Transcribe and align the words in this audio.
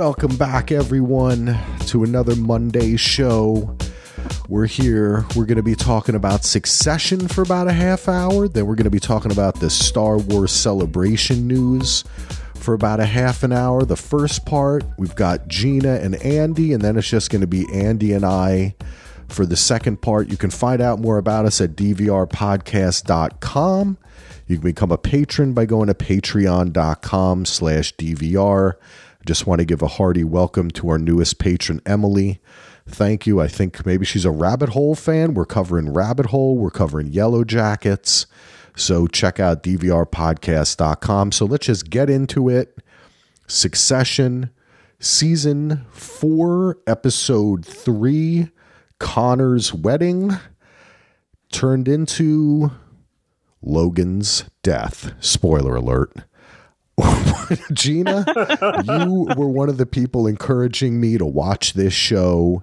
Welcome 0.00 0.36
back, 0.36 0.72
everyone, 0.72 1.56
to 1.88 2.04
another 2.04 2.34
Monday 2.34 2.96
show. 2.96 3.76
We're 4.48 4.64
here. 4.64 5.26
We're 5.36 5.44
going 5.44 5.58
to 5.58 5.62
be 5.62 5.74
talking 5.74 6.14
about 6.14 6.42
Succession 6.42 7.28
for 7.28 7.42
about 7.42 7.68
a 7.68 7.74
half 7.74 8.08
hour. 8.08 8.48
Then 8.48 8.64
we're 8.64 8.76
going 8.76 8.84
to 8.84 8.90
be 8.90 8.98
talking 8.98 9.30
about 9.30 9.60
the 9.60 9.68
Star 9.68 10.16
Wars 10.16 10.52
celebration 10.52 11.46
news 11.46 12.04
for 12.54 12.72
about 12.72 12.98
a 12.98 13.04
half 13.04 13.42
an 13.42 13.52
hour. 13.52 13.84
The 13.84 13.94
first 13.94 14.46
part, 14.46 14.84
we've 14.96 15.14
got 15.14 15.48
Gina 15.48 15.96
and 15.96 16.14
Andy, 16.14 16.72
and 16.72 16.80
then 16.80 16.96
it's 16.96 17.10
just 17.10 17.28
going 17.28 17.42
to 17.42 17.46
be 17.46 17.70
Andy 17.70 18.14
and 18.14 18.24
I 18.24 18.76
for 19.28 19.44
the 19.44 19.54
second 19.54 20.00
part. 20.00 20.30
You 20.30 20.38
can 20.38 20.48
find 20.48 20.80
out 20.80 20.98
more 20.98 21.18
about 21.18 21.44
us 21.44 21.60
at 21.60 21.76
dvrpodcast.com. 21.76 23.98
You 24.46 24.56
can 24.56 24.64
become 24.64 24.92
a 24.92 24.98
patron 24.98 25.52
by 25.52 25.66
going 25.66 25.88
to 25.88 25.94
patreon.com 25.94 27.44
slash 27.44 27.94
DVR. 27.96 28.76
I 29.20 29.24
just 29.26 29.46
want 29.46 29.58
to 29.58 29.66
give 29.66 29.82
a 29.82 29.86
hearty 29.86 30.24
welcome 30.24 30.70
to 30.70 30.88
our 30.88 30.98
newest 30.98 31.38
patron, 31.38 31.82
Emily. 31.84 32.40
Thank 32.88 33.26
you. 33.26 33.38
I 33.38 33.48
think 33.48 33.84
maybe 33.84 34.06
she's 34.06 34.24
a 34.24 34.30
Rabbit 34.30 34.70
Hole 34.70 34.94
fan. 34.94 35.34
We're 35.34 35.44
covering 35.44 35.92
Rabbit 35.92 36.26
Hole, 36.26 36.56
we're 36.56 36.70
covering 36.70 37.08
Yellow 37.08 37.44
Jackets. 37.44 38.26
So 38.74 39.06
check 39.06 39.38
out 39.38 39.62
dvrpodcast.com. 39.62 41.32
So 41.32 41.44
let's 41.44 41.66
just 41.66 41.90
get 41.90 42.08
into 42.08 42.48
it. 42.48 42.78
Succession, 43.46 44.50
season 45.00 45.84
four, 45.90 46.78
episode 46.86 47.66
three, 47.66 48.48
Connor's 48.98 49.74
wedding 49.74 50.32
turned 51.52 51.88
into 51.88 52.70
Logan's 53.60 54.44
death. 54.62 55.12
Spoiler 55.20 55.76
alert. 55.76 56.14
Gina, 57.72 58.24
you 58.84 59.28
were 59.36 59.48
one 59.48 59.68
of 59.68 59.76
the 59.76 59.86
people 59.86 60.26
encouraging 60.26 61.00
me 61.00 61.18
to 61.18 61.26
watch 61.26 61.74
this 61.74 61.92
show 61.92 62.62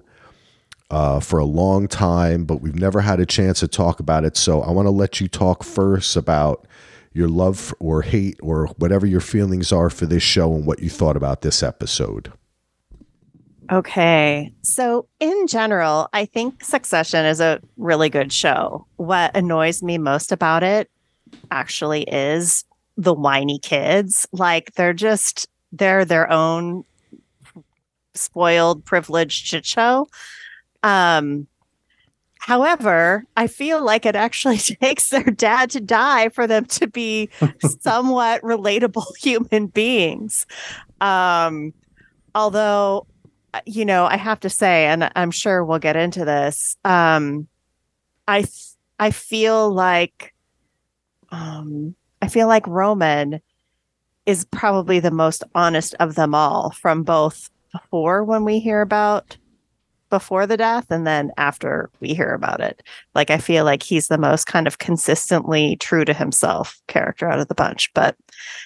uh, 0.90 1.20
for 1.20 1.38
a 1.38 1.44
long 1.44 1.88
time, 1.88 2.44
but 2.44 2.60
we've 2.60 2.78
never 2.78 3.00
had 3.00 3.20
a 3.20 3.26
chance 3.26 3.60
to 3.60 3.68
talk 3.68 4.00
about 4.00 4.24
it. 4.24 4.36
So 4.36 4.62
I 4.62 4.70
want 4.70 4.86
to 4.86 4.90
let 4.90 5.20
you 5.20 5.28
talk 5.28 5.62
first 5.62 6.16
about 6.16 6.66
your 7.12 7.28
love 7.28 7.74
or 7.80 8.02
hate 8.02 8.38
or 8.42 8.66
whatever 8.78 9.06
your 9.06 9.20
feelings 9.20 9.72
are 9.72 9.90
for 9.90 10.06
this 10.06 10.22
show 10.22 10.54
and 10.54 10.66
what 10.66 10.80
you 10.80 10.88
thought 10.88 11.16
about 11.16 11.42
this 11.42 11.62
episode. 11.62 12.32
Okay. 13.70 14.54
So, 14.62 15.08
in 15.20 15.46
general, 15.46 16.08
I 16.14 16.24
think 16.24 16.64
Succession 16.64 17.26
is 17.26 17.40
a 17.40 17.60
really 17.76 18.08
good 18.08 18.32
show. 18.32 18.86
What 18.96 19.36
annoys 19.36 19.82
me 19.82 19.98
most 19.98 20.32
about 20.32 20.62
it 20.62 20.90
actually 21.50 22.04
is 22.04 22.64
the 22.98 23.14
whiny 23.14 23.58
kids. 23.58 24.28
Like, 24.32 24.74
they're 24.74 24.92
just, 24.92 25.48
they're 25.72 26.04
their 26.04 26.30
own 26.30 26.84
spoiled, 28.14 28.84
privileged 28.84 29.46
shit 29.46 29.64
show. 29.64 30.08
Um, 30.82 31.46
however, 32.40 33.24
I 33.36 33.46
feel 33.46 33.82
like 33.82 34.04
it 34.04 34.16
actually 34.16 34.58
takes 34.58 35.08
their 35.08 35.22
dad 35.22 35.70
to 35.70 35.80
die 35.80 36.28
for 36.28 36.46
them 36.46 36.66
to 36.66 36.86
be 36.86 37.30
somewhat 37.80 38.42
relatable 38.42 39.16
human 39.18 39.68
beings. 39.68 40.46
Um, 41.00 41.72
although 42.34 43.06
you 43.64 43.84
know, 43.84 44.04
I 44.04 44.16
have 44.16 44.40
to 44.40 44.50
say, 44.50 44.86
and 44.86 45.10
I'm 45.16 45.30
sure 45.30 45.64
we'll 45.64 45.78
get 45.78 45.96
into 45.96 46.24
this. 46.24 46.76
Um, 46.84 47.48
I 48.26 48.44
I 48.98 49.10
feel 49.10 49.72
like, 49.72 50.34
um, 51.30 51.94
I 52.22 52.28
feel 52.28 52.48
like 52.48 52.66
Roman 52.66 53.40
is 54.26 54.44
probably 54.46 55.00
the 55.00 55.10
most 55.10 55.44
honest 55.54 55.94
of 56.00 56.14
them 56.14 56.34
all, 56.34 56.70
from 56.70 57.02
both 57.02 57.50
before 57.72 58.24
when 58.24 58.44
we 58.44 58.58
hear 58.58 58.80
about 58.80 59.36
before 60.10 60.46
the 60.46 60.56
death 60.56 60.86
and 60.90 61.06
then 61.06 61.30
after 61.36 61.90
we 62.00 62.14
hear 62.14 62.32
about 62.32 62.60
it. 62.60 62.82
Like 63.14 63.30
I 63.30 63.38
feel 63.38 63.64
like 63.64 63.82
he's 63.82 64.08
the 64.08 64.18
most 64.18 64.46
kind 64.46 64.66
of 64.66 64.78
consistently 64.78 65.76
true 65.76 66.04
to 66.04 66.14
himself 66.14 66.80
character 66.86 67.28
out 67.28 67.40
of 67.40 67.48
the 67.48 67.54
bunch. 67.54 67.92
But 67.92 68.16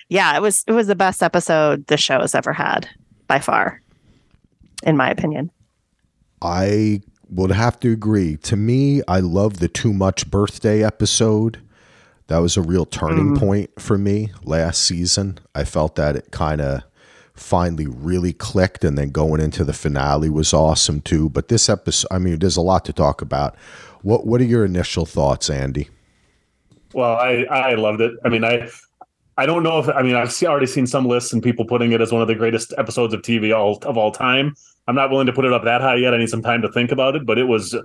yeah, 0.09 0.37
it 0.37 0.41
was 0.41 0.65
it 0.66 0.72
was 0.72 0.87
the 0.87 0.94
best 0.94 1.22
episode 1.22 1.87
the 1.88 1.97
show 1.97 2.21
has 2.21 2.34
ever 2.34 2.53
had 2.53 2.88
by 3.26 3.41
far 3.41 3.81
in 4.82 4.97
my 4.97 5.10
opinion. 5.10 5.50
I 6.41 7.03
would 7.31 7.53
have 7.53 7.78
to 7.81 7.93
agree. 7.93 8.37
To 8.38 8.56
me, 8.56 9.03
I 9.09 9.21
love 9.21 9.59
the 9.59 9.69
too 9.69 9.93
much 9.93 10.31
birthday 10.31 10.84
episode. 10.84 11.60
That 12.32 12.41
was 12.41 12.56
a 12.56 12.62
real 12.62 12.87
turning 12.87 13.37
mm. 13.37 13.38
point 13.38 13.78
for 13.78 13.98
me 13.98 14.32
last 14.43 14.84
season. 14.84 15.38
I 15.54 15.65
felt 15.65 15.97
that 15.97 16.16
it 16.16 16.31
kind 16.31 16.62
of 16.62 16.82
finally 17.34 17.87
really 17.87 18.32
clicked 18.32 18.84
and 18.84 18.97
then 18.97 19.10
going 19.10 19.38
into 19.38 19.65
the 19.65 19.75
finale 19.75 20.31
was 20.31 20.54
awesome 20.54 21.03
too. 21.03 21.28
But 21.28 21.48
this 21.48 21.69
episode, 21.69 22.09
I 22.10 22.19
mean, 22.19 22.38
there's 22.38 22.56
a 22.56 22.62
lot 22.62 22.87
to 22.87 22.93
talk 22.94 23.20
about. 23.20 23.54
What 24.00 24.26
what 24.26 24.41
are 24.41 24.44
your 24.44 24.65
initial 24.65 25.04
thoughts, 25.04 25.50
Andy? 25.50 25.91
Well, 26.94 27.16
I 27.16 27.44
I 27.50 27.75
loved 27.75 28.00
it. 28.00 28.12
I 28.25 28.31
mean, 28.31 28.44
I 28.44 28.70
I 29.37 29.44
don't 29.44 29.62
know 29.62 29.81
if 29.81 29.91
I 29.91 30.00
mean 30.00 30.16
I've 30.16 30.34
already 30.43 30.66
seen 30.66 30.87
some 30.87 31.04
lists 31.04 31.34
and 31.34 31.43
people 31.43 31.66
putting 31.66 31.93
it 31.93 32.00
as 32.00 32.12
one 32.12 32.22
of 32.22 32.28
the 32.28 32.34
greatest 32.34 32.72
episodes 32.78 33.12
of 33.12 33.20
TV 33.20 33.54
all, 33.54 33.76
of 33.82 33.99
all 33.99 34.10
time. 34.10 34.54
I'm 34.88 34.94
not 34.94 35.10
willing 35.10 35.26
to 35.26 35.34
put 35.34 35.44
it 35.44 35.53
up 35.53 35.64
that 35.64 35.82
high 35.82 35.97
yet. 35.97 36.14
I 36.14 36.16
need 36.16 36.31
some 36.31 36.43
time 36.43 36.62
to 36.62 36.72
think 36.72 36.93
about 36.93 37.14
it, 37.14 37.26
but 37.26 37.37
it 37.37 37.44
was 37.44 37.76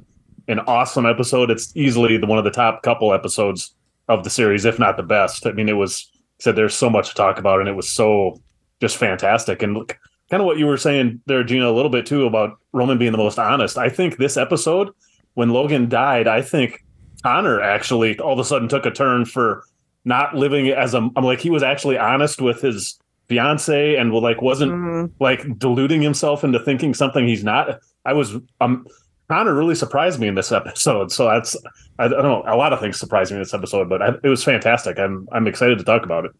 an 0.47 0.61
awesome 0.61 1.05
episode. 1.05 1.51
It's 1.51 1.75
easily 1.75 2.15
the 2.15 2.27
one 2.27 2.37
of 2.37 2.45
the 2.45 2.51
top 2.51 2.81
couple 2.81 3.13
episodes 3.13 3.73
of 4.07 4.23
the 4.23 4.29
series, 4.29 4.65
if 4.65 4.79
not 4.79 4.97
the 4.97 5.03
best. 5.03 5.45
I 5.45 5.51
mean, 5.51 5.69
it 5.69 5.73
was 5.73 6.09
said 6.39 6.55
there's 6.55 6.75
so 6.75 6.89
much 6.89 7.09
to 7.09 7.15
talk 7.15 7.39
about, 7.39 7.59
and 7.59 7.69
it 7.69 7.75
was 7.75 7.89
so 7.89 8.41
just 8.79 8.97
fantastic. 8.97 9.61
And 9.63 9.73
look, 9.73 9.97
kind 10.29 10.41
of 10.41 10.45
what 10.45 10.57
you 10.57 10.65
were 10.65 10.77
saying 10.77 11.21
there, 11.25 11.43
Gina, 11.43 11.69
a 11.69 11.71
little 11.71 11.91
bit 11.91 12.05
too 12.05 12.25
about 12.25 12.57
Roman 12.73 12.97
being 12.97 13.11
the 13.11 13.17
most 13.17 13.39
honest. 13.39 13.77
I 13.77 13.89
think 13.89 14.17
this 14.17 14.37
episode, 14.37 14.89
when 15.33 15.49
Logan 15.49 15.89
died, 15.89 16.27
I 16.27 16.41
think 16.41 16.83
Connor 17.23 17.61
actually 17.61 18.19
all 18.19 18.33
of 18.33 18.39
a 18.39 18.45
sudden 18.45 18.67
took 18.67 18.85
a 18.85 18.91
turn 18.91 19.25
for 19.25 19.63
not 20.05 20.35
living 20.35 20.69
as 20.69 20.93
a. 20.93 21.09
I'm 21.15 21.23
like 21.23 21.39
he 21.39 21.49
was 21.49 21.63
actually 21.63 21.97
honest 21.97 22.41
with 22.41 22.61
his 22.61 22.99
fiance 23.27 23.95
and 23.95 24.13
like 24.13 24.41
wasn't 24.41 24.71
mm-hmm. 24.71 25.13
like 25.19 25.59
deluding 25.59 26.01
himself 26.01 26.43
into 26.43 26.59
thinking 26.59 26.93
something 26.93 27.27
he's 27.27 27.43
not. 27.43 27.79
I 28.05 28.13
was 28.13 28.35
um 28.61 28.85
Connor 29.29 29.53
really 29.53 29.75
surprised 29.75 30.19
me 30.19 30.27
in 30.27 30.35
this 30.35 30.51
episode. 30.51 31.11
So 31.11 31.25
that's 31.25 31.55
I 31.99 32.07
don't 32.07 32.23
know 32.23 32.43
a 32.47 32.55
lot 32.55 32.73
of 32.73 32.79
things 32.79 32.97
surprised 32.99 33.31
me 33.31 33.37
in 33.37 33.41
this 33.41 33.53
episode, 33.53 33.89
but 33.89 34.01
I, 34.01 34.09
it 34.23 34.29
was 34.29 34.43
fantastic. 34.43 34.99
I'm 34.99 35.27
I'm 35.31 35.47
excited 35.47 35.77
to 35.79 35.83
talk 35.83 36.03
about 36.03 36.25
it. 36.25 36.31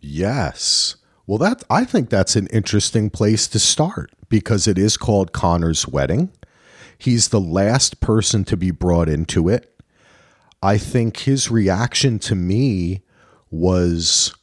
Yes. 0.00 0.96
Well, 1.26 1.38
that 1.38 1.64
I 1.70 1.84
think 1.84 2.10
that's 2.10 2.36
an 2.36 2.46
interesting 2.48 3.10
place 3.10 3.48
to 3.48 3.58
start 3.58 4.10
because 4.28 4.68
it 4.68 4.78
is 4.78 4.96
called 4.96 5.32
Connor's 5.32 5.88
wedding. 5.88 6.30
He's 6.98 7.28
the 7.28 7.40
last 7.40 8.00
person 8.00 8.44
to 8.44 8.56
be 8.56 8.70
brought 8.70 9.08
into 9.08 9.48
it. 9.48 9.70
I 10.62 10.78
think 10.78 11.18
his 11.18 11.50
reaction 11.50 12.18
to 12.20 12.34
me 12.34 13.02
was 13.50 14.34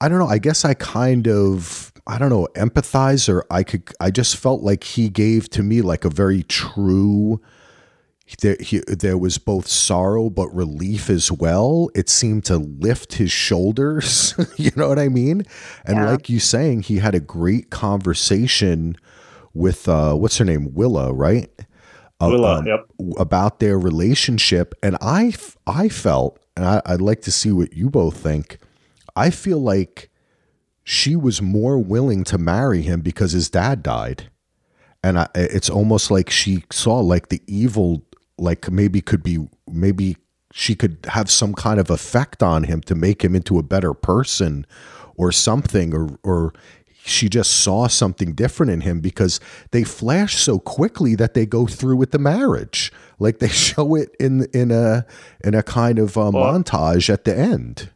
I 0.00 0.08
don't 0.08 0.18
know, 0.18 0.28
I 0.28 0.38
guess 0.38 0.64
I 0.64 0.74
kind 0.74 1.26
of 1.26 1.92
I 2.06 2.18
don't 2.18 2.30
know, 2.30 2.48
empathize 2.54 3.28
or 3.28 3.44
I 3.50 3.62
could 3.62 3.90
I 4.00 4.10
just 4.10 4.36
felt 4.36 4.62
like 4.62 4.84
he 4.84 5.08
gave 5.08 5.50
to 5.50 5.62
me 5.62 5.82
like 5.82 6.04
a 6.04 6.10
very 6.10 6.42
true 6.44 7.40
there, 8.40 8.56
he, 8.58 8.80
there 8.80 9.16
was 9.16 9.38
both 9.38 9.68
sorrow 9.68 10.28
but 10.30 10.52
relief 10.54 11.08
as 11.08 11.30
well. 11.30 11.90
It 11.94 12.08
seemed 12.08 12.44
to 12.46 12.56
lift 12.56 13.14
his 13.14 13.30
shoulders. 13.30 14.34
you 14.56 14.72
know 14.76 14.88
what 14.88 14.98
I 14.98 15.08
mean? 15.08 15.44
And 15.84 15.96
yeah. 15.96 16.10
like 16.10 16.28
you 16.28 16.40
saying, 16.40 16.82
he 16.82 16.98
had 16.98 17.14
a 17.14 17.20
great 17.20 17.70
conversation 17.70 18.96
with 19.54 19.88
uh, 19.88 20.14
what's 20.14 20.38
her 20.38 20.44
name, 20.44 20.74
Willa, 20.74 21.12
right? 21.12 21.48
Willa, 22.20 22.58
um, 22.58 22.66
yep. 22.66 22.86
About 23.18 23.60
their 23.60 23.78
relationship, 23.78 24.74
and 24.82 24.96
I 25.00 25.34
I 25.66 25.88
felt, 25.88 26.38
and 26.56 26.64
I, 26.64 26.82
I'd 26.84 27.00
like 27.00 27.22
to 27.22 27.32
see 27.32 27.52
what 27.52 27.74
you 27.74 27.90
both 27.90 28.16
think. 28.16 28.58
I 29.14 29.30
feel 29.30 29.58
like 29.58 30.10
she 30.88 31.16
was 31.16 31.42
more 31.42 31.80
willing 31.80 32.22
to 32.22 32.38
marry 32.38 32.80
him 32.82 33.00
because 33.00 33.32
his 33.32 33.50
dad 33.50 33.82
died. 33.82 34.30
And 35.02 35.18
I, 35.18 35.26
it's 35.34 35.68
almost 35.68 36.12
like 36.12 36.30
she 36.30 36.62
saw 36.70 37.00
like 37.00 37.28
the 37.28 37.42
evil 37.48 38.06
like 38.38 38.70
maybe 38.70 39.00
could 39.00 39.24
be 39.24 39.48
maybe 39.68 40.16
she 40.52 40.76
could 40.76 40.98
have 41.08 41.28
some 41.28 41.54
kind 41.54 41.80
of 41.80 41.90
effect 41.90 42.40
on 42.40 42.64
him 42.64 42.82
to 42.82 42.94
make 42.94 43.24
him 43.24 43.34
into 43.34 43.58
a 43.58 43.64
better 43.64 43.94
person 43.94 44.64
or 45.16 45.32
something 45.32 45.92
or 45.92 46.20
or 46.22 46.52
she 47.04 47.28
just 47.28 47.50
saw 47.50 47.88
something 47.88 48.32
different 48.32 48.70
in 48.70 48.82
him 48.82 49.00
because 49.00 49.40
they 49.72 49.82
flash 49.82 50.36
so 50.36 50.60
quickly 50.60 51.16
that 51.16 51.34
they 51.34 51.46
go 51.46 51.66
through 51.66 51.96
with 51.96 52.12
the 52.12 52.18
marriage. 52.20 52.92
Like 53.18 53.40
they 53.40 53.48
show 53.66 53.96
it 53.96 54.14
in 54.20 54.46
in 54.54 54.70
a 54.70 55.04
in 55.42 55.54
a 55.56 55.64
kind 55.64 55.98
of 55.98 56.16
a 56.16 56.30
well, 56.30 56.54
montage 56.54 57.12
at 57.12 57.24
the 57.24 57.36
end 57.36 57.90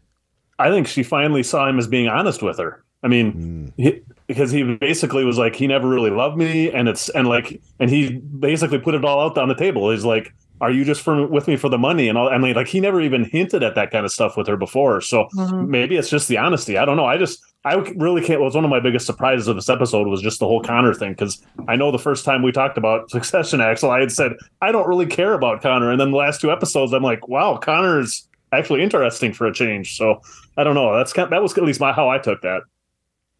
i 0.60 0.70
think 0.70 0.86
she 0.86 1.02
finally 1.02 1.42
saw 1.42 1.68
him 1.68 1.78
as 1.78 1.86
being 1.86 2.08
honest 2.08 2.42
with 2.42 2.58
her 2.58 2.84
i 3.02 3.08
mean 3.08 3.32
mm. 3.32 3.72
he, 3.76 4.00
because 4.26 4.50
he 4.50 4.62
basically 4.62 5.24
was 5.24 5.38
like 5.38 5.54
he 5.54 5.66
never 5.66 5.88
really 5.88 6.10
loved 6.10 6.36
me 6.36 6.70
and 6.70 6.88
it's 6.88 7.08
and 7.10 7.28
like 7.28 7.60
and 7.78 7.90
he 7.90 8.18
basically 8.18 8.78
put 8.78 8.94
it 8.94 9.04
all 9.04 9.20
out 9.20 9.38
on 9.38 9.48
the 9.48 9.54
table 9.54 9.90
he's 9.90 10.04
like 10.04 10.32
are 10.60 10.70
you 10.70 10.84
just 10.84 11.00
for 11.00 11.26
with 11.26 11.48
me 11.48 11.56
for 11.56 11.68
the 11.68 11.78
money 11.78 12.08
and 12.08 12.16
all 12.16 12.28
i 12.28 12.38
mean 12.38 12.54
like 12.54 12.68
he 12.68 12.80
never 12.80 13.00
even 13.00 13.24
hinted 13.24 13.62
at 13.62 13.74
that 13.74 13.90
kind 13.90 14.04
of 14.04 14.12
stuff 14.12 14.36
with 14.36 14.46
her 14.46 14.56
before 14.56 15.00
so 15.00 15.26
mm-hmm. 15.34 15.70
maybe 15.70 15.96
it's 15.96 16.10
just 16.10 16.28
the 16.28 16.38
honesty 16.38 16.76
i 16.78 16.84
don't 16.84 16.96
know 16.96 17.06
i 17.06 17.16
just 17.16 17.42
I 17.64 17.74
really 17.74 18.22
can't. 18.22 18.40
It 18.40 18.44
Was 18.44 18.54
one 18.54 18.64
of 18.64 18.70
my 18.70 18.80
biggest 18.80 19.04
surprises 19.04 19.46
of 19.46 19.56
this 19.56 19.68
episode 19.68 20.06
was 20.06 20.22
just 20.22 20.40
the 20.40 20.46
whole 20.46 20.62
Connor 20.62 20.94
thing 20.94 21.12
because 21.12 21.42
I 21.68 21.76
know 21.76 21.92
the 21.92 21.98
first 21.98 22.24
time 22.24 22.42
we 22.42 22.52
talked 22.52 22.78
about 22.78 23.10
Succession, 23.10 23.60
Axel, 23.60 23.90
I 23.90 24.00
had 24.00 24.12
said 24.12 24.32
I 24.62 24.72
don't 24.72 24.88
really 24.88 25.06
care 25.06 25.34
about 25.34 25.60
Connor, 25.60 25.90
and 25.90 26.00
then 26.00 26.10
the 26.10 26.16
last 26.16 26.40
two 26.40 26.50
episodes, 26.50 26.92
I'm 26.92 27.02
like, 27.02 27.28
wow, 27.28 27.58
Connor's 27.58 28.26
actually 28.52 28.82
interesting 28.82 29.32
for 29.32 29.46
a 29.46 29.52
change. 29.52 29.96
So 29.96 30.22
I 30.60 30.64
don't 30.64 30.74
know. 30.74 30.94
That's 30.94 31.12
kind 31.12 31.24
of, 31.24 31.30
that 31.30 31.42
was 31.42 31.56
at 31.56 31.64
least 31.64 31.80
my 31.80 31.92
how 31.92 32.08
I 32.10 32.18
took 32.18 32.42
that. 32.42 32.62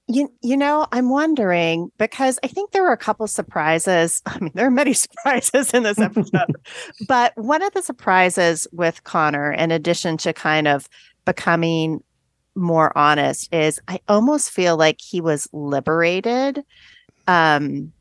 You, 0.09 0.33
you 0.43 0.57
know, 0.57 0.87
I'm 0.91 1.11
wondering 1.11 1.93
because 1.99 2.39
I 2.43 2.49
think 2.49 2.73
there 2.73 2.83
were 2.83 2.93
a 2.93 2.97
couple 2.97 3.27
surprises. 3.27 4.23
I 4.27 4.39
mean, 4.41 4.53
there 4.55 4.67
are 4.67 4.71
many 4.71 4.93
surprises 5.05 5.73
in 5.73 5.83
this 5.83 5.99
episode, 5.99 6.57
but 7.09 7.37
one 7.37 7.63
of 7.63 7.73
the 7.75 7.83
surprises 7.83 8.67
with 8.73 9.05
Connor, 9.05 9.53
in 9.53 9.71
addition 9.71 10.17
to 10.19 10.33
kind 10.33 10.67
of 10.67 10.89
becoming 11.27 12.03
more 12.55 12.97
honest, 12.97 13.53
is 13.53 13.81
I 13.87 14.01
almost 14.09 14.51
feel 14.51 14.77
like 14.77 15.01
he 15.01 15.21
was 15.21 15.47
liberated 15.53 16.65
um, 17.29 17.93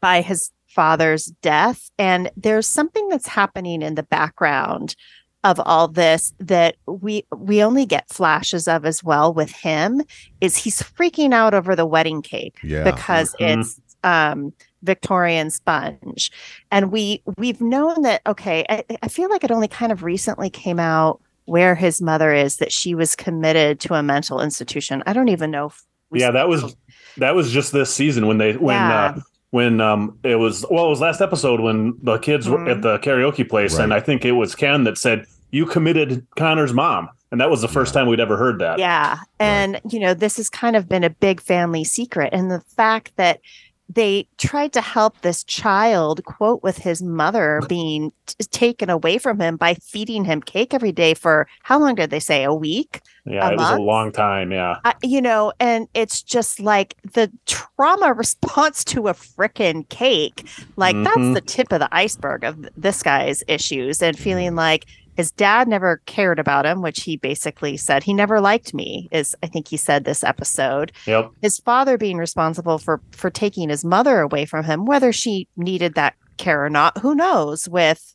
by 0.00 0.22
his 0.22 0.50
father's 0.66 1.26
death. 1.42 1.90
And 1.98 2.30
there's 2.36 2.66
something 2.66 3.08
that's 3.08 3.28
happening 3.28 3.82
in 3.82 3.94
the 3.94 4.02
background 4.02 4.96
of 5.44 5.60
all 5.64 5.88
this 5.88 6.32
that 6.38 6.76
we 6.86 7.24
we 7.36 7.62
only 7.62 7.84
get 7.86 8.08
flashes 8.08 8.68
of 8.68 8.84
as 8.84 9.02
well 9.02 9.34
with 9.34 9.50
him 9.50 10.02
is 10.40 10.56
he's 10.56 10.80
freaking 10.82 11.32
out 11.34 11.54
over 11.54 11.74
the 11.74 11.86
wedding 11.86 12.22
cake 12.22 12.58
Yeah. 12.62 12.84
because 12.84 13.34
Mhm. 13.40 13.60
it's 13.60 13.80
um 14.04 14.52
Victorian 14.82 15.50
sponge 15.50 16.30
and 16.70 16.90
we 16.92 17.22
we've 17.38 17.60
known 17.60 18.02
that 18.02 18.20
okay 18.26 18.64
I, 18.68 18.84
I 19.02 19.08
feel 19.08 19.30
like 19.30 19.44
it 19.44 19.50
only 19.50 19.68
kind 19.68 19.92
of 19.92 20.02
recently 20.02 20.50
came 20.50 20.78
out 20.80 21.20
where 21.44 21.74
his 21.74 22.00
mother 22.00 22.32
is 22.32 22.56
that 22.58 22.72
she 22.72 22.94
was 22.94 23.14
committed 23.16 23.80
to 23.80 23.94
a 23.94 24.02
mental 24.02 24.40
institution 24.40 25.02
I 25.06 25.12
don't 25.12 25.28
even 25.28 25.50
know 25.50 25.66
if 25.66 25.82
we 26.10 26.20
yeah, 26.20 26.30
that 26.32 26.48
was 26.48 26.76
that 27.16 27.34
was 27.34 27.50
just 27.52 27.72
this 27.72 27.92
season 27.92 28.26
when 28.26 28.38
they 28.38 28.52
when 28.54 28.76
Yeah. 28.76 29.14
uh, 29.16 29.20
when 29.52 29.80
um 29.80 30.18
it 30.24 30.36
was 30.36 30.66
well 30.70 30.86
it 30.86 30.88
was 30.90 31.00
last 31.00 31.20
episode 31.20 31.60
when 31.60 31.94
the 32.02 32.18
kids 32.18 32.48
were 32.48 32.58
Mhm. 32.58 32.70
at 32.70 32.82
the 32.82 32.98
karaoke 32.98 33.48
place 33.48 33.78
and 33.78 33.94
I 33.94 34.00
think 34.00 34.24
it 34.24 34.32
was 34.32 34.54
Ken 34.54 34.84
that 34.84 34.98
said 34.98 35.26
you 35.50 35.66
committed 35.66 36.26
Connor's 36.36 36.72
mom 36.72 37.08
and 37.30 37.40
that 37.40 37.48
was 37.50 37.60
the 37.62 37.68
first 37.68 37.92
time 37.94 38.06
we'd 38.08 38.20
ever 38.20 38.36
heard 38.36 38.58
that. 38.58 38.78
Yeah. 38.78 39.18
And, 39.40 39.80
you 39.90 39.98
know, 40.00 40.12
this 40.12 40.36
has 40.36 40.50
kind 40.50 40.76
of 40.76 40.86
been 40.86 41.02
a 41.02 41.08
big 41.08 41.40
family 41.40 41.82
secret. 41.82 42.28
And 42.32 42.50
the 42.50 42.60
fact 42.76 43.12
that 43.16 43.40
they 43.88 44.26
tried 44.38 44.72
to 44.72 44.80
help 44.80 45.20
this 45.20 45.44
child 45.44 46.24
quote 46.24 46.62
with 46.62 46.78
his 46.78 47.02
mother 47.02 47.62
being 47.68 48.12
t- 48.26 48.34
taken 48.50 48.88
away 48.90 49.18
from 49.18 49.40
him 49.40 49.56
by 49.56 49.74
feeding 49.74 50.24
him 50.24 50.40
cake 50.40 50.72
every 50.74 50.92
day 50.92 51.14
for 51.14 51.46
how 51.62 51.78
long 51.78 51.94
did 51.94 52.10
they 52.10 52.20
say? 52.20 52.44
A 52.44 52.54
week? 52.54 53.00
Yeah, 53.26 53.48
A 53.48 53.52
it 53.52 53.56
was 53.58 53.70
a 53.70 53.76
long 53.76 54.12
time. 54.12 54.50
Yeah, 54.52 54.76
I, 54.84 54.94
you 55.02 55.20
know, 55.22 55.52
and 55.60 55.86
it's 55.94 56.22
just 56.22 56.58
like 56.60 56.96
the 57.12 57.30
trauma 57.46 58.12
response 58.16 58.84
to 58.86 59.08
a 59.08 59.14
frickin' 59.14 59.88
cake. 59.88 60.48
Like 60.76 60.96
Mhm. 60.96 61.04
that's 61.04 61.30
the 61.30 61.40
tip 61.40 61.72
of 61.72 61.80
the 61.80 61.88
iceberg 61.94 62.44
of 62.44 62.66
this 62.76 63.02
guy's 63.02 63.44
issues 63.48 64.02
and 64.02 64.18
feeling 64.18 64.54
like 64.56 64.86
his 65.16 65.30
dad 65.30 65.68
never 65.68 66.00
cared 66.06 66.38
about 66.38 66.66
him, 66.66 66.82
which 66.82 67.02
he 67.02 67.16
basically 67.16 67.76
said 67.76 68.02
he 68.02 68.14
never 68.14 68.40
liked 68.40 68.74
me. 68.74 69.08
Is 69.12 69.36
I 69.42 69.46
think 69.46 69.68
he 69.68 69.76
said 69.76 70.04
this 70.04 70.24
episode. 70.24 70.92
yep. 71.06 71.30
His 71.40 71.58
father 71.58 71.98
being 71.98 72.18
responsible 72.18 72.78
for 72.78 73.00
for 73.12 73.30
taking 73.30 73.68
his 73.68 73.84
mother 73.84 74.20
away 74.20 74.44
from 74.44 74.64
him, 74.64 74.84
whether 74.84 75.12
she 75.12 75.48
needed 75.56 75.94
that 75.94 76.14
care 76.38 76.64
or 76.64 76.70
not, 76.70 76.98
who 76.98 77.14
knows? 77.14 77.68
With 77.68 78.14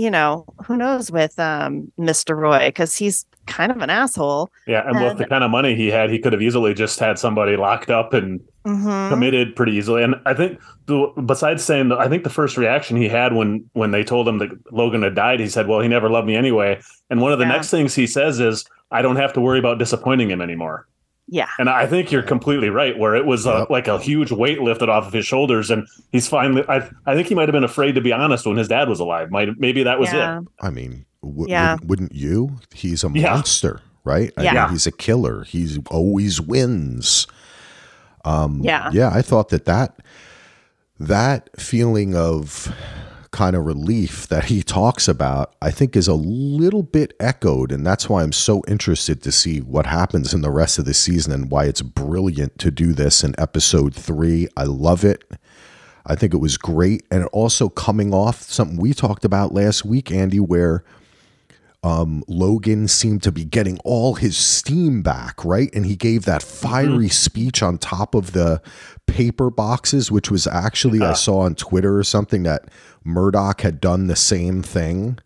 you 0.00 0.10
know, 0.10 0.46
who 0.66 0.76
knows 0.76 1.10
with 1.10 1.38
um 1.38 1.92
Mr. 1.98 2.36
Roy 2.36 2.68
because 2.68 2.96
he's 2.96 3.24
kind 3.46 3.72
of 3.72 3.78
an 3.78 3.90
asshole. 3.90 4.48
Yeah, 4.66 4.82
and 4.88 5.00
with 5.02 5.18
the 5.18 5.26
kind 5.26 5.42
of 5.42 5.50
money 5.50 5.74
he 5.74 5.88
had, 5.88 6.10
he 6.10 6.18
could 6.18 6.32
have 6.32 6.42
easily 6.42 6.72
just 6.72 6.98
had 7.00 7.18
somebody 7.18 7.56
locked 7.56 7.90
up 7.90 8.12
and 8.14 8.40
Mhm. 8.66 9.08
committed 9.08 9.56
pretty 9.56 9.72
easily. 9.72 10.02
And 10.02 10.14
I 10.26 10.34
think, 10.34 10.60
the, 10.86 11.06
besides 11.24 11.64
saying 11.64 11.90
I 11.92 12.08
think 12.08 12.24
the 12.24 12.30
first 12.30 12.56
reaction 12.58 12.96
he 12.96 13.08
had 13.08 13.32
when 13.34 13.64
when 13.72 13.90
they 13.90 14.04
told 14.04 14.28
him 14.28 14.38
that 14.38 14.50
Logan 14.70 15.02
had 15.02 15.14
died, 15.14 15.40
he 15.40 15.48
said, 15.48 15.66
"Well, 15.66 15.80
he 15.80 15.88
never 15.88 16.08
loved 16.10 16.26
me 16.26 16.36
anyway." 16.36 16.78
And 17.08 17.20
one 17.20 17.32
of 17.32 17.38
the 17.38 17.46
Yeah. 17.46 17.52
next 17.52 17.70
things 17.70 17.94
he 17.94 18.06
says 18.06 18.38
is, 18.38 18.64
"I 18.90 19.00
don't 19.02 19.16
have 19.16 19.32
to 19.34 19.40
worry 19.40 19.58
about 19.58 19.78
disappointing 19.78 20.30
him 20.30 20.40
anymore." 20.42 20.86
Yeah. 21.32 21.46
And 21.60 21.70
I 21.70 21.86
think 21.86 22.10
you're 22.10 22.24
completely 22.24 22.70
right. 22.70 22.98
Where 22.98 23.14
it 23.14 23.24
was 23.24 23.46
Yep. 23.46 23.70
like 23.70 23.86
a 23.86 23.98
huge 24.00 24.32
weight 24.32 24.60
lifted 24.60 24.88
off 24.88 25.06
of 25.06 25.12
his 25.12 25.24
shoulders, 25.24 25.70
and 25.70 25.86
he's 26.10 26.26
finally. 26.28 26.64
I 26.68 26.88
I 27.06 27.14
think 27.14 27.28
he 27.28 27.34
might 27.36 27.48
have 27.48 27.52
been 27.52 27.62
afraid 27.64 27.94
to 27.94 28.00
be 28.00 28.12
honest 28.12 28.46
when 28.46 28.56
his 28.56 28.66
dad 28.68 28.88
was 28.88 28.98
alive. 28.98 29.30
Might 29.30 29.58
maybe 29.58 29.84
that 29.84 30.00
was 30.00 30.12
yeah. 30.12 30.40
it. 30.40 30.44
I 30.60 30.70
mean, 30.70 31.06
w- 31.22 31.46
Yeah. 31.48 31.74
wouldn't, 31.74 31.88
wouldn't 31.88 32.14
you? 32.16 32.56
He's 32.74 33.04
a 33.04 33.10
Yeah. 33.14 33.34
monster, 33.34 33.80
right? 34.04 34.32
I 34.36 34.42
Yeah. 34.42 34.64
mean, 34.64 34.72
he's 34.72 34.88
a 34.88 34.92
killer. 34.92 35.44
He's 35.44 35.78
always 35.88 36.40
wins. 36.40 37.28
Um, 38.24 38.60
Yeah. 38.64 38.90
yeah. 38.92 39.10
I 39.14 39.22
thought 39.22 39.50
that 39.50 39.64
that 39.66 40.00
that 40.98 41.48
feeling 41.58 42.14
of 42.16 42.74
kind 43.32 43.54
of 43.54 43.64
relief 43.64 44.26
that 44.28 44.44
he 44.44 44.62
talks 44.62 45.06
about, 45.06 45.54
I 45.62 45.70
think, 45.70 45.96
is 45.96 46.08
a 46.08 46.14
little 46.14 46.82
bit 46.82 47.14
echoed, 47.20 47.70
and 47.70 47.86
that's 47.86 48.08
why 48.08 48.22
I'm 48.22 48.32
so 48.32 48.62
interested 48.66 49.22
to 49.22 49.32
see 49.32 49.60
what 49.60 49.86
happens 49.86 50.34
in 50.34 50.40
the 50.40 50.50
rest 50.50 50.78
of 50.78 50.84
the 50.84 50.94
season 50.94 51.32
and 51.32 51.50
why 51.50 51.64
it's 51.64 51.82
brilliant 51.82 52.58
to 52.58 52.70
do 52.70 52.92
this 52.92 53.22
in 53.22 53.34
episode 53.38 53.94
three. 53.94 54.48
I 54.56 54.64
love 54.64 55.04
it. 55.04 55.24
I 56.06 56.16
think 56.16 56.34
it 56.34 56.38
was 56.38 56.56
great. 56.56 57.04
And 57.10 57.26
also 57.26 57.68
coming 57.68 58.12
off 58.12 58.42
something 58.42 58.76
we 58.76 58.94
talked 58.94 59.24
about 59.24 59.54
last 59.54 59.84
week, 59.84 60.10
Andy, 60.10 60.40
where 60.40 60.82
um, 61.82 62.22
Logan 62.26 62.88
seemed 62.88 63.22
to 63.22 63.32
be 63.32 63.44
getting 63.44 63.78
all 63.84 64.14
his 64.14 64.36
steam 64.36 65.02
back, 65.02 65.44
right? 65.44 65.70
And 65.74 65.86
he 65.86 65.96
gave 65.96 66.24
that 66.24 66.42
fiery 66.42 67.08
speech 67.08 67.62
on 67.62 67.78
top 67.78 68.14
of 68.14 68.32
the 68.32 68.60
paper 69.06 69.50
boxes, 69.50 70.10
which 70.10 70.30
was 70.30 70.46
actually, 70.46 71.00
I 71.00 71.14
saw 71.14 71.40
on 71.40 71.54
Twitter 71.54 71.98
or 71.98 72.04
something 72.04 72.42
that 72.42 72.64
Murdoch 73.04 73.60
had 73.62 73.80
done 73.80 74.06
the 74.06 74.16
same 74.16 74.62
thing 74.62 75.18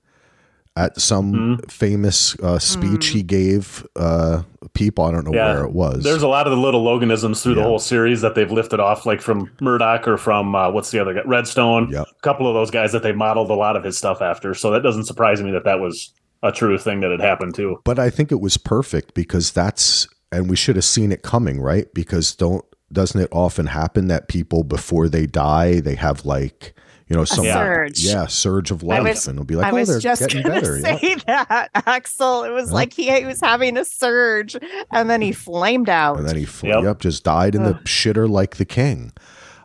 at 0.76 1.00
some 1.00 1.60
famous 1.68 2.36
uh, 2.40 2.58
speech 2.58 3.06
he 3.08 3.22
gave 3.22 3.86
uh, 3.94 4.42
people. 4.72 5.04
I 5.04 5.12
don't 5.12 5.24
know 5.24 5.32
Yeah. 5.32 5.54
where 5.54 5.64
it 5.64 5.70
was. 5.72 6.02
There's 6.02 6.22
a 6.24 6.28
lot 6.28 6.48
of 6.48 6.50
the 6.50 6.56
little 6.56 6.82
Loganisms 6.82 7.42
through 7.42 7.54
the 7.54 7.62
whole 7.62 7.78
series 7.78 8.22
that 8.22 8.34
they've 8.34 8.50
lifted 8.50 8.80
off, 8.80 9.06
like 9.06 9.20
from 9.20 9.50
Murdoch 9.60 10.08
or 10.08 10.16
from 10.16 10.54
uh, 10.56 10.70
what's 10.72 10.90
the 10.90 10.98
other 10.98 11.14
guy, 11.14 11.20
Redstone. 11.26 11.90
Yep. 11.90 12.06
A 12.10 12.20
couple 12.22 12.48
of 12.48 12.54
those 12.54 12.72
guys 12.72 12.90
that 12.90 13.04
they 13.04 13.12
modeled 13.12 13.50
a 13.50 13.54
lot 13.54 13.76
of 13.76 13.84
his 13.84 13.96
stuff 13.96 14.20
after. 14.20 14.52
So 14.52 14.72
that 14.72 14.82
doesn't 14.82 15.04
surprise 15.04 15.40
me 15.42 15.52
that 15.52 15.64
that 15.64 15.78
was 15.78 16.12
a 16.42 16.50
true 16.50 16.76
thing 16.76 17.00
that 17.00 17.10
had 17.12 17.20
happened 17.20 17.54
too. 17.54 17.80
but 17.84 17.98
I 18.00 18.10
think 18.10 18.32
it 18.32 18.40
was 18.40 18.56
perfect 18.56 19.14
because 19.14 19.52
that's 19.52 20.08
and 20.32 20.50
we 20.50 20.56
should 20.56 20.74
have 20.74 20.84
seen 20.84 21.12
it 21.12 21.22
coming, 21.22 21.60
right? 21.60 21.86
Because 21.94 22.34
don't 22.34 22.64
doesn't 22.92 23.20
it 23.20 23.28
often 23.32 23.66
happen 23.66 24.08
that 24.08 24.26
people 24.28 24.62
before 24.64 25.08
they 25.08 25.24
die 25.26 25.80
they 25.80 25.94
have 25.94 26.24
like 26.26 26.74
you 27.14 27.20
know 27.20 27.24
some 27.24 27.44
surge. 27.44 28.00
yeah 28.00 28.26
surge 28.26 28.70
of 28.70 28.82
life 28.82 29.02
was- 29.04 29.26
and 29.28 29.36
it'll 29.36 29.44
be 29.46 29.54
like 29.56 29.66
I 29.66 29.70
oh 29.70 29.74
was 29.74 29.88
they're 29.88 30.00
just 30.00 30.20
getting 30.20 30.42
gonna 30.42 30.60
better 30.60 30.80
say 30.80 30.98
yeah. 31.28 31.44
that, 31.44 31.70
Axel. 31.86 32.42
It 32.44 32.50
was 32.50 32.72
like 32.72 32.92
he, 32.92 33.10
he 33.10 33.24
was 33.24 33.40
having 33.40 33.76
a 33.76 33.84
surge 33.84 34.56
and 34.90 35.08
then 35.08 35.22
he 35.22 35.32
flamed 35.46 35.88
out. 35.88 36.18
and 36.18 36.28
then 36.28 36.36
he 36.36 36.44
fl- 36.44 36.66
Yep. 36.66 36.82
yep 36.82 36.98
just 37.00 37.22
died 37.24 37.54
in 37.54 37.62
the 37.62 37.74
shitter 37.84 38.28
like 38.28 38.56
the 38.56 38.64
king. 38.64 39.12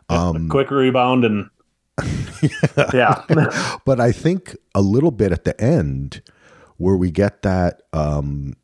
Um, 0.08 0.48
Quick 0.48 0.70
rebound 0.70 1.24
and 1.24 1.50
yeah, 2.94 3.24
but 3.84 4.00
I 4.00 4.10
think 4.12 4.56
a 4.74 4.80
little 4.80 5.10
bit 5.10 5.32
at 5.32 5.44
the 5.44 5.60
end 5.60 6.22
where 6.78 6.96
we 6.96 7.10
get 7.10 7.42
that 7.42 7.82
um, 7.92 8.54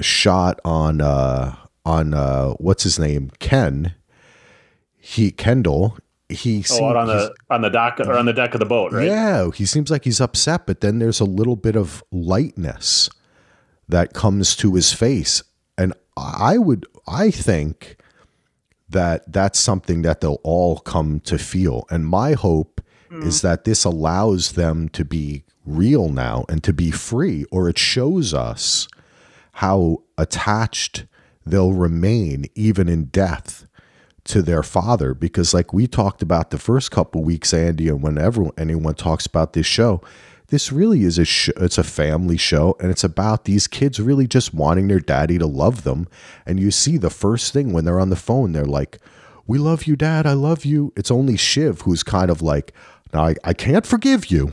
shot 0.00 0.60
on 0.64 1.00
uh, 1.00 1.56
on 1.84 2.14
uh, 2.14 2.50
what's 2.52 2.82
his 2.84 2.98
name 2.98 3.30
Ken 3.40 3.94
he 4.98 5.30
Kendall 5.30 5.98
he 6.28 6.64
oh, 6.72 6.84
on 6.84 7.06
the 7.06 7.34
on 7.50 7.60
the 7.60 7.70
dock 7.70 8.00
or 8.00 8.14
on 8.14 8.26
the 8.26 8.32
deck 8.32 8.54
of 8.54 8.60
the 8.60 8.66
boat, 8.66 8.92
right? 8.92 9.06
Yeah, 9.06 9.50
he 9.52 9.64
seems 9.64 9.90
like 9.90 10.04
he's 10.04 10.20
upset, 10.20 10.66
but 10.66 10.80
then 10.80 10.98
there's 10.98 11.20
a 11.20 11.24
little 11.24 11.56
bit 11.56 11.76
of 11.76 12.02
lightness 12.10 13.08
that 13.88 14.12
comes 14.12 14.56
to 14.56 14.74
his 14.74 14.92
face. 14.92 15.42
And 15.78 15.94
I 16.16 16.58
would, 16.58 16.86
I 17.06 17.30
think 17.30 17.98
that 18.88 19.30
that's 19.32 19.58
something 19.58 20.02
that 20.02 20.20
they'll 20.20 20.40
all 20.42 20.78
come 20.78 21.20
to 21.20 21.38
feel. 21.38 21.86
And 21.90 22.06
my 22.06 22.32
hope 22.32 22.80
mm. 23.10 23.24
is 23.24 23.42
that 23.42 23.64
this 23.64 23.84
allows 23.84 24.52
them 24.52 24.88
to 24.90 25.04
be 25.04 25.44
real 25.64 26.08
now 26.08 26.44
and 26.48 26.62
to 26.64 26.72
be 26.72 26.90
free, 26.90 27.44
or 27.50 27.68
it 27.68 27.78
shows 27.78 28.34
us 28.34 28.88
how 29.52 30.02
attached 30.18 31.06
they'll 31.44 31.72
remain 31.72 32.46
even 32.54 32.88
in 32.88 33.06
death 33.06 33.65
to 34.26 34.42
their 34.42 34.62
father 34.62 35.14
because 35.14 35.54
like 35.54 35.72
we 35.72 35.86
talked 35.86 36.22
about 36.22 36.50
the 36.50 36.58
first 36.58 36.90
couple 36.90 37.22
weeks 37.22 37.54
andy 37.54 37.88
and 37.88 38.02
whenever 38.02 38.46
anyone 38.58 38.94
talks 38.94 39.26
about 39.26 39.52
this 39.52 39.66
show 39.66 40.00
this 40.48 40.70
really 40.70 41.02
is 41.02 41.18
a 41.18 41.24
sh- 41.24 41.50
it's 41.56 41.78
a 41.78 41.84
family 41.84 42.36
show 42.36 42.76
and 42.80 42.90
it's 42.90 43.04
about 43.04 43.44
these 43.44 43.66
kids 43.66 43.98
really 44.00 44.26
just 44.26 44.52
wanting 44.54 44.88
their 44.88 45.00
daddy 45.00 45.38
to 45.38 45.46
love 45.46 45.84
them 45.84 46.06
and 46.44 46.60
you 46.60 46.70
see 46.70 46.96
the 46.96 47.10
first 47.10 47.52
thing 47.52 47.72
when 47.72 47.84
they're 47.84 48.00
on 48.00 48.10
the 48.10 48.16
phone 48.16 48.52
they're 48.52 48.64
like 48.64 48.98
we 49.46 49.58
love 49.58 49.84
you 49.84 49.96
dad 49.96 50.26
i 50.26 50.32
love 50.32 50.64
you 50.64 50.92
it's 50.96 51.10
only 51.10 51.36
shiv 51.36 51.82
who's 51.82 52.02
kind 52.02 52.30
of 52.30 52.42
like 52.42 52.72
now 53.12 53.26
i, 53.26 53.34
I 53.44 53.52
can't 53.54 53.86
forgive 53.86 54.26
you 54.30 54.52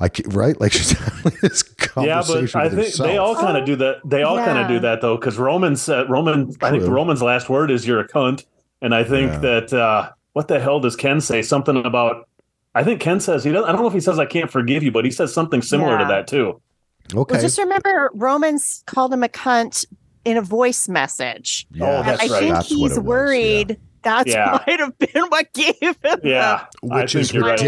I 0.00 0.08
ca- 0.08 0.22
right 0.28 0.60
like 0.60 0.70
she's 0.78 0.92
having 0.92 1.36
this 1.42 1.64
conversation. 1.64 2.04
Yeah, 2.06 2.22
conversation 2.22 2.60
but 2.60 2.66
I 2.66 2.68
think 2.68 2.86
herself. 2.86 3.08
they 3.10 3.16
all 3.18 3.34
kind 3.34 3.56
of 3.56 3.64
do 3.64 3.74
that. 3.76 3.96
They 4.04 4.22
all 4.22 4.36
kind 4.36 4.58
of 4.58 4.68
do 4.68 4.78
that 4.78 5.00
though, 5.00 5.16
because 5.16 5.36
Roman 5.38 5.74
said 5.74 6.08
Roman. 6.08 6.54
I 6.62 6.70
think 6.70 6.84
True. 6.84 6.92
Roman's 6.94 7.20
last 7.20 7.48
word 7.48 7.72
is 7.72 7.84
"you're 7.84 7.98
a 7.98 8.06
cunt," 8.06 8.44
and 8.82 8.94
I 8.94 9.04
think 9.04 9.32
Yeah. 9.32 9.38
that 9.38 9.72
uh, 9.72 10.10
what 10.32 10.48
the 10.48 10.60
hell 10.60 10.80
does 10.80 10.96
Ken 10.96 11.20
say? 11.20 11.42
Something 11.42 11.84
about. 11.84 12.28
I 12.74 12.84
think 12.84 13.00
Ken 13.00 13.18
says 13.20 13.42
he 13.44 13.50
doesn't. 13.52 13.68
I 13.68 13.72
don't 13.72 13.80
know 13.82 13.88
if 13.88 13.94
he 13.94 14.00
says 14.00 14.18
I 14.18 14.26
can't 14.26 14.50
forgive 14.50 14.82
you, 14.82 14.92
but 14.92 15.04
he 15.04 15.10
says 15.10 15.32
something 15.32 15.62
similar 15.62 15.98
to 15.98 16.04
that 16.04 16.26
too. 16.28 16.60
okay. 17.14 17.32
Well, 17.34 17.40
just 17.42 17.58
remember, 17.58 18.10
Romans 18.14 18.84
called 18.86 19.12
him 19.12 19.24
a 19.24 19.28
cunt 19.28 19.84
in 20.24 20.36
a 20.36 20.42
voice 20.42 20.88
message. 20.88 21.66
yeah, 21.72 21.84
Oh, 21.86 21.96
And 21.98 22.06
that's 22.08 22.22
I 22.22 22.26
right. 22.32 22.38
think 22.40 22.54
That's 22.54 22.68
he's 22.68 22.78
it 22.78 22.82
was, 22.82 22.96
yeah. 22.96 23.02
worried 23.02 23.78
that's 24.02 24.30
Yeah. 24.30 24.58
might 24.66 24.78
have 24.80 24.96
been 24.98 25.24
what 25.28 25.52
gave 25.54 25.74
him. 25.80 26.20
Yeah, 26.22 26.66
I 26.90 27.00
which 27.00 27.14
think 27.14 27.22
is 27.22 27.32
you're 27.32 27.44
right. 27.44 27.58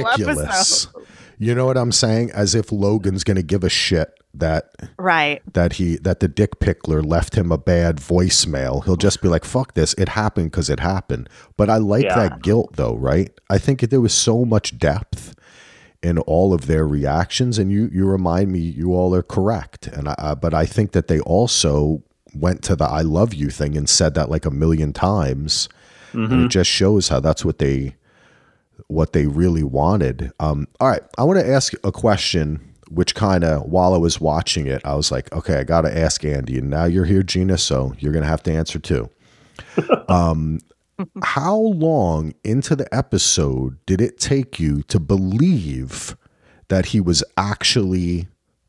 You 1.41 1.55
know 1.55 1.65
what 1.65 1.79
I'm 1.79 1.91
saying? 1.91 2.31
As 2.33 2.55
if 2.55 2.71
Logan's 2.71 3.25
going 3.25 3.39
to 3.39 3.43
give 3.43 3.65
a 3.65 3.71
shit 3.71 4.13
that 4.35 4.75
right. 4.99 5.41
that 5.55 5.73
he 5.75 5.97
that 5.97 6.21
the 6.21 6.29
dick 6.29 6.61
pickler 6.61 7.05
left 7.05 7.35
him 7.35 7.51
a 7.51 7.57
bad 7.57 7.97
voicemail. 7.97 8.85
He'll 8.85 8.97
just 8.97 9.23
be 9.23 9.29
like, 9.29 9.47
"Fuck 9.47 9.73
this! 9.73 9.95
It 9.95 10.11
happened 10.11 10.51
because 10.51 10.69
it 10.69 10.81
happened." 10.81 11.31
But 11.57 11.71
I 11.71 11.79
like 11.79 12.05
Yeah. 12.05 12.15
that 12.17 12.43
guilt, 12.43 12.77
though, 12.77 12.95
right? 12.95 13.33
I 13.49 13.57
think 13.57 13.81
there 13.81 14.03
was 14.03 14.13
so 14.13 14.45
much 14.45 14.79
depth 14.79 15.35
in 16.03 16.19
all 16.19 16.53
of 16.53 16.67
their 16.67 16.87
reactions, 16.87 17.59
and 17.59 17.73
you 17.73 17.89
you 17.91 18.05
remind 18.05 18.53
me 18.53 18.59
you 18.59 18.95
all 18.95 19.15
are 19.15 19.23
correct. 19.23 19.87
And 19.87 20.11
I, 20.11 20.15
I 20.19 20.35
but 20.35 20.53
I 20.53 20.67
think 20.67 20.93
that 20.93 21.09
they 21.09 21.21
also 21.21 22.03
went 22.35 22.63
to 22.65 22.77
the 22.77 22.85
"I 22.85 23.01
love 23.01 23.33
you" 23.33 23.49
thing 23.49 23.79
and 23.79 23.89
said 23.89 24.13
that 24.15 24.31
like 24.31 24.45
a 24.45 24.51
million 24.51 24.93
times, 24.93 25.71
and 26.13 26.25
it 26.25 26.29
mm-hmm. 26.29 26.49
just 26.49 26.69
shows 26.71 27.09
how 27.09 27.19
that's 27.21 27.47
what 27.47 27.59
they 27.59 27.97
what 28.89 29.13
they 29.13 29.27
really 29.27 29.63
wanted. 29.63 30.33
Um, 30.41 30.67
all 30.81 30.89
right, 30.89 31.03
I 31.19 31.25
want 31.25 31.39
to 31.39 31.49
ask 31.49 31.73
a 31.85 31.93
question, 31.93 32.61
which 32.89 33.15
kind 33.15 33.45
of 33.45 33.63
while 33.65 33.95
I 33.95 33.99
was 33.99 34.21
watching 34.21 34.67
it, 34.67 34.83
I 34.85 34.95
was 34.95 35.11
like, 35.11 35.33
okay, 35.33 35.59
I 35.59 35.65
got 35.65 35.83
to 35.83 35.97
ask 35.97 36.25
Andy, 36.25 36.59
and 36.59 36.71
now 36.71 36.85
you're 36.85 37.05
here, 37.05 37.23
Gina, 37.23 37.59
so 37.59 37.95
you're 37.99 38.13
gonna 38.13 38.27
have 38.27 38.43
to 38.45 38.53
answer 38.53 38.79
too. 38.79 39.09
um, 40.09 40.61
how 41.23 41.57
long 41.57 42.35
into 42.45 42.77
the 42.77 42.93
episode 42.95 43.79
did 43.87 44.01
it 44.01 44.19
take 44.19 44.61
you 44.61 44.83
to 44.85 45.01
believe 45.01 46.17
that 46.69 46.87
he 46.87 47.01
was 47.01 47.25
actually 47.37 48.29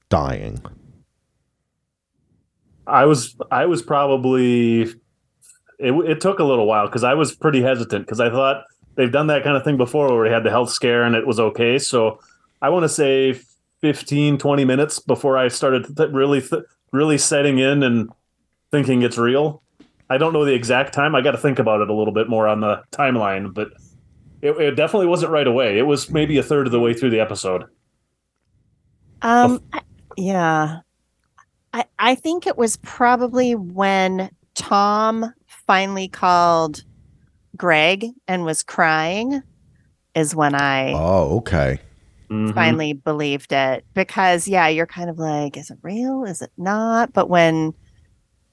dying? 0.10 0.62
I 2.88 3.06
was 3.06 3.36
I 3.52 3.66
was 3.66 3.82
probably 3.82 4.82
it, 5.80 5.92
it 5.92 6.22
took 6.22 6.40
a 6.40 6.44
little 6.44 6.68
while 6.68 6.86
because 6.86 7.04
I 7.04 7.14
was 7.14 7.34
pretty 7.34 7.62
hesitant 7.62 8.06
because 8.06 8.20
I 8.20 8.30
thought 8.30 8.64
they've 8.96 9.12
done 9.12 9.28
that 9.28 9.44
kind 9.44 9.56
of 9.58 9.64
thing 9.64 9.78
before 9.78 10.08
where 10.10 10.24
we 10.24 10.30
had 10.30 10.44
the 10.44 10.50
health 10.50 10.70
scare 10.72 11.04
and 11.04 11.16
it 11.16 11.26
was 11.26 11.40
okay. 11.40 11.78
So 11.80 12.20
I 12.62 12.70
want 12.70 12.84
to 12.84 12.90
say 12.90 13.40
15, 13.82 14.38
20 14.38 14.66
minutes 14.66 15.00
before 15.00 15.38
I 15.38 15.48
started 15.48 15.96
th- 15.98 16.10
really 16.12 16.42
th- 16.42 16.64
really 16.92 17.18
setting 17.18 17.58
in 17.58 17.84
and 17.84 18.10
thinking 18.72 19.02
it's 19.02 19.18
real. 19.18 19.62
I 20.10 20.18
don't 20.18 20.34
know 20.34 20.44
the 20.46 20.54
exact 20.54 20.94
time. 20.94 21.16
I 21.16 21.22
got 21.22 21.32
to 21.32 21.38
think 21.38 21.58
about 21.58 21.82
it 21.82 21.90
a 21.90 21.94
little 21.94 22.14
bit 22.14 22.30
more 22.30 22.48
on 22.48 22.60
the 22.60 22.84
timeline, 22.92 23.54
but 23.54 23.70
it, 24.42 24.52
it 24.60 24.72
definitely 24.76 25.08
wasn't 25.08 25.32
right 25.32 25.48
away. 25.48 25.78
It 25.78 25.84
was 25.84 26.10
maybe 26.10 26.38
a 26.38 26.44
third 26.44 26.66
of 26.68 26.72
the 26.72 26.80
way 26.80 26.94
through 26.94 27.12
the 27.12 27.20
episode. 27.22 27.64
Um, 29.22 29.62
I- 29.74 29.82
yeah. 30.18 30.80
I, 31.74 31.86
I 32.00 32.16
think 32.16 32.46
it 32.46 32.58
was 32.58 32.76
probably 32.78 33.56
when 33.56 34.30
Tom 34.56 35.34
finally 35.48 36.10
called 36.10 36.84
Greg 37.62 38.08
and 38.28 38.44
was 38.44 38.64
crying 38.64 39.44
is 40.16 40.34
when 40.36 40.56
I 40.56 40.94
Oh, 40.94 41.38
okay. 41.38 41.80
Mhm. 42.32 42.56
finally 42.56 42.94
believed 42.94 43.52
it 43.54 43.86
because 43.94 44.48
yeah 44.48 44.68
you're 44.68 44.88
kind 44.88 45.12
of 45.12 45.20
like 45.20 45.56
is 45.58 45.70
it 45.70 45.78
real 45.84 46.24
is 46.24 46.42
it 46.42 46.50
not 46.58 47.14
but 47.14 47.30
when 47.30 47.74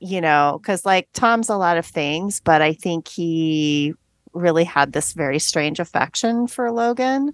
you 0.00 0.20
know 0.20 0.58
because 0.60 0.84
like 0.84 1.08
tom's 1.14 1.48
a 1.48 1.56
lot 1.56 1.76
of 1.78 1.86
things 1.86 2.40
but 2.40 2.60
i 2.60 2.72
think 2.72 3.06
he 3.06 3.94
really 4.34 4.64
had 4.64 4.92
this 4.92 5.12
very 5.12 5.38
strange 5.38 5.78
affection 5.78 6.46
for 6.48 6.70
logan 6.72 7.32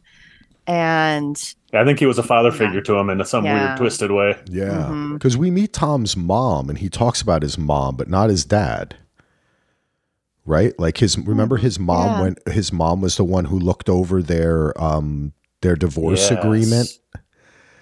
and 0.67 1.55
I 1.75 1.85
think 1.85 1.99
he 1.99 2.07
was 2.07 2.19
a 2.19 2.23
father 2.23 2.51
Yeah. 2.51 2.59
figure 2.59 2.81
to 2.83 2.95
him 2.99 3.11
in 3.11 3.25
some 3.25 3.45
Yeah. 3.45 3.67
weird, 3.69 3.79
twisted 3.79 4.11
way. 4.13 4.37
Yeah. 4.49 4.89
Mhm. 4.91 5.15
Because 5.15 5.37
we 5.37 5.51
meet 5.51 5.73
Tom's 5.73 6.17
mom 6.17 6.69
and 6.71 6.79
he 6.79 6.89
talks 6.89 7.21
about 7.21 7.43
his 7.43 7.59
mom, 7.59 7.97
but 7.97 8.09
not 8.09 8.31
his 8.31 8.45
dad. 8.47 8.95
Right? 10.47 10.79
Like 10.79 10.99
his 10.99 11.17
remember 11.19 11.57
his 11.57 11.79
mom 11.79 12.07
Yeah. 12.07 12.21
when 12.23 12.37
his 12.53 12.73
mom 12.73 13.01
was 13.01 13.17
the 13.17 13.25
one 13.25 13.47
who 13.47 13.59
looked 13.59 13.89
over 13.89 14.23
their 14.23 14.79
um 14.83 15.33
their 15.63 15.75
divorce 15.77 16.31
Yes. 16.31 16.39
agreement. 16.39 16.89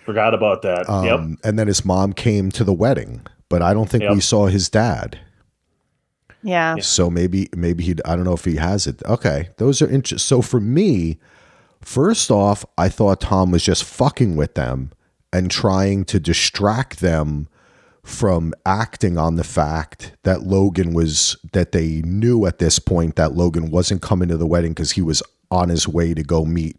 Forgot 0.07 0.33
about 0.35 0.63
that. 0.63 0.89
Um 0.89 1.05
yep. 1.05 1.21
and 1.45 1.59
then 1.59 1.67
his 1.67 1.85
mom 1.85 2.13
came 2.13 2.51
to 2.53 2.63
the 2.65 2.73
wedding, 2.73 3.23
but 3.49 3.63
I 3.63 3.75
don't 3.75 3.89
think 3.91 4.09
we 4.11 4.21
saw 4.21 4.47
his 4.47 4.69
dad. 4.69 5.19
yeah 6.43 6.77
So 6.81 7.11
maybe 7.11 7.49
maybe 7.57 7.83
he 7.85 7.95
I 8.05 8.15
don't 8.17 8.25
know 8.25 8.33
if 8.35 8.45
he 8.45 8.57
has 8.57 8.87
it. 8.87 9.03
Okay, 9.07 9.49
those 9.59 9.83
are 9.83 9.89
interesting. 9.89 10.19
So 10.19 10.43
for 10.43 10.61
me, 10.61 11.19
first 11.81 12.31
off, 12.31 12.65
I 12.79 12.89
thought 12.89 13.21
Tom 13.21 13.51
was 13.51 13.65
just 13.65 13.85
fucking 13.85 14.37
with 14.37 14.55
them 14.55 14.93
and 15.33 15.51
trying 15.51 16.05
to 16.07 16.21
distract 16.21 17.01
them 17.01 17.49
from 18.05 18.53
acting 18.67 19.17
on 19.17 19.37
the 19.37 19.45
fact 19.45 20.17
that 20.25 20.43
Logan 20.43 20.93
was 20.93 21.37
that 21.53 21.73
they 21.73 22.03
knew 22.03 22.47
at 22.47 22.59
this 22.59 22.79
point 22.79 23.17
that 23.17 23.35
Logan 23.35 23.71
wasn't 23.71 24.03
coming 24.03 24.29
to 24.29 24.37
the 24.37 24.47
wedding 24.47 24.73
because 24.73 24.93
he 24.93 25.03
was 25.03 25.23
on 25.51 25.69
his 25.69 25.87
way 25.87 26.15
to 26.15 26.23
go 26.23 26.45
meet 26.45 26.77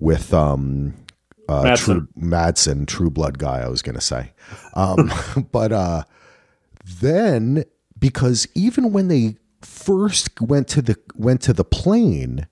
with 0.00 0.34
um 0.34 0.94
uh 1.48 1.62
Matsson. 1.62 1.94
True 1.94 2.08
Matsson, 2.16 2.86
True 2.86 3.10
Blood 3.10 3.38
guy, 3.38 3.60
I 3.60 3.68
was 3.68 3.82
gonna 3.82 4.00
say. 4.00 4.32
Um 4.74 5.12
but 5.52 5.72
uh 5.72 6.02
then 7.00 7.64
because 7.98 8.48
even 8.54 8.92
when 8.92 9.08
they 9.08 9.36
first 9.62 10.40
went 10.40 10.68
to 10.68 10.82
the 10.82 10.96
went 11.14 11.40
to 11.42 11.52
the 11.52 11.64
plane 11.64 12.46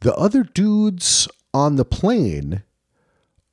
the 0.00 0.14
other 0.14 0.42
dudes 0.42 1.28
on 1.54 1.76
the 1.76 1.84
plane 1.84 2.62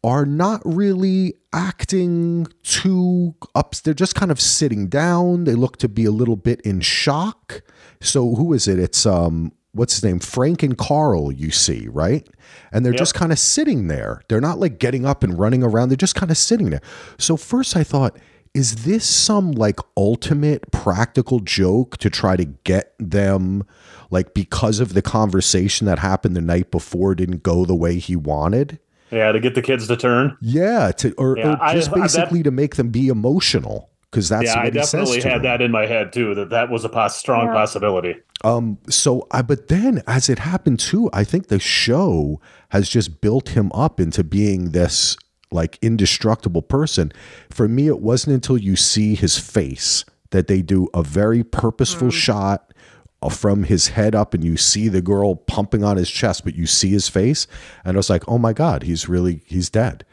are 0.08 0.26
not 0.26 0.62
really 0.64 1.34
acting 1.52 2.48
too 2.64 3.36
up 3.56 3.76
they're 3.84 3.94
just 3.94 4.16
kind 4.16 4.32
of 4.32 4.40
sitting 4.40 4.88
down. 4.88 5.44
They 5.44 5.54
look 5.54 5.76
to 5.78 5.90
be 5.90 6.06
a 6.06 6.12
little 6.12 6.38
bit 6.38 6.62
in 6.62 6.80
shock. 6.80 7.62
So 8.00 8.36
who 8.36 8.54
is 8.54 8.70
it? 8.70 8.80
It's 8.80 9.06
um 9.06 9.52
what's 9.74 9.96
his 9.96 10.04
name? 10.06 10.20
Frank 10.20 10.64
and 10.64 10.78
Karl 10.78 11.30
you 11.32 11.52
see 11.52 11.90
right? 11.90 12.26
And 12.72 12.86
they're 12.86 12.94
Yep. 12.94 13.00
just 13.00 13.16
kind 13.16 13.34
of 13.34 13.38
sitting 13.38 13.88
there. 13.90 14.22
They're 14.30 14.40
not 14.40 14.60
like 14.60 14.80
getting 14.80 15.06
up 15.06 15.24
and 15.24 15.38
running 15.38 15.62
around. 15.62 15.90
They're 15.90 15.98
just 15.98 16.16
kind 16.16 16.32
of 16.32 16.38
sitting 16.38 16.70
there. 16.70 16.82
So 17.20 17.36
first 17.36 17.76
i 17.76 17.84
thought 17.84 18.18
is 18.54 18.86
this 18.86 19.06
some 19.06 19.52
like 19.52 19.80
ultimate 19.98 20.72
practical 20.72 21.40
joke 21.42 21.98
to 21.98 22.10
try 22.10 22.38
to 22.38 22.46
get 22.46 22.94
them 22.98 23.64
like 24.10 24.34
because 24.34 24.80
of 24.80 24.94
the 24.94 25.02
conversation 25.02 25.86
that 25.86 26.00
happened 26.00 26.36
the 26.36 26.42
night 26.42 26.72
before 26.72 27.14
didn't 27.14 27.44
go 27.44 27.66
the 27.66 27.76
way 27.76 28.00
he 28.00 28.16
wanted 28.16 28.80
Yeah, 29.12 29.32
to 29.32 29.40
get 29.40 29.56
the 29.56 29.62
kids 29.62 29.88
to 29.88 29.96
turn. 29.98 30.38
yeah 30.42 30.92
to 30.98 31.14
or, 31.18 31.38
Yeah, 31.38 31.54
or 31.54 31.64
I- 31.64 31.74
just 31.74 31.90
I- 31.90 31.94
that- 31.96 32.02
basically 32.02 32.44
to 32.44 32.52
make 32.52 32.76
them 32.76 32.90
be 32.90 33.08
emotional 33.08 33.90
because 34.12 34.30
that's 34.30 34.46
yeah, 34.46 34.56
what 34.58 34.66
I 34.66 34.70
he 34.70 34.74
says 34.80 34.92
definitely 34.92 35.22
to 35.22 35.30
had 35.30 35.36
them. 35.38 35.44
that 35.44 35.62
in 35.62 35.72
my 35.72 35.86
head 35.86 36.14
too. 36.14 36.34
That 36.36 36.50
that 36.50 36.70
was 36.70 36.84
a 36.86 36.90
pos- 36.90 37.16
strong 37.16 37.48
Yeah. 37.48 37.54
possibility. 37.54 38.16
Um, 38.44 38.78
so 38.90 39.28
I, 39.32 39.42
but 39.42 39.68
then 39.68 40.02
as 40.08 40.30
it 40.30 40.40
happened 40.40 40.80
too, 40.80 41.10
I 41.14 41.24
think 41.24 41.48
the 41.48 41.60
show 41.60 42.40
has 42.70 42.88
just 42.90 43.20
built 43.22 43.50
him 43.50 43.72
up 43.74 44.00
into 44.00 44.24
being 44.24 44.72
this 44.72 45.18
like 45.52 45.80
indestructible 45.82 46.62
person. 46.62 47.12
For 47.50 47.68
me, 47.68 47.88
it 47.88 48.02
wasn't 48.02 48.34
until 48.34 48.58
you 48.58 48.76
see 48.76 49.16
his 49.16 49.38
face 49.40 50.04
that 50.32 50.48
they 50.48 50.62
do 50.62 50.90
a 50.94 51.02
very 51.04 51.44
purposeful 51.44 52.12
shot 52.12 52.62
uh, 52.70 52.74
Uh, 53.20 53.30
from 53.30 53.64
his 53.64 53.90
head 53.90 54.14
up 54.14 54.36
and 54.36 54.44
you 54.44 54.56
see 54.56 54.88
the 54.90 55.02
girl 55.02 55.36
pumping 55.36 55.84
on 55.84 55.98
his 55.98 56.10
chest, 56.10 56.44
but 56.44 56.54
you 56.54 56.68
see 56.68 56.90
his 56.90 57.10
face. 57.10 57.48
And 57.84 57.96
I 57.96 57.98
was 57.98 58.12
like, 58.12 58.24
oh 58.28 58.38
my 58.38 58.54
God, 58.54 58.84
he's 58.84 59.10
really, 59.10 59.42
he's 59.46 59.72
dead. 59.72 60.06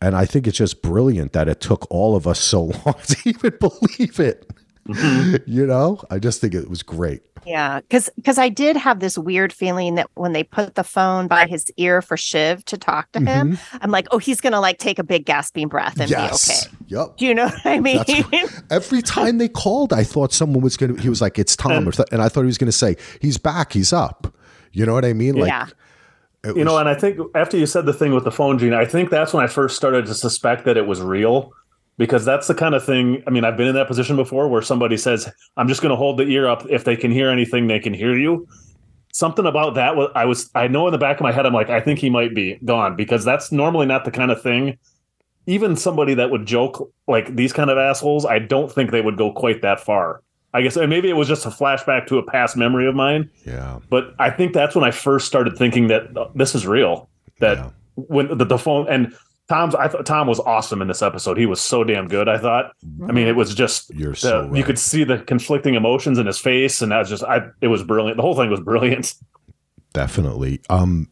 And 0.00 0.14
I 0.14 0.24
think 0.24 0.46
it's 0.46 0.58
just 0.58 0.80
brilliant 0.80 1.32
that 1.32 1.48
it 1.48 1.60
took 1.60 1.84
all 1.90 2.14
of 2.14 2.28
us 2.28 2.38
so 2.38 2.62
long 2.86 2.94
to 3.08 3.16
even 3.24 3.54
believe 3.58 4.20
it. 4.20 4.48
Mm-hmm. 4.88 5.36
You 5.46 5.66
know, 5.66 6.00
I 6.10 6.18
just 6.18 6.40
think 6.40 6.54
it 6.54 6.68
was 6.68 6.82
great. 6.82 7.22
Yeah, 7.46 7.80
because 7.80 8.10
because 8.16 8.38
I 8.38 8.48
did 8.48 8.76
have 8.76 9.00
this 9.00 9.18
weird 9.18 9.52
feeling 9.52 9.96
that 9.96 10.10
when 10.14 10.32
they 10.32 10.44
put 10.44 10.76
the 10.76 10.84
phone 10.84 11.28
by 11.28 11.46
his 11.46 11.70
ear 11.76 12.00
for 12.00 12.16
Shiv 12.16 12.64
to 12.66 12.78
talk 12.78 13.12
to 13.12 13.18
him, 13.18 13.52
mm-hmm. 13.52 13.76
I'm 13.80 13.90
like, 13.90 14.06
oh, 14.10 14.18
he's 14.18 14.40
gonna 14.40 14.60
like 14.60 14.78
take 14.78 14.98
a 14.98 15.04
big 15.04 15.26
gasping 15.26 15.68
breath 15.68 16.00
and 16.00 16.08
be 16.08 16.16
okay. 16.16 16.70
Yep. 16.88 17.16
Do 17.16 17.26
you 17.26 17.34
know 17.34 17.46
what 17.46 17.66
I 17.66 17.80
mean? 17.80 18.02
That's 18.06 18.62
Every 18.70 19.02
time 19.02 19.38
they 19.38 19.48
called, 19.48 19.92
I 19.92 20.04
thought 20.04 20.32
someone 20.32 20.62
was 20.62 20.76
going 20.76 20.96
to, 20.96 21.02
he 21.02 21.08
was 21.08 21.20
like, 21.20 21.38
it's 21.38 21.56
Tom. 21.56 21.72
And- 21.72 21.88
or 21.88 21.92
th- 21.92 22.08
and 22.12 22.20
I 22.22 22.28
thought 22.28 22.42
he 22.42 22.46
was 22.46 22.58
going 22.58 22.66
to 22.66 22.72
say, 22.72 22.96
he's 23.20 23.38
back, 23.38 23.72
he's 23.72 23.92
up. 23.92 24.34
You 24.72 24.86
know 24.86 24.94
what 24.94 25.04
I 25.04 25.12
mean? 25.12 25.36
Like, 25.36 25.48
Yeah. 25.48 25.66
it 26.44 26.56
You 26.56 26.64
know, 26.64 26.78
and 26.78 26.88
I 26.88 26.94
think 26.94 27.18
after 27.34 27.56
you 27.56 27.66
said 27.66 27.86
the 27.86 27.92
thing 27.92 28.12
with 28.12 28.24
the 28.24 28.32
phone, 28.32 28.58
Gene, 28.58 28.74
I 28.74 28.84
think 28.84 29.10
that's 29.10 29.32
when 29.32 29.42
I 29.42 29.46
first 29.46 29.76
started 29.76 30.06
to 30.06 30.14
suspect 30.14 30.64
that 30.66 30.76
it 30.76 30.86
was 30.86 31.00
real. 31.00 31.52
Because 31.96 32.24
that's 32.24 32.48
the 32.48 32.54
kind 32.54 32.74
of 32.74 32.84
thing. 32.84 33.22
I 33.26 33.30
mean, 33.30 33.44
I've 33.44 33.56
been 33.56 33.68
in 33.68 33.74
that 33.76 33.86
position 33.86 34.16
before 34.16 34.48
where 34.48 34.62
somebody 34.62 34.96
says, 34.96 35.30
"I'm 35.56 35.68
just 35.68 35.80
going 35.80 35.90
to 35.90 35.96
hold 35.96 36.18
the 36.18 36.24
ear 36.24 36.48
up. 36.48 36.66
If 36.68 36.82
they 36.84 36.96
can 36.96 37.12
hear 37.12 37.30
anything, 37.30 37.66
they 37.68 37.78
can 37.80 37.94
hear 37.94 38.16
you." 38.16 38.46
something 39.12 39.46
about 39.46 39.76
that 39.76 39.94
was 39.94 40.10
I 40.16 40.24
was 40.24 40.50
I 40.56 40.66
know 40.66 40.88
in 40.88 40.92
the 40.92 40.98
back 40.98 41.18
of 41.18 41.22
my 41.22 41.30
head 41.30 41.46
I'm 41.46 41.52
like 41.52 41.70
I 41.70 41.80
think 41.80 42.00
he 42.00 42.10
might 42.10 42.34
be 42.34 42.58
gone 42.64 42.96
because 42.96 43.24
that's 43.24 43.52
normally 43.52 43.86
not 43.86 44.04
the 44.04 44.10
kind 44.10 44.32
of 44.32 44.42
thing 44.42 44.76
even 45.46 45.76
somebody 45.76 46.14
that 46.14 46.32
would 46.32 46.46
joke 46.46 46.90
like 47.06 47.36
these 47.36 47.52
kind 47.52 47.70
of 47.70 47.78
assholes 47.78 48.26
I 48.26 48.40
don't 48.40 48.72
think 48.72 48.90
they 48.90 49.00
would 49.00 49.16
go 49.16 49.30
quite 49.30 49.62
that 49.62 49.78
far. 49.78 50.20
I 50.52 50.62
guess 50.62 50.76
and 50.76 50.90
maybe 50.90 51.08
it 51.08 51.12
was 51.12 51.28
just 51.28 51.46
a 51.46 51.50
flashback 51.50 52.08
to 52.08 52.18
a 52.18 52.24
past 52.26 52.56
memory 52.56 52.88
of 52.88 52.96
mine, 52.96 53.30
Yeah. 53.46 53.78
but 53.88 54.16
I 54.18 54.30
think 54.30 54.52
that's 54.52 54.74
when 54.74 54.82
I 54.82 54.90
first 54.90 55.28
started 55.28 55.56
thinking 55.56 55.86
that 55.88 56.16
uh, 56.16 56.26
this 56.34 56.56
is 56.56 56.66
real. 56.66 57.08
That 57.38 57.58
Yeah. 57.58 57.70
when 57.94 58.36
the, 58.36 58.44
the 58.44 58.58
phone 58.58 58.88
and 58.88 59.14
Tom's 59.48 59.74
I 59.74 59.88
thought 59.88 60.06
Tom 60.06 60.26
was 60.26 60.40
awesome 60.40 60.80
in 60.80 60.88
this 60.88 61.02
episode. 61.02 61.36
He 61.36 61.46
was 61.46 61.60
so 61.60 61.84
damn 61.84 62.08
good. 62.08 62.28
I 62.28 62.38
thought. 62.38 62.72
I 63.08 63.12
mean, 63.12 63.26
it 63.26 63.36
was 63.36 63.54
just 63.54 63.88
the- 63.88 64.14
so 64.14 64.46
right. 64.48 64.56
you 64.56 64.64
could 64.64 64.78
see 64.78 65.04
the 65.04 65.18
conflicting 65.18 65.74
emotions 65.74 66.18
in 66.18 66.26
his 66.26 66.38
face, 66.38 66.80
and 66.80 66.92
that 66.92 66.98
was 66.98 67.08
just 67.10 67.22
I. 67.24 67.48
It 67.60 67.68
was 67.68 67.82
brilliant. 67.82 68.16
The 68.16 68.22
whole 68.22 68.36
thing 68.36 68.50
was 68.50 68.60
brilliant. 68.60 69.14
Definitely. 69.92 70.60
Um 70.70 71.08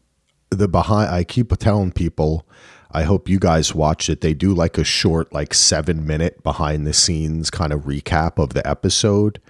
the 0.49 0.67
behind 0.67 1.09
I 1.09 1.23
keep 1.23 1.55
telling 1.57 1.91
people 1.91 2.47
I 2.91 3.03
hope 3.03 3.27
you 3.27 3.39
guys 3.39 3.73
watch 3.73 4.07
it. 4.09 4.21
They 4.21 4.33
do 4.35 4.53
like 4.53 4.77
a 4.77 4.83
short 4.83 5.33
like 5.33 5.53
7 5.55 6.05
minute 6.05 6.43
behind 6.43 6.85
the 6.85 6.93
scenes 6.93 7.49
kind 7.49 7.73
of 7.73 7.81
recap 7.81 8.37
of 8.37 8.53
the 8.53 8.65
episode. 8.67 9.41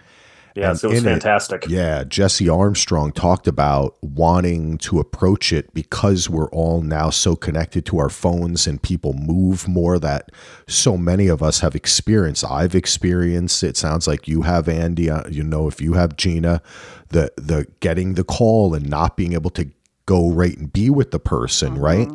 Yes, 0.55 0.83
And 0.83 0.91
it 0.91 0.93
was 0.93 1.03
in 1.03 1.09
it- 1.09 1.11
fantastic. 1.13 1.65
Yeah, 1.67 2.03
Jesse 2.03 2.47
Armstrong 2.47 3.11
talked 3.11 3.47
about 3.47 3.95
wanting 4.01 4.77
to 4.79 4.99
approach 4.99 5.51
it 5.51 5.73
because 5.73 6.29
we're 6.29 6.49
all 6.49 6.81
now 6.81 7.09
so 7.09 7.35
connected 7.35 7.85
to 7.87 7.97
our 7.97 8.09
phones 8.09 8.67
and 8.67 8.81
people 8.81 9.13
move 9.13 9.67
more 9.67 9.97
that 9.99 10.29
so 10.67 10.95
many 10.97 11.27
of 11.27 11.41
us 11.41 11.61
have 11.61 11.75
experienced. 11.75 12.45
I've 12.49 12.75
experienced 12.75 13.63
it. 13.63 13.77
Sounds 13.77 14.07
like 14.07 14.27
you 14.27 14.43
have 14.43 14.69
Andy, 14.69 15.09
uh, 15.09 15.27
you 15.29 15.43
know 15.43 15.67
if 15.67 15.81
you 15.81 15.93
have 15.93 16.17
Gina, 16.17 16.61
the 17.09 17.31
the 17.35 17.65
getting 17.79 18.13
the 18.13 18.23
call 18.23 18.73
and 18.75 18.87
not 18.89 19.17
being 19.17 19.33
able 19.33 19.49
to 19.51 19.69
go 20.05 20.29
right 20.29 20.57
and 20.57 20.71
be 20.71 20.89
with 20.89 21.11
the 21.11 21.19
person, 21.19 21.77
right? 21.77 22.09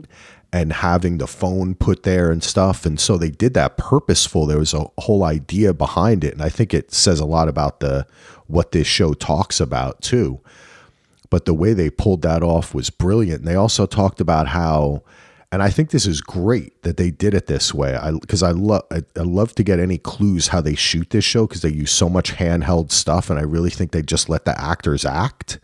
And 0.50 0.72
having 0.72 1.18
the 1.18 1.26
phone 1.26 1.74
put 1.74 2.04
there 2.04 2.30
and 2.30 2.42
stuff. 2.42 2.86
And 2.86 2.98
so 2.98 3.18
they 3.18 3.30
did 3.30 3.52
that 3.54 3.76
purposeful. 3.76 4.46
There 4.46 4.58
was 4.58 4.72
a 4.72 4.86
whole 4.98 5.22
idea 5.22 5.74
behind 5.74 6.24
it. 6.24 6.32
And 6.32 6.42
I 6.42 6.48
think 6.48 6.72
it 6.72 6.90
says 6.90 7.20
a 7.20 7.26
lot 7.26 7.48
about 7.48 7.80
the 7.80 8.06
what 8.46 8.72
this 8.72 8.86
show 8.86 9.12
talks 9.12 9.60
about 9.60 10.00
too. 10.00 10.40
But 11.28 11.44
the 11.44 11.52
way 11.52 11.74
they 11.74 11.90
pulled 11.90 12.22
that 12.22 12.42
off 12.42 12.74
was 12.74 12.88
brilliant. 12.88 13.40
And 13.40 13.48
they 13.48 13.56
also 13.56 13.84
talked 13.84 14.22
about 14.22 14.48
how 14.48 15.02
and 15.50 15.62
I 15.62 15.70
think 15.70 15.90
this 15.90 16.04
is 16.04 16.20
great 16.20 16.82
that 16.82 16.98
they 16.98 17.10
did 17.10 17.32
it 17.32 17.46
this 17.46 17.72
way. 17.72 17.94
I 17.94 18.12
because 18.12 18.42
I 18.42 18.50
love 18.50 18.84
I, 18.90 19.02
I 19.16 19.22
love 19.22 19.54
to 19.54 19.62
get 19.62 19.80
any 19.80 19.96
clues 19.96 20.48
how 20.48 20.60
they 20.60 20.74
shoot 20.74 21.08
this 21.10 21.24
show 21.24 21.46
because 21.46 21.62
they 21.62 21.70
use 21.70 21.90
so 21.90 22.08
much 22.08 22.34
handheld 22.34 22.92
stuff, 22.92 23.30
and 23.30 23.38
I 23.38 23.42
really 23.42 23.70
think 23.70 23.92
they 23.92 24.02
just 24.02 24.28
let 24.28 24.44
the 24.44 24.58
actors 24.60 25.06
act 25.06 25.58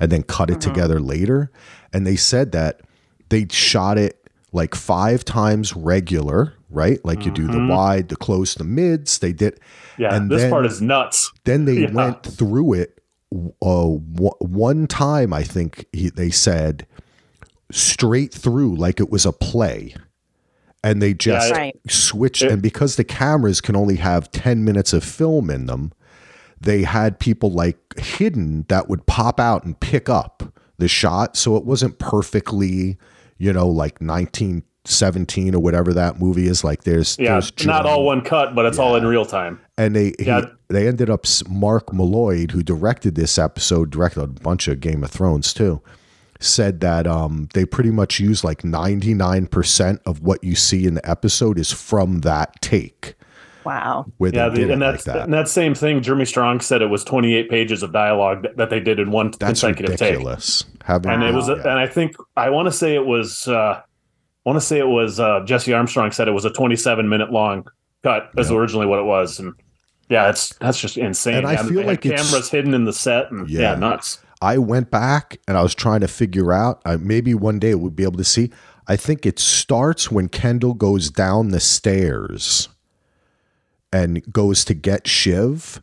and 0.00 0.10
then 0.10 0.24
cut 0.24 0.50
it 0.50 0.58
mm-hmm. 0.58 0.72
together 0.72 1.00
later. 1.00 1.52
And 1.92 2.04
they 2.04 2.16
said 2.16 2.50
that 2.52 2.80
they 3.28 3.46
shot 3.48 3.96
it 3.96 4.17
like 4.52 4.74
five 4.74 5.24
times 5.24 5.76
regular, 5.76 6.54
right? 6.70 7.04
Like 7.04 7.24
you 7.24 7.30
do 7.30 7.46
the 7.46 7.66
wide, 7.66 8.08
the 8.08 8.16
close, 8.16 8.54
the 8.54 8.64
mids. 8.64 9.18
They 9.18 9.32
did, 9.32 9.60
Yeah, 9.98 10.14
and 10.14 10.30
this 10.30 10.42
then- 10.42 10.50
part 10.50 10.66
is 10.66 10.80
nuts. 10.80 11.32
then 11.44 11.64
they 11.66 11.80
Yeah. 11.82 11.92
went 11.92 12.22
through 12.24 12.74
it 12.74 12.94
uh, 13.60 13.98
w- 14.14 14.30
one 14.40 14.86
time. 14.86 15.34
I 15.34 15.42
think 15.42 15.84
he, 15.92 16.08
they 16.08 16.30
said 16.30 16.86
straight 17.70 18.32
through 18.32 18.76
like 18.76 19.00
it 19.00 19.10
was 19.10 19.26
a 19.26 19.32
play, 19.32 19.94
and 20.82 21.02
they 21.02 21.12
just 21.12 21.52
Right. 21.52 21.76
switched. 21.88 22.42
It- 22.42 22.50
and 22.52 22.62
because 22.62 22.96
the 22.96 23.04
cameras 23.04 23.60
can 23.60 23.76
only 23.76 23.96
have 23.96 24.32
ten 24.32 24.64
minutes 24.64 24.92
of 24.94 25.04
film 25.04 25.50
in 25.50 25.66
them, 25.66 25.92
they 26.60 26.82
had 26.84 27.18
people 27.18 27.50
like 27.52 27.78
hidden 27.98 28.64
that 28.68 28.88
would 28.88 29.06
pop 29.06 29.38
out 29.38 29.64
and 29.64 29.78
pick 29.78 30.08
up 30.08 30.54
the 30.78 30.88
shot, 30.88 31.36
so 31.36 31.56
it 31.56 31.64
wasn't 31.66 31.98
perfectly, 31.98 32.96
you 33.38 33.52
know, 33.52 33.68
like 33.68 34.00
nineteen 34.00 34.62
seventeen 34.84 35.54
or 35.54 35.58
whatever 35.60 35.92
that 35.94 36.18
movie 36.18 36.46
is. 36.48 36.64
Like 36.64 36.84
there's 36.84 37.16
Yeah, 37.18 37.32
there's 37.32 37.52
not 37.66 37.84
all 37.86 38.04
one 38.04 38.22
cut, 38.22 38.54
but 38.54 38.64
it's 38.66 38.78
all 38.78 38.96
in 38.96 39.06
real 39.06 39.24
time. 39.26 39.60
and 39.76 39.94
they 39.94 40.14
he- 40.18 40.24
Yeah. 40.26 40.42
they 40.68 40.88
ended 40.88 41.10
up 41.10 41.24
Mark 41.48 41.88
Mylod, 41.88 42.52
who 42.52 42.62
directed 42.62 43.14
this 43.14 43.38
episode, 43.38 43.90
directed 43.90 44.22
a 44.22 44.26
bunch 44.26 44.66
of 44.68 44.80
Game 44.80 45.04
of 45.04 45.10
Thrones 45.10 45.52
too, 45.52 45.82
said 46.40 46.80
that 46.80 47.06
um, 47.06 47.48
they 47.52 47.64
pretty 47.66 47.90
much 47.90 48.18
use 48.18 48.44
like 48.44 48.64
ninety 48.64 49.12
nine 49.12 49.46
percent 49.46 50.00
of 50.06 50.22
what 50.22 50.42
you 50.42 50.54
see 50.54 50.86
in 50.86 50.94
the 50.94 51.08
episode 51.10 51.58
is 51.58 51.70
from 51.72 52.20
that 52.20 52.60
take 52.62 53.14
Wow. 53.68 54.06
where 54.16 54.34
Yeah, 54.34 54.48
they 54.48 54.64
the, 54.64 54.72
and 54.72 54.82
it 54.82 54.86
like 54.86 55.02
that. 55.04 55.16
and 55.24 55.32
that 55.34 55.48
same 55.48 55.74
thing. 55.74 56.00
Jeremy 56.02 56.24
Strong 56.24 56.60
said 56.62 56.80
it 56.82 56.86
was 56.86 57.04
28 57.04 57.50
pages 57.50 57.82
of 57.82 57.92
dialogue 57.92 58.42
that, 58.42 58.56
that 58.56 58.70
they 58.70 58.80
did 58.80 58.98
in 58.98 59.10
one 59.10 59.26
That's 59.32 59.60
consecutive 59.60 59.96
take. 59.98 60.10
ridiculous. 60.12 60.64
Having 60.84 61.10
and 61.10 61.22
it 61.22 61.34
was 61.34 61.48
yeah. 61.48 61.56
and 61.56 61.78
i 61.78 61.86
think 61.86 62.16
i 62.36 62.48
want 62.48 62.64
to 62.66 62.72
say 62.72 62.94
it 62.94 63.04
was 63.04 63.46
uh 63.46 63.78
i 63.78 63.82
want 64.46 64.56
to 64.56 64.64
say 64.64 64.78
it 64.78 64.86
was 64.88 65.20
uh 65.20 65.40
jesse 65.44 65.74
armstrong 65.74 66.10
said 66.12 66.28
it 66.28 66.32
was 66.32 66.46
a 66.46 66.50
27 66.50 67.06
minute 67.06 67.30
long 67.30 67.66
cut 68.02 68.30
as 68.38 68.50
Yeah. 68.50 68.56
originally 68.56 68.86
what 68.86 68.98
it 68.98 69.04
was 69.04 69.38
and 69.38 69.52
yeah 70.08 70.30
it's 70.30 70.54
that's 70.54 70.80
just 70.80 70.96
insane 70.96 71.34
And 71.38 71.46
I 71.46 71.52
Yeah, 71.52 71.62
feel 71.64 71.80
they 71.82 71.84
like 71.88 72.06
it's- 72.06 72.26
cameras 72.30 72.48
hidden 72.50 72.72
in 72.72 72.84
the 72.86 72.94
set 72.94 73.30
and 73.30 73.50
Yeah. 73.50 73.60
yeah, 73.60 73.74
nuts 73.74 74.20
I 74.40 74.56
went 74.56 74.90
back 74.90 75.36
and 75.46 75.58
I 75.58 75.62
was 75.62 75.74
trying 75.74 76.00
to 76.00 76.06
figure 76.08 76.52
out. 76.52 76.80
Uh, 76.86 76.96
maybe 77.00 77.34
one 77.34 77.58
day 77.58 77.74
we'll 77.74 77.90
be 77.90 78.04
able 78.04 78.18
to 78.18 78.24
see. 78.24 78.52
I 78.86 78.94
think 78.94 79.26
it 79.26 79.40
starts 79.40 80.12
when 80.12 80.28
Kendall 80.28 80.74
goes 80.74 81.10
down 81.10 81.48
the 81.48 81.58
stairs 81.58 82.68
and 83.92 84.22
goes 84.32 84.64
to 84.66 84.74
get 84.74 85.06
Shiv, 85.06 85.82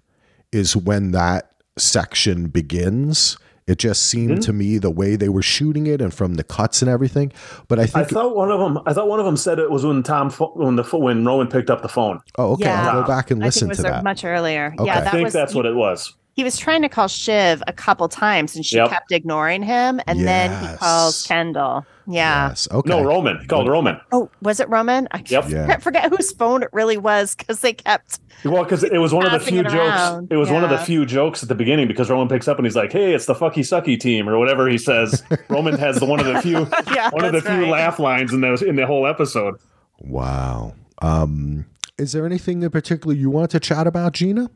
is 0.52 0.76
when 0.76 1.12
that 1.12 1.52
section 1.78 2.48
begins. 2.48 3.38
It 3.68 3.80
just 3.80 4.06
seemed 4.06 4.44
to 4.44 4.54
me 4.54 4.78
the 4.78 4.92
way 4.92 5.16
they 5.16 5.28
were 5.28 5.42
shooting 5.42 5.88
it 5.88 6.00
and 6.00 6.14
from 6.14 6.36
the 6.36 6.44
cuts 6.44 6.84
and 6.84 6.92
everything. 6.92 7.34
But 7.68 7.80
I 7.80 7.84
i 7.96 8.04
thought 8.04 8.36
one 8.36 8.52
of 8.52 8.60
them 8.60 8.78
i 8.86 8.94
thought 8.94 9.08
one 9.08 9.20
of 9.20 9.26
them 9.26 9.36
said 9.38 9.58
it 9.58 9.72
was 9.72 9.84
when 9.84 10.04
tom 10.04 10.30
when 10.30 10.76
the 10.76 10.84
when 10.84 11.26
roman 11.26 11.48
picked 11.48 11.72
up 11.72 11.82
the 11.82 11.90
phone 11.90 12.22
oh, 12.38 12.52
okay, 12.54 12.66
Yeah. 12.66 12.92
I'll 12.92 13.02
go 13.02 13.08
back 13.08 13.32
and 13.32 13.44
I 13.44 13.50
think 13.50 13.56
listen 13.56 13.68
it 13.68 13.70
was 13.70 13.78
to 13.80 13.88
uh, 13.88 13.92
that. 13.92 14.04
much 14.04 14.24
earlier. 14.24 14.72
Okay. 14.78 14.86
Yeah, 14.86 14.98
I 14.98 15.00
that 15.00 15.08
i 15.08 15.12
think 15.12 15.24
was 15.24 15.34
that's 15.34 15.56
what 15.56 15.66
it 15.66 15.74
was 15.74 16.14
he 16.36 16.44
was 16.44 16.58
trying 16.58 16.82
to 16.82 16.90
call 16.90 17.08
Shiv 17.08 17.64
a 17.66 17.74
couple 17.74 18.08
times 18.10 18.56
and 18.56 18.66
she 18.66 18.76
Yep. 18.76 18.90
kept 18.90 19.12
ignoring 19.12 19.64
him 19.64 20.00
and 20.06 20.20
then 20.28 20.52
he 20.60 20.66
Yes. 20.68 20.80
calls 20.80 21.24
Kendall. 21.26 21.86
Yeah. 22.08 22.50
Yes. 22.50 22.68
Okay. 22.70 22.90
no 22.90 23.04
roman 23.04 23.40
he 23.40 23.48
called 23.48 23.68
roman 23.68 24.00
Oh, 24.12 24.30
was 24.42 24.60
it 24.60 24.70
Roman? 24.70 25.08
I 25.12 25.24
Yep. 25.26 25.50
Yeah. 25.50 25.66
can't 25.66 25.82
forget 25.82 26.10
whose 26.12 26.32
phone 26.34 26.62
it 26.62 26.70
really 26.72 26.98
was 26.98 27.34
because 27.36 27.62
they 27.62 27.74
kept 27.74 28.20
well 28.44 28.64
because 28.64 28.84
it 28.84 28.98
was 29.00 29.12
one 29.14 29.26
of 29.26 29.32
the 29.32 29.40
few 29.40 29.62
it 29.62 29.64
jokes 29.64 29.76
around. 29.76 30.28
it 30.32 30.36
was 30.36 30.52
one 30.52 30.64
of 30.64 30.70
the 30.70 30.78
few 30.78 31.06
jokes 31.06 31.42
at 31.42 31.50
the 31.50 31.56
beginning 31.56 31.88
because 31.88 32.10
roman 32.12 32.28
picks 32.28 32.48
up 32.48 32.58
and 32.58 32.66
he's 32.68 32.76
like 32.76 32.92
hey 32.92 33.14
it's 33.16 33.26
the 33.26 33.34
fucky 33.34 33.60
sucky 33.62 34.00
team 34.00 34.30
or 34.30 34.38
whatever 34.38 34.68
he 34.68 34.78
says 34.78 35.24
roman 35.50 35.76
has 35.80 36.00
the 36.00 36.06
one 36.06 36.20
of 36.20 36.26
the 36.28 36.40
few 36.42 36.68
yeah, 36.94 37.10
one 37.12 37.26
of 37.26 37.32
the 37.34 37.42
few 37.42 37.62
right. 37.64 37.70
laugh 37.72 37.98
lines 37.98 38.32
in 38.34 38.42
those 38.42 38.62
in 38.62 38.76
the 38.76 38.86
whole 38.86 39.08
episode. 39.08 39.56
Wow. 40.00 40.74
Um, 41.02 41.66
is 41.98 42.12
there 42.12 42.26
anything 42.26 42.62
in 42.62 42.70
particular 42.70 43.16
you 43.16 43.30
want 43.30 43.50
to 43.52 43.60
chat 43.60 43.88
about, 43.88 44.14
Gina? 44.14 44.50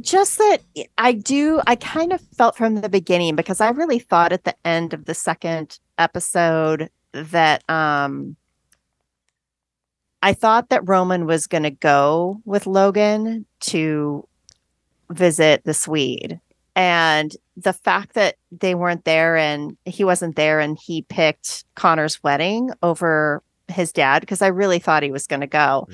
Just 0.00 0.38
that 0.38 0.58
I 0.96 1.12
do, 1.12 1.60
I 1.66 1.76
kind 1.76 2.12
of 2.12 2.20
felt 2.36 2.56
from 2.56 2.76
the 2.76 2.88
beginning 2.88 3.36
because 3.36 3.60
I 3.60 3.70
really 3.70 3.98
thought 3.98 4.32
at 4.32 4.44
the 4.44 4.54
end 4.64 4.94
of 4.94 5.04
the 5.04 5.14
second 5.14 5.78
episode 5.98 6.88
that, 7.12 7.68
um, 7.68 8.36
I 10.22 10.32
thought 10.32 10.68
that 10.70 10.88
Roman 10.88 11.26
was 11.26 11.46
going 11.46 11.64
to 11.64 11.70
go 11.70 12.40
with 12.44 12.66
Logan 12.66 13.44
to 13.60 14.26
visit 15.10 15.64
the 15.64 15.74
Swede. 15.74 16.40
And 16.74 17.36
the 17.56 17.72
fact 17.72 18.14
that 18.14 18.36
they 18.50 18.74
weren't 18.74 19.04
there 19.04 19.36
and 19.36 19.76
he 19.84 20.04
wasn't 20.04 20.36
there 20.36 20.60
and 20.60 20.78
he 20.80 21.02
picked 21.02 21.64
Connor's 21.74 22.22
wedding 22.22 22.70
over 22.82 23.42
his 23.72 23.92
dad, 23.92 24.20
because 24.20 24.42
I 24.42 24.48
really 24.48 24.78
thought 24.78 25.02
he 25.02 25.10
was 25.10 25.26
going 25.26 25.40
to 25.40 25.46
go. 25.46 25.88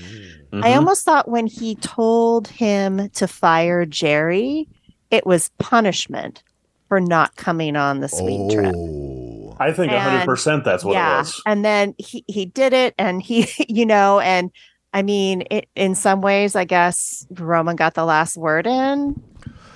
I 0.53 0.57
Mhm. 0.71 0.77
almost 0.77 1.05
thought 1.05 1.29
when 1.29 1.47
he 1.47 1.75
told 1.77 2.49
him 2.49 3.09
to 3.11 3.27
fire 3.29 3.85
Jerry, 3.87 4.69
it 5.11 5.27
was 5.27 5.51
punishment 5.59 6.43
for 6.89 7.01
not 7.01 7.37
coming 7.37 7.77
on 7.77 8.01
the 8.01 8.09
Swede 8.09 8.51
trip. 8.51 8.75
Oh, 8.77 9.57
I 9.61 9.73
think 9.73 9.93
And- 9.93 10.01
hundred 10.03 10.25
percent 10.27 10.65
that's 10.65 10.85
what 10.85 10.93
it 10.93 10.99
was. 10.99 11.43
And 11.47 11.65
then 11.65 11.95
he, 11.99 12.25
he 12.29 12.47
did 12.47 12.73
it 12.73 12.95
and 12.99 13.21
he, 13.23 13.47
you 13.69 13.85
know, 13.87 14.21
and 14.21 14.51
I 14.95 15.03
mean, 15.03 15.45
it, 15.51 15.69
in 15.77 15.95
some 15.95 16.23
ways, 16.23 16.57
I 16.57 16.65
guess 16.65 17.27
Roman 17.39 17.77
got 17.77 17.93
the 17.95 18.05
last 18.07 18.37
word 18.39 18.67
in 18.67 19.21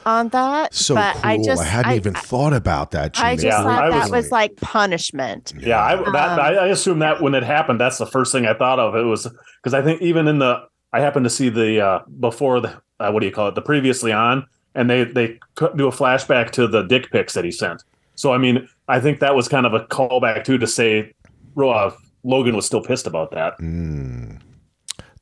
on 0.07 0.29
that. 0.31 0.75
so 0.75 0.95
but 0.95 1.15
cool. 1.15 1.23
I 1.25 1.37
just, 1.43 1.63
hadn't 1.65 1.93
I, 1.93 1.97
even 1.97 2.15
thought 2.15 2.53
about 2.53 2.91
that. 2.93 3.15
Gina. 3.15 3.27
I 3.29 3.35
just 3.35 3.45
Yeah, 3.47 3.63
thought 3.63 3.83
I 3.85 3.91
that 3.91 4.01
was- 4.03 4.11
was 4.11 4.31
like 4.31 4.57
punishment. 4.57 5.53
Yeah, 5.59 5.81
I, 5.83 5.97
that, 5.97 6.07
Um, 6.07 6.41
I, 6.41 6.55
I 6.57 6.67
assume 6.69 6.99
that 7.01 7.21
when 7.23 7.35
it 7.35 7.43
happened, 7.43 7.81
that's 7.81 7.99
the 7.99 8.07
first 8.07 8.33
thing 8.33 8.47
I 8.47 8.55
thought 8.55 8.79
of. 8.79 8.95
It 8.97 9.03
was 9.05 9.27
because 9.63 9.75
I 9.75 9.83
think 9.83 10.03
even 10.03 10.27
in 10.29 10.39
the 10.39 10.63
I 10.93 11.01
happened 11.01 11.25
to 11.25 11.31
see 11.31 11.49
the 11.49 11.81
uh, 11.81 11.99
before 12.21 12.61
the 12.61 12.75
uh, 13.01 13.11
what 13.11 13.21
do 13.21 13.27
you 13.27 13.33
call 13.33 13.49
it 13.49 13.55
the 13.55 13.63
previously 13.63 14.13
on, 14.13 14.47
and 14.75 14.89
they 14.91 15.05
they 15.05 15.39
do 15.77 15.89
a 15.89 15.93
flashback 15.93 16.51
to 16.53 16.67
the 16.69 16.83
dick 16.83 17.11
pics 17.11 17.33
that 17.35 17.45
he 17.45 17.51
sent. 17.51 17.83
So 18.15 18.33
I 18.33 18.39
mean, 18.39 18.69
I 18.89 19.01
think 19.01 19.21
that 19.21 19.35
was 19.35 19.49
kind 19.49 19.65
of 19.67 19.73
a 19.75 19.81
callback 19.87 20.45
too 20.45 20.59
to 20.59 20.67
say 20.67 21.13
uh, 21.59 21.91
Logan 22.25 22.55
was 22.57 22.67
still 22.67 22.83
pissed 22.83 23.07
about 23.07 23.31
that. 23.33 23.59
Mm. 23.59 24.39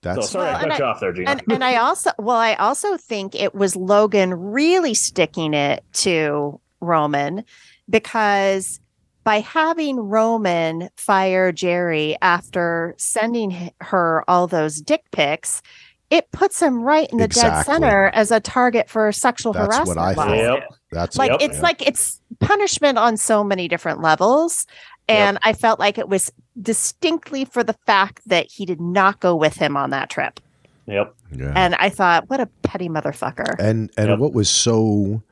That's 0.02 0.16
so 0.16 0.32
sorry 0.32 0.46
Well, 0.46 0.56
I 0.56 0.62
and 0.62 0.70
cut 0.70 0.78
you 0.78 0.84
I- 0.84 0.88
off 0.88 1.00
there, 1.00 1.12
Gina. 1.12 1.30
and 1.30 1.42
and 1.50 1.64
I 1.64 1.76
also 1.76 2.10
well, 2.18 2.36
I 2.36 2.54
also 2.54 2.96
think 2.96 3.34
it 3.34 3.54
was 3.54 3.76
Logan 3.76 4.32
really 4.34 4.94
sticking 4.94 5.52
it 5.54 5.84
to 5.94 6.60
Roman 6.80 7.44
because 7.88 8.80
by 9.24 9.40
having 9.40 9.98
Roman 10.00 10.88
fire 10.96 11.52
Jerry 11.52 12.16
after 12.22 12.94
sending 12.96 13.70
her 13.82 14.24
all 14.28 14.46
those 14.46 14.80
dick 14.80 15.04
pics, 15.12 15.60
it 16.08 16.30
puts 16.32 16.60
him 16.60 16.82
right 16.82 17.08
in 17.12 17.18
the 17.18 17.28
dead 17.28 17.62
center 17.64 18.08
as 18.14 18.30
a 18.30 18.40
target 18.40 18.88
for 18.88 19.12
sexual 19.12 19.52
That's 19.52 19.68
what 19.68 19.96
harassment. 19.96 19.98
I 19.98 20.14
thought. 20.14 20.36
Yep. 20.36 20.68
that's 20.90 21.18
Like 21.18 21.30
Yep. 21.32 21.40
it's 21.42 21.56
yeah. 21.56 21.62
like 21.62 21.86
it's 21.86 22.20
punishment 22.40 22.96
on 22.96 23.16
so 23.18 23.44
many 23.44 23.68
different 23.68 24.00
levels. 24.00 24.66
And 25.06 25.38
I 25.42 25.52
felt 25.52 25.78
like 25.80 25.98
it 25.98 26.08
was 26.08 26.32
distinctly 26.60 27.44
for 27.44 27.62
the 27.64 27.72
fact 27.86 28.20
that 28.26 28.46
he 28.50 28.66
did 28.66 28.80
not 28.80 29.20
go 29.20 29.34
with 29.36 29.56
him 29.56 29.76
on 29.76 29.90
that 29.90 30.10
trip. 30.10 30.40
Yep. 30.86 31.14
yeah. 31.32 31.52
And 31.54 31.74
I 31.76 31.88
thought, 31.88 32.28
what 32.28 32.40
a 32.40 32.46
petty 32.62 32.88
motherfucker. 32.88 33.54
and 33.58 33.90
and 33.96 34.08
Yep. 34.10 34.18
what 34.18 34.32
was 34.32 34.50
so 34.50 35.22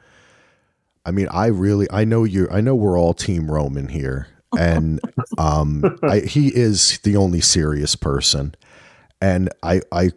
i 1.04 1.10
mean 1.10 1.28
i 1.30 1.46
really 1.46 1.86
i 1.90 2.04
know 2.04 2.24
you 2.24 2.48
i 2.50 2.60
know 2.60 2.74
we're 2.74 2.98
all 2.98 3.14
team 3.14 3.50
roman 3.50 3.88
here 3.88 4.28
and 4.58 5.00
um 5.38 5.84
I, 6.02 6.20
he 6.20 6.48
is 6.54 6.98
the 7.02 7.16
only 7.16 7.40
serious 7.40 7.94
person 7.96 8.54
and 9.20 9.48
i 9.62 9.80
i 9.90 10.10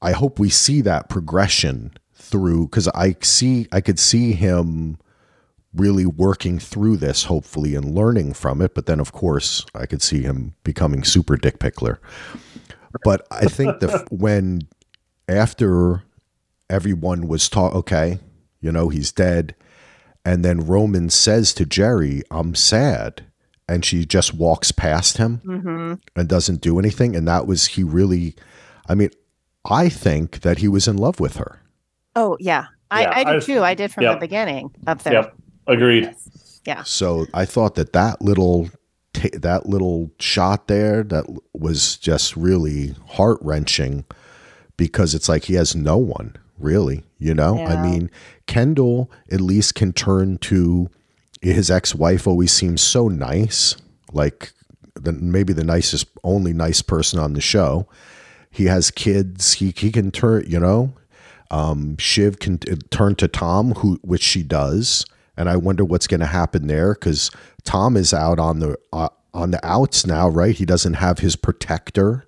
i 0.00 0.12
hope 0.12 0.38
we 0.38 0.48
see 0.48 0.80
that 0.82 1.08
progression 1.08 1.92
through 2.14 2.66
because 2.66 2.88
i 2.88 3.14
see 3.20 3.66
i 3.72 3.80
could 3.80 3.98
see 3.98 4.32
him 4.32 4.96
really 5.74 6.06
working 6.06 6.58
through 6.58 6.96
this 6.96 7.24
hopefully 7.24 7.74
and 7.74 7.94
learning 7.94 8.32
from 8.32 8.60
it 8.60 8.74
but 8.74 8.86
then 8.86 8.98
of 8.98 9.12
course 9.12 9.64
i 9.74 9.86
could 9.86 10.02
see 10.02 10.22
him 10.22 10.54
becoming 10.64 11.04
super 11.04 11.36
dick 11.36 11.58
pickler 11.60 11.98
but 13.04 13.26
i 13.30 13.44
think 13.44 13.78
the 13.80 14.04
when 14.10 14.62
after 15.28 16.02
everyone 16.68 17.26
was 17.28 17.48
taught, 17.48 17.72
okay, 17.74 18.18
you 18.60 18.72
know, 18.72 18.88
he's 18.88 19.12
dead. 19.12 19.54
And 20.24 20.44
then 20.44 20.60
Roman 20.66 21.10
says 21.10 21.52
to 21.54 21.64
Jerry, 21.64 22.22
I'm 22.30 22.54
sad. 22.54 23.26
And 23.68 23.84
she 23.84 24.04
just 24.04 24.34
walks 24.34 24.72
past 24.72 25.16
him 25.18 25.36
hmm 25.38 25.94
and 26.16 26.28
doesn't 26.28 26.60
do 26.60 26.78
anything. 26.78 27.14
And 27.14 27.28
that 27.28 27.46
was, 27.46 27.66
he 27.66 27.84
really, 27.84 28.34
I 28.88 28.94
mean, 28.94 29.10
I 29.64 29.88
think 29.88 30.40
that 30.40 30.58
he 30.58 30.68
was 30.68 30.88
in 30.88 30.96
love 30.96 31.20
with 31.20 31.36
her. 31.36 31.60
Oh, 32.16 32.36
yeah. 32.40 32.66
I, 32.90 33.02
Yeah, 33.02 33.12
I 33.14 33.24
do 33.24 33.30
I- 33.30 33.38
too. 33.38 33.62
I 33.62 33.74
did 33.74 33.92
from 33.92 34.02
yep. 34.02 34.16
the 34.16 34.20
beginning 34.20 34.74
of 34.86 35.02
their. 35.04 35.12
Yep. 35.12 35.34
Agreed. 35.66 36.14
Yeah. 36.66 36.82
So 36.82 37.26
I 37.32 37.44
thought 37.44 37.74
that 37.76 37.92
that 37.92 38.20
little, 38.20 38.68
ta 39.12 39.28
that 39.34 39.66
little 39.66 40.10
shot 40.18 40.68
there, 40.68 41.02
that 41.04 41.24
was 41.52 41.96
just 41.96 42.36
really 42.36 42.94
heart 43.08 43.38
wrenching 43.40 44.04
because 44.76 45.14
it's 45.14 45.28
like 45.28 45.44
he 45.44 45.54
has 45.54 45.74
no 45.74 45.96
one 45.96 46.36
really, 46.58 47.04
you 47.18 47.34
know? 47.34 47.64
I 47.64 47.82
mean, 47.82 48.10
Kendall 48.46 49.10
at 49.30 49.40
least 49.40 49.74
can 49.74 49.92
turn 49.92 50.38
to 50.38 50.90
his 51.40 51.70
ex-wife 51.70 52.26
always 52.26 52.52
seems 52.52 52.82
so 52.82 53.08
nice, 53.08 53.76
like 54.12 54.52
the, 54.94 55.12
maybe 55.12 55.52
the 55.52 55.64
nicest, 55.64 56.06
only 56.22 56.52
nice 56.52 56.82
person 56.82 57.18
on 57.18 57.32
the 57.32 57.40
show. 57.40 57.88
He 58.50 58.66
has 58.66 58.90
kids. 58.90 59.54
He, 59.54 59.72
he 59.74 59.90
can 59.90 60.10
turn, 60.10 60.44
you 60.46 60.60
know, 60.60 60.92
um, 61.50 61.96
Shiv 61.96 62.38
can 62.38 62.58
t- 62.58 62.74
turn 62.90 63.14
to 63.16 63.28
Tom, 63.28 63.72
who 63.72 63.98
which 64.02 64.22
she 64.22 64.42
does, 64.42 65.04
and 65.40 65.48
I 65.48 65.56
wonder 65.56 65.84
what's 65.86 66.06
going 66.06 66.20
to 66.20 66.26
happen 66.26 66.66
there 66.66 66.92
because 66.92 67.30
Tom 67.64 67.96
is 67.96 68.12
out 68.12 68.38
on 68.38 68.58
the 68.58 68.76
uh, 68.92 69.08
on 69.32 69.52
the 69.52 69.66
outs 69.66 70.06
now, 70.06 70.28
right? 70.28 70.54
He 70.54 70.66
doesn't 70.66 70.94
have 70.94 71.20
his 71.20 71.34
protector, 71.34 72.26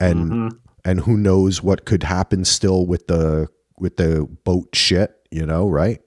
and 0.00 0.30
Mhm. 0.32 0.58
and 0.84 1.00
who 1.00 1.18
knows 1.18 1.62
what 1.62 1.84
could 1.84 2.02
happen 2.04 2.44
still 2.46 2.86
with 2.86 3.08
the 3.08 3.48
with 3.78 3.98
the 3.98 4.26
boat 4.44 4.68
shit, 4.74 5.14
you 5.30 5.44
know, 5.44 5.68
right? 5.68 6.00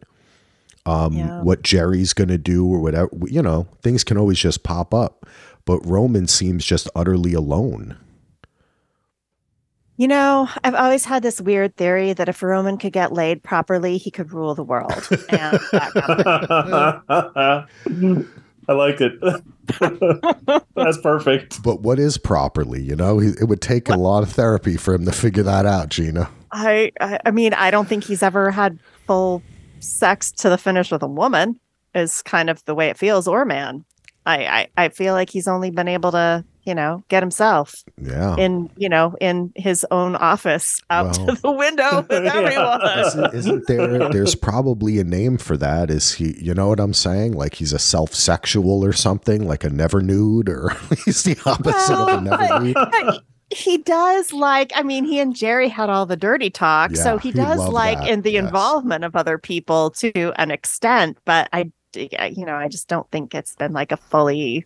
Um, 0.88 1.14
Yeah. 1.14 1.44
What 1.44 1.62
Jerry's 1.62 2.14
going 2.14 2.30
to 2.30 2.38
do 2.40 2.66
or 2.66 2.80
whatever, 2.80 3.10
you 3.28 3.44
know, 3.44 3.68
things 3.84 4.04
can 4.04 4.18
always 4.18 4.40
just 4.40 4.64
pop 4.64 4.92
up. 4.92 5.28
But 5.66 5.86
Roman 5.86 6.28
seems 6.28 6.66
just 6.66 6.90
utterly 6.96 7.34
alone. 7.34 7.96
You 10.00 10.08
know, 10.08 10.48
I've 10.64 10.76
always 10.76 11.04
had 11.04 11.24
this 11.24 11.42
weird 11.42 11.76
theory 11.76 12.14
that 12.14 12.30
if 12.30 12.42
a 12.42 12.48
Roman 12.48 12.78
could 12.78 12.94
get 12.94 13.12
laid 13.12 13.44
properly, 13.44 13.98
he 13.98 14.10
could 14.10 14.32
rule 14.32 14.56
the 14.56 14.64
world. 14.64 14.94
And 15.28 15.60
that 15.74 17.04
happened. 17.86 18.30
I 18.70 18.74
like 18.74 19.02
it. 19.02 19.20
That's 20.76 20.98
perfect. 21.00 21.62
But 21.62 21.82
what 21.82 22.00
is 22.00 22.18
properly, 22.18 22.82
you 22.82 22.96
know? 22.96 23.20
It 23.20 23.50
would 23.50 23.60
take 23.60 23.90
a 23.90 23.98
lot 23.98 24.24
of 24.24 24.32
therapy 24.32 24.78
for 24.78 24.94
him 24.94 25.04
to 25.04 25.12
figure 25.12 25.44
that 25.44 25.66
out, 25.66 25.90
Gina. 25.90 26.30
I, 26.54 26.94
I 27.02 27.20
I 27.26 27.32
mean, 27.32 27.54
I 27.54 27.70
don't 27.70 27.90
think 27.90 28.06
he's 28.06 28.24
ever 28.24 28.52
had 28.52 28.80
full 29.06 29.44
sex 29.82 30.32
to 30.32 30.48
the 30.48 30.58
finish 30.58 30.92
with 30.92 31.04
a 31.04 31.08
woman. 31.08 31.60
Is 31.94 32.22
kind 32.22 32.50
of 32.50 32.64
the 32.64 32.74
way 32.74 32.88
it 32.88 32.98
feels, 32.98 33.28
or 33.28 33.44
man. 33.44 33.84
I, 34.26 34.46
I 34.46 34.86
I 34.86 34.90
feel 34.90 35.14
like 35.14 35.30
he's 35.30 35.48
only 35.50 35.72
been 35.72 35.90
able 35.90 36.12
to, 36.12 36.46
you 36.70 36.76
know, 36.76 37.04
get 37.08 37.24
himself 37.24 37.84
Yeah. 38.00 38.36
in, 38.38 38.70
you 38.78 38.90
know, 38.90 39.16
in 39.20 39.52
his 39.56 39.84
own 39.90 40.16
office 40.16 40.82
out 40.92 41.18
Well. 41.18 41.28
to 41.36 41.42
the 41.42 41.52
window 41.52 42.02
with 42.10 42.26
everyone. 42.26 42.82
isn't, 43.00 43.34
isn't 43.34 43.68
there 43.68 44.10
there's 44.10 44.36
probably 44.36 45.00
a 45.00 45.04
name 45.04 45.38
for 45.40 45.58
that 45.58 45.90
is 45.90 46.14
he 46.14 46.36
you 46.40 46.54
know 46.54 46.68
what 46.70 46.80
i'm 46.80 46.94
saying 46.94 47.32
like 47.34 47.56
he's 47.56 47.74
a 47.74 47.80
self-sexual 47.80 48.86
or 48.86 48.94
something 48.94 49.48
like 49.48 49.64
a 49.64 49.70
never 49.70 50.00
nude 50.02 50.48
or 50.48 50.70
he's 51.06 51.24
the 51.24 51.36
opposite 51.48 51.96
of 51.96 52.08
a 52.08 52.22
never 52.22 52.60
nude 52.60 52.78
he 53.52 53.78
does 53.80 54.32
like 54.32 54.72
i 54.76 54.84
mean 54.84 55.04
he 55.06 55.20
and 55.20 55.36
jerry 55.36 55.70
had 55.70 55.90
all 55.90 56.06
the 56.06 56.16
dirty 56.18 56.50
talk 56.52 56.96
so 56.96 57.14
Yeah, 57.16 57.20
he 57.20 57.30
he 57.32 57.38
does 57.38 57.68
like 57.68 57.98
that, 58.00 58.10
in 58.10 58.22
the 58.22 58.34
yes. 58.34 58.46
involvement 58.46 59.04
of 59.04 59.16
other 59.16 59.38
people 59.40 59.90
to 59.92 60.12
an 60.40 60.52
extent 60.52 61.18
but 61.26 61.50
i 61.52 61.72
you 61.96 62.46
know 62.46 62.56
i 62.56 62.68
just 62.68 62.88
don't 62.88 63.10
think 63.12 63.34
it's 63.34 63.56
been 63.56 63.74
like 63.74 63.92
a 63.92 63.98
fully 63.98 64.66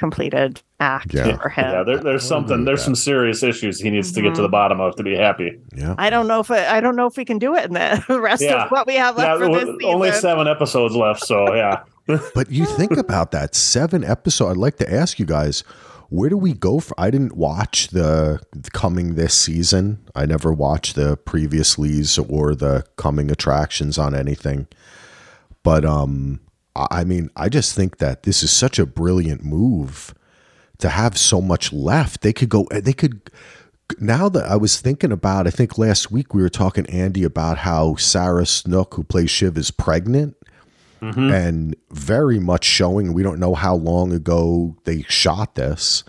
completed 0.00 0.60
act 0.80 1.14
Yeah. 1.14 1.36
for 1.36 1.48
him 1.50 1.64
Yeah, 1.72 1.82
there, 1.84 1.98
there's 1.98 2.24
something. 2.26 2.64
There's 2.64 2.80
that. 2.80 2.84
some 2.86 2.94
serious 2.96 3.42
issues 3.44 3.78
he 3.80 3.90
needs 3.90 4.10
to 4.12 4.22
get 4.22 4.34
to 4.34 4.40
Mhm. 4.40 4.44
the 4.44 4.48
bottom 4.48 4.80
of 4.80 4.96
to 4.96 5.02
be 5.04 5.14
happy. 5.14 5.60
yeah 5.76 5.94
i 5.98 6.10
don't 6.10 6.26
know 6.26 6.40
if 6.40 6.50
it, 6.50 6.66
i 6.76 6.80
don't 6.80 6.96
know 6.96 7.06
if 7.06 7.16
we 7.16 7.24
can 7.24 7.38
do 7.38 7.54
it 7.54 7.66
in 7.66 7.74
the 7.74 8.20
rest 8.28 8.42
Yeah. 8.42 8.64
of 8.64 8.70
what 8.72 8.86
we 8.88 8.94
have 8.96 9.16
Yeah, 9.16 9.34
left 9.34 9.40
for 9.42 9.48
this 9.52 9.64
w- 9.66 9.86
only 9.86 10.08
season. 10.08 10.22
seven 10.22 10.48
episodes 10.48 10.96
left, 10.96 11.20
so 11.24 11.54
yeah. 11.54 11.82
but 12.34 12.50
you 12.50 12.64
think 12.64 12.96
about 12.96 13.30
that 13.30 13.54
seven 13.54 14.02
episode 14.02 14.48
i'd 14.50 14.56
like 14.56 14.76
to 14.78 14.92
ask 14.92 15.18
you 15.20 15.26
guys 15.26 15.62
where 16.08 16.28
do 16.30 16.36
we 16.36 16.52
go 16.52 16.80
for 16.80 16.94
i 16.98 17.08
didn't 17.10 17.36
watch 17.36 17.88
the 17.88 18.40
coming 18.72 19.14
this 19.14 19.34
season 19.34 19.98
i 20.16 20.24
never 20.26 20.50
watched 20.52 20.96
the 20.96 21.16
previouslys 21.18 22.18
or 22.28 22.54
the 22.54 22.82
coming 22.96 23.30
attractions 23.30 23.96
on 23.98 24.12
anything 24.14 24.66
but 25.62 25.84
um 25.84 26.40
I 26.76 27.04
mean, 27.04 27.30
I 27.36 27.48
just 27.48 27.74
think 27.74 27.98
that 27.98 28.22
this 28.22 28.42
is 28.42 28.50
such 28.50 28.78
a 28.78 28.86
brilliant 28.86 29.44
move 29.44 30.14
to 30.78 30.88
have 30.88 31.18
so 31.18 31.40
much 31.40 31.72
left. 31.72 32.22
They 32.22 32.32
could 32.32 32.48
go, 32.48 32.66
they 32.70 32.92
could. 32.92 33.30
Now 33.98 34.28
that 34.28 34.44
I 34.48 34.54
was 34.56 34.80
thinking 34.80 35.10
about, 35.10 35.46
I 35.48 35.50
think 35.50 35.76
last 35.76 36.12
week 36.12 36.32
we 36.32 36.42
were 36.42 36.48
talking 36.48 36.86
Andy 36.86 37.24
about 37.24 37.58
how 37.58 37.96
Sarah 37.96 38.46
Snook, 38.46 38.94
who 38.94 39.02
plays 39.02 39.30
Shiv, 39.30 39.58
is 39.58 39.72
pregnant 39.72 40.36
Mhm. 41.02 41.32
and 41.32 41.76
very 41.90 42.38
much 42.38 42.64
showing. 42.64 43.12
We 43.12 43.24
don't 43.24 43.40
know 43.40 43.54
how 43.56 43.74
long 43.74 44.12
ago 44.12 44.76
they 44.84 45.02
shot 45.08 45.56
this, 45.56 46.04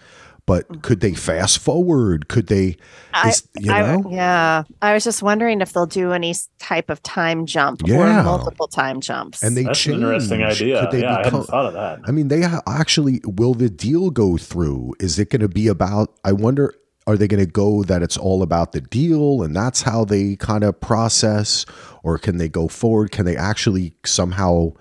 but 0.52 0.82
could 0.82 1.00
they 1.00 1.14
fast 1.14 1.60
forward? 1.60 2.28
Could 2.28 2.48
they? 2.48 2.76
I- 3.14 3.30
Is, 3.30 3.48
you 3.60 3.72
I- 3.72 3.82
know, 3.96 4.10
yeah 4.12 4.64
i 4.82 4.94
was 4.94 5.04
just 5.04 5.22
wondering 5.24 5.62
if 5.62 5.72
they'll 5.74 5.86
do 5.86 6.12
any 6.12 6.34
type 6.60 6.90
of 6.90 7.02
time 7.04 7.46
jump 7.46 7.82
Yeah. 7.86 8.22
or 8.22 8.24
multiple 8.24 8.68
time 8.68 9.00
jumps 9.02 9.44
and 9.44 9.56
they 9.56 9.64
That's 9.64 9.80
change. 9.80 9.98
an 9.98 10.04
interesting 10.04 10.44
idea. 10.44 10.82
Could 10.82 10.92
they 10.92 11.02
yeah, 11.02 11.16
I 11.16 11.18
become? 11.24 11.32
hadn't 11.34 11.48
thought 11.48 11.66
of 11.68 11.74
that. 11.74 12.00
I 12.08 12.12
mean, 12.12 12.28
they 12.28 12.44
actually 12.68 13.22
will 13.26 13.54
the 13.54 13.70
deal 13.70 14.10
go 14.10 14.38
through? 14.38 14.94
Is 15.00 15.20
it 15.20 15.30
going 15.30 15.42
to 15.42 15.50
be 15.50 15.68
about? 15.68 16.08
I 16.26 16.32
wonder. 16.34 16.74
Are 17.08 17.18
they 17.18 17.28
going 17.28 17.44
to 17.44 17.52
go 17.52 17.84
that 17.84 18.04
it's 18.04 18.16
all 18.16 18.44
about 18.44 18.74
the 18.74 18.80
deal 18.82 19.42
and 19.42 19.56
that's 19.56 19.82
how 19.82 20.06
they 20.06 20.36
kind 20.36 20.64
of 20.64 20.80
process, 20.80 21.66
or 22.04 22.18
can 22.20 22.38
they 22.38 22.48
go 22.48 22.68
forward? 22.68 23.12
Can 23.12 23.26
they 23.26 23.36
actually 23.36 23.94
somehow 24.06 24.74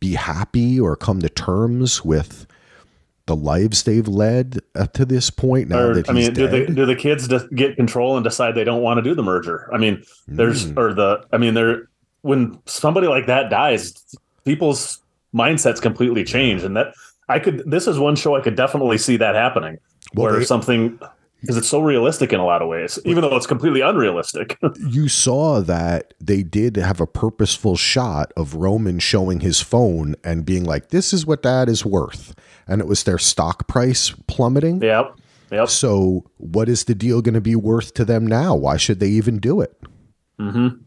be 0.00 0.14
happy 0.14 0.80
or 0.80 0.96
come 0.96 1.20
to 1.20 1.28
terms 1.28 2.02
with 2.04 2.45
the 3.26 3.36
lives 3.36 3.82
they've 3.82 4.06
led 4.06 4.60
up 4.76 4.92
to 4.94 5.04
this 5.04 5.30
point 5.30 5.68
now 5.68 5.80
Or, 5.88 5.94
that 5.94 6.08
I 6.08 6.12
mean, 6.12 6.32
do 6.32 6.46
the 6.46 6.66
do 6.66 6.86
the 6.86 6.94
kids 6.96 7.26
get 7.54 7.76
control 7.76 8.16
and 8.16 8.22
decide 8.24 8.54
they 8.54 8.64
don't 8.64 8.82
want 8.82 8.98
to 8.98 9.02
do 9.02 9.14
the 9.14 9.22
merger? 9.22 9.68
I 9.74 9.78
mean, 9.78 10.04
there's 10.28 10.66
Mm. 10.66 10.76
or 10.78 10.94
the 10.94 11.24
I 11.32 11.38
mean, 11.38 11.54
there 11.54 11.88
when 12.22 12.58
somebody 12.66 13.06
like 13.08 13.26
that 13.26 13.50
dies, 13.50 13.94
people's 14.44 15.00
mindsets 15.34 15.80
completely 15.82 16.24
change, 16.24 16.62
and 16.62 16.76
that 16.76 16.94
I 17.28 17.38
could. 17.40 17.68
This 17.68 17.86
is 17.88 17.98
one 17.98 18.14
show 18.16 18.36
I 18.36 18.40
could 18.40 18.54
definitely 18.54 18.98
see 18.98 19.16
that 19.16 19.34
happening, 19.34 19.78
Well, 20.14 20.30
where 20.30 20.38
they- 20.38 20.44
something 20.44 20.98
because 21.46 21.56
it's 21.56 21.68
so 21.68 21.80
realistic 21.80 22.32
in 22.32 22.40
a 22.40 22.44
lot 22.44 22.60
of 22.60 22.68
ways, 22.68 22.98
even 23.04 23.22
though 23.22 23.36
it's 23.36 23.46
completely 23.46 23.80
unrealistic. 23.80 24.58
you 24.88 25.06
saw 25.06 25.60
that 25.60 26.12
they 26.20 26.42
did 26.42 26.76
have 26.76 27.00
a 27.00 27.06
purposeful 27.06 27.76
shot 27.76 28.32
of 28.36 28.54
Roman 28.54 28.98
showing 28.98 29.40
his 29.40 29.60
phone 29.60 30.16
and 30.24 30.44
being 30.44 30.64
like, 30.64 30.88
"This 30.88 31.12
is 31.12 31.24
what 31.24 31.42
that 31.42 31.68
is 31.68 31.84
worth," 31.84 32.34
and 32.66 32.80
it 32.80 32.88
was 32.88 33.04
their 33.04 33.18
stock 33.18 33.68
price 33.68 34.10
plummeting. 34.26 34.82
yep. 34.82 35.16
Yep. 35.52 35.68
So, 35.68 36.24
what 36.38 36.68
is 36.68 36.84
the 36.84 36.94
deal 36.96 37.22
going 37.22 37.34
to 37.34 37.40
be 37.40 37.54
worth 37.54 37.94
to 37.94 38.04
them 38.04 38.26
now? 38.26 38.56
Why 38.56 38.76
should 38.76 38.98
they 38.98 39.08
even 39.10 39.38
do 39.38 39.60
it? 39.60 39.80
Mm-hmm. 40.40 40.82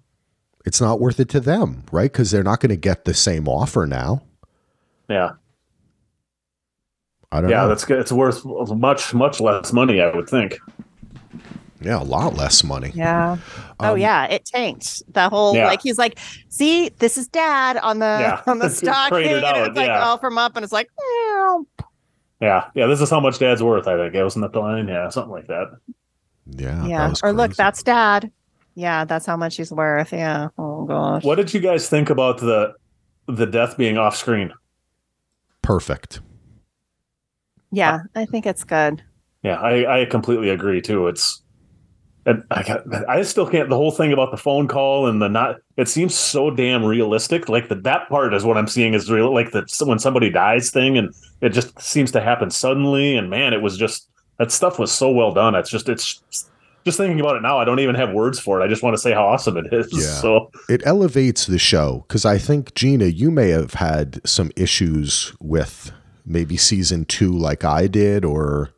It's 0.65 0.81
not 0.81 0.99
worth 0.99 1.21
it 1.21 1.29
to 1.29 1.39
them, 1.39 1.83
right? 1.93 2.11
Because 2.11 2.31
they're 2.31 2.43
not 2.43 2.59
going 2.59 2.69
to 2.71 2.75
get 2.75 3.05
the 3.05 3.13
same 3.13 3.47
offer 3.47 3.87
now. 3.87 4.23
Yeah. 5.09 5.31
I 7.31 7.41
don't 7.41 7.49
Yeah, 7.49 7.61
know. 7.61 7.67
that's 7.69 7.85
good. 7.85 7.99
It's 7.99 8.11
worth 8.11 8.43
much, 8.45 9.13
much 9.13 9.39
less 9.39 9.71
money, 9.71 10.01
I 10.01 10.09
would 10.15 10.27
think. 10.29 10.57
yeah, 11.81 12.01
a 12.01 12.03
lot 12.03 12.35
less 12.35 12.63
money. 12.63 12.91
Yeah. 12.95 13.37
oh 13.79 13.91
Um, 13.93 13.97
yeah, 13.99 14.25
it 14.25 14.45
tanked. 14.45 15.03
The 15.13 15.29
whole 15.29 15.55
Yeah. 15.55 15.67
like 15.67 15.81
he's 15.81 15.97
like, 15.97 16.17
see, 16.49 16.89
this 16.99 17.17
is 17.17 17.27
dad 17.27 17.77
on 17.77 17.99
the 17.99 18.05
Yeah. 18.19 18.41
on 18.51 18.59
the 18.59 18.69
stock. 18.69 19.09
traded 19.09 19.37
and 19.37 19.45
out, 19.45 19.67
it's 19.67 19.77
like 19.77 19.87
yeah. 19.87 20.03
all 20.03 20.17
from 20.17 20.37
up, 20.37 20.55
and 20.55 20.63
it's 20.63 20.73
like, 20.73 20.89
meow. 20.99 21.65
Yeah. 22.41 22.65
Yeah. 22.73 22.87
This 22.87 22.99
is 23.01 23.09
how 23.09 23.19
much 23.19 23.37
dad's 23.39 23.61
worth, 23.61 23.87
I 23.87 23.95
think. 23.97 24.15
It 24.15 24.23
wasn't 24.23 24.43
that 24.43 24.53
the 24.53 24.59
line? 24.59 24.87
Yeah. 24.87 25.09
Something 25.09 25.31
like 25.31 25.47
that. 25.47 25.67
Yeah. 26.51 26.85
yeah. 26.87 27.09
was 27.09 27.21
Or 27.21 27.31
look, 27.31 27.55
that's 27.55 27.83
dad. 27.83 28.31
Yeah, 28.75 29.03
that's 29.05 29.25
how 29.25 29.35
much 29.37 29.57
he's 29.57 29.71
worth. 29.71 30.11
Yeah. 30.13 30.47
Oh 30.57 30.85
gosh. 30.85 31.23
What 31.23 31.35
did 31.35 31.53
you 31.53 31.59
guys 31.59 31.87
think 31.89 32.09
about 32.09 32.39
the 32.39 32.73
the 33.27 33.45
death 33.45 33.77
being 33.77 33.97
off 33.99 34.15
screen? 34.15 34.51
perfect. 35.61 36.21
Yeah, 37.71 37.99
I 38.15 38.25
think 38.25 38.45
it's 38.45 38.63
good. 38.63 39.03
Yeah, 39.43 39.59
I, 39.59 40.01
I 40.01 40.05
completely 40.05 40.49
agree 40.49 40.81
too. 40.81 41.07
It's 41.07 41.41
and 42.25 42.43
I 42.51 42.63
got 42.63 43.09
I 43.09 43.21
still 43.23 43.47
can't 43.49 43.69
the 43.69 43.77
whole 43.77 43.91
thing 43.91 44.11
about 44.11 44.31
the 44.31 44.37
phone 44.37 44.67
call 44.67 45.07
and 45.07 45.21
the 45.21 45.29
not 45.29 45.57
it 45.77 45.87
seems 45.87 46.13
so 46.13 46.51
damn 46.51 46.83
realistic. 46.83 47.47
Like 47.47 47.69
the 47.69 47.75
that 47.75 48.09
part 48.09 48.33
is 48.33 48.43
what 48.43 48.57
I'm 48.57 48.67
seeing 48.67 48.93
is 48.93 49.09
real 49.09 49.33
like 49.33 49.51
the 49.51 49.65
when 49.85 49.99
somebody 49.99 50.29
dies 50.29 50.69
thing 50.69 50.97
and 50.97 51.13
it 51.41 51.49
just 51.49 51.79
seems 51.81 52.11
to 52.11 52.21
happen 52.21 52.49
suddenly 52.49 53.15
and 53.15 53.29
man, 53.29 53.53
it 53.53 53.61
was 53.61 53.77
just 53.77 54.09
that 54.37 54.51
stuff 54.51 54.79
was 54.79 54.91
so 54.91 55.11
well 55.11 55.33
done. 55.33 55.55
It's 55.55 55.69
just 55.69 55.87
it's 55.87 56.21
just 56.85 56.97
thinking 56.97 57.19
about 57.19 57.35
it 57.35 57.41
now, 57.41 57.57
I 57.57 57.65
don't 57.65 57.79
even 57.79 57.95
have 57.95 58.11
words 58.11 58.39
for 58.39 58.59
it. 58.59 58.63
I 58.63 58.67
just 58.67 58.83
want 58.83 58.95
to 58.95 59.01
say 59.01 59.11
how 59.11 59.25
awesome 59.25 59.57
it 59.57 59.71
is. 59.73 59.89
Yeah. 59.91 59.99
So 59.99 60.51
It 60.69 60.81
elevates 60.85 61.45
the 61.45 61.59
show 61.59 62.05
because 62.07 62.25
I 62.25 62.37
think, 62.37 62.73
Gina, 62.73 63.05
you 63.05 63.31
may 63.31 63.49
have 63.49 63.75
had 63.75 64.25
some 64.27 64.51
issues 64.55 65.33
with 65.39 65.91
maybe 66.29 66.55
season 66.55 67.05
two 67.05 67.31
like 67.31 67.65
I 67.65 67.87
did, 67.87 68.23
or 68.23 68.71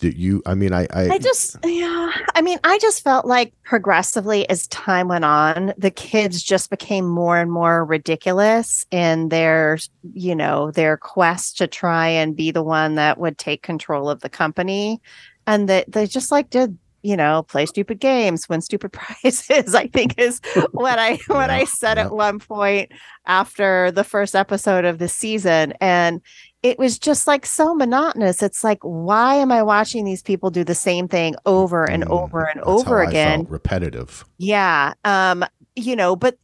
did 0.00 0.16
you? 0.16 0.42
I 0.46 0.54
mean, 0.54 0.72
I. 0.72 0.86
I, 0.92 1.10
I 1.10 1.18
just, 1.18 1.58
yeah. 1.64 2.10
I 2.34 2.40
mean, 2.40 2.58
I 2.64 2.78
just 2.78 3.04
felt 3.04 3.26
like 3.26 3.52
progressively 3.64 4.48
as 4.48 4.66
time 4.68 5.08
went 5.08 5.26
on, 5.26 5.74
the 5.76 5.90
kids 5.90 6.42
just 6.42 6.70
became 6.70 7.06
more 7.06 7.36
and 7.38 7.52
more 7.52 7.84
ridiculous 7.84 8.86
in 8.90 9.28
their, 9.28 9.78
you 10.14 10.34
know, 10.34 10.70
their 10.70 10.96
quest 10.96 11.58
to 11.58 11.66
try 11.66 12.08
and 12.08 12.34
be 12.34 12.50
the 12.50 12.62
one 12.62 12.94
that 12.94 13.18
would 13.18 13.36
take 13.36 13.62
control 13.62 14.08
of 14.08 14.20
the 14.20 14.30
company. 14.30 15.00
And 15.46 15.68
that 15.68 15.92
they 15.92 16.06
just 16.06 16.30
like 16.32 16.48
did, 16.48 16.78
you 17.02 17.16
know, 17.16 17.42
play 17.42 17.66
stupid 17.66 18.00
games, 18.00 18.48
win 18.48 18.62
stupid 18.62 18.92
prizes, 18.94 19.74
I 19.74 19.88
think 19.88 20.18
is 20.18 20.40
what 20.72 20.98
I 20.98 21.18
what 21.26 21.50
Yeah, 21.50 21.56
I 21.56 21.64
said 21.64 21.98
yeah. 21.98 22.06
at 22.06 22.12
one 22.12 22.38
point 22.38 22.90
after 23.26 23.90
the 23.90 24.04
first 24.04 24.34
episode 24.34 24.86
of 24.86 24.98
the 24.98 25.08
season. 25.08 25.74
And 25.80 26.22
it 26.62 26.78
was 26.78 26.98
just 26.98 27.26
like 27.26 27.46
so 27.46 27.74
monotonous. 27.74 28.42
It's 28.42 28.62
like, 28.64 28.78
why 28.82 29.36
am 29.36 29.50
I 29.52 29.62
watching 29.62 30.04
these 30.04 30.22
people 30.22 30.50
do 30.50 30.64
the 30.64 30.74
same 30.74 31.08
thing 31.08 31.34
over 31.46 31.84
and 31.88 32.04
Mm, 32.04 32.10
over 32.10 32.44
and 32.44 32.60
over 32.62 33.00
again? 33.00 33.48
repetitive. 33.48 34.24
Yeah. 34.38 34.94
Um, 35.04 35.44
you 35.76 35.96
know, 35.96 36.16
but 36.16 36.36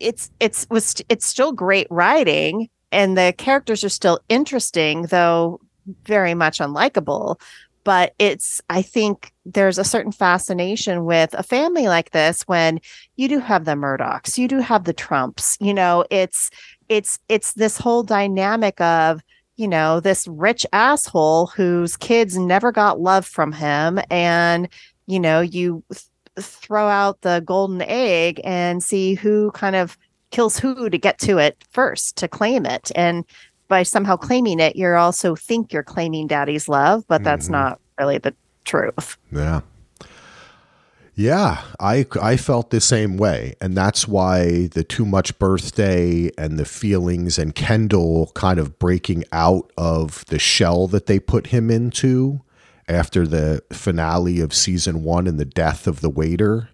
it's 0.00 0.30
it's 0.40 0.66
was 0.70 0.96
it's 1.08 1.26
still 1.26 1.52
great 1.52 1.86
writing 1.90 2.68
and 2.90 3.16
the 3.16 3.34
characters 3.38 3.84
are 3.84 3.88
still 3.88 4.20
interesting, 4.28 5.02
though 5.04 5.60
very 6.06 6.34
much 6.34 6.58
unlikable. 6.58 7.40
But 7.84 8.14
it's 8.18 8.60
I 8.70 8.82
think 8.82 9.32
there's 9.44 9.78
a 9.78 9.84
certain 9.84 10.12
fascination 10.12 11.04
with 11.04 11.34
a 11.34 11.42
family 11.42 11.88
like 11.88 12.12
this 12.12 12.42
when 12.42 12.80
you 13.16 13.28
do 13.28 13.40
have 13.40 13.64
the 13.64 13.72
Murdochs, 13.72 14.38
you 14.38 14.46
do 14.48 14.60
have 14.60 14.84
the 14.84 14.92
Trumps, 14.92 15.56
you 15.60 15.74
know, 15.74 16.04
it's 16.10 16.50
it's 16.88 17.18
it's 17.28 17.54
this 17.54 17.78
whole 17.78 18.02
dynamic 18.04 18.80
of 18.80 19.20
you 19.56 19.68
know 19.68 20.00
this 20.00 20.26
rich 20.28 20.66
asshole 20.72 21.46
whose 21.48 21.96
kids 21.96 22.36
never 22.38 22.72
got 22.72 23.00
love 23.00 23.26
from 23.26 23.52
him 23.52 24.00
and 24.10 24.68
you 25.06 25.20
know 25.20 25.40
you 25.40 25.82
th- 25.92 26.04
throw 26.40 26.88
out 26.88 27.20
the 27.20 27.42
golden 27.44 27.82
egg 27.82 28.40
and 28.44 28.82
see 28.82 29.14
who 29.14 29.50
kind 29.52 29.76
of 29.76 29.98
kills 30.30 30.58
who 30.58 30.88
to 30.88 30.96
get 30.96 31.18
to 31.18 31.36
it 31.38 31.62
first 31.70 32.16
to 32.16 32.26
claim 32.26 32.64
it 32.64 32.90
and 32.94 33.24
by 33.68 33.82
somehow 33.82 34.16
claiming 34.16 34.58
it 34.58 34.74
you're 34.76 34.96
also 34.96 35.34
think 35.34 35.72
you're 35.72 35.82
claiming 35.82 36.26
daddy's 36.26 36.68
love 36.68 37.04
but 37.06 37.22
that's 37.22 37.48
Mhm. 37.48 37.52
not 37.52 37.80
really 37.98 38.18
the 38.18 38.34
truth 38.64 39.18
Yeah. 39.30 39.60
Yeah, 41.14 41.62
I 41.78 42.06
I 42.20 42.36
felt 42.38 42.70
the 42.70 42.80
same 42.80 43.18
way, 43.18 43.54
and 43.60 43.76
that's 43.76 44.08
why 44.08 44.68
the 44.68 44.82
too 44.82 45.04
much 45.04 45.38
birthday 45.38 46.30
and 46.38 46.58
the 46.58 46.64
feelings 46.64 47.38
and 47.38 47.54
Kendall 47.54 48.32
kind 48.34 48.58
of 48.58 48.78
breaking 48.78 49.24
out 49.30 49.70
of 49.76 50.24
the 50.26 50.38
shell 50.38 50.86
that 50.88 51.04
they 51.06 51.18
put 51.18 51.48
him 51.48 51.70
into 51.70 52.40
after 52.88 53.26
the 53.26 53.62
finale 53.72 54.40
of 54.40 54.54
season 54.54 55.02
1 55.04 55.26
and 55.26 55.38
the 55.38 55.44
death 55.44 55.86
of 55.86 56.00
the 56.00 56.10
waiter 56.10 56.68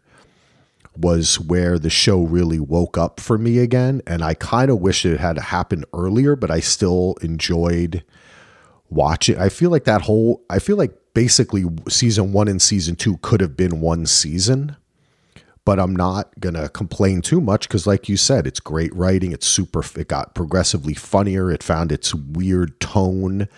was 0.97 1.39
where 1.39 1.79
the 1.79 1.91
show 1.91 2.21
really 2.23 2.59
woke 2.59 2.97
up 2.99 3.21
for 3.21 3.39
me 3.39 3.59
again 3.59 4.03
and 4.07 4.23
I 4.25 4.35
kind 4.35 4.71
of 4.71 4.81
wish 4.81 5.05
it 5.05 5.21
had 5.21 5.39
happened 5.39 5.85
earlier, 5.93 6.35
but 6.37 6.51
I 6.51 6.61
still 6.61 7.17
enjoyed 7.23 8.05
watching. 8.89 9.39
I 9.39 9.49
feel 9.49 9.71
like 9.71 9.85
that 9.85 10.03
whole 10.03 10.43
I 10.49 10.61
feel 10.61 10.77
like 10.77 10.93
basically 11.19 11.65
season 11.89 12.33
1 12.33 12.47
and 12.47 12.63
season 12.63 12.95
2 12.95 13.17
could 13.23 13.41
have 13.41 13.57
been 13.57 13.81
one 13.81 14.07
season. 14.07 14.77
But 15.65 15.81
I'm 15.81 15.97
not 15.97 16.31
going 16.39 16.55
to 16.55 16.69
complain 16.69 17.23
too 17.23 17.41
much 17.41 17.69
cuz 17.69 17.89
like 17.89 18.09
you 18.09 18.17
said 18.17 18.47
it's 18.47 18.61
great 18.61 18.95
writing, 18.95 19.33
it's 19.33 19.45
super 19.45 19.83
it 19.97 20.07
got 20.07 20.37
progressively 20.37 20.95
funnier, 20.95 21.51
it 21.51 21.65
found 21.65 21.91
its 21.91 22.15
weird 22.15 22.79
tone. 22.79 23.49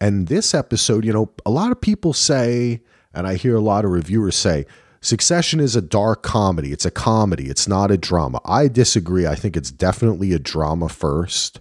And 0.00 0.26
this 0.26 0.54
episode, 0.54 1.04
you 1.04 1.12
know, 1.12 1.30
a 1.46 1.52
lot 1.52 1.70
of 1.70 1.80
people 1.80 2.12
say 2.12 2.82
and 3.14 3.28
I 3.28 3.36
hear 3.36 3.54
a 3.54 3.60
lot 3.60 3.84
of 3.84 3.92
reviewers 3.92 4.34
say 4.34 4.66
Succession 5.00 5.60
is 5.60 5.76
a 5.76 5.82
dark 5.82 6.24
comedy. 6.24 6.72
It's 6.72 6.86
a 6.86 6.90
comedy. 6.90 7.48
It's 7.48 7.68
not 7.68 7.92
a 7.92 7.96
drama. 7.96 8.40
I 8.44 8.66
disagree. 8.66 9.24
I 9.24 9.36
think 9.36 9.56
it's 9.56 9.70
definitely 9.70 10.32
a 10.32 10.40
drama 10.40 10.88
first 10.88 11.60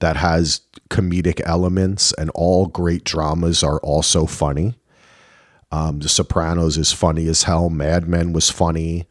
that 0.00 0.16
has 0.16 0.62
comedic 0.88 1.40
elements, 1.44 2.12
and 2.14 2.30
all 2.30 2.66
great 2.66 3.04
dramas 3.04 3.62
are 3.62 3.78
also 3.80 4.26
funny. 4.26 4.79
Um, 5.72 6.00
the 6.00 6.08
Sopranos 6.08 6.76
is 6.76 6.92
funny 6.92 7.28
as 7.28 7.44
hell. 7.44 7.70
Mad 7.70 8.08
Men 8.08 8.32
was 8.32 8.50
funny, 8.50 9.06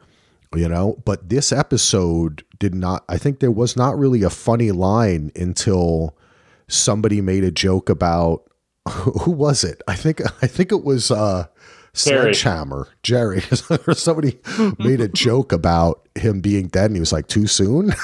you 0.54 0.68
know. 0.68 1.02
But 1.06 1.30
this 1.30 1.52
episode 1.52 2.44
did 2.60 2.76
not. 2.76 3.06
I 3.08 3.18
think 3.18 3.40
there 3.40 3.52
was 3.52 3.78
not 3.78 3.98
really 3.98 4.24
a 4.24 4.30
funny 4.30 4.72
line 4.72 5.32
until 5.36 6.18
somebody 6.68 7.22
made 7.22 7.44
a 7.44 7.52
joke 7.52 7.90
about 7.90 8.44
who 8.90 9.32
was 9.32 9.64
it? 9.64 9.82
I 9.88 9.96
think 9.96 10.22
I 10.44 10.48
think 10.48 10.72
it 10.72 10.84
was 10.84 11.12
uh, 11.12 11.48
Jerry. 12.04 12.34
Sledgehammer 12.36 12.88
Jerry 13.04 13.42
somebody 13.94 14.40
made 14.80 15.02
a 15.02 15.08
joke 15.08 15.52
about 15.52 16.08
him 16.16 16.42
being 16.42 16.68
dead, 16.68 16.86
and 16.86 16.96
he 16.96 17.00
was 17.00 17.14
like, 17.14 17.28
"Too 17.28 17.48
soon." 17.48 17.94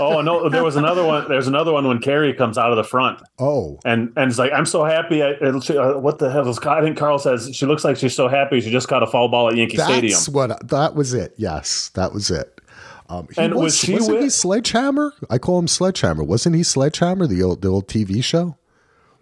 Oh 0.00 0.20
no, 0.20 0.48
there 0.48 0.62
was 0.64 0.76
another 0.76 1.04
one. 1.04 1.28
There's 1.28 1.46
another 1.46 1.72
one 1.72 1.86
when 1.88 1.98
Kerry 2.00 2.34
comes 2.34 2.58
out 2.58 2.70
of 2.70 2.76
the 2.76 2.84
front 2.84 3.20
oh, 3.38 3.78
and 3.84 4.12
and 4.16 4.30
it's 4.30 4.38
like, 4.38 4.52
I'm 4.52 4.66
so 4.66 4.84
happy. 4.84 5.22
I, 5.22 5.30
it, 5.40 5.70
uh, 5.70 5.94
what 5.98 6.18
the 6.18 6.30
hell 6.30 6.46
is? 6.48 6.58
I 6.58 6.80
think 6.82 6.96
Karl 6.96 7.18
says 7.18 7.50
she 7.54 7.66
looks 7.66 7.84
like 7.84 7.96
she's 7.96 8.14
so 8.14 8.28
happy 8.28 8.60
she 8.60 8.70
just 8.70 8.88
got 8.88 9.02
a 9.02 9.06
foul 9.06 9.28
ball 9.28 9.48
at 9.48 9.56
Yankee 9.56 9.76
Stadium. 9.78 10.12
That's 10.12 10.28
what 10.28 10.68
that 10.68 10.94
was 10.94 11.14
it. 11.14 11.34
Yes, 11.36 11.90
that 11.94 12.12
was 12.12 12.30
it. 12.30 12.60
Um, 13.08 13.28
he 13.34 13.40
And 13.40 13.54
was, 13.54 13.62
was 13.62 13.78
she 13.78 13.94
wasn't 13.94 14.22
he 14.22 14.30
Sledgehammer? 14.30 15.12
I 15.30 15.38
call 15.38 15.58
him 15.58 15.68
Sledgehammer. 15.68 16.24
Wasn't 16.24 16.54
he 16.54 16.62
Sledgehammer, 16.62 17.26
the 17.26 17.42
old 17.42 17.62
the 17.62 17.68
old 17.68 17.88
TV 17.88 18.22
show? 18.22 18.56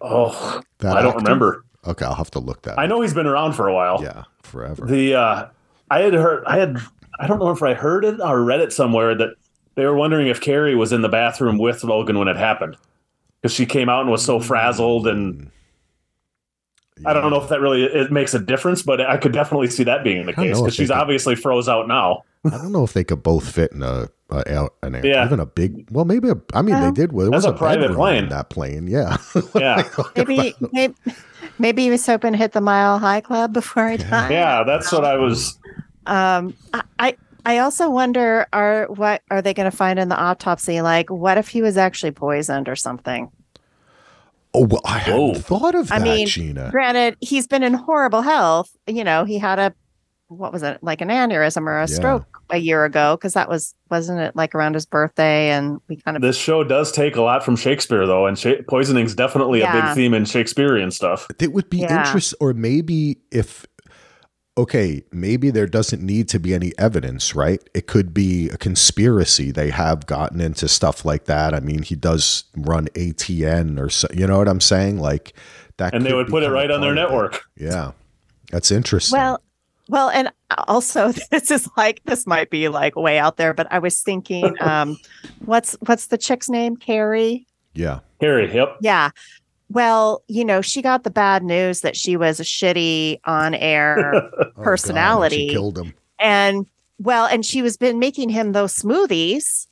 Oh, 0.01 0.61
That 0.79 0.97
I 0.97 1.01
don't 1.01 1.11
actor? 1.13 1.23
remember. 1.23 1.64
Okay, 1.87 2.05
I'll 2.05 2.15
have 2.15 2.31
to 2.31 2.39
look 2.39 2.63
that. 2.63 2.77
I 2.79 2.83
up. 2.83 2.89
know 2.89 3.01
he's 3.01 3.13
been 3.13 3.27
around 3.27 3.53
for 3.53 3.67
a 3.67 3.73
while. 3.73 4.01
Yeah, 4.01 4.23
forever. 4.43 4.85
The 4.85 5.15
uh, 5.15 5.47
I 5.91 5.99
had 5.99 6.13
heard. 6.13 6.43
I 6.45 6.57
had. 6.57 6.77
I 7.19 7.27
don't 7.27 7.39
know 7.39 7.51
if 7.51 7.63
I 7.63 7.73
heard 7.73 8.03
it 8.05 8.19
or 8.19 8.43
read 8.43 8.59
it 8.59 8.73
somewhere 8.73 9.15
that 9.15 9.35
they 9.75 9.85
were 9.85 9.95
wondering 9.95 10.27
if 10.27 10.41
Kerry 10.41 10.75
was 10.75 10.91
in 10.91 11.01
the 11.01 11.09
bathroom 11.09 11.57
with 11.57 11.83
Logan 11.83 12.17
when 12.19 12.27
it 12.27 12.37
happened 12.37 12.75
because 13.41 13.53
she 13.53 13.65
came 13.65 13.87
out 13.89 14.01
and 14.01 14.09
was 14.11 14.23
so 14.25 14.39
frazzled 14.39 15.07
and. 15.07 15.51
I 17.05 17.11
don't 17.11 17.29
know 17.29 17.41
if 17.41 17.49
that 17.49 17.59
really 17.59 17.83
it 17.83 18.09
makes 18.09 18.33
a 18.33 18.39
difference, 18.39 18.81
but 18.81 19.01
I 19.01 19.17
could 19.17 19.33
definitely 19.33 19.69
see 19.69 19.83
that 19.83 20.01
being 20.01 20.25
the 20.25 20.31
case 20.33 20.57
because 20.57 20.73
she's 20.75 20.87
could- 20.87 20.95
obviously 20.97 21.35
froze 21.35 21.67
out 21.67 21.89
now. 21.89 22.23
I 22.45 22.51
don't 22.51 22.71
know 22.71 22.83
if 22.85 22.93
they 22.93 23.03
could 23.03 23.21
both 23.21 23.49
fit 23.51 23.71
in 23.73 23.81
a, 23.83 24.07
a 24.29 24.53
out- 24.55 24.75
an 24.81 24.95
air, 24.95 25.05
Yeah. 25.05 25.25
even 25.25 25.41
a 25.41 25.45
big. 25.45 25.87
Well, 25.91 26.05
maybe. 26.05 26.29
A, 26.29 26.35
I 26.53 26.61
mean, 26.61 26.75
Yeah. 26.75 26.85
they 26.85 26.91
did. 26.91 27.11
Well, 27.11 27.25
it 27.25 27.31
was 27.31 27.43
That's 27.43 27.53
a 27.55 27.57
private 27.57 27.91
plane. 27.95 28.23
in 28.25 28.29
that 28.29 28.49
plane. 28.49 28.87
Yeah. 28.87 29.17
Yeah, 29.55 29.83
maybe 30.15 30.53
maybe 30.71 30.93
maybe 31.59 31.83
he 31.83 31.89
was 31.89 32.05
hoping 32.05 32.31
to 32.33 32.37
hit 32.37 32.51
the 32.53 32.61
mile 32.61 32.99
high 32.99 33.21
club 33.21 33.53
before 33.53 33.89
he 33.89 33.97
died 33.97 34.31
yeah, 34.31 34.63
that's 34.63 34.91
what 34.91 35.03
I 35.05 35.17
was. 35.17 35.57
Um, 36.05 36.53
I- 36.73 36.83
I 36.99 37.17
I 37.47 37.57
also 37.59 37.89
wonder 37.91 38.47
are 38.53 38.87
what 38.87 39.21
are 39.29 39.41
they 39.41 39.53
going 39.53 39.69
to 39.69 39.75
find 39.75 39.99
in 39.99 40.09
the 40.09 40.17
autopsy? 40.17 40.81
Like, 40.81 41.09
what 41.11 41.37
if 41.37 41.47
he 41.49 41.61
was 41.61 41.77
actually 41.77 42.11
poisoned 42.11 42.67
or 42.67 42.75
something? 42.75 43.31
Oh, 44.53 44.65
well, 44.65 44.81
I 44.85 44.97
hadn't 44.99 45.19
Whoa. 45.19 45.33
thought 45.35 45.75
of 45.75 45.89
that, 45.89 46.01
I 46.01 46.03
mean, 46.03 46.27
Gina. 46.27 46.69
Granted, 46.71 47.17
he's 47.19 47.45
been 47.45 47.61
in 47.61 47.73
horrible 47.73 48.21
health. 48.21 48.71
You 48.87 49.03
know, 49.03 49.25
he 49.25 49.37
had 49.37 49.59
a 49.59 49.73
what 50.27 50.51
was 50.53 50.63
it, 50.63 50.79
like 50.81 51.01
an 51.01 51.09
aneurysm 51.09 51.67
or 51.67 51.77
a 51.77 51.81
Yeah. 51.81 51.85
stroke 51.85 52.34
a 52.55 52.57
year 52.57 52.85
ago 52.85 53.15
because 53.15 53.33
that 53.33 53.47
was 53.49 53.75
wasn't 53.91 54.19
it 54.19 54.35
like 54.35 54.55
around 54.55 54.73
his 54.73 54.85
birthday 54.85 55.49
and 55.51 55.79
we 55.87 55.97
kind 55.97 56.17
of 56.17 56.21
This 56.23 56.37
show 56.37 56.63
does 56.63 56.91
take 56.91 57.15
a 57.15 57.21
lot 57.21 57.43
from 57.45 57.55
Shakespeare, 57.55 58.07
though, 58.07 58.25
and 58.25 58.37
Sha- 58.39 58.61
poisoning's 58.67 59.13
definitely 59.13 59.61
a 59.61 59.71
big 59.71 59.93
theme 59.95 60.13
in 60.13 60.25
Shakespearean 60.25 60.89
stuff. 60.91 61.27
It 61.39 61.53
would 61.53 61.69
be 61.69 61.77
Yeah. 61.79 61.99
interesting, 62.05 62.37
or 62.41 62.53
maybe 62.53 63.17
if, 63.31 63.65
okay, 64.57 65.03
maybe 65.11 65.49
there 65.51 65.67
doesn't 65.67 66.01
need 66.01 66.29
to 66.29 66.39
be 66.39 66.53
any 66.53 66.71
evidence, 66.77 67.35
right? 67.35 67.61
It 67.73 67.87
could 67.87 68.13
be 68.13 68.49
a 68.49 68.57
conspiracy. 68.57 69.51
They 69.51 69.69
have 69.69 70.05
gotten 70.05 70.39
into 70.41 70.67
stuff 70.67 71.03
like 71.05 71.25
that. 71.25 71.53
I 71.53 71.59
mean, 71.59 71.83
he 71.83 71.95
does 71.95 72.45
run 72.55 72.87
ATN 72.95 73.79
or 73.79 73.89
so, 73.89 74.07
you 74.13 74.25
know 74.25 74.37
what 74.37 74.47
I'm 74.47 74.61
saying? 74.61 74.99
Like 74.99 75.33
that. 75.77 75.93
And 75.93 76.05
they 76.05 76.13
would 76.13 76.27
put 76.27 76.41
it 76.43 76.49
right 76.49 76.71
on 76.71 76.81
their 76.81 76.95
part 76.95 76.97
of 76.97 77.03
it. 77.05 77.11
network. 77.11 77.41
Yeah. 77.57 77.91
That's 78.51 78.71
interesting. 78.71 79.17
well 79.19 79.41
well 79.89 80.09
and 80.09 80.31
also 80.67 81.11
this 81.31 81.51
is 81.51 81.69
like 81.77 82.01
this 82.05 82.25
might 82.27 82.49
be 82.49 82.67
like 82.69 82.95
way 82.95 83.17
out 83.19 83.37
there 83.37 83.53
but 83.53 83.67
i 83.71 83.79
was 83.79 84.01
thinking 84.01 84.55
um 84.61 84.97
what's 85.45 85.73
what's 85.85 86.07
the 86.07 86.17
chick's 86.17 86.49
name 86.49 86.75
carrie 86.77 87.45
yeah. 87.73 87.99
Carrie. 88.21 88.53
yep. 88.55 88.77
yeah 88.81 89.09
well 89.69 90.23
you 90.27 90.45
know 90.45 90.61
she 90.61 90.81
got 90.81 91.03
the 91.03 91.09
bad 91.11 91.43
news 91.43 91.81
that 91.81 91.95
she 91.97 92.15
was 92.15 92.39
a 92.39 92.43
shitty 92.43 93.19
on 93.25 93.53
air 93.53 94.13
Oh, 94.15 94.29
God, 94.55 94.63
personality. 94.63 95.47
she 95.49 95.53
killed 95.53 95.77
him. 95.77 95.93
and 96.19 96.65
well 96.99 97.25
and 97.25 97.45
she 97.45 97.61
was 97.61 97.75
been 97.75 97.99
making 97.99 98.29
him 98.29 98.53
those 98.53 98.73
smoothies 98.73 99.67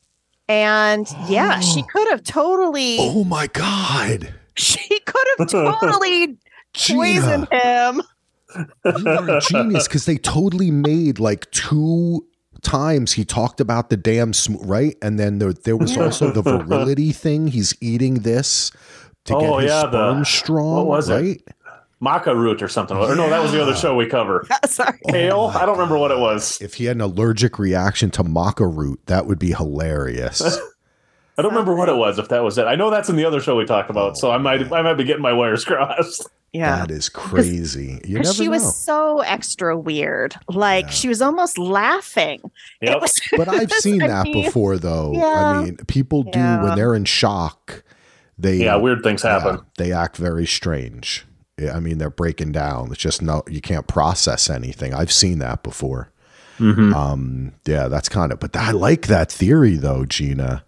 and 0.49 1.07
yeah 1.29 1.59
she 1.61 1.81
could 1.83 2.07
have 2.09 2.23
totally 2.23 2.97
Oh 2.99 3.23
my 3.23 3.47
God. 3.47 4.33
she 4.57 4.99
could 5.05 5.27
have 5.37 5.47
totally 5.47 6.37
poisoned 6.73 7.47
him 7.51 8.01
you 8.55 9.07
are 9.07 9.37
a 9.37 9.41
genius 9.41 9.87
because 9.87 10.05
they 10.05 10.17
totally 10.17 10.71
made 10.71 11.19
like 11.19 11.49
two 11.51 12.25
times 12.61 13.11
he 13.13 13.25
talked 13.25 13.59
about 13.59 13.89
the 13.89 13.97
damn 13.97 14.31
sm- 14.33 14.55
right 14.63 14.95
and 15.01 15.19
then 15.19 15.39
there, 15.39 15.53
there 15.53 15.75
was 15.77 15.95
Yeah. 15.95 16.03
also 16.03 16.31
the 16.31 16.41
virility 16.41 17.11
thing 17.11 17.47
he's 17.47 17.73
eating 17.81 18.15
this 18.21 18.71
to 19.25 19.35
Oh, 19.35 19.39
get 19.59 19.63
his 19.63 19.71
yeah, 19.71 19.85
the- 19.87 20.23
strong 20.23 20.75
what 20.75 20.87
was 20.87 21.09
it? 21.09 21.13
right 21.13 21.41
Maca 22.01 22.35
root 22.35 22.61
or 22.61 22.67
something. 22.67 22.97
Or 22.97 23.15
no, 23.15 23.29
that 23.29 23.41
was 23.41 23.53
the 23.53 23.61
other 23.61 23.73
show 23.75 23.95
we 23.95 24.07
cover. 24.07 24.45
sorry 24.65 24.99
Kale? 25.09 25.47
my 25.51 25.61
I 25.61 25.65
don't 25.65 25.77
remember 25.77 25.97
what 25.97 26.11
it 26.11 26.17
was. 26.19 26.61
if 26.61 26.73
he 26.73 26.83
had 26.85 26.97
an 26.97 27.01
allergic 27.01 27.57
reaction 27.57 28.11
to 28.11 28.23
maca 28.25 28.69
root 28.69 28.99
that 29.05 29.25
would 29.25 29.39
be 29.39 29.53
hilarious 29.53 30.41
I 31.37 31.41
don't 31.41 31.51
remember 31.51 31.75
what 31.75 31.89
it 31.89 31.95
was. 31.95 32.19
If 32.19 32.29
that 32.29 32.43
was 32.43 32.57
it, 32.57 32.65
I 32.65 32.75
know 32.75 32.89
that's 32.91 33.09
in 33.09 33.15
the 33.15 33.25
other 33.25 33.39
show 33.41 33.55
we 33.55 33.65
talked 33.65 33.89
about. 33.89 34.17
so 34.17 34.31
I 34.31 34.37
might, 34.37 34.71
I 34.71 34.81
might 34.81 34.93
be 34.95 35.03
getting 35.03 35.21
my 35.21 35.33
wires 35.33 35.65
crossed. 35.69 36.27
yeah 36.53 36.77
that 36.85 36.91
is 36.91 37.09
crazy 37.09 37.99
you 38.05 38.13
never 38.15 38.19
because 38.19 38.35
she 38.35 38.45
know 38.45 38.51
was 38.51 38.75
so 38.77 39.21
extra 39.21 39.75
weird 39.75 40.35
like 40.47 40.85
Yeah. 40.85 40.91
she 40.91 41.07
was 41.07 41.19
almost 41.23 41.57
laughing 41.57 42.39
Yep. 42.81 43.01
was- 43.01 43.19
but 43.35 43.47
I've 43.49 43.71
seen 43.71 44.03
I 44.03 44.07
that 44.09 44.23
mean, 44.25 44.43
before 44.45 44.77
though 44.77 45.13
Yeah. 45.15 45.23
I 45.25 45.63
mean 45.63 45.77
people 45.87 46.21
do 46.21 46.37
Yeah. 46.37 46.61
when 46.63 46.75
they're 46.75 46.93
in 46.93 47.05
shock 47.05 47.83
they 48.37 48.57
Yeah, 48.57 48.75
weird 48.75 49.01
things 49.03 49.23
happen. 49.23 49.55
Yeah, 49.55 49.61
they 49.77 49.91
act 49.91 50.17
very 50.17 50.45
strange. 50.45 51.25
I 51.71 51.79
mean, 51.79 51.99
they're 51.99 52.09
breaking 52.09 52.51
down. 52.51 52.91
It's 52.91 52.99
just 53.01 53.21
no, 53.21 53.43
you 53.47 53.61
can't 53.61 53.87
process 53.87 54.49
anything. 54.49 54.91
I've 54.93 55.11
seen 55.11 55.37
that 55.39 55.61
before. 55.63 56.11
Mhm. 56.57 56.93
Um, 56.95 57.51
yeah, 57.65 57.87
that's 57.87 58.09
kind 58.09 58.31
of. 58.31 58.39
But 58.39 58.55
I 58.55 58.71
like 58.71 59.05
that 59.07 59.31
theory, 59.31 59.75
though, 59.75 60.03
Gina. 60.05 60.63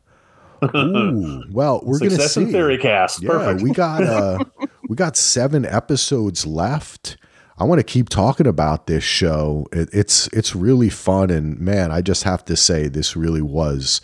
Ooh, 0.75 1.43
well, 1.51 1.81
we're 1.83 1.99
gonna 1.99 2.11
Success 2.11 2.33
see. 2.35 2.43
and 2.43 2.51
Theory 2.51 2.77
cast. 2.77 3.21
Yeah, 3.21 3.29
Perfect. 3.29 3.61
we 3.61 3.71
got 3.71 4.03
uh, 4.03 4.39
we 4.89 4.95
got 4.95 5.17
seven 5.17 5.65
episodes 5.65 6.45
left. 6.45 7.17
I 7.57 7.63
want 7.63 7.79
to 7.79 7.83
keep 7.83 8.09
talking 8.09 8.47
about 8.47 8.87
this 8.87 9.03
show. 9.03 9.67
It, 9.71 9.89
it's 9.93 10.27
it's 10.27 10.55
really 10.55 10.89
fun, 10.89 11.29
and 11.29 11.59
man, 11.59 11.91
I 11.91 12.01
just 12.01 12.23
have 12.23 12.43
to 12.45 12.55
say, 12.55 12.87
this 12.87 13.15
really 13.15 13.41
was 13.41 14.01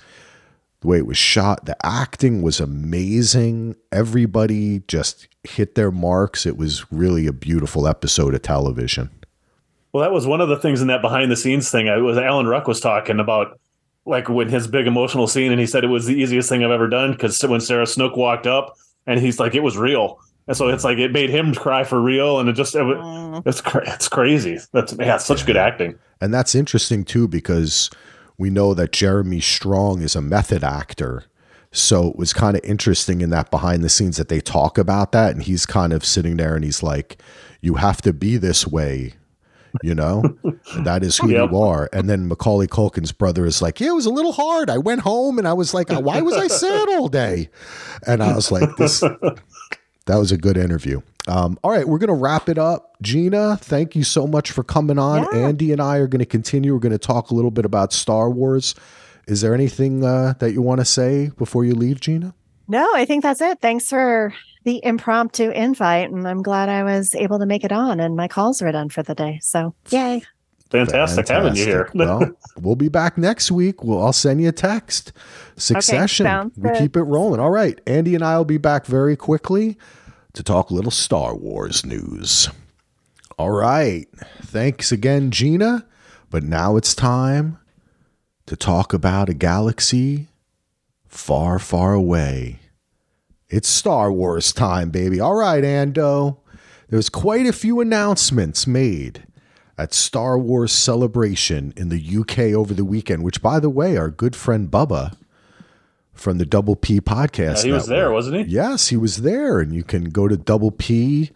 the 0.81 0.87
way 0.87 0.97
it 0.97 1.05
was 1.05 1.17
shot. 1.17 1.65
The 1.65 1.75
acting 1.85 2.41
was 2.41 2.59
amazing. 2.59 3.75
Everybody 3.91 4.79
just 4.87 5.27
hit 5.43 5.75
their 5.75 5.91
marks. 5.91 6.45
It 6.45 6.57
was 6.57 6.91
really 6.91 7.27
a 7.27 7.33
beautiful 7.33 7.87
episode 7.87 8.33
of 8.33 8.41
television. 8.41 9.09
Well, 9.93 10.01
that 10.03 10.13
was 10.13 10.25
one 10.25 10.39
of 10.39 10.47
the 10.47 10.57
things 10.57 10.81
in 10.81 10.87
that 10.87 11.01
behind 11.01 11.29
the 11.29 11.35
scenes 11.35 11.69
thing. 11.69 11.89
I 11.89 11.97
was 11.97 12.17
Alan 12.17 12.47
Ruck 12.47 12.67
was 12.67 12.79
talking 12.79 13.19
about 13.19 13.59
like 14.11 14.29
when 14.29 14.49
his 14.49 14.67
big 14.67 14.85
emotional 14.85 15.25
scene, 15.25 15.51
and 15.51 15.59
he 15.59 15.65
said 15.65 15.83
it 15.83 15.87
was 15.87 16.05
the 16.05 16.13
easiest 16.13 16.49
thing 16.49 16.63
I've 16.63 16.71
ever 16.71 16.87
done 16.87 17.13
because 17.13 17.41
when 17.41 17.61
Sarah 17.61 17.87
Snook 17.87 18.15
walked 18.15 18.45
up, 18.45 18.77
and 19.07 19.19
he's 19.19 19.39
like, 19.39 19.55
it 19.55 19.63
was 19.63 19.77
real, 19.77 20.19
and 20.47 20.55
so 20.55 20.67
it's 20.67 20.83
like 20.83 20.97
it 20.97 21.11
made 21.11 21.29
him 21.29 21.53
cry 21.55 21.83
for 21.83 21.99
real, 21.99 22.39
and 22.39 22.49
it 22.49 22.53
just 22.53 22.75
it, 22.75 22.85
it's 23.45 23.61
cra- 23.61 23.91
it's 23.93 24.07
crazy. 24.07 24.59
That's 24.73 24.93
yeah, 24.93 25.15
it's 25.15 25.25
such 25.25 25.45
good 25.45 25.57
acting. 25.57 25.97
And 26.19 26.33
that's 26.33 26.53
interesting 26.53 27.03
too 27.03 27.27
because 27.27 27.89
we 28.37 28.49
know 28.49 28.73
that 28.73 28.91
Jeremy 28.91 29.39
Strong 29.39 30.01
is 30.01 30.15
a 30.15 30.21
method 30.21 30.63
actor. 30.63 31.25
So 31.71 32.09
it 32.09 32.17
was 32.17 32.33
kind 32.33 32.57
of 32.57 32.63
interesting 32.65 33.21
in 33.21 33.29
that 33.29 33.49
behind 33.49 33.83
the 33.83 33.89
scenes 33.89 34.17
that 34.17 34.27
they 34.27 34.41
talk 34.41 34.77
about 34.77 35.13
that. 35.13 35.31
And 35.31 35.41
he's 35.41 35.65
kind 35.65 35.93
of 35.93 36.03
sitting 36.03 36.37
there 36.37 36.55
and 36.55 36.65
he's 36.65 36.83
like, 36.83 37.21
You 37.61 37.75
have 37.75 38.01
to 38.01 38.13
be 38.13 38.37
this 38.37 38.67
way, 38.67 39.13
you 39.83 39.95
know? 39.95 40.23
That 40.83 41.03
is 41.03 41.17
who 41.17 41.29
Yep. 41.29 41.51
you 41.51 41.57
are. 41.59 41.89
And 41.91 42.09
then 42.09 42.27
Macaulay 42.27 42.67
Culkin's 42.67 43.11
brother 43.11 43.45
is 43.45 43.61
like, 43.61 43.79
Yeah, 43.79 43.89
it 43.89 43.95
was 43.95 44.05
a 44.05 44.09
little 44.11 44.31
hard. 44.31 44.69
I 44.69 44.77
went 44.77 45.01
home 45.01 45.37
and 45.37 45.47
I 45.47 45.53
was 45.53 45.73
like, 45.73 45.89
Why 45.89 46.21
was 46.21 46.35
I 46.35 46.47
sad 46.47 46.87
all 46.89 47.07
day? 47.09 47.49
And 48.07 48.21
I 48.23 48.33
was 48.35 48.51
like, 48.51 48.69
This 48.77 48.99
that 50.05 50.15
was 50.17 50.31
a 50.31 50.37
good 50.37 50.57
interview. 50.57 51.01
Um, 51.27 51.57
all 51.63 51.71
right, 51.71 51.87
we're 51.87 51.97
going 51.99 52.07
to 52.09 52.13
wrap 52.13 52.47
it 52.49 52.57
up. 52.57 52.95
Gina, 53.01 53.57
thank 53.57 53.95
you 53.95 54.03
so 54.03 54.25
much 54.27 54.51
for 54.51 54.63
coming 54.63 54.97
on. 54.97 55.23
Yeah. 55.33 55.47
Andy 55.47 55.71
and 55.71 55.81
I 55.81 55.97
are 55.97 56.07
going 56.07 56.19
to 56.19 56.25
continue. 56.25 56.73
We're 56.73 56.79
going 56.79 56.91
to 56.93 56.97
talk 56.97 57.29
a 57.31 57.35
little 57.35 57.51
bit 57.51 57.65
about 57.65 57.91
Star 57.93 58.29
Wars. 58.29 58.73
Is 59.27 59.41
there 59.41 59.53
anything 59.53 60.03
uh, 60.03 60.33
that 60.39 60.51
you 60.51 60.61
want 60.61 60.81
to 60.81 60.85
say 60.85 61.31
before 61.37 61.63
you 61.65 61.75
leave, 61.75 61.99
Gina? 61.99 62.33
No, 62.71 62.89
I 62.95 63.03
think 63.03 63.21
that's 63.21 63.41
it. 63.41 63.59
Thanks 63.59 63.89
for 63.89 64.33
the 64.63 64.79
impromptu 64.85 65.51
invite. 65.51 66.09
And 66.09 66.25
I'm 66.25 66.41
glad 66.41 66.69
I 66.69 66.83
was 66.83 67.13
able 67.13 67.37
to 67.39 67.45
make 67.45 67.65
it 67.65 67.73
on 67.73 67.99
and 67.99 68.15
my 68.15 68.29
calls 68.29 68.61
were 68.61 68.71
done 68.71 68.87
for 68.87 69.03
the 69.03 69.13
day. 69.13 69.39
So, 69.41 69.75
yay. 69.89 70.23
Fantastic, 70.69 71.27
having 71.27 71.57
you 71.57 71.65
here. 71.65 71.91
well, 71.93 72.31
we'll 72.61 72.77
be 72.77 72.87
back 72.87 73.17
next 73.17 73.51
week. 73.51 73.83
We'll, 73.83 74.01
I'll 74.01 74.13
send 74.13 74.41
you 74.41 74.47
a 74.47 74.53
text. 74.53 75.11
Succession. 75.57 76.23
sounds 76.23 76.57
we 76.57 76.69
good. 76.69 76.77
keep 76.77 76.95
it 76.95 77.03
rolling. 77.03 77.41
All 77.41 77.49
right. 77.49 77.77
Andy 77.85 78.15
and 78.15 78.23
I 78.23 78.37
will 78.37 78.45
be 78.45 78.57
back 78.57 78.85
very 78.85 79.17
quickly 79.17 79.77
to 80.31 80.41
talk 80.41 80.69
a 80.69 80.73
little 80.73 80.91
Star 80.91 81.35
Wars 81.35 81.85
news. 81.85 82.47
All 83.37 83.51
right. 83.51 84.07
Thanks 84.43 84.93
again, 84.93 85.29
Gina. 85.29 85.85
But 86.29 86.43
now 86.43 86.77
it's 86.77 86.95
time 86.95 87.59
to 88.45 88.55
talk 88.55 88.93
about 88.93 89.27
a 89.27 89.33
galaxy 89.33 90.29
far, 91.09 91.59
far 91.59 91.93
away. 91.93 92.60
It's 93.51 93.67
Star 93.67 94.09
Wars 94.13 94.53
time, 94.53 94.91
baby. 94.91 95.19
All 95.19 95.35
right, 95.35 95.61
Ando. 95.61 96.37
There's 96.89 97.09
quite 97.09 97.45
a 97.45 97.51
few 97.51 97.81
announcements 97.81 98.65
made 98.65 99.25
at 99.77 99.93
Star 99.93 100.37
Wars 100.37 100.71
Celebration 100.71 101.73
in 101.75 101.89
the 101.89 102.17
UK 102.19 102.39
over 102.55 102.73
the 102.73 102.85
weekend, 102.85 103.23
which, 103.23 103.41
by 103.41 103.59
the 103.59 103.69
way, 103.69 103.97
our 103.97 104.09
good 104.09 104.37
friend 104.37 104.71
Bubba 104.71 105.17
from 106.13 106.37
the 106.37 106.45
Double 106.45 106.77
P 106.77 107.01
podcast. 107.01 107.57
Yeah, 107.57 107.63
he 107.63 107.71
was 107.73 107.87
there, 107.87 108.09
wasn't 108.11 108.37
he? 108.37 108.53
Yes, 108.53 108.87
he 108.87 108.95
was 108.95 109.17
there, 109.17 109.59
and 109.59 109.73
you 109.73 109.83
can 109.83 110.05
go 110.05 110.29
to 110.29 110.37
Double 110.37 110.71
P 110.71 111.31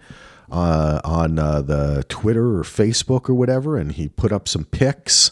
uh, 0.50 1.02
on 1.04 1.38
uh, 1.38 1.62
the 1.62 2.06
Twitter 2.08 2.58
or 2.58 2.64
Facebook 2.64 3.30
or 3.30 3.34
whatever, 3.34 3.78
and 3.78 3.92
he 3.92 4.08
put 4.08 4.32
up 4.32 4.48
some 4.48 4.64
pics 4.64 5.32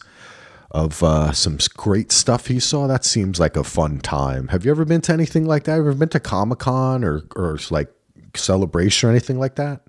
of 0.74 1.04
uh, 1.04 1.32
some 1.32 1.58
great 1.78 2.12
stuff 2.12 2.48
he 2.48 2.60
saw. 2.60 2.88
That 2.88 3.06
seems 3.06 3.40
like 3.40 3.56
a 3.56 3.64
fun 3.64 4.00
time. 4.00 4.48
Have 4.48 4.66
you 4.66 4.72
ever 4.72 4.86
been 4.86 5.02
to 5.02 5.14
anything 5.14 5.46
like 5.46 5.66
that? 5.66 5.78
Ever 5.78 5.94
been 5.94 6.10
to 6.10 6.20
Comic 6.20 6.60
Con 6.60 7.04
or 7.04 7.24
or 7.36 7.60
like 7.70 7.90
celebration 8.36 9.10
or 9.10 9.12
anything 9.12 9.40
like 9.40 9.56
that? 9.56 9.82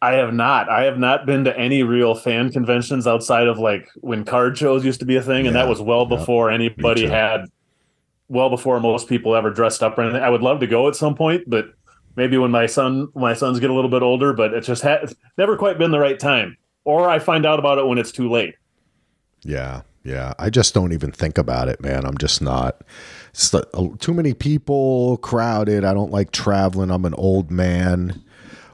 I 0.00 0.14
have 0.14 0.34
not. 0.34 0.68
I 0.68 0.84
have 0.84 0.98
not 0.98 1.26
been 1.26 1.44
to 1.44 1.56
any 1.56 1.84
real 1.84 2.16
fan 2.16 2.50
conventions 2.50 3.06
outside 3.06 3.46
of 3.46 3.58
like 3.58 3.88
when 4.00 4.24
card 4.24 4.58
shows 4.58 4.84
used 4.84 4.98
to 5.00 5.06
be 5.06 5.16
a 5.16 5.22
thing, 5.22 5.46
and 5.46 5.54
Yeah, 5.54 5.62
that 5.62 5.68
was 5.68 5.80
well 5.80 6.08
yeah. 6.10 6.16
before 6.16 6.50
anybody 6.50 7.06
had, 7.06 7.44
well 8.28 8.50
before 8.50 8.80
most 8.80 9.08
people 9.08 9.36
ever 9.36 9.50
dressed 9.50 9.82
up 9.82 9.96
or 9.96 10.02
anything. 10.02 10.22
I 10.22 10.30
would 10.30 10.42
love 10.42 10.58
to 10.60 10.66
go 10.66 10.88
at 10.88 10.96
some 10.96 11.14
point, 11.14 11.44
but 11.46 11.66
maybe 12.16 12.36
when 12.36 12.50
my 12.50 12.66
son, 12.66 13.08
my 13.14 13.32
sons 13.34 13.60
get 13.60 13.70
a 13.70 13.74
little 13.74 13.90
bit 13.90 14.02
older. 14.02 14.32
But 14.32 14.54
it 14.54 14.62
just 14.64 14.82
had 14.82 15.12
never 15.38 15.56
quite 15.56 15.78
been 15.78 15.92
the 15.92 16.00
right 16.00 16.18
time, 16.18 16.56
or 16.84 17.08
I 17.08 17.20
find 17.20 17.46
out 17.46 17.60
about 17.60 17.78
it 17.78 17.86
when 17.86 17.98
it's 17.98 18.12
too 18.12 18.28
late. 18.28 18.56
Yeah, 19.44 19.82
yeah. 20.04 20.34
I 20.38 20.50
just 20.50 20.74
don't 20.74 20.92
even 20.92 21.12
think 21.12 21.38
about 21.38 21.68
it, 21.68 21.80
man. 21.80 22.04
I'm 22.04 22.18
just 22.18 22.42
not. 22.42 22.82
Too 23.98 24.14
many 24.14 24.34
people, 24.34 25.16
crowded. 25.18 25.84
I 25.84 25.94
don't 25.94 26.10
like 26.10 26.32
traveling. 26.32 26.90
I'm 26.90 27.04
an 27.04 27.14
old 27.14 27.50
man. 27.50 28.22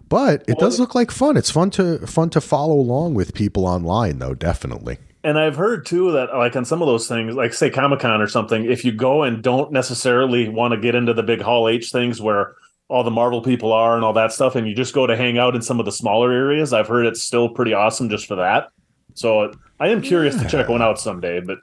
But 0.08 0.42
it 0.48 0.58
does 0.58 0.80
look 0.80 0.94
like 0.94 1.10
fun. 1.10 1.36
It's 1.36 1.50
fun 1.50 1.70
to 1.72 2.06
fun 2.06 2.30
to 2.30 2.40
follow 2.40 2.74
along 2.74 3.14
with 3.14 3.34
people 3.34 3.66
online, 3.66 4.18
though. 4.18 4.34
Definitely. 4.34 4.96
And 5.22 5.38
I've 5.38 5.56
heard 5.56 5.84
too 5.84 6.12
that 6.12 6.34
like 6.34 6.56
on 6.56 6.64
some 6.64 6.80
of 6.80 6.86
those 6.86 7.06
things, 7.06 7.34
like 7.34 7.52
say 7.52 7.68
Comic 7.68 8.00
Con 8.00 8.22
or 8.22 8.26
something, 8.26 8.64
if 8.64 8.84
you 8.84 8.92
go 8.92 9.22
and 9.22 9.42
don't 9.42 9.70
necessarily 9.70 10.48
want 10.48 10.72
to 10.72 10.80
get 10.80 10.94
into 10.94 11.12
the 11.12 11.22
big 11.22 11.42
Hall 11.42 11.68
H 11.68 11.92
things 11.92 12.22
where 12.22 12.54
all 12.88 13.04
the 13.04 13.10
Marvel 13.10 13.42
people 13.42 13.70
are 13.72 13.96
and 13.96 14.04
all 14.04 14.14
that 14.14 14.32
stuff, 14.32 14.54
and 14.54 14.66
you 14.66 14.74
just 14.74 14.94
go 14.94 15.06
to 15.06 15.14
hang 15.14 15.36
out 15.36 15.54
in 15.54 15.60
some 15.60 15.78
of 15.78 15.84
the 15.84 15.92
smaller 15.92 16.32
areas. 16.32 16.72
I've 16.72 16.88
heard 16.88 17.04
it's 17.04 17.22
still 17.22 17.50
pretty 17.50 17.74
awesome 17.74 18.08
just 18.08 18.26
for 18.26 18.36
that. 18.36 18.70
So 19.12 19.52
I 19.80 19.88
am 19.88 20.02
curious 20.02 20.34
yeah. 20.36 20.42
to 20.42 20.48
check 20.48 20.68
one 20.68 20.82
out 20.82 21.00
someday, 21.00 21.40
but 21.40 21.58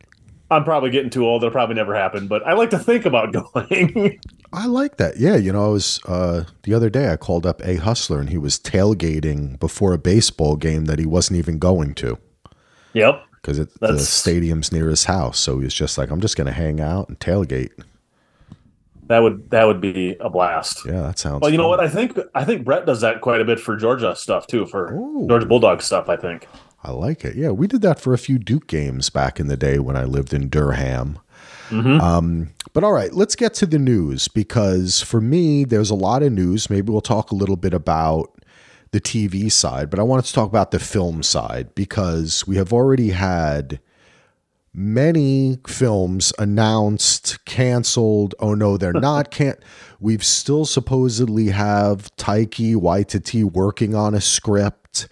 I'm 0.52 0.64
probably 0.64 0.90
getting 0.90 1.10
too 1.10 1.26
old. 1.26 1.44
It'll 1.44 1.52
probably 1.52 1.76
never 1.76 1.96
happen, 1.96 2.28
but 2.28 2.46
I 2.46 2.54
like 2.54 2.70
to 2.70 2.80
think 2.80 3.06
about 3.06 3.34
going. 3.54 4.20
I 4.54 4.68
like 4.68 4.98
that. 4.98 5.18
Yeah, 5.18 5.36
you 5.36 5.52
know, 5.52 5.66
I 5.66 5.70
was 5.70 6.00
uh, 6.06 6.44
the 6.64 6.74
other 6.74 6.90
day 6.90 7.12
I 7.12 7.18
called 7.18 7.46
up 7.46 7.62
a 7.64 7.78
hustler 7.78 8.20
and 8.20 8.30
he 8.30 8.38
was 8.38 8.60
tailgating 8.60 9.60
before 9.60 9.94
a 9.94 9.98
baseball 9.98 10.56
game 10.56 10.86
that 10.86 11.00
he 11.00 11.06
wasn't 11.06 11.40
even 11.40 11.60
going 11.60 11.94
to. 11.96 12.18
Yep. 12.94 13.24
Because 13.42 13.68
the 13.80 14.00
stadium's 14.00 14.72
near 14.72 14.90
his 14.90 15.04
house, 15.04 15.38
so 15.38 15.60
he 15.60 15.66
was 15.66 15.74
just 15.76 16.00
like, 16.00 16.10
"I'm 16.10 16.20
just 16.20 16.36
going 16.36 16.48
to 16.48 16.54
hang 16.54 16.82
out 16.82 17.10
and 17.10 17.20
tailgate." 17.20 17.70
That 19.06 19.20
would 19.20 19.52
that 19.52 19.66
would 19.66 19.80
be 19.80 20.16
a 20.20 20.32
blast. 20.32 20.84
Yeah, 20.84 21.02
that 21.02 21.20
sounds. 21.20 21.42
Well, 21.42 21.52
you 21.52 21.58
fun. 21.58 21.64
know 21.64 21.70
what? 21.70 21.80
I 21.80 21.88
think 21.88 22.18
I 22.34 22.44
think 22.44 22.66
Brett 22.66 22.88
does 22.88 23.02
that 23.02 23.22
quite 23.22 23.42
a 23.42 23.46
bit 23.46 23.60
for 23.60 23.78
Georgia 23.78 24.16
stuff 24.16 24.48
too, 24.48 24.66
for 24.66 24.96
Ooh. 24.96 25.28
Georgia 25.28 25.46
Bulldog 25.46 25.84
stuff. 25.84 26.10
I 26.10 26.16
think. 26.16 26.48
I 26.86 26.92
like 26.92 27.26
it. 27.26 27.36
Yeah, 27.36 27.50
we 27.50 27.66
did 27.66 27.82
that 27.82 28.00
for 28.00 28.14
a 28.14 28.18
few 28.18 28.38
Duke 28.38 28.68
games 28.68 29.10
back 29.10 29.40
in 29.40 29.48
the 29.48 29.58
day 29.58 29.80
when 29.80 29.96
I 29.96 30.04
lived 30.04 30.34
in 30.34 30.50
Durham. 30.50 31.18
Mm-hmm. 31.70 32.00
Um, 32.00 32.50
but 32.74 32.84
all 32.84 32.94
right, 32.94 33.12
let's 33.12 33.36
get 33.36 33.56
to 33.56 33.66
the 33.66 33.80
news 33.80 34.28
because 34.28 35.02
for 35.02 35.20
me, 35.20 35.64
there's 35.64 35.90
a 35.90 35.96
lot 35.96 36.22
of 36.22 36.32
news. 36.32 36.70
Maybe 36.70 36.92
we'll 36.92 37.02
talk 37.02 37.32
a 37.32 37.36
little 37.36 37.56
bit 37.56 37.74
about 37.74 38.40
the 38.92 39.02
TV 39.02 39.52
side, 39.52 39.90
but 39.90 40.00
I 40.00 40.04
wanted 40.04 40.26
to 40.26 40.34
talk 40.34 40.48
about 40.48 40.70
the 40.70 40.80
film 40.80 41.24
side 41.24 41.74
because 41.74 42.46
we 42.46 42.58
have 42.58 42.72
already 42.72 43.10
had 43.10 43.80
many 44.76 45.58
films 45.68 46.34
announced, 46.38 47.44
canceled. 47.46 48.36
Oh 48.40 48.54
no, 48.54 48.78
they're 48.78 48.94
not. 49.10 49.32
Can't. 49.32 49.58
We've 50.00 50.24
still 50.24 50.66
supposedly 50.66 51.48
have 51.48 52.16
Taiki 52.16 52.76
Waititi 52.76 53.44
working 53.44 53.96
on 53.96 54.14
a 54.14 54.22
script. 54.22 55.08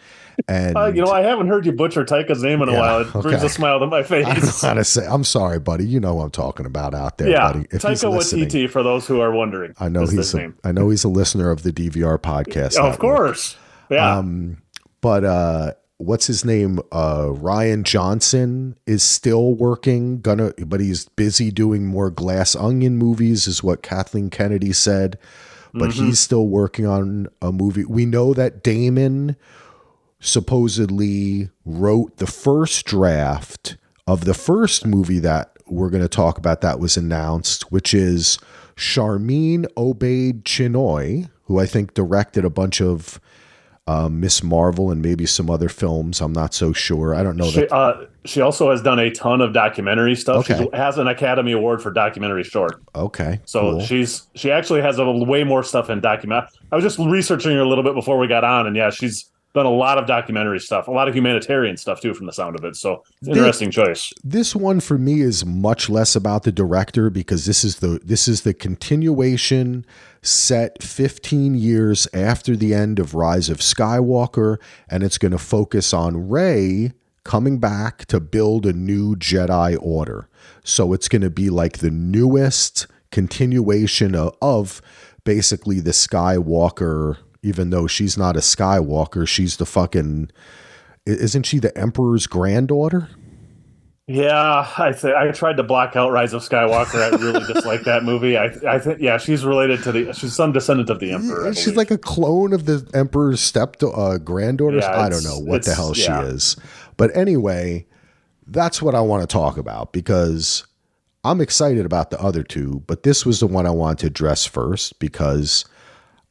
And 0.48 0.76
uh, 0.76 0.86
you 0.86 1.04
know, 1.04 1.12
I 1.12 1.22
haven't 1.22 1.48
heard 1.48 1.66
you 1.66 1.72
butcher 1.72 2.04
Taika's 2.06 2.44
name 2.44 2.62
in 2.62 2.70
a 2.70 2.74
yeah, 2.74 2.80
while. 2.80 3.00
It 3.02 3.16
okay. 3.16 3.22
brings 3.22 3.44
a 3.44 3.50
smile 3.50 3.80
to 3.80 3.88
my 3.88 4.04
face. 4.04 4.64
I 4.64 4.74
to 4.74 4.84
say, 4.84 5.06
I'm 5.06 5.24
sorry, 5.24 5.60
buddy. 5.60 5.86
You 5.86 6.00
know 6.00 6.16
what 6.16 6.26
I'm 6.26 6.32
talking 6.32 6.66
about 6.66 6.94
out 6.94 7.18
there, 7.18 7.30
yeah, 7.30 7.52
buddy. 7.52 7.68
If 7.72 7.82
Taika 7.82 8.12
Waititi, 8.12 8.70
for 8.70 8.84
those 8.84 9.08
who 9.08 9.20
are 9.22 9.32
wondering, 9.32 9.74
I 9.80 9.90
know 9.90 10.06
he's 10.06 10.34
a, 10.34 10.54
I 10.64 10.72
know 10.72 10.90
he's 10.90 11.04
a 11.04 11.10
listener 11.10 11.52
of 11.52 11.64
the 11.64 11.72
DVR 11.72 12.18
podcast. 12.18 12.78
of 12.78 13.00
course, 13.00 13.56
yeah. 13.90 14.18
Um, 14.18 14.58
but 15.02 15.24
uh, 15.24 15.74
what's 15.98 16.28
his 16.28 16.46
name? 16.46 16.80
Uh, 16.92 17.28
Rian 17.28 17.84
Johnson 17.84 18.76
is 18.86 19.04
still 19.04 19.54
working, 19.54 20.22
gonna, 20.22 20.54
but 20.66 20.80
he's 20.80 21.10
busy 21.10 21.52
doing 21.52 21.86
more 21.86 22.10
Glass 22.10 22.56
Onion 22.56 22.98
movies, 22.98 23.48
is 23.48 23.64
what 23.64 23.84
Kathleen 23.84 24.30
Kennedy 24.30 24.74
said. 24.74 25.18
But 25.76 25.90
mm-hmm. 25.90 26.06
he's 26.06 26.20
still 26.20 26.48
working 26.48 26.86
on 26.86 27.28
a 27.42 27.52
movie. 27.52 27.84
We 27.86 28.06
know 28.06 28.36
that 28.36 28.64
Damon 28.64 29.36
supposedly 30.24 31.50
wrote 31.66 32.18
the 32.18 32.28
first 32.28 32.86
draft 32.86 33.78
of 34.08 34.26
the 34.26 34.34
first 34.34 34.86
movie 34.86 35.20
that 35.20 35.52
we're 35.68 35.90
going 35.90 36.04
to 36.04 36.10
talk 36.10 36.38
about 36.38 36.62
that 36.62 36.80
was 36.80 36.98
announced, 36.98 37.72
which 37.72 37.94
is 37.94 38.38
Sharmeen 38.76 39.66
Obaid 39.76 40.44
Chinoy, 40.44 41.30
who 41.46 41.60
I 41.60 41.66
think 41.66 41.94
directed 41.94 42.46
a 42.46 42.50
bunch 42.50 42.82
of 42.82 43.20
um, 43.86 44.22
Miss 44.22 44.42
Marvel 44.42 44.92
and 44.92 45.02
maybe 45.02 45.26
some 45.26 45.50
other 45.50 45.68
films. 45.68 46.22
I'm 46.22 46.32
not 46.32 46.54
so 46.54 46.72
sure. 46.72 47.14
I 47.14 47.22
don't 47.22 47.36
know. 47.36 47.50
She, 47.50 47.62
that- 47.62 47.74
uh, 47.74 48.06
she 48.26 48.40
also 48.40 48.72
has 48.72 48.82
done 48.82 49.00
a 49.00 49.12
ton 49.12 49.42
of 49.42 49.54
documentary 49.54 50.16
stuff. 50.16 50.50
Okay. 50.50 50.64
She 50.64 50.78
has 50.78 50.98
an 50.98 51.08
Academy 51.08 51.52
Award 51.52 51.82
for 51.82 51.92
documentary 51.92 52.44
short. 52.44 52.82
Okay. 52.96 53.42
So 53.46 53.60
cool. 53.62 53.80
she's 53.82 54.28
she 54.36 54.52
actually 54.52 54.82
has 54.82 55.00
a 55.00 55.12
way 55.12 55.44
more 55.44 55.64
stuff 55.64 55.90
in 55.90 56.00
document. 56.00 56.46
I 56.72 56.76
was 56.76 56.84
just 56.84 56.98
researching 56.98 57.52
her 57.52 57.60
a 57.62 57.68
little 57.68 57.84
bit 57.84 57.94
before 57.94 58.18
we 58.18 58.28
got 58.28 58.46
on, 58.46 58.68
and 58.68 58.76
yeah, 58.76 58.90
she's 58.90 59.30
done 59.54 59.66
a 59.66 59.72
lot 59.72 59.98
of 59.98 60.08
documentary 60.08 60.60
stuff, 60.60 60.88
a 60.88 60.92
lot 60.92 61.08
of 61.08 61.16
humanitarian 61.16 61.78
stuff 61.78 62.02
too, 62.02 62.14
from 62.14 62.26
the 62.26 62.34
sound 62.34 62.58
of 62.58 62.66
it. 62.66 62.76
So 62.76 63.04
interesting 63.26 63.68
this, 63.68 63.76
choice. 63.76 64.14
This 64.24 64.56
one 64.56 64.80
for 64.80 64.98
me 64.98 65.22
is 65.22 65.46
much 65.46 65.90
less 65.90 66.16
about 66.16 66.44
the 66.44 66.52
director 66.52 67.10
because 67.10 67.46
this 67.46 67.64
is 67.64 67.78
the 67.78 68.00
this 68.04 68.28
is 68.28 68.42
the 68.42 68.54
continuation 68.54 69.86
set 70.22 70.82
15 70.82 71.56
years 71.56 72.08
after 72.14 72.56
the 72.56 72.74
end 72.74 72.98
of 72.98 73.14
Rise 73.14 73.50
of 73.50 73.58
Skywalker, 73.60 74.58
and 74.90 75.04
it's 75.04 75.18
going 75.18 75.34
to 75.34 75.38
focus 75.38 75.94
on 75.94 76.30
Rey 76.30 76.94
coming 77.24 77.60
back 77.60 78.06
to 78.06 78.20
build 78.20 78.66
a 78.66 78.74
new 78.74 79.16
Jedi 79.16 79.78
Order. 79.80 80.28
So 80.64 80.94
it's 80.94 81.08
going 81.08 81.22
to 81.22 81.30
be 81.30 81.50
like 81.50 81.78
the 81.78 81.92
newest 81.92 82.88
continuation 83.12 84.16
of, 84.16 84.36
of 84.42 84.82
basically 85.24 85.80
the 85.80 85.92
Skywalker 85.92 87.18
even 87.44 87.70
though 87.70 87.86
she's 87.86 88.18
not 88.18 88.36
a 88.36 88.40
Skywalker, 88.40 89.28
she's 89.28 89.58
the 89.58 89.66
fucking 89.66 90.32
isn't 91.06 91.44
she 91.44 91.60
the 91.60 91.78
Emperor's 91.78 92.28
granddaughter? 92.28 93.10
Yeah, 94.08 94.68
I 94.78 94.92
th- 94.92 95.14
I 95.14 95.32
tried 95.32 95.58
to 95.58 95.64
block 95.64 95.96
out 95.96 96.12
Rise 96.12 96.34
of 96.34 96.42
Skywalker. 96.42 97.02
I 97.02 97.16
really 97.24 97.46
dislike 97.46 97.84
that 97.84 98.04
movie. 98.04 98.38
I 98.38 98.54
I 98.68 98.80
think 98.80 99.00
yeah, 99.00 99.18
she's 99.18 99.46
related 99.46 99.82
to 99.84 99.92
the 99.94 100.14
she's 100.14 100.34
some 100.34 100.52
descendant 100.52 100.90
of 100.90 101.00
the 101.00 101.12
Emperor. 101.12 101.46
Yeah, 101.46 101.54
she's 101.54 101.76
like 101.76 101.92
a 101.92 101.98
clone 101.98 102.52
of 102.52 102.66
the 102.66 102.90
Emperor's 102.94 103.40
step 103.40 103.78
uh, 103.82 104.18
granddaughter. 104.18 104.78
Yeah, 104.78 105.00
I 105.00 105.08
don't 105.08 105.24
know 105.24 105.40
what 105.40 105.64
the 105.64 105.74
hell 105.74 105.94
she 105.94 106.12
is, 106.12 106.58
but 106.98 107.16
anyway, 107.16 107.86
that's 108.46 108.82
what 108.82 108.94
I 108.94 109.00
want 109.00 109.22
to 109.24 109.28
talk 109.28 109.58
about 109.58 109.94
because 109.94 110.66
I'm 111.24 111.40
excited 111.40 111.86
about 111.86 112.10
the 112.10 112.22
other 112.22 112.44
two, 112.44 112.84
but 112.88 113.04
this 113.04 113.26
was 113.26 113.40
the 113.40 113.48
one 113.48 113.66
I 113.66 113.72
wanted 113.72 114.00
to 114.00 114.08
address 114.08 114.46
first 114.46 115.00
because 115.00 115.64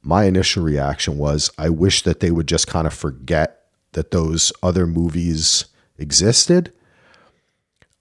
my 0.02 0.24
initial 0.24 0.62
reaction 0.62 1.16
was 1.16 1.50
I 1.56 1.68
wish 1.68 2.02
that 2.02 2.20
they 2.20 2.30
would 2.30 2.48
just 2.48 2.66
kind 2.66 2.86
of 2.86 2.92
forget 2.92 3.66
that 3.92 4.10
those 4.10 4.52
other 4.62 4.86
movies 4.86 5.66
existed. 5.98 6.72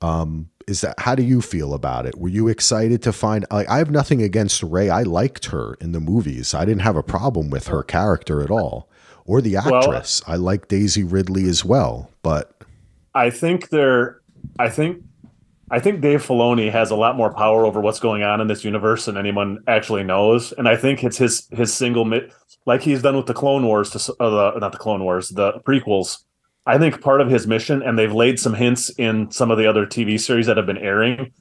Um, 0.02 0.50
is 0.68 0.82
that 0.82 1.00
how 1.00 1.16
do 1.16 1.24
you 1.24 1.42
feel 1.42 1.74
about 1.74 2.06
it? 2.06 2.18
Were 2.18 2.30
you 2.30 2.48
excited 2.48 3.04
to 3.04 3.14
find? 3.14 3.46
Like, 3.52 3.70
I 3.70 3.78
have 3.78 3.92
nothing 3.92 4.22
against 4.22 4.64
Rey. 4.64 4.90
I 4.90 5.04
liked 5.04 5.48
her 5.48 5.76
in 5.76 5.92
the 5.92 6.00
movies. 6.00 6.54
I 6.54 6.66
didn't 6.66 6.82
have 6.82 6.96
a 6.96 7.04
problem 7.04 7.50
with 7.50 7.68
her 7.68 7.84
character 7.84 8.42
at 8.42 8.50
all, 8.50 8.90
or 9.26 9.42
the 9.42 9.58
actress. 9.58 10.22
Well, 10.26 10.34
I 10.34 10.38
like 10.38 10.68
Daisy 10.68 11.04
Ridley 11.04 11.48
as 11.48 11.66
well. 11.66 12.10
But 12.24 12.64
I 13.14 13.30
think 13.30 13.70
they're. 13.70 14.22
I 14.58 14.70
think 14.70 15.04
I 15.72 15.80
think 15.80 16.02
Dave 16.02 16.22
Filoni 16.22 16.70
has 16.70 16.92
a 16.92 16.96
lot 16.96 17.16
more 17.16 17.34
power 17.34 17.66
over 17.66 17.80
what's 17.80 18.02
going 18.02 18.24
on 18.24 18.42
in 18.42 18.48
this 18.48 18.66
universe 18.66 19.06
than 19.06 19.16
anyone 19.16 19.64
actually 19.68 20.04
knows, 20.04 20.52
and 20.52 20.68
I 20.68 20.76
think 20.76 21.02
it's 21.02 21.18
his 21.18 21.48
his 21.52 21.74
single 21.74 22.06
like 22.66 22.82
he's 22.82 23.02
done 23.02 23.16
with 23.16 23.26
the 23.26 23.34
Clone 23.34 23.66
Wars 23.66 23.90
to 23.92 24.14
uh, 24.20 24.30
the 24.54 24.60
not 24.60 24.74
the 24.74 24.78
Clone 24.78 25.04
Wars, 25.04 25.30
the 25.30 25.54
prequels. 25.66 26.26
I 26.66 26.78
think 26.78 27.00
part 27.00 27.22
of 27.22 27.30
his 27.30 27.48
mission, 27.48 27.82
and 27.82 27.98
they've 27.98 28.14
laid 28.14 28.38
some 28.38 28.54
hints 28.54 28.90
in 28.98 29.32
some 29.32 29.50
of 29.50 29.58
the 29.58 29.66
other 29.66 29.86
TV 29.86 30.20
series 30.20 30.46
that 30.46 30.58
have 30.58 30.66
been 30.66 30.78
airing, 30.78 31.32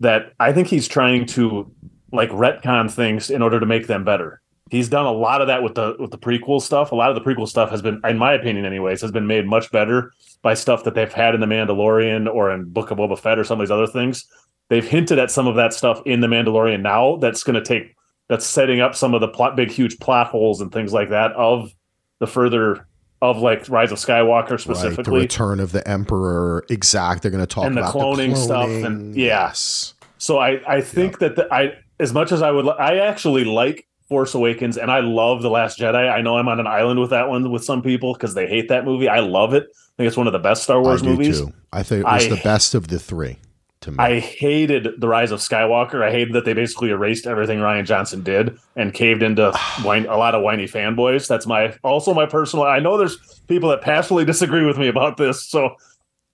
that 0.00 0.32
I 0.40 0.52
think 0.54 0.68
he's 0.68 0.88
trying 0.88 1.26
to 1.26 1.70
like 2.12 2.30
retcon 2.30 2.90
things 2.90 3.28
in 3.28 3.42
order 3.42 3.60
to 3.60 3.66
make 3.66 3.88
them 3.88 4.04
better. 4.04 4.40
He's 4.70 4.88
done 4.88 5.04
a 5.04 5.12
lot 5.12 5.42
of 5.42 5.48
that 5.48 5.62
with 5.62 5.74
the 5.74 5.96
with 5.98 6.12
the 6.12 6.18
prequel 6.18 6.62
stuff. 6.62 6.92
A 6.92 6.94
lot 6.94 7.10
of 7.10 7.14
the 7.14 7.20
prequel 7.20 7.46
stuff 7.46 7.70
has 7.70 7.82
been, 7.82 8.00
in 8.04 8.16
my 8.16 8.32
opinion, 8.32 8.64
anyways, 8.64 9.02
has 9.02 9.12
been 9.12 9.26
made 9.26 9.46
much 9.46 9.70
better 9.70 10.12
by 10.44 10.52
stuff 10.52 10.84
that 10.84 10.94
they've 10.94 11.12
had 11.12 11.34
in 11.34 11.40
The 11.40 11.46
Mandalorian 11.46 12.32
or 12.32 12.52
in 12.52 12.66
Book 12.66 12.90
of 12.90 12.98
Boba 12.98 13.18
Fett 13.18 13.38
or 13.38 13.44
some 13.44 13.58
of 13.58 13.66
these 13.66 13.72
other 13.72 13.86
things. 13.86 14.26
They've 14.68 14.86
hinted 14.86 15.18
at 15.18 15.30
some 15.30 15.46
of 15.46 15.56
that 15.56 15.72
stuff 15.72 16.02
in 16.04 16.20
The 16.20 16.26
Mandalorian 16.26 16.82
now 16.82 17.16
that's 17.16 17.42
going 17.42 17.54
to 17.54 17.64
take 17.64 17.96
that's 18.28 18.46
setting 18.46 18.80
up 18.80 18.94
some 18.94 19.14
of 19.14 19.20
the 19.20 19.28
plot, 19.28 19.56
big 19.56 19.70
huge 19.70 19.98
plot 19.98 20.28
holes 20.28 20.60
and 20.60 20.70
things 20.70 20.92
like 20.92 21.08
that 21.10 21.32
of 21.32 21.72
the 22.20 22.26
further 22.26 22.86
of 23.22 23.38
like 23.38 23.68
Rise 23.70 23.90
of 23.90 23.98
Skywalker 23.98 24.60
specifically, 24.60 25.20
right, 25.20 25.30
the 25.30 25.34
Return 25.34 25.60
of 25.60 25.72
the 25.72 25.86
Emperor. 25.88 26.64
Exact. 26.68 27.22
They're 27.22 27.30
going 27.30 27.42
to 27.42 27.46
talk 27.46 27.64
and 27.64 27.78
about 27.78 27.92
the 27.92 27.98
cloning, 27.98 28.16
the 28.16 28.34
cloning. 28.34 28.44
stuff 28.44 28.68
and 28.68 29.16
yes. 29.16 29.94
So 30.18 30.38
I 30.38 30.60
I 30.66 30.82
think 30.82 31.20
that 31.20 31.36
the, 31.36 31.52
I 31.52 31.72
as 31.98 32.12
much 32.12 32.32
as 32.32 32.42
I 32.42 32.50
would 32.50 32.68
I 32.68 32.98
actually 32.98 33.44
like 33.44 33.86
Force 34.08 34.34
Awakens, 34.34 34.76
and 34.76 34.90
I 34.90 35.00
love 35.00 35.40
The 35.40 35.48
Last 35.48 35.78
Jedi. 35.78 36.10
I 36.10 36.20
know 36.20 36.36
I'm 36.36 36.48
on 36.48 36.60
an 36.60 36.66
island 36.66 37.00
with 37.00 37.10
that 37.10 37.30
one 37.30 37.50
with 37.50 37.64
some 37.64 37.80
people 37.80 38.12
because 38.12 38.34
they 38.34 38.46
hate 38.46 38.68
that 38.68 38.84
movie. 38.84 39.08
I 39.08 39.20
love 39.20 39.54
it. 39.54 39.68
I 39.94 40.02
think 40.02 40.08
it's 40.08 40.16
one 40.16 40.26
of 40.26 40.32
the 40.32 40.40
best 40.40 40.64
Star 40.64 40.82
Wars 40.82 41.02
I 41.02 41.06
movies. 41.06 41.40
Too. 41.40 41.52
I 41.72 41.82
think 41.84 42.00
it 42.00 42.04
was 42.04 42.26
I, 42.26 42.28
the 42.28 42.40
best 42.42 42.74
of 42.74 42.88
the 42.88 42.98
three. 42.98 43.38
To 43.82 43.92
me. 43.92 43.98
I 43.98 44.18
hated 44.18 44.98
the 44.98 45.06
Rise 45.06 45.30
of 45.30 45.40
Skywalker. 45.40 46.02
I 46.02 46.10
hated 46.10 46.32
that 46.34 46.46
they 46.46 46.54
basically 46.54 46.88
erased 46.88 47.26
everything 47.26 47.58
Rian 47.58 47.84
Johnson 47.84 48.22
did 48.22 48.58
and 48.76 48.94
caved 48.94 49.22
into 49.22 49.52
whine, 49.82 50.06
a 50.06 50.16
lot 50.16 50.34
of 50.34 50.42
whiny 50.42 50.64
fanboys. 50.64 51.28
That's 51.28 51.46
my 51.46 51.76
also 51.84 52.14
my 52.14 52.26
personal. 52.26 52.64
I 52.64 52.78
know 52.78 52.96
there's 52.96 53.18
people 53.46 53.68
that 53.68 53.82
passionately 53.82 54.24
disagree 54.24 54.64
with 54.64 54.78
me 54.78 54.88
about 54.88 55.16
this. 55.16 55.44
So 55.44 55.76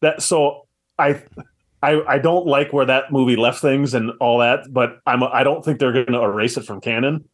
that 0.00 0.22
so 0.22 0.66
I 0.98 1.22
I, 1.82 2.02
I 2.06 2.18
don't 2.18 2.46
like 2.46 2.72
where 2.72 2.86
that 2.86 3.10
movie 3.10 3.36
left 3.36 3.60
things 3.60 3.94
and 3.94 4.12
all 4.20 4.38
that, 4.38 4.72
but 4.72 5.00
I'm 5.06 5.22
I 5.22 5.42
don't 5.42 5.64
think 5.64 5.80
they're 5.80 5.92
going 5.92 6.06
to 6.06 6.22
erase 6.22 6.56
it 6.56 6.64
from 6.64 6.80
canon. 6.80 7.28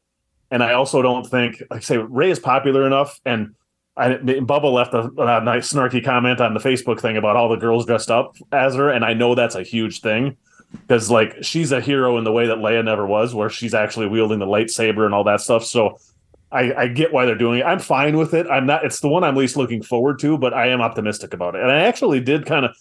And 0.51 0.63
I 0.63 0.75
also 0.75 1.03
don't 1.03 1.27
think, 1.27 1.63
like 1.71 1.79
I 1.79 1.81
say, 1.81 1.97
Rey 1.99 2.31
is 2.31 2.39
popular 2.39 2.87
enough. 2.87 3.21
And 3.25 3.55
I, 3.97 4.11
Bubba 4.11 4.71
left 4.71 4.93
a, 4.93 5.05
a, 5.05 5.43
nice 5.43 5.73
snarky 5.73 6.05
comment 6.05 6.41
on 6.41 6.53
the 6.53 6.61
Facebook 6.61 7.01
thing 7.01 7.17
about 7.17 7.37
all 7.37 7.49
the 7.49 7.57
girls 7.57 7.87
dressed 7.87 8.11
up 8.11 8.37
as 8.53 8.75
her, 8.75 8.91
and 8.91 9.05
I 9.05 9.15
know 9.15 9.35
that's 9.35 9.55
a 9.55 9.63
huge 9.63 10.01
thing. 10.01 10.37
because 10.83 11.11
like 11.11 11.43
she's 11.43 11.73
a 11.73 11.81
hero 11.81 12.19
in 12.19 12.25
the 12.25 12.33
way 12.33 12.47
that 12.47 12.59
Leia 12.59 12.85
never 12.85 13.07
was, 13.07 13.35
where 13.35 13.51
she's 13.51 13.75
actually 13.75 14.07
wielding 14.07 14.39
the 14.39 14.47
lightsaber 14.47 15.05
and 15.05 15.15
all 15.15 15.25
that 15.25 15.41
stuff. 15.41 15.65
So 15.65 15.99
I, 16.51 16.73
I 16.75 16.89
get 16.89 17.13
why 17.13 17.27
they're 17.27 17.37
doing 17.37 17.61
it. 17.61 17.65
I'm 17.65 17.79
fine 17.79 18.17
with 18.17 18.35
it. 18.35 18.47
I'm 18.49 18.67
not. 18.67 18.85
It's 18.85 19.01
the 19.01 19.09
one 19.09 19.25
I'm 19.25 19.37
least 19.37 19.57
looking 19.57 19.83
forward 19.83 20.19
to, 20.21 20.39
but 20.39 20.55
I 20.55 20.69
am 20.69 20.81
optimistic 20.81 21.35
about 21.35 21.55
it. 21.55 21.63
And 21.63 21.71
I 21.71 21.81
actually 21.81 22.21
did 22.21 22.47
kind 22.47 22.65
of. 22.65 22.77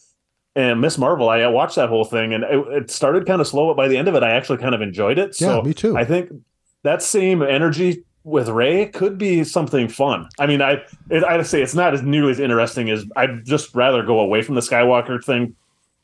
And 0.57 0.79
Miss 0.79 0.97
Marvel, 0.97 1.27
I 1.27 1.45
watched 1.47 1.75
that 1.75 1.89
whole 1.89 2.05
thing, 2.05 2.33
and 2.33 2.45
it, 2.45 2.67
it 2.69 2.89
started 2.89 3.25
kind 3.25 3.41
of 3.41 3.47
slow, 3.47 3.67
but 3.67 3.75
by 3.75 3.89
the 3.89 3.97
end 3.97 4.07
of 4.07 4.15
it, 4.15 4.23
I 4.23 4.31
actually 4.31 4.59
kind 4.59 4.73
of 4.73 4.81
enjoyed 4.81 5.19
it. 5.19 5.35
Yeah, 5.41 5.47
so 5.47 5.61
me 5.63 5.73
too. 5.73 5.97
I 5.97 6.05
think 6.05 6.31
that 6.83 7.01
same 7.01 7.41
energy 7.41 8.04
with 8.25 8.49
Rey 8.49 8.87
could 8.87 9.17
be 9.17 9.43
something 9.43 9.87
fun. 9.87 10.27
I 10.39 10.47
mean, 10.47 10.61
I 10.61 10.83
I'd 11.11 11.45
say 11.45 11.61
it's 11.61 11.75
not 11.75 11.93
as 11.93 12.01
nearly 12.01 12.31
as 12.31 12.39
interesting 12.39 12.89
as 12.89 13.05
I'd 13.15 13.45
just 13.45 13.73
rather 13.73 14.03
go 14.03 14.19
away 14.19 14.41
from 14.41 14.55
the 14.55 14.61
Skywalker 14.61 15.23
thing, 15.23 15.55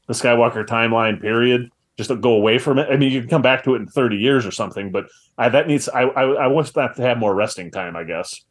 the 0.07 0.13
Skywalker 0.13 0.65
timeline 0.65 1.19
period. 1.19 1.69
Just 1.97 2.09
go 2.21 2.31
away 2.31 2.57
from 2.57 2.79
it. 2.79 2.87
I 2.89 2.95
mean, 2.95 3.11
you 3.11 3.19
can 3.19 3.29
come 3.29 3.41
back 3.41 3.63
to 3.65 3.73
it 3.73 3.79
in 3.79 3.87
thirty 3.87 4.17
years 4.17 4.45
or 4.45 4.51
something, 4.51 4.91
but 4.91 5.07
I, 5.37 5.49
that 5.49 5.67
needs. 5.67 5.89
I, 5.89 6.03
I 6.03 6.45
I 6.45 6.47
wish 6.47 6.71
that 6.71 6.95
to 6.95 7.01
have 7.01 7.17
more 7.17 7.35
resting 7.35 7.71
time. 7.71 7.95
I 7.95 8.03
guess 8.03 8.45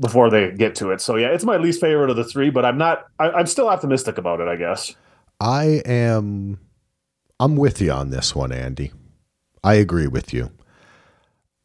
before 0.00 0.28
they 0.28 0.50
get 0.50 0.74
to 0.76 0.90
it. 0.90 1.00
So 1.00 1.16
yeah, 1.16 1.28
it's 1.28 1.44
my 1.44 1.56
least 1.56 1.80
favorite 1.80 2.10
of 2.10 2.16
the 2.16 2.24
three, 2.24 2.50
but 2.50 2.64
I'm 2.64 2.78
not. 2.78 3.04
I, 3.18 3.30
I'm 3.30 3.46
still 3.46 3.68
optimistic 3.68 4.18
about 4.18 4.40
it. 4.40 4.48
I 4.48 4.56
guess. 4.56 4.94
I 5.40 5.82
am 5.84 6.58
I'm 7.38 7.56
with 7.56 7.80
you 7.82 7.92
on 7.92 8.10
this 8.10 8.34
one, 8.34 8.50
Andy. 8.50 8.92
I 9.62 9.74
agree 9.74 10.06
with 10.06 10.32
you. 10.32 10.50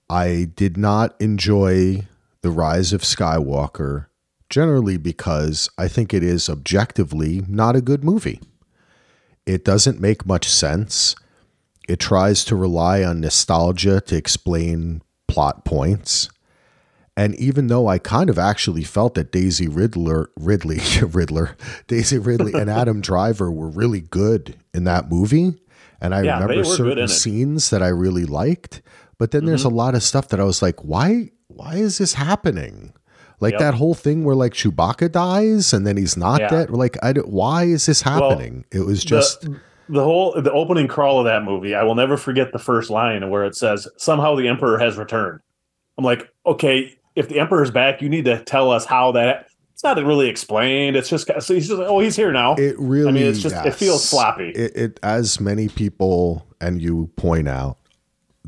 I 0.10 0.48
did 0.56 0.78
not 0.78 1.16
enjoy 1.20 2.08
The 2.42 2.50
Rise 2.50 2.94
of 2.94 3.02
Skywalker 3.02 4.08
generally 4.50 4.98
because 4.98 5.70
I 5.78 5.88
think 5.88 6.14
it 6.14 6.24
is 6.24 6.50
objectively 6.50 7.44
not 7.48 7.76
a 7.76 7.82
good 7.82 8.04
movie. 8.04 8.42
It 9.46 9.64
doesn't 9.64 10.02
make 10.02 10.26
much 10.26 10.50
sense. 10.50 11.16
It 11.88 12.00
tries 12.00 12.44
to 12.46 12.56
rely 12.56 13.04
on 13.04 13.20
nostalgia 13.20 14.02
to 14.02 14.16
explain 14.16 15.02
plot 15.28 15.66
points. 15.66 16.30
And 17.16 17.36
even 17.36 17.68
though 17.68 17.88
I 17.88 17.98
kind 18.00 18.30
of 18.30 18.40
actually 18.40 18.84
felt 18.84 19.14
that 19.16 19.32
Daisy 19.32 19.68
Riddler, 19.68 20.30
Ridley, 20.40 20.80
Riddler, 21.02 21.56
Daisy 21.88 22.18
Ridley, 22.18 22.54
and 22.54 22.70
Adam 22.70 23.02
Driver 23.02 23.52
were 23.52 23.70
really 23.70 24.02
good 24.02 24.56
in 24.74 24.86
that 24.86 25.10
movie, 25.10 25.56
and 26.02 26.16
I 26.16 26.22
Yeah, 26.22 26.40
remember 26.40 26.56
were 26.58 26.64
good 26.64 26.70
in 26.70 26.76
certain 26.78 27.08
scenes 27.10 27.70
that 27.72 27.84
I 27.84 27.90
really 27.90 28.26
liked, 28.26 28.82
but 29.20 29.32
then 29.32 29.46
there's 29.46 29.66
a 29.66 29.68
mm-hmm. 29.68 29.78
lot 29.78 29.96
of 29.96 30.02
stuff 30.02 30.30
that 30.30 30.40
I 30.40 30.44
was 30.44 30.64
like, 30.64 30.84
why? 30.84 31.30
Why 31.48 31.76
is 31.76 32.00
this 32.00 32.16
happening? 32.16 32.94
Like 33.40 33.54
Yep. 33.54 33.60
that 33.60 33.74
whole 33.76 33.94
thing 33.94 34.24
where 34.24 34.36
like 34.36 34.54
Chewbacca 34.54 35.12
dies 35.12 35.74
and 35.74 35.86
then 35.86 35.98
he's 35.98 36.18
not 36.18 36.42
Yeah. 36.42 36.48
dead. 36.48 36.70
Like, 36.72 36.98
I 37.04 37.14
why 37.14 37.66
is 37.66 37.86
this 37.86 38.02
happening? 38.02 38.66
it 38.72 38.86
was 38.86 39.04
just 39.04 39.42
the, 39.42 39.60
the 39.90 40.04
whole 40.04 40.42
the 40.42 40.52
opening 40.52 40.88
crawl 40.88 41.20
of 41.20 41.26
that 41.26 41.44
movie. 41.44 41.76
I 41.76 41.84
will 41.84 41.96
never 41.96 42.18
forget 42.18 42.52
the 42.52 42.60
first 42.60 42.90
line 42.90 43.30
where 43.30 43.46
it 43.46 43.56
says, 43.56 43.88
"Somehow 43.98 44.36
the 44.36 44.48
Emperor 44.48 44.78
has 44.80 44.98
returned." 44.98 45.42
I'm 45.98 46.06
like, 46.06 46.30
okay, 46.46 46.98
if 47.16 47.28
the 47.28 47.40
Emperor's 47.40 47.72
back, 47.72 48.02
you 48.02 48.08
need 48.08 48.26
to 48.26 48.42
tell 48.44 48.72
us 48.72 48.86
how 48.86 49.12
that. 49.12 49.48
It's 49.74 49.84
not 49.84 49.98
really 49.98 50.28
explained. 50.28 50.98
It's 50.98 51.08
just 51.08 51.28
so 51.40 51.54
he's 51.54 51.68
just 51.68 51.80
like, 51.80 51.88
oh, 51.88 52.00
he's 52.00 52.18
here 52.18 52.34
now. 52.34 52.56
it 52.56 52.78
really. 52.78 53.10
I 53.10 53.12
mean, 53.14 53.24
it's 53.24 53.42
just 53.42 53.56
it 53.66 53.74
feels 53.74 54.04
sloppy. 54.08 54.50
It, 54.50 54.76
it 54.76 55.00
as 55.04 55.40
many 55.40 55.70
people 55.70 56.46
and 56.60 56.82
you 56.82 57.10
point 57.16 57.48
out, 57.48 57.79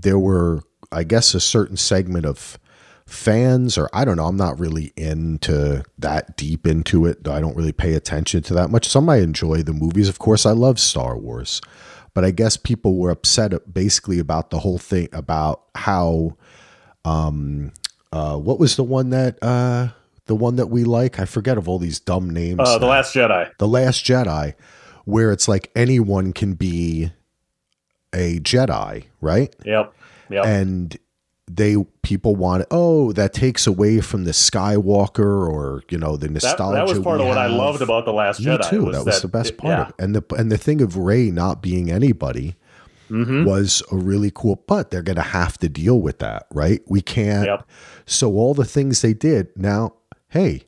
there 0.02 0.20
were, 0.20 0.64
I 0.92 1.04
guess, 1.04 1.34
a 1.34 1.40
certain 1.40 1.78
segment 1.78 2.26
of 2.26 2.58
fans, 3.06 3.78
or 3.78 3.90
I 3.94 4.06
don't 4.06 4.18
know. 4.18 4.28
I'm 4.28 4.38
not 4.38 4.60
really 4.60 4.94
into 4.96 5.84
that 5.98 6.38
deep 6.38 6.66
into 6.66 7.06
it. 7.06 7.28
I 7.28 7.42
don't 7.42 7.56
really 7.56 7.72
pay 7.72 7.94
attention 7.94 8.42
to 8.44 8.54
that 8.56 8.70
much. 8.70 8.88
Some 8.88 9.10
I 9.10 9.18
enjoy 9.18 9.64
the 9.64 9.74
movies. 9.74 10.10
Of 10.10 10.20
course, 10.20 10.46
I 10.46 10.52
love 10.52 10.80
Star 10.80 11.18
Wars, 11.18 11.62
but 12.14 12.24
I 12.24 12.32
guess 12.32 12.58
people 12.58 12.98
were 12.98 13.10
upset 13.10 13.74
basically 13.74 14.20
about 14.20 14.50
the 14.50 14.60
whole 14.60 14.78
thing 14.78 15.10
about 15.12 15.64
how, 15.76 16.38
um, 17.04 17.74
uh, 18.12 18.38
what 18.38 18.60
was 18.60 18.76
the 18.76 18.84
one 18.84 19.10
that 19.10 19.38
uh, 19.42 19.90
the 20.26 20.36
one 20.36 20.56
that 20.56 20.68
we 20.68 20.84
like? 20.84 21.20
I 21.20 21.26
forget 21.26 21.58
of 21.58 21.68
all 21.68 21.80
these 21.80 22.00
dumb 22.00 22.30
names. 22.30 22.60
uh, 22.62 22.78
the 22.78 22.86
now. 22.86 22.92
Last 22.92 23.14
Jedi. 23.14 23.52
The 23.58 23.68
Last 23.68 24.06
Jedi, 24.06 24.54
where 25.06 25.32
it's 25.32 25.48
like 25.48 25.72
anyone 25.76 26.32
can 26.32 26.54
be 26.54 27.12
a 28.14 28.40
Jedi, 28.40 29.06
right? 29.22 29.56
Yep. 29.66 29.94
Yep. 30.30 30.46
And 30.46 30.98
they 31.54 31.76
people 32.02 32.36
want 32.36 32.66
oh 32.72 33.12
that 33.14 33.34
takes 33.34 33.68
away 33.68 34.00
from 34.00 34.24
the 34.24 34.32
Skywalker 34.32 35.20
or 35.50 35.84
you 35.90 35.98
know 35.98 36.16
the 36.16 36.30
nostalgia. 36.30 36.76
that 36.78 36.88
was 36.88 37.00
part 37.00 37.20
of 37.20 37.28
what 37.28 37.38
I 37.38 37.48
loved 37.48 37.82
about 37.82 38.06
the 38.06 38.14
Last 38.14 38.40
Me 38.40 38.46
Jedi. 38.46 38.70
too. 38.70 38.92
that 38.92 39.04
was 39.06 39.22
the 39.22 39.28
best 39.28 39.58
part 39.58 39.72
yeah. 39.72 39.82
of 39.84 39.90
it. 39.90 39.96
And 40.00 40.16
the 40.16 40.24
and 40.38 40.52
the 40.52 40.58
thing 40.58 40.82
of 40.82 40.96
Rey 40.98 41.30
not 41.32 41.62
being 41.62 41.92
anybody 41.92 42.56
Mhm. 43.10 43.46
was 43.46 43.84
a 43.92 43.98
really 43.98 44.32
cool. 44.34 44.64
But 44.68 44.90
they're 44.90 45.02
going 45.02 45.18
to 45.18 45.22
have 45.22 45.58
to 45.58 45.68
deal 45.68 46.00
with 46.00 46.20
that, 46.20 46.48
right? 46.54 46.82
We 46.88 47.02
can't. 47.02 47.46
Yep. 47.46 47.68
So 48.06 48.32
all 48.36 48.54
the 48.54 48.64
things 48.64 49.02
they 49.02 49.14
did 49.14 49.50
now, 49.58 49.96
hey, 50.30 50.64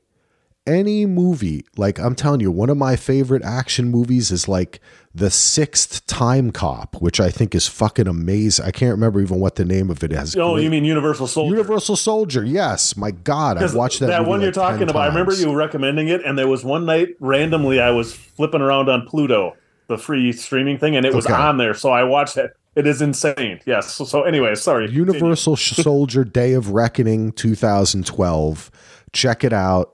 any 0.65 1.05
movie 1.05 1.65
like 1.77 1.99
I'm 1.99 2.15
telling 2.15 2.39
you, 2.39 2.51
one 2.51 2.69
of 2.69 2.77
my 2.77 2.95
favorite 2.95 3.43
action 3.43 3.89
movies 3.89 4.31
is 4.31 4.47
like 4.47 4.79
the 5.13 5.29
Sixth 5.29 6.05
Time 6.07 6.51
Cop, 6.51 6.95
which 7.01 7.19
I 7.19 7.29
think 7.29 7.53
is 7.53 7.67
fucking 7.67 8.07
amazing. 8.07 8.65
I 8.65 8.71
can't 8.71 8.91
remember 8.91 9.19
even 9.21 9.39
what 9.39 9.55
the 9.55 9.65
name 9.65 9.89
of 9.89 10.03
it 10.03 10.11
is. 10.13 10.35
Oh, 10.35 10.53
Great- 10.53 10.63
you 10.63 10.69
mean 10.69 10.85
Universal 10.85 11.27
Soldier? 11.27 11.55
Universal 11.55 11.95
Soldier? 11.97 12.43
Yes, 12.43 12.95
my 12.97 13.11
God, 13.11 13.57
I've 13.57 13.63
'Cause 13.63 13.75
watched 13.75 13.99
that. 13.99 14.17
movie 14.19 14.29
one 14.29 14.41
you're 14.41 14.51
talking 14.51 14.89
about. 14.89 15.01
I 15.03 15.07
remember 15.07 15.33
you 15.33 15.53
recommending 15.53 16.07
it, 16.07 16.21
and 16.25 16.37
there 16.37 16.47
was 16.47 16.63
one 16.63 16.85
night 16.85 17.09
randomly 17.19 17.79
I 17.79 17.91
was 17.91 18.13
flipping 18.13 18.61
around 18.61 18.89
on 18.89 19.05
Pluto, 19.05 19.53
the 19.89 19.97
free 19.97 20.31
streaming 20.31 20.77
thing, 20.79 20.95
and 20.95 21.05
it 21.05 21.13
was 21.13 21.25
Okay. 21.25 21.33
on 21.35 21.57
there. 21.57 21.73
So 21.73 21.89
I 21.91 22.03
watched 22.03 22.37
it. 22.37 22.51
It 22.75 22.87
is 22.87 23.01
insane. 23.03 23.59
Yes. 23.67 23.93
So, 23.93 24.03
so 24.05 24.23
anyway, 24.23 24.55
sorry. 24.55 24.89
Universal 24.89 25.57
Soldier 25.57 26.23
Day 26.23 26.53
of 26.53 26.71
Reckoning 26.71 27.31
2012. 27.33 28.71
Check 29.11 29.43
it 29.43 29.53
out. 29.53 29.92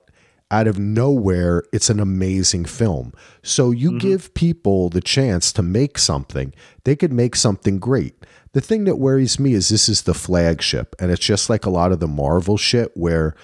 Out 0.51 0.67
of 0.67 0.79
nowhere, 0.79 1.63
it's 1.71 1.89
an 1.89 1.99
amazing 1.99 2.65
film. 2.65 3.13
So 3.43 3.71
you 3.71 3.89
mm-hmm. 3.89 3.99
give 3.99 4.33
people 4.33 4.89
the 4.89 5.01
chance 5.01 5.51
to 5.53 5.61
make 5.61 5.97
something, 5.97 6.53
they 6.85 6.95
could 6.95 7.13
make 7.13 7.35
something 7.35 7.79
great. 7.79 8.15
The 8.53 8.61
thing 8.61 8.85
that 8.85 8.97
worries 8.97 9.39
me 9.39 9.53
is 9.53 9.69
this 9.69 9.87
is 9.87 10.03
the 10.03 10.15
flagship, 10.15 10.95
and 10.99 11.11
it's 11.11 11.23
just 11.23 11.51
like 11.51 11.67
a 11.67 11.69
lot 11.69 11.91
of 11.91 11.99
the 11.99 12.07
Marvel 12.07 12.57
shit 12.57 12.91
where 12.95 13.35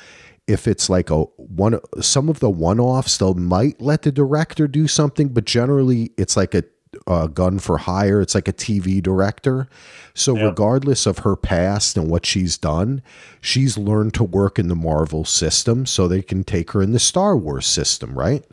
if 0.48 0.68
it's 0.68 0.90
like 0.90 1.10
a 1.10 1.24
one 1.38 1.80
some 2.02 2.30
of 2.30 2.40
the 2.40 2.50
one-offs 2.50 3.18
they'll 3.18 3.34
might 3.34 3.82
let 3.82 4.04
the 4.04 4.12
director 4.12 4.68
do 4.68 4.88
something 4.88 5.30
but 5.30 5.46
generally 5.46 6.12
it's 6.18 6.38
like 6.38 6.54
a, 6.54 6.64
a 7.08 7.28
gun 7.28 7.60
for 7.60 7.78
hire. 7.80 8.22
It's 8.22 8.36
like 8.36 8.48
a 8.48 8.54
tv 8.54 9.02
director. 9.02 9.68
So 10.14 10.34
regardless 10.36 11.06
of 11.06 11.20
her 11.20 11.36
past 11.36 11.98
and 11.98 12.10
what 12.10 12.26
she's 12.26 12.58
done 12.58 13.02
she's 13.42 13.78
learned 13.78 14.14
to 14.16 14.24
work 14.24 14.58
in 14.58 14.70
the 14.70 14.76
marvel 14.76 15.26
system 15.26 15.86
so 15.86 16.08
they 16.08 16.22
can 16.22 16.44
take 16.44 16.72
her 16.72 16.82
in 16.82 16.94
the 16.94 17.00
star 17.00 17.36
wars 17.36 17.66
system 17.68 18.18
right? 18.18 18.46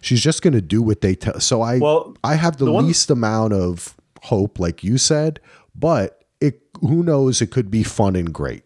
She's 0.00 0.22
just 0.22 0.40
going 0.42 0.54
to 0.54 0.62
do 0.62 0.80
what 0.82 1.02
they 1.02 1.14
tell 1.14 1.38
so 1.40 1.60
i 1.62 1.78
Well, 1.78 2.16
i 2.24 2.34
have 2.36 2.56
the, 2.56 2.64
the 2.64 2.72
one- 2.72 2.86
least 2.86 3.10
amount 3.10 3.52
of 3.52 3.94
hope 4.22 4.58
like 4.58 4.82
you 4.82 4.96
said 4.98 5.40
but 5.74 6.24
it 6.40 6.60
who 6.80 7.02
knows 7.02 7.40
it 7.42 7.50
could 7.50 7.70
be 7.70 7.82
fun 7.82 8.16
and 8.16 8.32
great. 8.32 8.62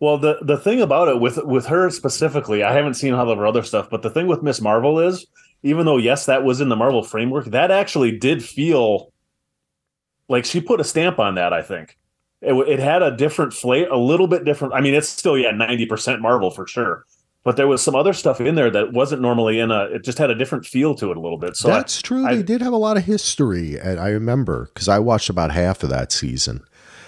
Well, 0.00 0.18
the 0.18 0.38
the 0.42 0.58
thing 0.58 0.80
about 0.80 1.08
it 1.08 1.20
with 1.20 1.38
with 1.44 1.66
her 1.66 1.88
specifically, 1.90 2.62
I 2.62 2.72
haven't 2.72 2.94
seen 2.94 3.14
all 3.14 3.30
of 3.30 3.38
her 3.38 3.46
other 3.46 3.62
stuff, 3.62 3.88
but 3.90 4.02
the 4.02 4.10
thing 4.10 4.26
with 4.26 4.42
Miss 4.42 4.60
Marvel 4.60 4.98
is, 5.00 5.26
even 5.62 5.86
though 5.86 5.96
yes, 5.96 6.26
that 6.26 6.44
was 6.44 6.60
in 6.60 6.68
the 6.68 6.76
Marvel 6.76 7.02
framework, 7.02 7.46
that 7.46 7.70
actually 7.70 8.12
did 8.16 8.44
feel 8.44 9.12
like 10.28 10.44
she 10.44 10.60
put 10.60 10.80
a 10.80 10.84
stamp 10.84 11.18
on 11.18 11.34
that. 11.36 11.52
I 11.52 11.62
think 11.62 11.96
it 12.42 12.52
it 12.68 12.78
had 12.78 13.02
a 13.02 13.16
different 13.16 13.52
flavor, 13.52 13.90
a 13.90 13.98
little 13.98 14.26
bit 14.26 14.44
different. 14.44 14.74
I 14.74 14.80
mean, 14.80 14.94
it's 14.94 15.08
still 15.08 15.38
yeah, 15.38 15.50
ninety 15.52 15.86
percent 15.86 16.20
Marvel 16.20 16.50
for 16.50 16.66
sure, 16.66 17.04
but 17.44 17.56
there 17.56 17.68
was 17.68 17.82
some 17.82 17.94
other 17.94 18.12
stuff 18.12 18.40
in 18.40 18.54
there 18.54 18.70
that 18.70 18.92
wasn't 18.92 19.22
normally 19.22 19.58
in 19.58 19.70
a. 19.70 19.84
It 19.84 20.04
just 20.04 20.18
had 20.18 20.30
a 20.30 20.34
different 20.34 20.66
feel 20.66 20.94
to 20.96 21.10
it 21.10 21.16
a 21.16 21.20
little 21.20 21.38
bit. 21.38 21.56
So 21.56 21.70
I- 21.70 21.74
That's 21.76 22.02
true. 22.02 22.26
I- 22.26 22.36
they 22.36 22.42
did 22.42 22.60
have 22.62 22.72
a 22.72 22.76
lot 22.78 22.96
of 22.96 23.04
history, 23.04 23.78
and 23.78 23.98
I 24.00 24.10
remember 24.10 24.70
because 24.74 24.88
I 24.88 24.98
watched 24.98 25.30
about 25.30 25.52
half 25.52 25.82
of 25.82 25.90
that 25.90 26.12
season. 26.12 26.62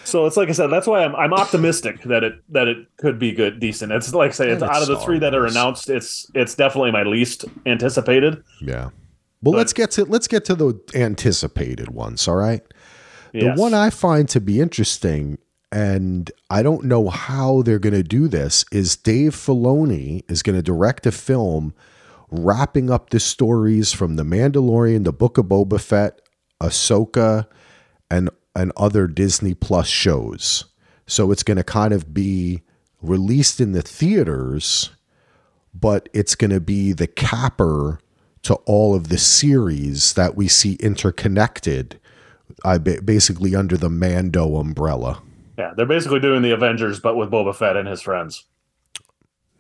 So 0.09 0.27
it's 0.27 0.37
like 0.37 0.49
I 0.49 0.53
said, 0.53 0.69
that's 0.69 0.87
why 0.87 1.05
I'm 1.05 1.15
I'm 1.17 1.33
optimistic 1.35 2.03
that 2.05 2.25
it 2.25 2.35
that 2.51 2.69
it 2.69 2.79
could 2.97 3.19
be 3.19 3.33
good, 3.33 3.61
decent. 3.61 3.93
It's 3.93 4.13
like 4.15 4.31
I 4.31 4.33
say, 4.35 4.51
it's 4.51 4.63
it's 4.63 4.71
out 4.71 4.83
of 4.83 4.89
the 4.89 4.95
Star 4.97 5.05
three 5.05 5.19
that 5.21 5.35
are 5.35 5.41
Wars. 5.41 5.55
announced, 5.55 5.91
it's 5.91 6.31
it's 6.35 6.55
definitely 6.55 6.91
my 6.93 7.03
least 7.03 7.45
anticipated. 7.67 8.43
Yeah. 8.61 8.91
Well, 9.43 9.53
But- 9.53 9.59
let's 9.59 9.73
get 9.73 9.91
to 9.93 10.05
let's 10.05 10.27
get 10.29 10.45
to 10.47 10.55
the 10.55 10.81
anticipated 10.95 11.91
ones. 11.91 12.27
All 12.27 12.37
right. 12.37 12.63
Yes. 13.33 13.57
The 13.57 13.61
one 13.63 13.75
I 13.75 13.91
find 13.91 14.29
to 14.31 14.41
be 14.41 14.61
interesting, 14.61 15.37
and 15.71 16.31
I 16.49 16.63
don't 16.63 16.85
know 16.85 17.09
how 17.11 17.61
they're 17.63 17.79
going 17.79 17.93
to 17.95 18.03
do 18.03 18.27
this, 18.27 18.65
is 18.73 18.97
Dave 18.97 19.33
Filoni 19.35 20.23
is 20.31 20.43
going 20.43 20.57
to 20.57 20.63
direct 20.63 21.07
a 21.07 21.13
film 21.13 21.75
wrapping 22.31 22.91
up 22.91 23.11
the 23.11 23.21
stories 23.21 23.93
from 23.93 24.17
The 24.17 24.23
Mandalorian, 24.23 25.05
The 25.05 25.13
Book 25.13 25.37
of 25.39 25.45
Boba 25.47 25.79
Fett, 25.81 26.21
Ahsoka, 26.63 27.47
and 28.11 28.31
and 28.59 28.73
other 28.77 29.07
Disney 29.07 29.55
Plus 29.55 29.87
shows. 29.87 30.65
So 31.07 31.31
it's 31.33 31.43
going 31.43 31.57
to 31.57 31.65
kind 31.65 31.95
of 31.95 32.13
be 32.13 32.63
released 33.01 33.61
in 33.61 33.73
the 33.73 33.83
theaters, 33.83 34.91
but 35.73 36.09
it's 36.13 36.35
going 36.35 36.51
to 36.51 36.61
be 36.61 36.93
the 36.93 37.07
capper 37.07 38.01
to 38.43 38.55
all 38.67 38.95
of 38.95 39.09
the 39.09 39.19
series 39.19 40.13
that 40.15 40.35
we 40.37 40.49
see 40.49 40.75
interconnected 40.81 41.99
uh, 42.65 42.71
I 42.71 42.79
basically 42.79 43.55
under 43.55 43.77
the 43.77 43.91
Mando 43.91 44.57
umbrella. 44.57 45.23
Yeah, 45.59 45.75
they're 45.77 45.87
basically 45.87 46.21
doing 46.21 46.43
the 46.43 46.53
Avengers, 46.53 46.99
but 47.01 47.17
with 47.17 47.31
Boba 47.31 47.55
Fett 47.55 47.77
and 47.77 47.87
his 47.87 48.01
friends 48.01 48.45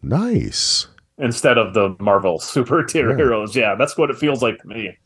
Nice. 0.03 0.87
instead 1.19 1.59
of 1.59 1.75
the 1.75 1.97
Marvel 2.01 2.39
superheroes. 2.43 3.55
Yeah, 3.55 3.75
that's 3.75 3.97
what 3.97 4.11
it 4.11 4.17
feels 4.17 4.43
like 4.43 4.59
to 4.63 4.69
me. 4.69 4.97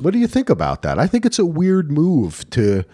What 0.00 0.12
do 0.12 0.18
you 0.18 0.26
think 0.26 0.48
about 0.48 0.82
that? 0.82 0.98
I 0.98 1.06
think 1.06 1.26
it's 1.26 1.38
a 1.38 1.46
weird 1.46 1.90
move 1.90 2.48
to 2.50 2.84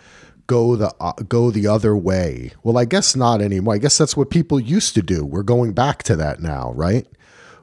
go 0.46 0.76
the 0.76 0.94
uh, 1.00 1.12
go 1.28 1.50
the 1.50 1.66
other 1.66 1.96
way. 1.96 2.52
Well, 2.62 2.78
I 2.78 2.84
guess 2.84 3.16
not 3.16 3.40
anymore. 3.40 3.74
I 3.74 3.78
guess 3.78 3.98
that's 3.98 4.16
what 4.16 4.30
people 4.30 4.60
used 4.60 4.94
to 4.94 5.02
do. 5.02 5.24
We're 5.24 5.42
going 5.42 5.72
back 5.72 6.02
to 6.04 6.16
that 6.16 6.40
now, 6.40 6.72
right? 6.74 7.06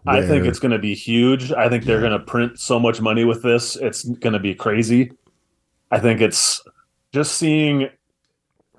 I 0.05 0.21
think 0.27 0.45
it's 0.45 0.59
going 0.59 0.71
to 0.71 0.79
be 0.79 0.93
huge. 0.95 1.53
I 1.53 1.69
think 1.69 1.85
they're 1.85 2.01
going 2.01 2.11
to 2.11 2.19
print 2.19 2.59
so 2.59 2.77
much 2.77 2.99
money 2.99 3.23
with 3.23 3.41
this. 3.41 3.77
It's 3.77 4.03
going 4.03 4.33
to 4.33 4.39
be 4.39 4.53
crazy. 4.53 5.13
I 5.91 5.99
think 5.99 6.19
it's 6.19 6.61
just 7.13 7.35
seeing. 7.35 7.89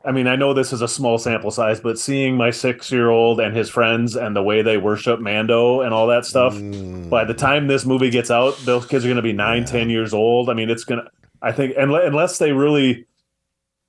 I 0.06 0.12
mean, 0.12 0.26
I 0.26 0.36
know 0.36 0.52
this 0.52 0.72
is 0.72 0.82
a 0.82 0.88
small 0.88 1.16
sample 1.16 1.50
size, 1.50 1.80
but 1.80 1.98
seeing 1.98 2.36
my 2.36 2.50
six 2.50 2.92
year 2.92 3.08
old 3.08 3.40
and 3.40 3.56
his 3.56 3.70
friends 3.70 4.16
and 4.16 4.36
the 4.36 4.42
way 4.42 4.60
they 4.60 4.76
worship 4.76 5.18
Mando 5.20 5.80
and 5.80 5.94
all 5.94 6.06
that 6.08 6.26
stuff. 6.26 6.54
Mm, 6.54 7.08
By 7.08 7.24
the 7.24 7.32
time 7.32 7.68
this 7.68 7.86
movie 7.86 8.10
gets 8.10 8.30
out, 8.30 8.56
those 8.64 8.84
kids 8.84 9.04
are 9.04 9.08
going 9.08 9.16
to 9.16 9.22
be 9.22 9.32
nine, 9.32 9.62
Yeah. 9.62 9.68
ten 9.68 9.90
years 9.90 10.12
old. 10.12 10.50
I 10.50 10.54
mean, 10.54 10.68
it's 10.68 10.84
going 10.84 11.00
to. 11.02 11.10
I 11.40 11.52
think, 11.52 11.74
unless 11.78 12.38
they 12.38 12.52
really 12.52 13.06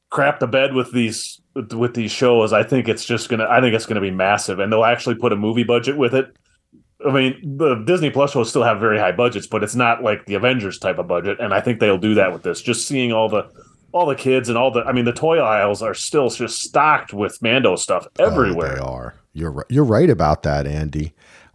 crap 0.10 0.40
the 0.40 0.48
bed 0.48 0.74
with 0.74 0.92
these 0.94 1.42
with 1.74 1.94
these 1.96 2.12
shows, 2.12 2.54
I 2.54 2.64
think 2.64 2.88
it's 2.88 3.04
just 3.06 3.30
gonna. 3.30 3.48
I 3.50 3.60
think 3.62 3.74
it's 3.76 3.86
going 3.86 3.96
to 3.96 4.02
be 4.02 4.12
massive, 4.12 4.60
and 4.60 4.72
they'll 4.72 4.84
actually 4.86 5.16
put 5.16 5.34
a 5.34 5.38
movie 5.38 5.64
budget 5.64 5.98
with 5.98 6.14
it. 6.16 6.36
I 7.06 7.12
mean, 7.12 7.58
the 7.58 7.76
Disney 7.86 8.10
Plus 8.10 8.32
shows 8.32 8.50
still 8.50 8.64
have 8.64 8.80
very 8.80 8.98
high 9.00 9.12
budgets, 9.12 9.48
but 9.48 9.64
it's 9.64 9.76
not 9.76 10.02
like 10.02 10.26
the 10.26 10.36
Avengers 10.36 10.80
type 10.80 10.98
of 10.98 11.08
budget, 11.08 11.40
and 11.40 11.54
I 11.54 11.60
think 11.62 11.80
they'll 11.80 11.98
do 11.98 12.14
that 12.16 12.32
with 12.34 12.44
this. 12.44 12.62
Just 12.62 12.88
seeing 12.88 13.12
all 13.12 13.28
the 13.30 13.50
all 13.96 14.06
the 14.06 14.16
kids 14.16 14.50
and 14.50 14.58
all 14.58 14.72
the, 14.72 14.82
I 14.82 14.92
mean, 14.92 15.06
the 15.06 15.14
toy 15.14 15.38
aisles 15.38 15.82
are 15.82 15.94
still 15.94 16.30
just 16.30 16.62
stocked 16.62 17.14
with 17.14 17.42
Mando 17.42 17.78
stuff 17.78 18.06
oh, 18.20 18.26
everywhere. 18.26 18.76
they 18.76 18.82
are. 18.82 19.16
You're 19.32 19.52
right. 19.52 19.66
You're 19.70 19.86
right 19.86 20.10
about 20.10 20.44
that, 20.44 20.68
Andy. 20.68 21.14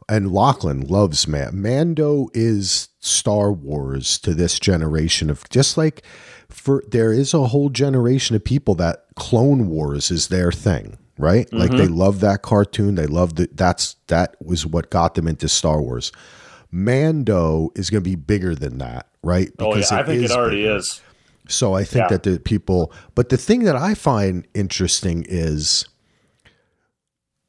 And 0.09 0.33
Lachlan 0.33 0.81
loves 0.81 1.29
Man. 1.29 1.61
Mando 1.61 2.29
is 2.33 2.89
Star 2.99 3.53
Wars 3.53 4.19
to 4.21 4.33
this 4.33 4.59
generation 4.59 5.29
of 5.29 5.49
just 5.51 5.77
like 5.77 6.03
for 6.49 6.83
there 6.89 7.13
is 7.13 7.35
a 7.35 7.47
whole 7.49 7.69
generation 7.69 8.35
of 8.35 8.43
people 8.43 8.75
that 8.77 9.05
Clone 9.17 9.69
Wars 9.69 10.11
is 10.11 10.29
their 10.29 10.51
thing, 10.51 10.97
right? 11.19 11.51
Like 11.53 11.71
mm-hmm. 11.71 11.79
they 11.79 11.89
love 11.89 12.21
that 12.21 12.41
cartoon. 12.41 12.95
They 12.95 13.07
love 13.07 13.37
that. 13.37 13.55
That's 13.57 13.97
that 14.07 14.35
was 14.43 14.65
what 14.65 14.91
got 14.91 15.15
them 15.15 15.29
into 15.29 15.47
Star 15.47 15.81
Wars. 15.83 16.11
Mando 16.71 17.71
is 17.77 17.91
going 17.91 18.03
to 18.03 18.11
be 18.11 18.17
bigger 18.17 18.55
than 18.55 18.79
that, 18.79 19.09
right? 19.23 19.51
oh 19.59 19.77
yeah, 19.77 19.85
I 19.91 20.03
think 20.05 20.25
it 20.25 20.31
already 20.31 20.63
bigger. 20.63 20.77
is. 20.77 21.03
So 21.51 21.75
I 21.75 21.85
think 21.85 22.05
Yeah. 22.05 22.09
that 22.17 22.23
the 22.23 22.39
people, 22.41 22.93
but 23.15 23.29
the 23.29 23.37
thing 23.37 23.65
that 23.65 23.77
I 23.77 23.95
find 23.95 24.47
interesting 24.55 25.25
is 25.29 25.85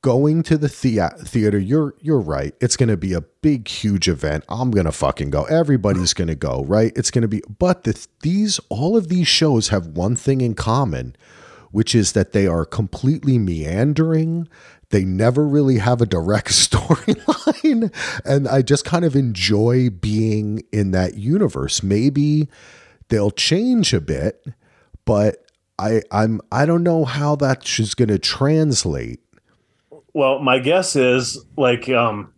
going 0.01 0.41
to 0.43 0.57
the 0.57 0.69
thea- 0.69 1.15
theater. 1.23 1.59
You're 1.59 1.93
you're 2.01 2.19
right. 2.19 2.55
It's 2.59 2.75
going 2.75 2.89
to 2.89 2.97
be 2.97 3.13
a 3.13 3.21
big, 3.21 3.67
huge 3.67 4.07
event. 4.07 4.43
I'm 4.49 4.71
going 4.71 4.85
to 4.87 4.91
fucking 4.91 5.29
go. 5.29 5.43
Everybody's 5.43 6.13
going 6.13 6.27
to 6.27 6.35
go. 6.35 6.63
Right? 6.67 6.91
It's 6.95 7.11
going 7.11 7.21
to 7.21 7.27
be. 7.27 7.41
But 7.59 7.83
the, 7.83 8.07
these 8.21 8.59
all 8.69 8.97
of 8.97 9.09
these 9.09 9.27
shows 9.27 9.69
have 9.69 9.87
one 9.87 10.15
thing 10.15 10.41
in 10.41 10.55
common, 10.55 11.15
which 11.71 11.93
is 11.93 12.13
that 12.13 12.31
they 12.31 12.47
are 12.47 12.65
completely 12.65 13.37
meandering. 13.37 14.47
They 14.89 15.05
never 15.05 15.47
really 15.47 15.77
have 15.77 16.01
a 16.01 16.05
direct 16.05 16.49
storyline. 16.51 17.93
And 18.25 18.47
I 18.47 18.61
just 18.61 18.83
kind 18.85 19.05
of 19.05 19.15
enjoy 19.15 19.89
being 19.89 20.63
in 20.73 20.91
that 20.91 21.15
universe. 21.15 21.81
Maybe 21.83 22.49
they'll 23.11 23.29
change 23.29 23.93
a 23.93 24.01
bit, 24.01 24.43
but 25.05 25.45
I 25.77 26.01
I'm 26.11 26.41
I 26.51 26.65
don't 26.65 26.81
know 26.81 27.05
how 27.05 27.35
that's 27.35 27.93
going 27.93 28.07
to 28.09 28.17
translate. 28.17 29.19
Well, 30.13 30.39
my 30.39 30.57
guess 30.59 30.95
is 30.95 31.37
like 31.57 31.87
um 31.89 32.33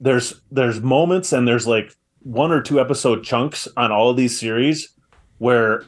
there's 0.00 0.40
there's 0.52 0.80
moments 0.80 1.32
and 1.32 1.48
there's 1.48 1.66
like 1.66 1.92
one 2.20 2.52
or 2.52 2.62
two 2.62 2.80
episode 2.80 3.24
chunks 3.24 3.66
on 3.76 3.90
all 3.90 4.10
of 4.10 4.16
these 4.16 4.38
series 4.38 4.90
where 5.38 5.84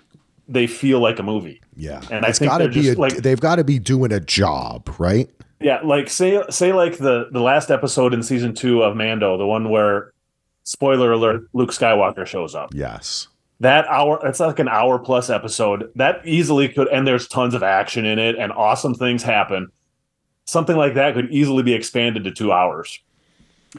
they 0.49 0.67
feel 0.67 0.99
like 1.01 1.19
a 1.19 1.23
movie. 1.23 1.61
Yeah, 1.77 2.01
And 2.11 2.25
I 2.25 2.31
it's 2.31 2.39
think 2.41 2.51
got 2.51 2.59
to 2.59 2.65
they're 2.65 2.83
be 2.83 2.89
a, 2.91 2.95
like- 2.95 3.17
they've 3.19 3.41
got 3.41 3.57
to 3.57 3.65
be 3.65 3.79
doing 3.79 4.13
a 4.13 4.21
job, 4.21 4.93
right? 4.99 5.31
Yeah, 5.61 5.81
like 5.85 6.09
say 6.11 6.43
say 6.51 6.73
like 6.73 6.97
the 6.99 7.29
the 7.33 7.41
last 7.41 7.71
episode 7.71 8.15
in 8.15 8.23
season 8.23 8.55
2 8.55 8.83
of 8.83 8.97
Mando, 8.97 9.37
the 9.39 9.47
one 9.47 9.69
where 9.71 10.13
spoiler 10.65 11.13
alert 11.13 11.43
Luke 11.53 11.71
Skywalker 11.71 12.27
shows 12.27 12.55
up. 12.55 12.75
Yes. 12.75 13.29
That 13.61 13.87
hour 13.89 14.19
it's 14.27 14.41
like 14.41 14.59
an 14.59 14.69
hour 14.69 14.99
plus 14.99 15.29
episode. 15.31 15.91
That 15.95 16.21
easily 16.25 16.69
could 16.69 16.89
and 16.89 17.07
there's 17.07 17.29
tons 17.29 17.55
of 17.55 17.63
action 17.63 18.07
in 18.07 18.19
it 18.19 18.37
and 18.37 18.53
awesome 18.53 18.95
things 18.95 19.23
happen. 19.23 19.69
Something 20.47 20.77
like 20.77 20.95
that 20.95 21.15
could 21.15 21.31
easily 21.31 21.63
be 21.63 21.75
expanded 21.75 22.25
to 22.25 22.31
2 22.33 22.51
hours. 22.53 22.99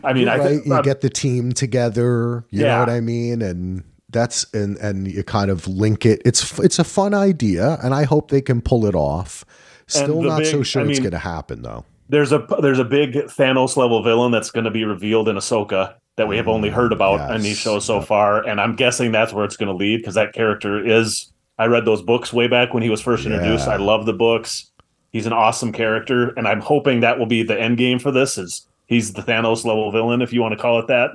I 0.03 0.13
mean, 0.13 0.23
You're 0.23 0.31
I 0.33 0.37
right. 0.37 0.47
think 0.47 0.65
you 0.67 0.81
get 0.83 1.01
the 1.01 1.09
team 1.09 1.51
together. 1.51 2.45
You 2.49 2.61
know 2.61 2.67
Yeah. 2.67 2.79
what 2.79 2.89
I 2.89 3.01
mean, 3.01 3.41
and 3.41 3.83
that's 4.09 4.45
and 4.53 4.77
and 4.77 5.07
you 5.11 5.23
kind 5.23 5.49
of 5.51 5.67
link 5.67 6.05
it. 6.05 6.21
It's 6.25 6.57
it's 6.59 6.79
a 6.79 6.83
fun 6.83 7.13
idea, 7.13 7.77
and 7.83 7.93
I 7.93 8.03
hope 8.03 8.29
they 8.31 8.41
can 8.41 8.61
pull 8.61 8.85
it 8.85 8.95
off. 8.95 9.43
Still 9.87 10.21
not 10.21 10.45
so 10.45 10.63
sure 10.63 10.83
I 10.83 10.85
it's 10.89 10.99
going 10.99 11.11
to 11.11 11.17
happen 11.17 11.63
though. 11.63 11.83
there's 12.07 12.31
a 12.31 12.45
there's 12.61 12.79
a 12.79 12.85
big 12.85 13.13
Thanos 13.15 13.75
level 13.75 14.01
villain 14.03 14.31
that's 14.31 14.51
going 14.51 14.63
to 14.65 14.71
be 14.71 14.85
revealed 14.85 15.27
in 15.27 15.35
Ahsoka 15.35 15.95
that 16.17 16.27
we 16.27 16.37
have 16.37 16.47
only 16.47 16.69
heard 16.69 16.91
about 16.91 17.19
Yes. 17.19 17.31
on 17.31 17.41
these 17.41 17.57
shows 17.57 17.85
so 17.85 18.01
far, 18.01 18.45
and 18.45 18.59
I'm 18.59 18.75
guessing 18.75 19.11
that's 19.11 19.33
where 19.33 19.45
it's 19.45 19.57
going 19.57 19.69
to 19.69 19.75
lead 19.75 19.97
because 19.97 20.15
that 20.15 20.33
character 20.33 20.83
is. 20.85 21.27
I 21.57 21.65
read 21.65 21.85
those 21.85 22.01
books 22.01 22.33
way 22.33 22.47
back 22.47 22.73
when 22.73 22.81
he 22.81 22.89
was 22.89 23.01
first 23.01 23.25
introduced. 23.25 23.67
Yeah. 23.67 23.73
I 23.73 23.77
love 23.77 24.05
the 24.05 24.13
books. 24.13 24.71
He's 25.11 25.25
an 25.27 25.33
awesome 25.33 25.71
character, 25.71 26.29
and 26.29 26.47
I'm 26.47 26.59
hoping 26.61 27.01
that 27.01 27.19
will 27.19 27.25
be 27.27 27.43
the 27.43 27.59
end 27.59 27.77
game 27.77 27.99
for 27.99 28.11
this. 28.11 28.37
Is 28.37 28.67
he's 28.87 29.13
the 29.13 29.21
Thanos 29.21 29.63
level 29.63 29.91
villain, 29.91 30.21
if 30.21 30.33
you 30.33 30.41
want 30.41 30.53
to 30.53 30.57
call 30.61 30.79
it 30.79 30.87
that? 30.87 31.11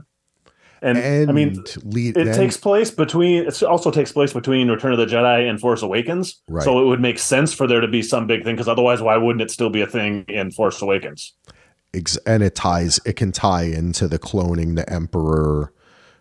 And, 0.83 0.99
And 0.99 1.31
I 1.31 1.33
mean, 1.33 1.65
lead, 1.85 2.17
it 2.17 2.27
then- 2.27 2.37
takes 2.37 2.57
place 2.57 2.91
between 2.91 3.47
it 3.47 3.63
also 3.63 3.91
takes 3.91 4.13
place 4.13 4.33
between 4.35 4.71
Return 4.71 4.93
of 4.93 4.99
the 4.99 5.07
Jedi 5.07 5.49
and 5.49 5.59
Force 5.59 5.83
Awakens. 5.83 6.41
Right. 6.49 6.63
So 6.63 6.81
it 6.81 6.85
would 6.87 7.01
make 7.01 7.19
sense 7.19 7.53
for 7.53 7.67
there 7.67 7.81
to 7.81 7.89
be 7.89 8.03
some 8.03 8.27
big 8.27 8.45
thing 8.45 8.55
because 8.55 8.69
otherwise, 8.69 9.01
why 9.03 9.17
wouldn't 9.17 9.41
it 9.43 9.51
still 9.51 9.71
be 9.71 9.81
a 9.81 9.87
thing 9.87 10.25
in 10.29 10.51
Force 10.53 10.81
Awakens? 10.83 11.33
Ex- 11.97 12.19
and 12.19 12.43
it 12.43 12.55
ties. 12.55 13.01
It 13.05 13.15
can 13.15 13.33
tie 13.33 13.65
into 13.65 14.07
the 14.07 14.19
cloning 14.19 14.77
the 14.77 14.89
Emperor. 14.93 15.73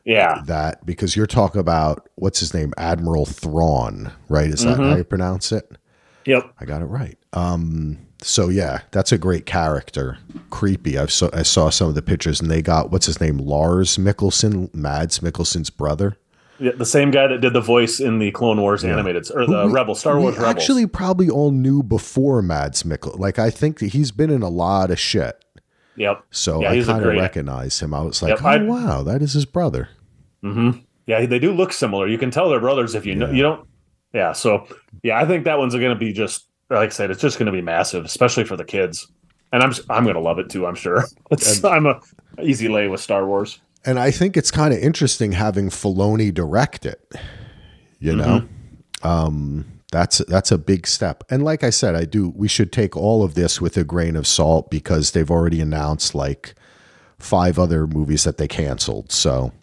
Yeah. 0.06 0.42
That 0.46 0.86
because 0.86 1.16
you're 1.16 1.26
talking 1.28 1.60
about 1.60 2.08
what's 2.16 2.40
his 2.40 2.54
name, 2.54 2.74
Admiral 2.78 3.26
Thrawn, 3.26 4.12
right? 4.30 4.50
Is 4.50 4.64
that 4.64 4.78
Mhm. 4.78 4.90
how 4.92 4.96
you 4.98 5.04
pronounce 5.04 5.52
it? 5.52 5.78
Yep. 6.26 6.52
I 6.60 6.66
got 6.66 6.82
it 6.82 6.86
right. 6.86 7.18
Um, 7.34 7.98
so 8.22 8.50
yeah, 8.50 8.80
that's 8.92 9.12
a 9.12 9.18
great 9.18 9.46
character. 9.46 10.18
Creepy. 10.52 10.98
I 10.98 11.08
saw 11.08 11.30
I 11.34 11.42
saw 11.44 11.70
some 11.70 11.90
of 11.90 11.96
the 11.96 12.02
pictures, 12.04 12.40
and 12.40 12.50
they 12.52 12.62
got 12.62 12.92
what's 12.92 13.06
his 13.08 13.20
name, 13.20 13.38
Lars 13.38 13.98
Mikkelsen, 13.98 14.74
Mads 14.76 15.20
Mikkelsen's 15.20 15.70
brother. 15.72 16.18
Yeah, 16.60 16.72
the 16.78 16.86
same 16.86 17.12
guy 17.12 17.28
that 17.28 17.42
did 17.42 17.54
the 17.54 17.60
voice 17.62 18.00
in 18.00 18.20
the 18.20 18.32
Clone 18.32 18.62
Wars 18.62 18.84
Yeah. 18.84 18.94
animated 18.94 19.30
or 19.36 19.46
the 19.46 19.66
we- 19.68 19.74
Rebel 19.74 19.94
Star 19.96 20.20
Wars 20.20 20.38
Rebels. 20.38 20.50
actually 20.56 20.86
probably 20.86 21.30
all 21.30 21.52
knew 21.52 21.84
before 21.84 22.42
Mads 22.42 22.84
Mikkel. 22.84 23.20
Like 23.20 23.38
I 23.40 23.50
think 23.50 23.80
that 23.80 23.88
he's 23.88 24.12
been 24.12 24.30
in 24.30 24.42
a 24.42 24.50
lot 24.50 24.90
of 24.92 24.98
shit. 25.00 25.44
Yep. 25.98 26.24
So 26.32 26.62
Yeah, 26.62 26.72
I 26.72 26.84
kind 26.84 27.04
of 27.06 27.14
recognize 27.16 27.80
him. 27.80 27.94
I 27.94 28.02
was 28.02 28.22
like, 28.22 28.32
Yep, 28.32 28.44
oh 28.44 28.48
I- 28.48 28.64
wow, 28.64 29.04
that 29.04 29.22
is 29.22 29.34
his 29.34 29.46
brother. 29.46 29.90
Mm-hmm. 30.44 30.80
Yeah, 31.08 31.26
they 31.26 31.40
do 31.40 31.54
look 31.54 31.72
similar. 31.74 32.08
You 32.08 32.18
can 32.18 32.32
tell 32.32 32.50
they're 32.50 32.60
brothers 32.60 32.96
if 32.96 33.06
you 33.06 33.16
know 33.16 33.30
you 33.30 33.44
don't. 33.44 33.68
Yeah. 34.14 34.32
So 34.32 34.68
yeah, 35.04 35.20
I 35.20 35.26
think 35.26 35.46
that 35.46 35.58
one's 35.60 35.76
going 35.76 35.90
to 35.90 35.96
be 35.96 36.14
just 36.14 36.48
like 36.70 36.90
I 36.90 36.92
said. 36.92 37.12
It's 37.12 37.22
just 37.22 37.38
going 37.38 37.46
to 37.48 37.52
be 37.52 37.62
massive, 37.62 38.06
especially 38.06 38.44
for 38.44 38.56
the 38.58 38.66
kids. 38.66 39.12
And 39.52 39.62
I'm 39.62 39.72
I'm 39.90 40.04
going 40.04 40.16
to 40.16 40.22
love 40.22 40.40
it 40.40 40.50
too. 40.50 40.66
I'm 40.66 40.76
sure. 40.76 41.04
It's, 41.32 41.64
I'm 41.64 41.86
a 41.86 42.00
easy 42.42 42.68
lay 42.70 42.88
with 42.88 43.02
Star 43.02 43.26
Wars. 43.26 43.60
And 43.86 44.00
I 44.00 44.10
think 44.10 44.36
it's 44.36 44.50
kind 44.52 44.74
of 44.74 44.80
interesting 44.80 45.32
having 45.32 45.70
Filoni 45.70 46.34
direct 46.34 46.86
it. 46.88 47.00
You 48.00 48.16
know, 48.16 48.48
um, 49.04 49.66
that's 49.96 50.18
that's 50.28 50.52
a 50.52 50.58
big 50.58 50.86
step. 50.88 51.24
And 51.30 51.42
like 51.44 51.64
I 51.64 51.70
said, 51.70 51.96
I 51.96 52.04
do. 52.04 52.28
We 52.36 52.50
should 52.50 52.74
take 52.74 52.98
all 52.98 53.24
of 53.24 53.34
this 53.34 53.62
with 53.62 53.78
a 53.78 53.86
grain 53.86 54.18
of 54.18 54.28
salt 54.28 54.70
because 54.70 55.12
they've 55.12 55.32
already 55.32 55.62
announced 55.62 56.14
like 56.14 56.54
five 57.18 57.58
other 57.58 57.88
movies 57.88 58.26
that 58.26 58.38
they 58.38 58.48
canceled. 58.50 59.10
So 59.10 59.54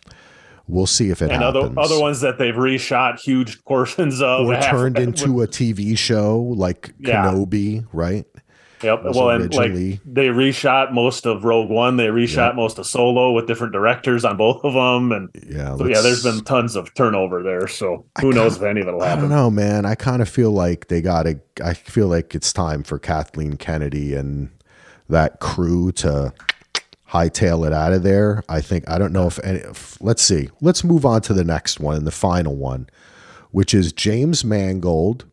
we'll 0.67 0.87
see 0.87 1.11
if 1.11 1.21
it 1.21 1.31
And 1.31 1.43
happens. 1.43 1.65
other 1.77 1.81
other 1.81 2.01
ones 2.01 2.23
that 2.23 2.39
they've 2.39 2.55
reshot 2.55 3.21
huge 3.21 3.63
portions 3.65 4.23
of 4.23 4.47
or 4.47 4.59
turned 4.63 4.99
into 4.99 5.43
a 5.43 5.47
TV 5.47 5.99
show 5.99 6.41
like 6.41 6.95
Yeah. 6.99 7.25
Kenobi, 7.27 7.87
right? 7.93 8.25
Yep. 8.83 9.03
Well, 9.15 9.31
and 9.31 9.55
like 9.55 9.73
they 9.73 10.27
reshot 10.29 10.93
most 10.93 11.27
of 11.27 11.45
Rogue 11.45 11.71
One. 11.71 11.97
They 11.97 12.07
reshot 12.09 12.51
Yeah. 12.51 12.57
most 12.57 12.79
of 12.79 12.87
Solo 12.87 13.33
with 13.33 13.47
different 13.47 13.73
directors 13.73 14.25
on 14.25 14.37
both 14.37 14.65
of 14.65 14.75
them, 14.75 15.13
and 15.13 15.29
Yeah. 15.49 15.77
so 15.77 15.87
yeah, 15.87 16.01
there's 16.01 16.23
been 16.23 16.41
tons 16.45 16.77
of 16.77 16.93
turnover 16.95 17.43
there. 17.43 17.67
So 17.69 18.05
who 18.21 18.33
knows 18.33 18.57
if 18.57 18.63
any 18.63 18.81
of 18.81 18.89
it'll 18.89 19.01
happen? 19.01 19.19
I 19.19 19.21
don't 19.23 19.31
know, 19.31 19.51
man. 19.51 19.85
I 19.87 19.95
kind 19.95 20.21
of 20.23 20.29
feel 20.29 20.51
like 20.51 20.89
they 20.89 21.01
got 21.01 21.25
to. 21.25 21.39
I 21.65 21.75
feel 21.75 22.09
like 22.09 22.35
it's 22.35 22.53
time 22.53 22.83
for 22.83 22.99
Kathleen 22.99 23.57
Kennedy 23.57 24.15
and 24.15 24.51
that 25.09 25.41
crew 25.41 25.93
to 25.93 26.33
hightail 27.11 27.67
it 27.67 27.73
out 27.73 27.93
of 27.93 28.03
there. 28.03 28.43
I 28.49 28.61
think 28.61 28.89
I 28.89 28.99
don't 28.99 29.13
know 29.13 29.27
if 29.27 29.39
any. 29.45 29.59
If, 29.59 30.01
let's 30.01 30.23
see. 30.23 30.49
Let's 30.61 30.83
move 30.83 31.05
on 31.05 31.21
to 31.23 31.35
the 31.35 31.45
next 31.45 31.79
one, 31.81 32.05
the 32.05 32.11
final 32.11 32.57
one, 32.57 32.89
which 33.51 33.75
is 33.75 33.93
James 33.93 34.45
Mangold, 34.45 35.25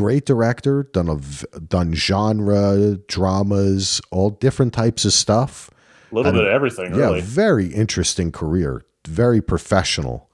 great 0.00 0.24
director, 0.26 0.84
done 0.92 1.08
a 1.08 1.18
done 1.60 1.94
genre 1.94 2.96
dramas, 3.06 4.00
all 4.10 4.30
different 4.30 4.72
types 4.72 5.04
of 5.04 5.12
stuff. 5.12 5.70
A 6.10 6.14
little 6.14 6.30
And- 6.30 6.38
bit 6.38 6.46
of 6.46 6.52
everything, 6.52 6.92
Yeah, 6.94 7.00
really. 7.06 7.20
very 7.20 7.66
interesting 7.66 8.32
career, 8.32 8.82
very 9.06 9.40
professional. 9.40 10.26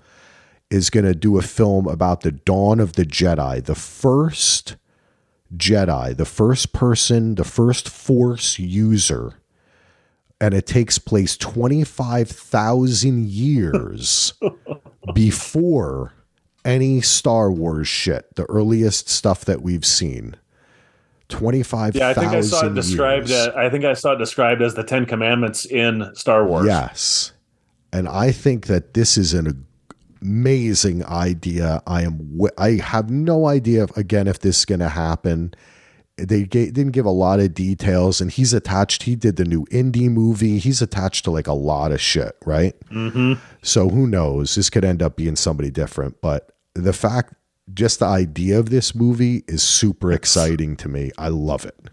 Is 0.68 0.90
going 0.90 1.04
to 1.06 1.14
do 1.14 1.38
a 1.38 1.42
film 1.42 1.86
about 1.86 2.22
the 2.22 2.32
dawn 2.32 2.80
of 2.80 2.94
the 2.94 3.04
Jedi, 3.04 3.64
the 3.64 3.76
first 3.76 4.74
Jedi, 5.56 6.16
the 6.16 6.24
first 6.24 6.72
person, 6.72 7.36
the 7.36 7.44
first 7.44 7.88
Force 7.88 8.58
user. 8.58 9.34
And 10.40 10.54
it 10.54 10.66
takes 10.66 10.98
place 10.98 11.36
25,000 11.36 13.28
years 13.28 14.34
before 15.14 16.12
any 16.66 17.00
Star 17.00 17.50
Wars 17.50 17.88
shit, 17.88 18.34
the 18.36 18.44
earliest 18.44 19.08
stuff 19.08 19.44
that 19.46 19.62
we've 19.62 19.84
seen. 19.86 20.36
25 21.28 21.96
Yeah, 21.96 22.08
I 22.10 22.14
think 22.14 22.32
I 22.32 22.40
saw 22.40 22.66
it 22.66 22.74
described. 22.74 23.28
years. 23.28 23.48
As, 23.48 23.54
I 23.56 23.68
think 23.68 23.84
I 23.84 23.94
saw 23.94 24.12
it 24.12 24.18
described 24.18 24.62
as 24.62 24.74
the 24.74 24.84
Ten 24.84 25.06
Commandments 25.06 25.64
in 25.64 26.10
Star 26.14 26.46
Wars. 26.46 26.66
Yes. 26.66 27.32
And 27.92 28.08
I 28.08 28.30
think 28.30 28.66
that 28.66 28.94
this 28.94 29.16
is 29.18 29.34
an 29.34 29.66
amazing 30.22 31.04
idea. 31.04 31.82
I 31.86 32.02
am 32.02 32.38
I 32.58 32.72
have 32.72 33.10
no 33.10 33.46
idea 33.46 33.84
if, 33.84 33.96
again 33.96 34.28
if 34.28 34.40
this 34.40 34.58
is 34.60 34.64
going 34.64 34.80
to 34.80 34.88
happen. 34.88 35.54
They 36.18 36.44
ga- 36.44 36.70
didn't 36.70 36.92
give 36.92 37.04
a 37.04 37.10
lot 37.10 37.40
of 37.40 37.52
details 37.54 38.20
and 38.22 38.30
he's 38.30 38.54
attached 38.54 39.02
he 39.02 39.16
did 39.16 39.36
the 39.36 39.44
new 39.44 39.66
indie 39.66 40.08
movie. 40.10 40.58
He's 40.58 40.80
attached 40.80 41.24
to 41.24 41.30
like 41.30 41.46
a 41.46 41.52
lot 41.52 41.92
of 41.92 42.00
shit, 42.00 42.36
right? 42.46 42.74
hmm 42.88 43.34
So 43.62 43.88
who 43.90 44.06
knows? 44.06 44.54
This 44.54 44.70
could 44.70 44.84
end 44.84 45.02
up 45.02 45.16
being 45.16 45.36
somebody 45.36 45.70
different, 45.70 46.20
but 46.22 46.52
the 46.76 46.92
fact 46.92 47.34
just 47.74 48.00
the 48.00 48.06
idea 48.06 48.58
of 48.58 48.70
this 48.70 48.94
movie 48.94 49.44
is 49.48 49.62
super 49.62 50.12
exciting 50.12 50.76
to 50.76 50.88
me. 50.88 51.10
I 51.18 51.28
love 51.28 51.64
it. 51.64 51.88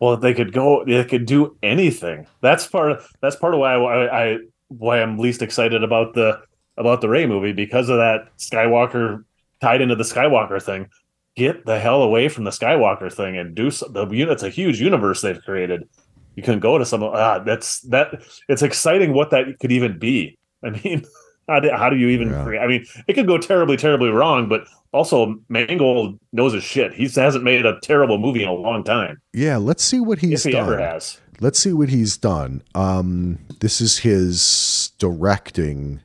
Well, 0.00 0.16
they 0.16 0.34
could 0.34 0.52
go. 0.52 0.84
They 0.84 1.04
could 1.04 1.26
do 1.26 1.56
anything. 1.62 2.26
That's 2.42 2.66
part. 2.66 2.92
Of, 2.92 3.10
that's 3.20 3.36
part 3.36 3.54
of 3.54 3.60
why 3.60 3.74
I, 3.74 4.24
I 4.24 4.38
why 4.68 5.00
I'm 5.00 5.18
least 5.18 5.40
excited 5.40 5.82
about 5.82 6.14
the 6.14 6.40
about 6.76 7.00
the 7.00 7.08
Rey 7.08 7.26
movie 7.26 7.52
because 7.52 7.88
of 7.88 7.96
that 7.96 8.28
Skywalker 8.38 9.24
tied 9.60 9.80
into 9.80 9.94
the 9.94 10.04
Skywalker 10.04 10.62
thing. 10.62 10.88
Get 11.36 11.64
the 11.64 11.80
hell 11.80 12.02
away 12.02 12.28
from 12.28 12.44
the 12.44 12.50
Skywalker 12.50 13.12
thing 13.12 13.36
and 13.36 13.54
do 13.54 13.70
some, 13.70 13.92
the 13.92 14.06
unit's 14.08 14.42
a 14.42 14.50
huge 14.50 14.80
universe 14.80 15.22
they've 15.22 15.42
created. 15.42 15.88
You 16.36 16.42
can 16.42 16.60
go 16.60 16.78
to 16.78 16.84
some. 16.84 17.02
Ah, 17.02 17.38
that's 17.38 17.80
that. 17.82 18.22
It's 18.48 18.62
exciting 18.62 19.14
what 19.14 19.30
that 19.30 19.58
could 19.60 19.72
even 19.72 19.98
be. 19.98 20.36
I 20.62 20.70
mean, 20.70 21.04
how 21.48 21.60
do, 21.60 21.70
how 21.70 21.90
do 21.90 21.96
you 21.96 22.08
even 22.08 22.30
Yeah. 22.30 22.44
create? 22.44 22.60
I 22.60 22.66
mean, 22.66 22.84
it 23.06 23.14
could 23.14 23.26
go 23.26 23.38
terribly, 23.38 23.76
terribly 23.76 24.08
wrong. 24.10 24.48
But 24.48 24.66
also, 24.92 25.36
Mangold 25.48 26.18
knows 26.32 26.52
his 26.52 26.62
shit. 26.64 26.92
He 26.94 27.08
hasn't 27.08 27.44
made 27.44 27.66
a 27.66 27.78
terrible 27.80 28.18
movie 28.18 28.42
in 28.42 28.48
a 28.48 28.52
long 28.54 28.84
time. 28.84 29.20
Yeah, 29.32 29.56
let's 29.56 29.82
see 29.84 30.00
what 30.00 30.20
he's 30.20 30.44
if 30.46 30.50
he 30.52 30.58
done. 30.58 30.62
ever 30.72 30.78
has. 30.78 31.20
let's 31.40 31.58
see 31.58 31.72
what 31.72 31.88
he's 31.88 32.16
done. 32.16 32.62
Um, 32.74 33.38
this 33.60 33.80
is 33.80 33.98
his 33.98 34.92
directing 34.98 36.00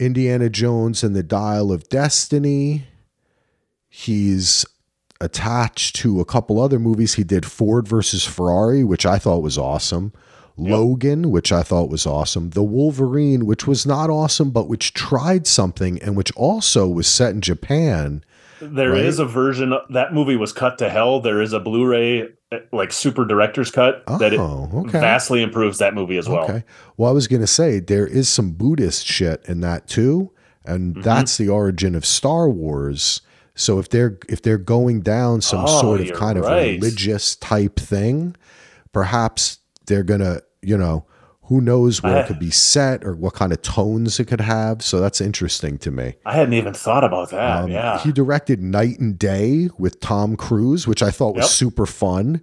Indiana 0.00 0.50
Jones 0.50 1.04
and 1.04 1.14
the 1.14 1.22
Dial 1.22 1.70
of 1.72 1.88
Destiny. 1.88 2.84
He's 3.88 4.66
attached 5.20 5.94
to 5.96 6.20
a 6.20 6.24
couple 6.24 6.60
other 6.60 6.78
movies. 6.78 7.14
He 7.14 7.24
did 7.24 7.46
Ford 7.46 7.86
versus 7.86 8.24
Ferrari, 8.26 8.82
which 8.84 9.06
I 9.06 9.18
thought 9.18 9.42
was 9.42 9.56
awesome. 9.56 10.12
Logan, 10.56 11.30
which 11.30 11.50
I 11.52 11.62
thought 11.62 11.90
was 11.90 12.06
awesome. 12.06 12.50
The 12.50 12.62
Wolverine, 12.62 13.44
which 13.46 13.66
was 13.66 13.84
not 13.86 14.08
awesome, 14.10 14.50
but 14.50 14.68
which 14.68 14.94
tried 14.94 15.46
something 15.46 16.00
and 16.02 16.16
which 16.16 16.32
also 16.36 16.86
was 16.86 17.06
set 17.06 17.32
in 17.34 17.40
Japan. 17.40 18.24
There 18.60 18.94
is 18.94 19.18
Right? 19.18 19.26
a 19.26 19.28
version 19.28 19.74
that 19.90 20.14
movie 20.14 20.36
was 20.36 20.52
cut 20.52 20.78
to 20.78 20.88
hell. 20.88 21.20
There 21.20 21.42
is 21.42 21.52
a 21.52 21.58
Blu-ray 21.60 22.28
eh, 22.52 22.58
like 22.72 22.92
super 22.92 23.24
director's 23.24 23.70
cut 23.70 24.04
that 24.06 24.32
it 24.32 24.38
Oh, 24.40 24.70
okay. 24.86 25.00
vastly 25.00 25.42
improves 25.42 25.78
that 25.78 25.92
movie 25.92 26.16
as 26.16 26.28
well. 26.28 26.44
Okay. 26.44 26.64
Well, 26.96 27.10
I 27.10 27.12
was 27.12 27.26
going 27.26 27.42
to 27.42 27.46
say 27.48 27.80
there 27.80 28.06
is 28.06 28.28
some 28.28 28.52
Buddhist 28.52 29.04
shit 29.06 29.44
in 29.46 29.60
that 29.62 29.88
too, 29.88 30.30
and 30.64 30.92
Mm-hmm. 30.94 31.02
that's 31.02 31.36
the 31.36 31.48
origin 31.48 31.94
of 31.96 32.06
Star 32.06 32.48
Wars. 32.48 33.20
So 33.56 33.78
if 33.80 33.88
they're 33.90 34.18
if 34.28 34.40
they're 34.40 34.56
going 34.56 35.00
down 35.00 35.40
some 35.40 35.64
Oh, 35.66 35.80
sort 35.80 36.00
of 36.00 36.12
kind 36.12 36.38
of 36.38 36.44
religious 36.44 37.36
type 37.36 37.76
thing, 37.78 38.34
perhaps 38.92 39.58
they're 39.86 40.02
gonna, 40.02 40.40
you 40.62 40.76
know, 40.76 41.04
who 41.48 41.60
knows 41.60 42.02
where 42.02 42.16
I- 42.16 42.20
it 42.20 42.26
could 42.26 42.38
be 42.38 42.50
set 42.50 43.04
or 43.04 43.14
what 43.14 43.34
kind 43.34 43.52
of 43.52 43.60
tones 43.60 44.18
it 44.18 44.24
could 44.26 44.40
have. 44.40 44.82
So 44.82 44.98
that's 45.00 45.20
interesting 45.20 45.76
to 45.78 45.90
me. 45.90 46.14
I 46.24 46.32
hadn't 46.34 46.54
even 46.54 46.72
thought 46.72 47.04
about 47.04 47.30
that. 47.30 47.64
Um, 47.64 47.70
yeah. 47.70 47.98
He 47.98 48.12
directed 48.12 48.62
Knight 48.62 48.98
and 48.98 49.18
Day 49.18 49.68
with 49.78 50.00
Tom 50.00 50.36
Cruise, 50.36 50.86
which 50.88 51.02
I 51.02 51.10
thought 51.10 51.34
was 51.34 51.44
Yep. 51.44 51.50
super 51.50 51.86
fun. 51.86 52.40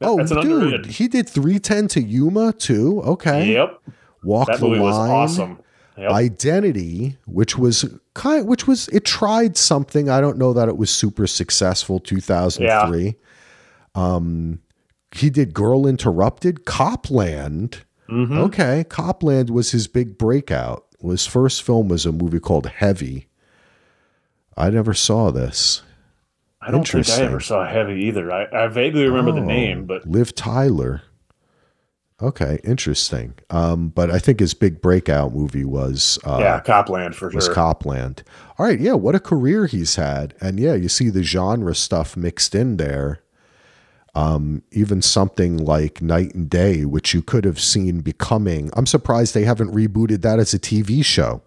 oh, 0.00 0.18
dude, 0.18 0.36
underrated. 0.36 0.86
he 0.86 1.06
did 1.08 1.28
310 1.28 1.86
to 1.88 2.02
Yuma 2.02 2.52
too. 2.52 3.00
Okay. 3.02 3.52
Yep. 3.52 3.80
Walk 4.24 4.48
That 4.48 4.58
the 4.60 4.66
movie 4.68 4.80
was 4.80 4.96
Line. 4.96 5.10
awesome. 5.10 5.58
Yep. 5.96 6.10
Identity, 6.10 7.16
which 7.26 7.56
was 7.56 7.84
kind, 8.14 8.46
which 8.48 8.66
was 8.66 8.88
it 8.88 9.04
tried 9.04 9.56
something. 9.56 10.10
I 10.10 10.20
don't 10.20 10.36
know 10.38 10.52
that 10.52 10.68
it 10.68 10.76
was 10.76 10.90
super 10.90 11.26
successful. 11.28 12.00
Two 12.00 12.20
thousand 12.20 12.68
three. 12.88 13.14
Um, 13.94 14.58
he 15.14 15.30
did 15.30 15.54
Girl 15.54 15.86
Interrupted, 15.86 16.64
Copland. 16.64 17.82
Mhm. 18.10 18.36
Okay, 18.36 18.84
Copland 18.88 19.50
was 19.50 19.70
his 19.70 19.86
big 19.86 20.18
breakout. 20.18 20.84
His 21.02 21.26
first 21.26 21.62
film 21.62 21.88
was 21.88 22.04
a 22.06 22.12
movie 22.12 22.40
called 22.40 22.66
Heavy. 22.66 23.28
I 24.56 24.70
never 24.70 24.94
saw 24.94 25.30
this. 25.30 25.82
I 26.60 26.70
don't 26.70 26.86
think 26.88 27.08
I 27.10 27.22
ever 27.22 27.40
saw 27.40 27.66
Heavy 27.66 28.04
either. 28.04 28.32
I, 28.32 28.46
I 28.52 28.66
vaguely 28.68 29.06
remember 29.06 29.32
the 29.32 29.40
Oh, 29.40 29.44
name, 29.44 29.84
but 29.84 30.06
Liv 30.08 30.34
Tyler. 30.34 31.02
Okay, 32.22 32.58
interesting. 32.64 33.34
Um, 33.50 33.88
but 33.88 34.10
I 34.10 34.18
think 34.18 34.40
his 34.40 34.54
big 34.54 34.80
breakout 34.80 35.34
movie 35.34 35.64
was 35.64 36.18
uh, 36.24 36.38
yeah, 36.40 36.60
Copland 36.60 37.16
for 37.16 37.28
was 37.30 37.46
sure. 37.46 37.54
Copland. 37.54 38.22
All 38.56 38.64
right, 38.64 38.80
yeah, 38.80 38.92
what 38.94 39.14
a 39.14 39.20
career 39.20 39.66
he's 39.66 39.96
had. 39.96 40.32
And 40.40 40.58
yeah, 40.60 40.74
you 40.74 40.88
see 40.88 41.10
the 41.10 41.22
genre 41.24 41.74
stuff 41.74 42.16
mixed 42.16 42.54
in 42.54 42.76
there. 42.78 43.20
Um, 44.16 44.62
even 44.70 45.02
something 45.02 45.56
like 45.56 46.00
Knight 46.00 46.34
and 46.36 46.48
Day, 46.48 46.84
which 46.84 47.12
you 47.14 47.20
could 47.22 47.44
have 47.44 47.58
seen 47.60 48.00
becoming. 48.00 48.70
I'm 48.74 48.86
surprised 48.86 49.34
they 49.34 49.42
haven't 49.44 49.72
rebooted 49.74 50.22
that 50.22 50.38
as 50.38 50.54
a 50.54 50.58
TV 50.58 51.04
show. 51.04 51.42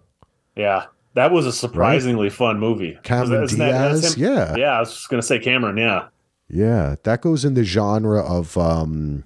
yeah, 0.54 0.84
that 1.14 1.30
was 1.32 1.46
a 1.46 1.52
surprisingly 1.52 2.28
fun 2.28 2.58
movie. 2.60 2.98
Cameron 3.02 3.46
that- 3.46 3.56
Diaz, 3.56 4.14
him? 4.14 4.22
yeah. 4.34 4.54
yeah. 4.56 4.72
I 4.76 4.80
was 4.80 4.90
just 4.92 5.08
gonna 5.08 5.22
say 5.22 5.38
Cameron. 5.38 5.78
Yeah, 5.78 6.08
Yeah, 6.50 6.96
that 7.04 7.22
goes 7.22 7.44
in 7.44 7.54
the 7.54 7.64
genre 7.64 8.20
of 8.22 8.56
um, 8.58 9.24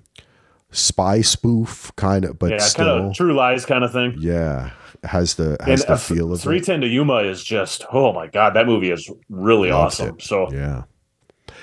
spy 0.71 1.21
spoof 1.21 1.91
kind 1.97 2.25
of, 2.25 2.39
but 2.39 2.51
yeah, 2.51 2.59
kind 2.59 2.63
still, 2.71 3.09
of 3.11 3.15
True 3.17 3.35
Lies 3.35 3.67
kind 3.67 3.83
of 3.85 3.93
thing. 3.93 4.15
yeah, 4.19 4.71
has 5.05 5.35
the 5.35 5.57
has 5.61 5.81
and 5.81 5.89
the 5.89 5.95
uh, 5.95 5.97
feel 5.97 6.33
of 6.33 6.41
Three 6.41 6.59
it. 6.59 6.65
Ten 6.65 6.81
to 6.81 6.87
Yuma 6.87 7.17
is 7.25 7.43
just 7.43 7.85
oh 7.93 8.13
my 8.13 8.29
god, 8.29 8.55
that 8.55 8.67
movie 8.67 8.91
is 8.93 9.11
really 9.29 9.71
Loved 9.71 9.95
awesome. 10.01 10.15
it. 10.17 10.23
So, 10.23 10.51
Yeah, 10.53 10.85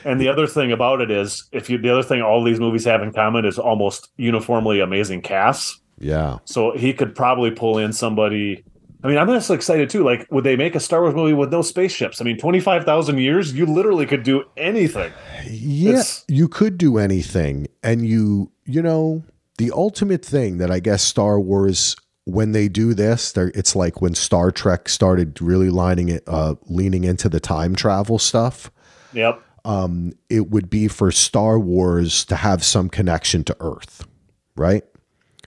and 0.06 0.20
the 0.20 0.28
other 0.28 0.48
thing 0.48 0.72
about 0.72 1.02
it 1.02 1.12
is, 1.12 1.48
if 1.52 1.70
you 1.70 1.78
the 1.78 1.90
other 1.90 2.04
thing 2.04 2.22
all 2.22 2.44
these 2.44 2.60
movies 2.60 2.86
have 2.86 3.02
in 3.02 3.12
common 3.14 3.46
is 3.46 3.58
almost 3.60 4.10
uniformly 4.18 4.80
amazing 4.80 5.22
casts. 5.22 5.80
yeah. 6.00 6.38
So 6.46 6.72
he 6.76 6.94
could 6.94 7.16
probably 7.16 7.52
pull 7.52 7.78
in 7.78 7.94
somebody. 7.94 8.64
I 9.02 9.08
mean, 9.08 9.18
I'm 9.18 9.28
just 9.28 9.50
excited 9.50 9.90
too. 9.90 10.04
Like, 10.04 10.28
would 10.30 10.44
they 10.44 10.58
make 10.58 10.76
a 10.76 10.80
Star 10.80 11.02
Wars 11.02 11.16
movie 11.16 11.34
with 11.34 11.52
no 11.52 11.62
spaceships? 11.62 12.20
I 12.20 12.26
mean, 12.26 12.38
twenty 12.38 12.60
five 12.60 12.84
thousand 12.84 13.20
years, 13.20 13.54
you 13.54 13.66
literally 13.66 14.06
could 14.06 14.24
do 14.24 14.44
anything. 14.58 15.14
Yeah, 15.50 16.04
you 16.28 16.50
could 16.50 16.78
do 16.78 16.98
anything. 16.98 17.68
And 17.82 18.06
you, 18.06 18.52
you 18.66 18.82
know, 18.82 19.24
the 19.58 19.72
ultimate 19.72 20.26
thing 20.26 20.58
that 20.58 20.70
I 20.70 20.80
guess 20.80 21.02
Star 21.02 21.40
Wars, 21.40 21.96
when 22.26 22.52
they 22.52 22.68
do 22.68 22.94
this, 22.94 23.34
it's 23.38 23.74
like 23.76 24.02
when 24.02 24.16
Star 24.16 24.52
Trek 24.52 24.90
started 24.90 25.42
really 25.42 25.70
lining 25.70 26.10
it, 26.10 26.24
uh, 26.28 26.56
leaning 26.66 27.06
into 27.06 27.30
the 27.30 27.40
time 27.40 27.76
travel 27.76 28.20
stuff. 28.20 28.70
Yep. 29.14 29.42
Um, 29.66 30.14
it 30.30 30.50
would 30.50 30.70
be 30.70 30.88
for 30.88 31.12
Star 31.12 31.60
Wars 31.60 32.26
to 32.26 32.36
have 32.36 32.64
some 32.64 32.90
connection 32.90 33.44
to 33.46 33.58
Earth, 33.60 34.08
right? 34.56 34.84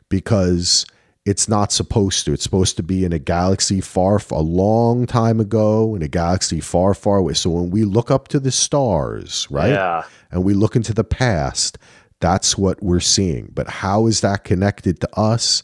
Because 0.09 0.87
it's 1.25 1.49
not 1.49 1.71
supposed 1.73 2.25
to. 2.25 2.33
It's 2.33 2.43
supposed 2.43 2.77
to 2.77 2.83
be 2.83 3.05
in 3.05 3.13
a 3.13 3.19
galaxy 3.19 3.81
far, 3.81 4.21
a 4.31 4.41
long 4.41 5.07
time 5.07 5.41
ago, 5.41 5.95
in 5.95 6.03
a 6.03 6.09
galaxy 6.09 6.61
far, 6.61 6.95
far 6.95 7.19
away. 7.19 7.35
So 7.35 7.51
when 7.51 7.71
we 7.71 7.85
look 7.85 8.11
up 8.11 8.29
to 8.29 8.41
the 8.41 8.51
stars, 8.51 9.47
right? 9.51 9.71
Yeah. 9.73 10.03
and 10.31 10.45
we 10.45 10.55
look 10.55 10.75
into 10.77 10.93
the 10.93 11.05
past, 11.05 11.79
that's 12.21 12.59
what 12.59 12.83
we're 12.83 13.01
seeing. 13.01 13.51
But 13.55 13.69
how 13.69 14.07
is 14.07 14.21
that 14.23 14.45
connected 14.45 15.01
to 15.01 15.19
us? 15.19 15.63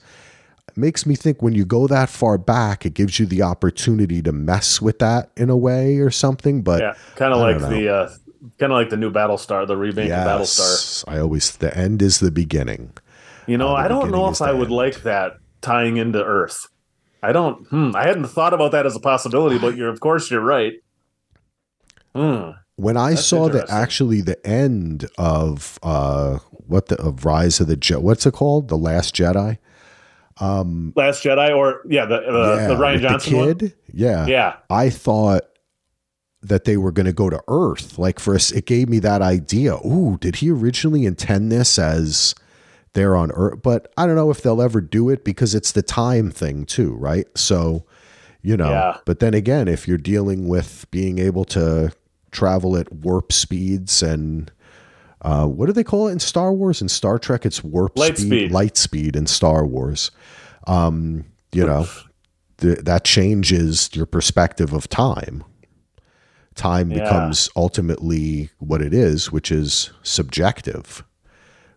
It 0.68 0.76
makes 0.76 1.06
me 1.06 1.16
think 1.16 1.42
when 1.42 1.54
you 1.54 1.64
go 1.64 1.86
that 1.88 2.08
far 2.08 2.38
back, 2.38 2.86
it 2.86 2.94
gives 2.94 3.18
you 3.18 3.26
the 3.26 3.42
opportunity 3.42 4.22
to 4.22 4.32
mess 4.32 4.80
with 4.80 5.00
that 5.00 5.30
in 5.36 5.50
a 5.50 5.56
way 5.56 5.98
or 5.98 6.10
something. 6.10 6.62
But 6.62 6.80
Yeah. 6.80 6.94
Kind 7.16 7.32
of 7.32 7.40
like 7.40 7.58
the 7.58 7.88
uh 7.88 8.10
kind 8.58 8.72
of 8.72 8.76
like 8.76 8.90
the 8.90 8.96
new 8.96 9.10
Battlestar, 9.10 9.66
the 9.66 9.76
remake 9.76 10.10
of 10.10 10.16
Battlestar. 10.26 10.58
yes, 10.58 11.04
I 11.08 11.18
always 11.18 11.56
the 11.56 11.76
end 11.76 12.02
is 12.02 12.20
the 12.20 12.30
beginning. 12.30 12.92
You 13.46 13.56
know, 13.58 13.68
Uh, 13.70 13.74
I 13.84 13.88
don't 13.88 14.10
know 14.10 14.28
if 14.28 14.40
I 14.42 14.52
would 14.52 14.68
end. 14.68 14.76
like 14.76 15.02
that 15.02 15.38
tying 15.62 15.96
into 15.96 16.22
Earth. 16.24 16.66
I 17.22 17.32
don't. 17.32 17.66
Hmm, 17.68 17.90
I 17.96 18.06
hadn't 18.06 18.26
thought 18.28 18.54
about 18.54 18.72
that 18.72 18.86
as 18.86 18.94
a 18.94 19.00
possibility, 19.00 19.58
but 19.58 19.76
you're 19.76 19.88
of 19.88 20.00
course 20.00 20.30
you're 20.30 20.40
right. 20.40 20.74
Hmm. 22.14 22.50
When 22.76 22.96
I 22.96 23.14
saw 23.16 23.48
the 23.48 23.60
interesting. 23.60 23.76
actually 23.76 24.20
the 24.20 24.46
end 24.46 25.08
of 25.18 25.78
uh 25.82 26.38
what 26.52 26.86
the 26.86 26.96
of 27.02 27.24
Rise 27.24 27.58
of 27.60 27.66
the 27.66 27.76
Je- 27.76 27.96
what's 27.96 28.24
it 28.26 28.34
called? 28.34 28.68
The 28.68 28.76
Last 28.78 29.16
Jedi. 29.16 29.58
Um 30.40 30.92
Last 30.94 31.24
Jedi, 31.24 31.56
or 31.56 31.80
yeah, 31.88 32.04
the 32.06 32.20
the, 32.20 32.54
yeah, 32.56 32.66
the 32.68 32.74
Rian 32.76 33.00
Johnson 33.00 33.36
one. 33.36 33.54
kid. 33.58 33.74
Yeah. 33.92 34.26
Yeah, 34.26 34.56
I 34.70 34.90
thought 34.90 35.42
that 36.42 36.64
they 36.64 36.76
were 36.76 36.92
going 36.92 37.06
to 37.06 37.12
go 37.12 37.30
to 37.30 37.42
Earth. 37.48 37.98
Like 37.98 38.20
for 38.20 38.34
us, 38.34 38.50
it 38.52 38.66
gave 38.66 38.88
me 38.88 38.98
that 39.00 39.22
idea. 39.22 39.76
Ooh, 39.86 40.18
did 40.20 40.36
he 40.36 40.50
originally 40.50 41.04
intend 41.04 41.50
this 41.50 41.78
as 41.78 42.34
they're 42.92 43.16
on 43.16 43.32
Earth? 43.32 43.60
But 43.62 43.92
I 43.96 44.06
don't 44.06 44.16
know 44.16 44.30
if 44.30 44.42
they'll 44.42 44.62
ever 44.62 44.80
do 44.80 45.08
it 45.08 45.24
because 45.24 45.54
it's 45.54 45.72
the 45.72 45.82
time 45.82 46.30
thing 46.30 46.64
too, 46.64 46.94
right? 46.94 47.26
So, 47.36 47.84
you 48.42 48.56
know. 48.56 48.70
Yeah. 48.70 48.98
But 49.04 49.18
then 49.18 49.34
again, 49.34 49.66
if 49.66 49.88
you're 49.88 49.98
dealing 49.98 50.46
with 50.48 50.86
being 50.90 51.18
able 51.18 51.44
to 51.46 51.92
travel 52.30 52.76
at 52.76 52.92
warp 52.92 53.32
speeds 53.32 54.02
and 54.02 54.52
uh, 55.22 55.46
what 55.46 55.66
do 55.66 55.72
they 55.72 55.82
call 55.82 56.06
it 56.06 56.12
in 56.12 56.20
Star 56.20 56.52
Wars? 56.52 56.80
In 56.80 56.88
Star 56.88 57.18
Trek, 57.18 57.44
it's 57.44 57.64
warp 57.64 57.98
Light 57.98 58.18
speed. 58.18 58.52
light 58.52 58.76
speed 58.76 59.16
in 59.16 59.26
Star 59.26 59.66
Wars. 59.66 60.12
Um, 60.68 61.24
you 61.50 61.66
know, 61.66 61.88
th- 62.58 62.78
that 62.80 63.04
changes 63.04 63.90
your 63.92 64.06
perspective 64.06 64.72
of 64.72 64.88
time. 64.88 65.42
Time 66.58 66.90
Yeah. 66.90 67.04
becomes 67.04 67.48
ultimately 67.56 68.50
what 68.58 68.82
it 68.82 68.92
is, 68.92 69.32
which 69.32 69.50
is 69.50 69.90
subjective. 70.02 71.02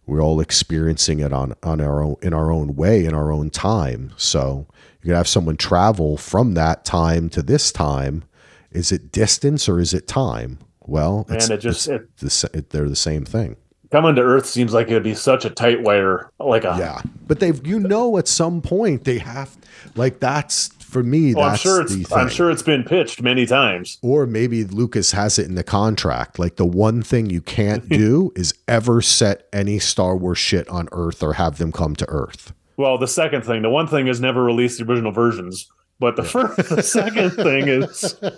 We're 0.05 0.21
all 0.21 0.41
experiencing 0.41 1.19
it 1.19 1.31
on, 1.31 1.53
on 1.63 1.79
our 1.79 2.03
own 2.03 2.15
in 2.21 2.33
our 2.33 2.51
own 2.51 2.75
way 2.75 3.05
in 3.05 3.13
our 3.13 3.31
own 3.31 3.49
time. 3.51 4.11
So 4.17 4.65
you 5.01 5.07
can 5.07 5.15
have 5.15 5.27
someone 5.27 5.55
travel 5.55 6.17
from 6.17 6.55
that 6.55 6.83
time 6.83 7.29
to 7.29 7.41
this 7.41 7.71
time. 7.71 8.23
Is 8.71 8.91
it 8.91 9.11
distance 9.11 9.69
or 9.69 9.79
is 9.79 9.93
it 9.93 10.07
time? 10.07 10.57
Well, 10.85 11.25
it's, 11.29 11.45
and 11.45 11.53
it 11.53 11.61
just 11.61 11.87
it, 11.87 12.17
the, 12.17 12.65
they're 12.71 12.89
the 12.89 12.95
same 12.95 13.23
thing. 13.23 13.55
coming 13.91 14.15
to 14.15 14.21
Earth 14.21 14.47
seems 14.47 14.73
like 14.73 14.89
it 14.89 14.93
would 14.93 15.03
be 15.03 15.13
such 15.13 15.45
a 15.45 15.49
tight 15.49 15.83
wire, 15.83 16.29
like 16.39 16.63
a. 16.63 16.75
Yeah, 16.79 17.01
but 17.27 17.39
they've 17.39 17.65
you 17.65 17.79
know 17.79 18.17
at 18.17 18.27
some 18.27 18.61
point 18.61 19.03
they 19.03 19.19
have 19.19 19.55
like 19.95 20.19
that's 20.19 20.69
for 20.91 21.01
me. 21.03 21.33
Oh, 21.33 21.41
I'm 21.41 21.49
that's 21.51 21.61
sure 21.61 21.83
the 21.83 21.99
it's. 22.01 22.09
thing. 22.09 22.17
I'm 22.17 22.29
sure 22.29 22.51
it's 22.51 22.61
been 22.61 22.83
pitched 22.83 23.21
many 23.21 23.45
times. 23.45 23.97
Or 24.01 24.25
maybe 24.27 24.63
Lucas 24.63 25.13
has 25.13 25.39
it 25.39 25.47
in 25.47 25.55
the 25.55 25.63
contract. 25.63 26.37
Like 26.37 26.57
the 26.57 26.65
one 26.65 27.01
thing 27.01 27.29
you 27.29 27.41
can't 27.41 27.87
do 28.03 28.31
is 28.35 28.53
ever 28.67 29.01
set 29.01 29.47
any 29.53 29.79
Star 29.79 30.15
Wars 30.15 30.37
shit 30.37 30.67
on 30.69 30.87
Earth 30.91 31.23
or 31.23 31.33
have 31.33 31.57
them 31.57 31.71
come 31.71 31.95
to 31.95 32.07
Earth. 32.09 32.53
Well, 32.77 32.97
the 32.97 33.07
second 33.07 33.43
thing, 33.43 33.61
the 33.61 33.69
one 33.69 33.87
thing 33.87 34.07
is 34.07 34.19
never 34.19 34.43
release 34.43 34.77
the 34.77 34.83
original 34.85 35.11
versions, 35.11 35.71
but 35.99 36.15
the 36.15 36.23
first, 36.23 36.69
the 36.75 36.81
second 36.83 37.31
thing 37.31 37.67
is 37.67 38.19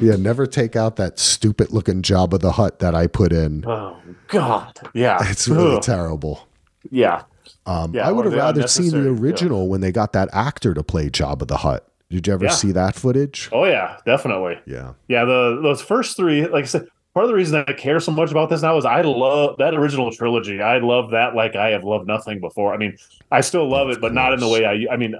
Yeah, 0.00 0.16
never 0.16 0.46
take 0.46 0.74
out 0.74 0.96
that 0.96 1.18
stupid 1.18 1.70
looking 1.72 2.02
Jabba 2.02 2.40
the 2.40 2.52
Hutt 2.52 2.78
that 2.78 2.94
I 2.94 3.06
put 3.06 3.32
in. 3.32 3.64
oh 3.66 3.96
god, 4.28 4.78
yeah, 4.94 5.18
It's 5.30 5.46
really 5.48 5.76
Ugh. 5.76 5.82
terrible. 5.82 6.48
yeah. 6.90 7.22
Um, 7.66 7.94
Yeah, 7.94 8.08
I 8.08 8.12
would 8.12 8.24
have 8.24 8.34
rather 8.34 8.66
seen 8.66 8.90
the 8.90 8.96
unnecessary, 8.98 9.14
yeah. 9.16 9.20
original 9.32 9.68
when 9.68 9.80
they 9.80 9.92
got 9.92 10.12
that 10.14 10.28
actor 10.32 10.74
to 10.74 10.82
play 10.82 11.08
Jabba 11.10 11.46
the 11.46 11.58
Hutt. 11.58 11.86
Did 12.10 12.26
you 12.26 12.34
ever 12.34 12.44
Yeah. 12.44 12.50
see 12.50 12.72
that 12.72 12.94
footage? 12.94 13.48
Oh 13.52 13.64
yeah, 13.64 13.96
definitely. 14.04 14.58
Yeah. 14.66 14.92
Yeah, 15.08 15.24
the 15.24 15.60
those 15.62 15.80
first 15.80 16.16
three, 16.16 16.46
like 16.46 16.64
I 16.64 16.66
said, 16.66 16.86
part 17.14 17.24
of 17.24 17.28
the 17.30 17.34
reason 17.34 17.64
I 17.66 17.72
care 17.72 18.00
so 18.00 18.12
much 18.12 18.30
about 18.30 18.50
this 18.50 18.60
now 18.62 18.76
is 18.76 18.84
I 18.84 19.00
love 19.02 19.56
that 19.58 19.74
original 19.74 20.10
trilogy. 20.12 20.60
I 20.60 20.78
love 20.78 21.10
that 21.12 21.34
like 21.34 21.56
I 21.56 21.68
have 21.70 21.84
loved 21.84 22.06
nothing 22.06 22.40
before. 22.40 22.74
I 22.74 22.76
mean, 22.76 22.96
I 23.30 23.40
still 23.40 23.68
love 23.68 23.88
Of 23.88 23.96
it, 23.96 24.00
but 24.00 24.12
not 24.12 24.32
in 24.34 24.40
the 24.40 24.48
way 24.48 24.64
I. 24.66 24.92
I 24.92 24.96
mean, 24.96 25.14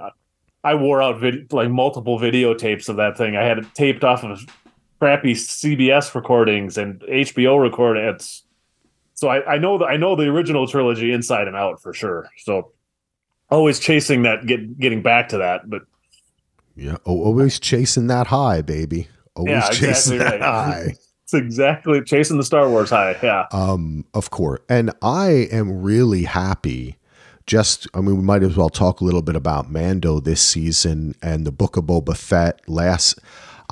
I 0.63 0.75
wore 0.75 1.01
out 1.01 1.19
vid- 1.19 1.51
like 1.51 1.69
multiple 1.69 2.19
videotapes 2.19 2.89
of 2.89 2.95
that 2.97 3.17
thing. 3.17 3.35
I 3.35 3.43
had 3.43 3.57
it 3.59 3.65
taped 3.73 4.03
off 4.03 4.23
of 4.23 4.39
crappy 4.99 5.33
CBS 5.33 6.13
recordings 6.15 6.77
and 6.77 7.01
HBO 7.01 7.59
recordings. 7.61 8.42
So 9.15 9.29
I, 9.29 9.53
I 9.53 9.57
know 9.57 9.77
that 9.77 9.85
I 9.85 9.97
know 9.97 10.15
the 10.15 10.27
original 10.27 10.67
trilogy 10.67 11.11
inside 11.11 11.47
and 11.47 11.55
out 11.55 11.81
for 11.81 11.93
sure. 11.93 12.29
So 12.39 12.71
always 13.49 13.79
chasing 13.79 14.23
that, 14.23 14.45
get 14.45 14.79
getting 14.79 15.01
back 15.01 15.29
to 15.29 15.37
that, 15.37 15.69
but 15.69 15.83
Yeah. 16.75 16.97
Oh, 17.05 17.23
always 17.23 17.59
chasing 17.59 18.07
that 18.07 18.27
high, 18.27 18.61
baby. 18.61 19.07
Always 19.35 19.51
Yeah, 19.53 19.69
chasing 19.69 20.15
exactly 20.15 20.17
that 20.17 20.31
right. 20.39 20.41
high. 20.41 20.95
it's 21.23 21.33
exactly 21.33 22.01
chasing 22.03 22.37
the 22.37 22.43
Star 22.43 22.69
Wars 22.69 22.89
high. 22.89 23.15
Yeah. 23.21 23.45
Um, 23.51 24.05
of 24.13 24.29
course. 24.31 24.59
And 24.69 24.91
I 25.01 25.47
am 25.51 25.81
really 25.81 26.23
happy. 26.23 26.97
Just, 27.45 27.87
I 27.93 27.99
mean, 27.99 28.15
we 28.15 28.23
might 28.23 28.41
as 28.41 28.55
well 28.55 28.69
talk 28.69 29.01
a 29.01 29.03
little 29.03 29.21
bit 29.21 29.35
about 29.35 29.69
Mando 29.69 30.19
this 30.21 30.41
season 30.41 31.13
and 31.21 31.45
the 31.45 31.51
Book 31.51 31.75
of 31.75 31.83
Boba 31.83 32.15
Fett 32.15 32.61
last. 32.69 33.19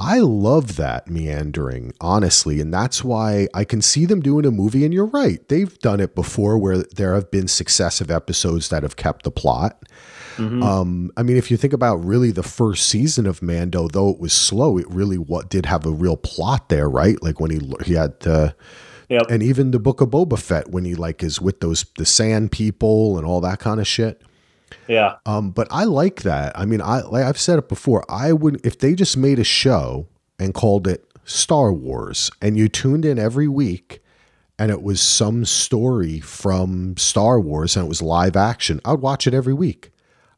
I 0.03 0.17
love 0.19 0.77
that 0.77 1.07
meandering, 1.07 1.93
honestly. 2.01 2.59
And 2.59 2.73
that's 2.73 3.03
why 3.03 3.47
I 3.53 3.63
can 3.63 3.81
see 3.83 4.05
them 4.05 4.19
doing 4.19 4.45
a 4.47 4.51
movie. 4.51 4.83
And 4.83 4.91
you're 4.93 5.05
right. 5.05 5.47
They've 5.47 5.77
done 5.79 5.99
it 5.99 6.15
before 6.15 6.57
where 6.57 6.79
there 6.79 7.13
have 7.13 7.29
been 7.29 7.47
successive 7.47 8.09
episodes 8.09 8.69
that 8.69 8.81
have 8.81 8.95
kept 8.95 9.23
the 9.25 9.31
plot. 9.31 9.83
Mhm. 10.37 10.63
Um, 10.63 11.11
I 11.17 11.23
mean, 11.23 11.37
if 11.37 11.51
you 11.51 11.57
think 11.57 11.73
about 11.73 12.03
really 12.03 12.31
the 12.31 12.41
first 12.41 12.87
season 12.89 13.27
of 13.27 13.41
Mando, 13.43 13.87
though 13.87 14.09
it 14.09 14.19
was 14.19 14.33
slow, 14.33 14.77
it 14.79 14.89
really 14.89 15.17
what 15.17 15.49
did 15.49 15.67
have 15.67 15.85
a 15.85 15.91
real 15.91 16.17
plot 16.17 16.69
there, 16.69 16.89
right? 16.89 17.21
Like 17.21 17.39
when 17.39 17.51
he 17.51 17.59
he 17.85 17.93
had 17.93 18.13
uh, 18.25 18.51
Yep. 19.09 19.23
and 19.29 19.43
even 19.43 19.71
the 19.71 19.79
Book 19.79 19.99
of 20.01 20.09
Boba 20.09 20.39
Fett 20.39 20.71
when 20.71 20.85
he 20.85 20.95
like 20.95 21.21
is 21.21 21.39
with 21.41 21.59
those 21.59 21.85
the 21.97 22.05
Sand 22.05 22.51
People 22.51 23.17
and 23.17 23.27
all 23.27 23.41
that 23.41 23.59
kind 23.59 23.79
of 23.79 23.85
shit. 23.87 24.21
Yeah. 24.87 25.15
Um, 25.25 25.51
but 25.51 25.67
I 25.71 25.83
like 25.85 26.21
that. 26.23 26.57
I 26.57 26.65
mean, 26.65 26.81
I 26.81 27.01
like 27.01 27.23
I've 27.25 27.39
said 27.39 27.59
it 27.59 27.67
before. 27.69 28.03
I 28.09 28.33
would 28.33 28.65
if 28.65 28.77
they 28.79 28.95
just 28.95 29.17
made 29.17 29.39
a 29.39 29.43
show 29.43 30.07
and 30.39 30.53
called 30.53 30.87
it 30.87 31.05
Star 31.25 31.71
Wars, 31.71 32.31
and 32.41 32.57
you 32.57 32.67
tuned 32.67 33.05
in 33.05 33.19
every 33.19 33.47
week, 33.47 34.01
and 34.57 34.71
it 34.71 34.81
was 34.81 35.01
some 35.01 35.45
story 35.45 36.19
from 36.19 36.95
Star 36.97 37.39
Wars, 37.39 37.75
and 37.75 37.85
it 37.85 37.89
was 37.89 38.01
live 38.01 38.35
action. 38.35 38.81
I'd 38.85 38.99
watch 38.99 39.27
it 39.27 39.33
every 39.33 39.53
week. 39.53 39.91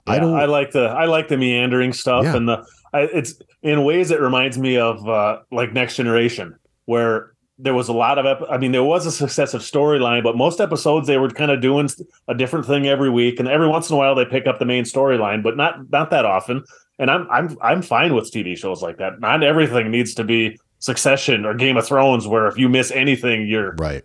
I 0.05 0.19
don't. 0.19 0.33
I 0.33 0.45
like 0.45 0.71
the 0.71 0.85
I 0.87 1.05
like 1.05 1.29
the 1.29 1.37
meandering 1.37 1.93
stuff 1.93 2.25
Yeah. 2.25 2.35
and 2.35 2.47
the 2.49 2.65
I, 2.93 3.01
it's 3.03 3.35
in 3.61 3.83
ways 3.85 4.11
it 4.11 4.19
reminds 4.19 4.57
me 4.57 4.77
of 4.77 5.07
uh, 5.07 5.39
like 5.51 5.71
Next 5.73 5.95
Generation 5.95 6.57
where 6.85 7.32
there 7.57 7.73
was 7.73 7.87
a 7.87 7.93
lot 7.93 8.17
of 8.17 8.25
ep- 8.25 8.49
I 8.49 8.57
mean 8.57 8.71
there 8.71 8.83
was 8.83 9.05
a 9.05 9.11
successive 9.11 9.61
storyline 9.61 10.23
but 10.23 10.35
most 10.35 10.59
episodes 10.59 11.07
they 11.07 11.17
were 11.17 11.29
kind 11.29 11.51
of 11.51 11.61
doing 11.61 11.89
a 12.27 12.33
different 12.33 12.65
thing 12.65 12.87
every 12.87 13.09
week 13.09 13.39
and 13.39 13.47
every 13.47 13.67
once 13.67 13.89
in 13.89 13.95
a 13.95 13.97
while 13.97 14.15
they 14.15 14.25
pick 14.25 14.47
up 14.47 14.59
the 14.59 14.65
main 14.65 14.83
storyline 14.85 15.43
but 15.43 15.55
not 15.55 15.89
not 15.91 16.09
that 16.09 16.25
often 16.25 16.63
and 16.99 17.11
I'm 17.11 17.27
I'm 17.29 17.57
I'm 17.61 17.81
fine 17.81 18.15
with 18.15 18.31
TV 18.31 18.57
shows 18.57 18.81
like 18.81 18.97
that 18.97 19.19
not 19.19 19.43
everything 19.43 19.91
needs 19.91 20.13
to 20.15 20.23
be 20.23 20.59
Succession 20.79 21.45
or 21.45 21.53
Game 21.53 21.77
of 21.77 21.85
Thrones 21.85 22.27
where 22.27 22.47
if 22.47 22.57
you 22.57 22.67
miss 22.67 22.91
anything 22.91 23.47
you're 23.47 23.73
right. 23.75 24.03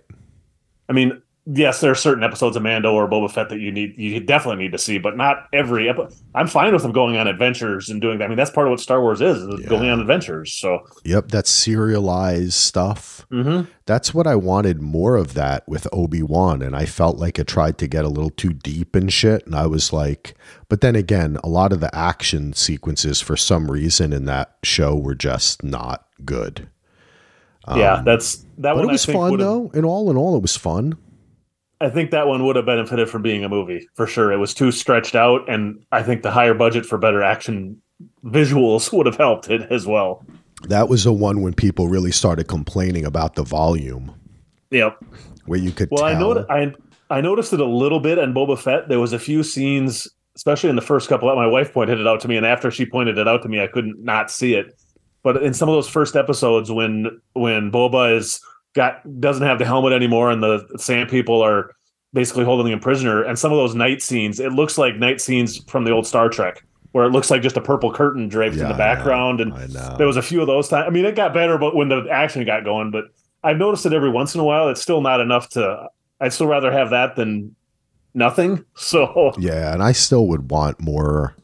I 0.89 0.93
mean, 0.93 1.21
yes, 1.51 1.81
there 1.81 1.91
are 1.91 1.95
certain 1.95 2.23
episodes 2.23 2.57
of 2.57 2.63
Mando 2.63 2.93
or 2.93 3.09
Boba 3.09 3.31
Fett 3.31 3.49
that 3.49 3.59
you 3.59 3.73
need, 3.73 3.97
you 3.97 4.21
definitely 4.21 4.63
need 4.63 4.73
to 4.73 4.79
see, 4.79 4.99
but 4.99 5.17
not 5.17 5.47
every. 5.53 5.89
Epi- 5.89 6.15
I'm 6.35 6.47
fine 6.47 6.73
with 6.73 6.83
them 6.83 6.93
going 6.93 7.17
on 7.17 7.27
adventures 7.27 7.89
and 7.89 8.01
doing 8.01 8.19
that. 8.19 8.27
I 8.27 8.29
mean, 8.29 8.37
that's 8.37 8.51
part 8.51 8.67
of 8.67 8.73
what 8.73 8.81
Star 8.81 9.01
Wars 9.01 9.21
is, 9.21 9.39
is 9.39 9.61
Yeah. 9.63 9.69
going 9.69 9.89
on 9.89 10.01
adventures. 10.01 10.53
So, 10.53 10.81
Yep, 11.05 11.29
that 11.29 11.47
serialized 11.47 12.53
stuff. 12.53 13.27
mhm. 13.33 13.67
That's 13.87 14.13
what 14.13 14.27
I 14.27 14.35
wanted 14.37 14.83
more 14.83 15.17
of 15.17 15.33
that 15.35 15.67
with 15.67 15.87
Obi 15.93 16.23
Wan, 16.23 16.61
and 16.61 16.77
I 16.77 16.85
felt 16.85 17.17
like 17.17 17.39
it 17.39 17.47
tried 17.47 17.79
to 17.79 17.87
get 17.87 18.05
a 18.05 18.09
little 18.09 18.31
too 18.31 18.53
deep 18.53 18.95
and 18.95 19.11
shit. 19.11 19.47
And 19.47 19.55
I 19.55 19.67
was 19.67 19.93
like, 19.93 20.35
but 20.69 20.83
then 20.83 20.95
again, 20.95 21.39
a 21.43 21.49
lot 21.49 21.73
of 21.73 21.81
the 21.81 21.95
action 21.97 22.53
sequences 22.53 23.21
for 23.23 23.37
some 23.37 23.71
reason 23.71 24.13
in 24.13 24.27
that 24.27 24.57
show 24.63 24.95
were 24.95 25.15
just 25.15 25.65
not 25.65 26.05
good. 26.25 26.69
yeah, 27.75 27.95
Um, 27.95 28.05
that's 28.05 28.45
that 28.59 28.75
but 28.75 28.85
it 28.85 28.89
was 28.89 29.05
fun 29.05 29.37
though. 29.39 29.71
In 29.75 29.85
all 29.85 30.11
in 30.11 30.17
all, 30.17 30.37
it 30.37 30.43
was 30.43 30.57
fun. 30.57 30.97
I 31.81 31.89
think 31.91 32.11
that 32.11 32.27
one 32.27 32.45
would 32.45 32.57
have 32.57 32.67
benefited 32.67 33.09
from 33.09 33.23
being 33.23 33.45
a 33.45 33.49
movie 33.49 33.89
for 33.95 34.07
sure. 34.07 34.33
It 34.33 34.39
was 34.39 34.53
too 34.55 34.73
stretched 34.73 35.15
out, 35.15 35.49
and 35.49 35.85
I 35.93 36.03
think 36.03 36.23
the 36.23 36.31
higher 36.31 36.55
budget 36.55 36.85
for 36.85 36.99
better 36.99 37.23
action 37.23 37.81
visuals 38.25 38.93
would 38.97 39.07
have 39.07 39.17
helped 39.17 39.49
it 39.51 39.63
as 39.71 39.87
well. 39.87 40.25
That 40.65 40.89
was 40.89 41.05
the 41.05 41.13
one 41.13 41.41
when 41.43 41.55
people 41.55 41.87
really 41.89 42.11
started 42.11 42.49
complaining 42.49 43.05
about 43.05 43.37
the 43.37 43.45
volume, 43.45 44.13
Yep. 44.73 45.03
where 45.47 45.59
you 45.59 45.71
could 45.71 45.89
Well, 45.91 46.05
I 46.05 46.13
tell. 46.15 46.21
noticed 46.35 46.51
I 46.51 46.73
I 47.11 47.21
noticed 47.23 47.53
it 47.55 47.61
a 47.61 47.65
little 47.65 48.01
bit 48.01 48.19
in 48.19 48.35
Boba 48.35 48.59
Fett. 48.59 48.89
There 48.89 49.01
was 49.01 49.13
a 49.15 49.19
few 49.19 49.43
scenes, 49.43 50.07
especially 50.37 50.69
in 50.69 50.77
the 50.77 50.83
first 50.83 51.09
couple. 51.09 51.29
That 51.29 51.37
my 51.37 51.47
wife 51.47 51.73
pointed 51.73 52.01
it 52.01 52.07
out 52.07 52.21
to 52.21 52.29
me, 52.29 52.37
and 52.37 52.45
after 52.45 52.71
she 52.71 52.85
pointed 52.85 53.17
it 53.19 53.27
out 53.29 53.43
to 53.43 53.49
me, 53.49 53.61
I 53.63 53.67
couldn't 53.69 54.03
not 54.05 54.31
see 54.31 54.55
it. 54.55 54.77
But 55.23 55.43
in 55.43 55.55
some 55.55 55.69
of 55.69 55.75
those 55.75 55.89
first 55.89 56.17
episodes, 56.17 56.71
when 56.73 57.21
when 57.35 57.71
Boba 57.71 58.17
is 58.17 58.41
got 58.79 59.21
doesn't 59.21 59.47
have 59.47 59.59
the 59.59 59.65
helmet 59.67 59.93
anymore, 59.93 60.31
and 60.31 60.43
the 60.43 60.67
Sand 60.79 61.11
People 61.11 61.43
are 61.43 61.73
basically 62.15 62.45
holding 62.45 62.73
him 62.73 62.81
prisoner, 62.81 63.23
and 63.23 63.39
some 63.39 63.53
of 63.53 63.59
those 63.59 63.75
night 63.75 64.01
scenes, 64.03 64.41
it 64.41 64.53
looks 64.53 64.79
like 64.79 64.97
night 64.97 65.21
scenes 65.21 65.59
from 65.71 65.85
the 65.85 65.91
old 65.91 66.07
Star 66.07 66.29
Trek, 66.29 66.65
where 66.93 67.05
it 67.05 67.11
looks 67.11 67.31
like 67.31 67.43
just 67.43 67.57
a 67.57 67.61
purple 67.61 67.93
curtain 67.93 68.29
draped 68.29 68.57
Yeah, 68.57 68.63
in 68.65 68.69
the 68.69 68.79
background, 68.79 69.41
and 69.43 69.53
there 69.99 70.07
was 70.07 70.17
a 70.17 70.23
few 70.23 70.41
of 70.41 70.47
those 70.47 70.69
times. 70.69 70.87
I 70.87 70.91
mean, 70.91 71.05
it 71.05 71.15
got 71.17 71.35
better, 71.35 71.59
but 71.59 71.75
when 71.77 71.89
the 71.89 72.07
action 72.11 72.45
got 72.47 72.65
going, 72.65 72.91
but 72.91 73.05
I've 73.45 73.59
noticed 73.59 73.85
it 73.87 73.93
every 73.93 74.11
once 74.11 74.35
in 74.35 74.41
a 74.41 74.45
while. 74.45 74.69
It's 74.71 74.81
still 74.83 75.01
not 75.01 75.21
enough 75.21 75.49
to. 75.51 75.89
I'd 76.21 76.33
still 76.33 76.47
rather 76.49 76.73
have 76.73 76.91
that 76.91 77.15
than 77.17 77.55
nothing. 78.15 78.65
So 78.75 79.33
Yeah, 79.39 79.73
and 79.75 79.83
I 79.83 79.93
still 79.93 80.27
would 80.29 80.51
want 80.51 80.81
more. 80.81 81.35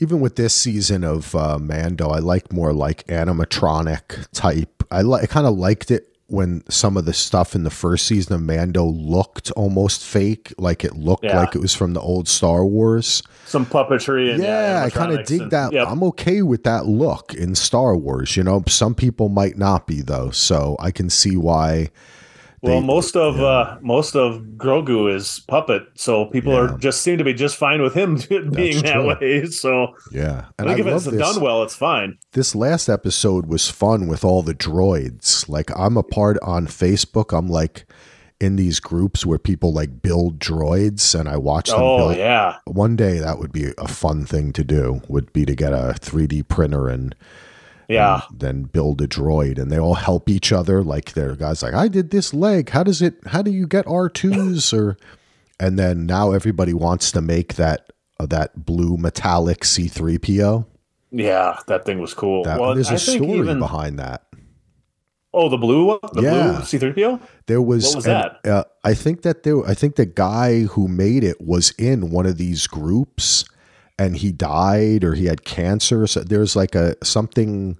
even 0.00 0.18
with 0.20 0.34
this 0.36 0.54
season 0.54 1.04
of 1.04 1.34
uh, 1.36 1.58
Mando, 1.58 2.08
I 2.08 2.18
like 2.18 2.52
more 2.52 2.72
like 2.72 3.06
animatronic 3.06 4.26
type. 4.32 4.82
I 4.90 5.02
li- 5.02 5.20
I 5.22 5.26
kind 5.26 5.46
of 5.46 5.56
liked 5.56 5.90
it 5.90 6.13
when 6.34 6.62
some 6.68 6.96
of 6.96 7.04
the 7.06 7.12
stuff 7.12 7.54
in 7.54 7.62
the 7.64 7.70
first 7.70 8.06
season 8.06 8.34
of 8.34 8.42
Mando 8.42 8.84
looked 8.84 9.50
almost 9.52 10.04
fake, 10.04 10.52
like 10.58 10.84
it 10.84 10.96
looked 10.96 11.24
Yeah. 11.24 11.38
like 11.38 11.54
it 11.54 11.60
was 11.60 11.74
from 11.74 11.94
the 11.94 12.00
old 12.00 12.28
Star 12.28 12.64
Wars. 12.66 13.22
Some 13.46 13.64
puppetry 13.64 14.32
and 14.34 14.42
yeah, 14.42 14.80
uh, 14.82 14.86
I 14.86 14.90
kind 14.90 15.12
of 15.18 15.24
dig 15.26 15.42
and- 15.42 15.50
that. 15.52 15.72
Yep. 15.72 15.88
I'm 15.88 16.02
okay 16.04 16.42
with 16.42 16.64
that 16.64 16.86
look 16.86 17.32
in 17.34 17.54
Star 17.54 17.96
Wars. 17.96 18.36
You 18.36 18.42
know, 18.42 18.62
some 18.68 18.94
people 18.94 19.28
might 19.28 19.56
not 19.56 19.86
be 19.86 20.02
though, 20.02 20.30
so 20.30 20.76
I 20.80 20.90
can 20.90 21.08
see 21.08 21.36
why. 21.36 21.90
Well, 22.64 22.80
they- 22.80 22.86
most 22.86 23.16
of 23.16 23.36
yeah. 23.36 23.44
uh, 23.44 23.78
most 23.82 24.16
of 24.16 24.40
Grogu 24.56 25.14
is 25.14 25.40
puppet, 25.48 25.82
so 25.94 26.26
people 26.26 26.52
Yeah. 26.54 26.60
are 26.60 26.78
just 26.78 27.02
seem 27.02 27.18
to 27.18 27.24
be 27.24 27.34
just 27.34 27.56
fine 27.56 27.82
with 27.82 27.94
him 27.94 28.16
being 28.28 28.82
that 28.82 28.94
true. 28.94 29.08
way. 29.20 29.46
So 29.46 29.88
Yeah, 30.10 30.46
and 30.58 30.68
I, 30.68 30.74
think 30.74 30.80
if 30.80 30.92
love 30.92 30.94
it's 31.06 31.16
this. 31.16 31.32
done 31.34 31.42
well, 31.42 31.62
it's 31.62 31.76
fine. 31.76 32.18
this 32.32 32.54
last 32.54 32.88
episode 32.88 33.46
was 33.46 33.70
fun 33.70 34.06
with 34.08 34.24
all 34.24 34.42
the 34.42 34.54
droids. 34.54 35.48
Like 35.48 35.70
I'm 35.78 35.96
a 35.96 36.02
part 36.02 36.38
on 36.42 36.66
Facebook. 36.66 37.36
I'm 37.36 37.48
like 37.48 37.86
in 38.40 38.56
these 38.56 38.80
groups 38.80 39.24
where 39.24 39.38
people 39.38 39.72
like 39.72 40.02
build 40.02 40.38
droids, 40.38 41.18
and 41.18 41.28
I 41.28 41.36
watch 41.36 41.68
them 41.70 41.78
Oh 41.80 41.98
build. 41.98 42.16
yeah, 42.16 42.56
One 42.66 42.96
day 42.96 43.18
that 43.18 43.38
would 43.38 43.52
be 43.52 43.72
a 43.78 43.86
fun 43.88 44.26
thing 44.26 44.52
to 44.54 44.64
do. 44.64 45.02
Would 45.08 45.32
be 45.32 45.44
to 45.44 45.54
get 45.54 45.72
a 45.72 45.94
3D 46.00 46.48
printer 46.48 46.88
and 46.88 47.14
yeah. 47.88 48.22
then 48.32 48.62
build 48.64 49.00
a 49.02 49.06
droid, 49.08 49.58
and 49.58 49.70
they 49.70 49.78
all 49.78 49.94
help 49.94 50.28
each 50.28 50.52
other. 50.52 50.82
Like 50.82 51.12
their 51.12 51.34
guys 51.36 51.62
like 51.62 51.74
I 51.74 51.88
did 51.88 52.10
this 52.10 52.32
leg. 52.34 52.70
How 52.70 52.82
does 52.82 53.02
it? 53.02 53.14
How 53.26 53.42
do 53.42 53.50
you 53.50 53.66
get 53.66 53.86
R 53.86 54.08
twos 54.08 54.72
or? 54.72 54.96
And 55.60 55.78
then 55.78 56.04
now 56.04 56.32
everybody 56.32 56.74
wants 56.74 57.12
to 57.12 57.20
make 57.20 57.54
that 57.54 57.92
uh, 58.18 58.26
that 58.26 58.64
blue 58.66 58.96
metallic 58.96 59.64
C 59.64 59.86
three 59.88 60.18
PO. 60.18 60.66
Yeah, 61.12 61.58
that 61.68 61.84
thing 61.84 62.00
was 62.00 62.12
cool. 62.12 62.42
That 62.42 62.58
well, 62.58 62.74
there's 62.74 62.90
a 62.90 62.94
I 62.94 62.96
think 62.96 63.22
story 63.22 63.38
even- 63.38 63.60
behind 63.60 63.98
that. 64.00 64.24
Oh, 65.36 65.48
the 65.48 65.56
blue 65.56 65.86
one, 65.86 65.98
the 66.12 66.22
Yeah. 66.22 66.52
blue 66.56 66.64
C 66.64 66.78
three 66.78 66.92
PO. 66.92 67.18
There 67.46 67.60
was, 67.62 67.86
What 67.86 67.96
was 67.96 68.06
an- 68.06 68.30
Uh, 68.44 68.64
I 68.84 68.94
think 68.94 69.22
that 69.22 69.42
there. 69.42 69.64
I 69.66 69.74
think 69.74 69.96
the 69.96 70.06
guy 70.06 70.62
who 70.62 70.86
made 70.88 71.24
it 71.24 71.40
was 71.40 71.70
in 71.78 72.10
one 72.10 72.26
of 72.26 72.36
these 72.36 72.66
groups, 72.68 73.44
and 73.98 74.16
he 74.16 74.32
died 74.32 75.04
or 75.04 75.14
he 75.14 75.26
had 75.26 75.44
cancer. 75.44 76.06
So 76.06 76.20
there's 76.20 76.56
like 76.56 76.74
a 76.74 76.96
something 77.04 77.78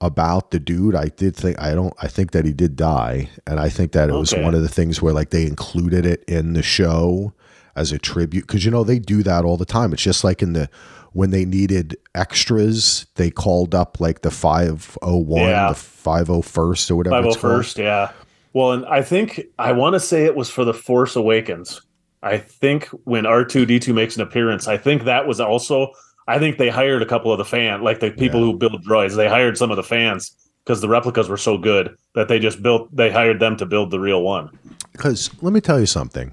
about 0.00 0.50
the 0.50 0.60
dude. 0.60 0.94
I 0.94 1.06
did 1.06 1.34
think 1.36 1.60
I 1.60 1.74
don't. 1.74 1.94
I 2.00 2.08
think 2.08 2.32
that 2.32 2.44
he 2.44 2.52
did 2.52 2.76
die, 2.76 3.30
and 3.46 3.58
I 3.60 3.68
think 3.68 3.92
that 3.92 4.08
it 4.08 4.12
was 4.12 4.34
one 4.34 4.54
of 4.54 4.62
the 4.62 4.68
things 4.68 5.00
where 5.00 5.12
like 5.12 5.30
they 5.30 5.46
included 5.46 6.06
it 6.06 6.24
in 6.28 6.52
the 6.52 6.62
show 6.62 7.32
as 7.74 7.92
a 7.92 7.98
tribute 7.98 8.46
because 8.46 8.64
you 8.64 8.70
know 8.70 8.84
they 8.84 8.98
do 8.98 9.22
that 9.22 9.44
all 9.44 9.56
the 9.56 9.64
time. 9.64 9.92
It's 9.92 10.02
just 10.02 10.24
like 10.24 10.42
in 10.42 10.52
the 10.52 10.68
when 11.12 11.30
they 11.30 11.44
needed 11.44 11.96
extras, 12.14 13.06
they 13.14 13.30
called 13.30 13.74
up 13.74 14.00
like 14.00 14.22
the 14.22 14.30
five 14.30 14.98
oh 15.02 15.16
one, 15.16 15.50
the 15.68 15.74
five 15.74 16.28
oh 16.28 16.42
first 16.42 16.90
or 16.90 16.96
whatever. 16.96 17.16
Five 17.16 17.26
oh 17.26 17.34
first, 17.34 17.78
yeah. 17.78 18.12
Well, 18.52 18.72
and 18.72 18.86
I 18.86 19.02
think 19.02 19.42
I 19.58 19.72
want 19.72 19.94
to 19.94 20.00
say 20.00 20.24
it 20.24 20.36
was 20.36 20.50
for 20.50 20.64
the 20.64 20.74
Force 20.74 21.16
Awakens. 21.16 21.82
I 22.26 22.38
think 22.38 22.86
when 23.04 23.24
R 23.26 23.44
two 23.44 23.64
D 23.66 23.78
two 23.78 23.94
makes 23.94 24.16
an 24.16 24.22
appearance, 24.22 24.66
I 24.68 24.76
think 24.76 25.04
that 25.04 25.26
was 25.26 25.40
also. 25.40 25.92
I 26.28 26.40
think 26.40 26.58
they 26.58 26.68
hired 26.70 27.02
a 27.02 27.06
couple 27.06 27.30
of 27.30 27.38
the 27.38 27.44
fan, 27.44 27.82
like 27.82 28.00
the 28.00 28.10
people 28.10 28.40
Yeah. 28.40 28.46
who 28.46 28.58
build 28.58 28.84
droids. 28.84 29.14
They 29.14 29.28
hired 29.28 29.56
some 29.56 29.70
of 29.70 29.76
the 29.76 29.84
fans 29.84 30.32
because 30.64 30.80
the 30.80 30.88
replicas 30.88 31.28
were 31.28 31.36
so 31.36 31.56
good 31.56 31.96
that 32.16 32.26
they 32.26 32.40
just 32.40 32.62
built. 32.62 32.94
They 32.94 33.12
hired 33.12 33.38
them 33.38 33.56
to 33.58 33.66
build 33.66 33.92
the 33.92 34.00
real 34.00 34.22
one. 34.22 34.50
Because 34.92 35.30
let 35.40 35.52
me 35.52 35.60
tell 35.60 35.78
you 35.78 35.86
something. 35.86 36.32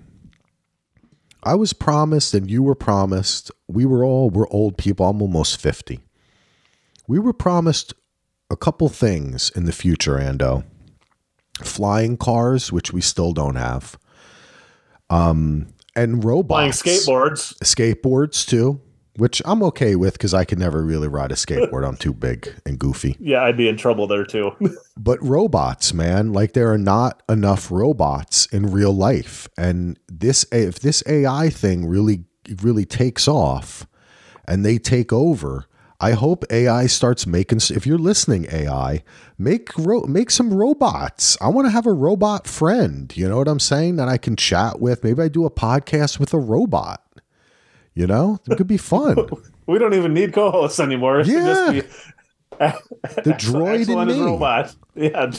I 1.43 1.53
was 1.55 1.73
promised, 1.73 2.33
and 2.33 2.49
you 2.49 2.63
were 2.63 2.73
promised. 2.75 3.51
We 3.67 3.85
were 3.85 4.03
all 4.03 4.29
we're 4.31 4.49
old 4.49 4.77
people. 4.77 5.05
I'm 5.05 5.21
almost 5.21 5.61
fifty. 5.61 5.99
We 7.07 7.19
were 7.19 7.33
promised 7.33 7.93
a 8.49 8.55
couple 8.55 8.89
things 8.89 9.51
in 9.55 9.65
the 9.65 9.71
future, 9.73 10.15
Ando. 10.17 10.63
Flying 11.61 12.17
cars, 12.17 12.71
which 12.71 12.91
we 12.93 13.01
still 13.01 13.31
don't 13.33 13.55
have. 13.57 13.97
Um, 15.09 15.67
and 15.95 16.23
robots, 16.23 16.81
skateboards. 16.81 17.57
skateboards 17.59 18.45
too, 18.47 18.81
which 19.17 19.41
I'm 19.45 19.61
okay 19.63 19.95
with 19.95 20.13
because 20.13 20.33
I 20.33 20.45
can 20.45 20.59
never 20.59 20.83
really 20.83 21.07
ride 21.07 21.31
a 21.31 21.35
skateboard. 21.35 21.87
I'm 21.87 21.97
too 21.97 22.13
big 22.13 22.53
and 22.65 22.79
goofy. 22.79 23.15
Yeah, 23.19 23.43
I'd 23.43 23.57
be 23.57 23.67
in 23.67 23.77
trouble 23.77 24.07
there 24.07 24.25
too. 24.25 24.51
but 24.97 25.21
robots 25.21 25.93
man 25.93 26.33
like 26.33 26.53
there 26.53 26.71
are 26.71 26.77
not 26.77 27.21
enough 27.29 27.71
robots 27.71 28.45
in 28.47 28.71
real 28.71 28.93
life 28.93 29.47
and 29.57 29.99
this 30.07 30.45
if 30.51 30.79
this 30.79 31.03
ai 31.07 31.49
thing 31.49 31.87
really 31.87 32.25
really 32.61 32.85
takes 32.85 33.27
off 33.27 33.87
and 34.47 34.65
they 34.65 34.77
take 34.77 35.11
over 35.11 35.65
i 36.03 36.11
hope 36.11 36.43
ai 36.49 36.85
starts 36.87 37.25
making 37.25 37.59
if 37.69 37.85
you're 37.87 37.97
listening 37.97 38.45
ai 38.51 39.03
make 39.37 39.69
ro- 39.77 40.05
make 40.07 40.29
some 40.29 40.53
robots 40.53 41.37
i 41.41 41.47
want 41.47 41.65
to 41.65 41.71
have 41.71 41.85
a 41.87 41.93
robot 41.93 42.47
friend 42.47 43.13
you 43.15 43.27
know 43.27 43.37
what 43.37 43.47
i'm 43.47 43.59
saying 43.59 43.95
that 43.95 44.07
i 44.07 44.17
can 44.17 44.35
chat 44.35 44.79
with 44.79 45.03
maybe 45.03 45.21
i 45.21 45.27
do 45.27 45.45
a 45.45 45.51
podcast 45.51 46.19
with 46.19 46.33
a 46.33 46.39
robot 46.39 47.01
you 47.93 48.07
know 48.07 48.39
it 48.49 48.57
could 48.57 48.67
be 48.67 48.77
fun 48.93 49.15
we 49.65 49.79
don't 49.79 49.93
even 49.93 50.13
need 50.13 50.33
co-hosts 50.33 50.79
anymore. 50.79 51.21
It 51.21 51.27
Yeah. 51.27 51.45
just 51.45 51.71
be 51.71 51.81
the 52.59 53.33
droid 53.33 53.89
in 53.89 54.09
as 54.09 54.17
me 54.17 54.23
robot. 54.23 54.75
Yeah. 54.95 55.31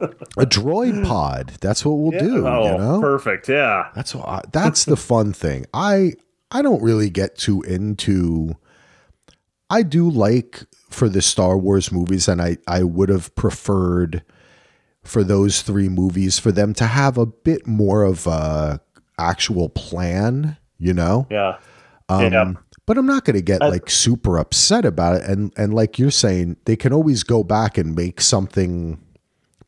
a 0.38 0.46
droid 0.46 1.06
pod 1.06 1.52
that's 1.60 1.84
what 1.84 1.92
we'll 1.92 2.18
do 2.18 2.46
oh, 2.46 2.64
you 2.72 2.78
know 2.78 3.00
perfect. 3.00 3.48
Yeah. 3.48 3.90
That's 3.94 4.14
what 4.14 4.26
I, 4.26 4.40
that's 4.52 4.84
the 4.84 4.96
fun 4.96 5.32
thing. 5.32 5.66
I 5.72 6.14
I 6.50 6.62
don't 6.62 6.82
really 6.82 7.10
get 7.10 7.36
too 7.36 7.62
into. 7.62 8.56
I 9.72 9.82
do 9.82 10.08
like 10.10 10.64
for 10.90 11.08
the 11.08 11.22
Star 11.22 11.56
Wars 11.58 11.90
movies, 11.90 12.28
and 12.28 12.40
I 12.42 12.58
I 12.68 12.82
would 12.82 13.08
have 13.08 13.34
preferred 13.34 14.22
for 15.02 15.24
those 15.24 15.62
three 15.62 15.88
movies 15.88 16.38
for 16.38 16.52
them 16.52 16.74
to 16.74 16.84
have 16.86 17.18
a 17.18 17.26
bit 17.26 17.66
more 17.66 18.04
of 18.04 18.26
a 18.26 18.80
actual 19.18 19.68
plan. 19.68 20.56
You 20.78 20.92
know, 20.94 21.26
Yeah. 21.30 21.56
um, 22.08 22.32
Yeah. 22.32 22.52
But 22.84 22.98
I'm 22.98 23.06
not 23.06 23.24
going 23.24 23.36
to 23.36 23.42
get 23.42 23.62
I- 23.62 23.68
like 23.68 23.88
super 23.88 24.36
upset 24.38 24.84
about 24.84 25.16
it. 25.16 25.22
And 25.24 25.52
and 25.56 25.72
like 25.72 25.98
you're 25.98 26.10
saying, 26.10 26.56
they 26.66 26.76
can 26.76 26.92
always 26.92 27.22
go 27.22 27.42
back 27.44 27.78
and 27.78 27.94
make 27.94 28.20
something 28.20 28.98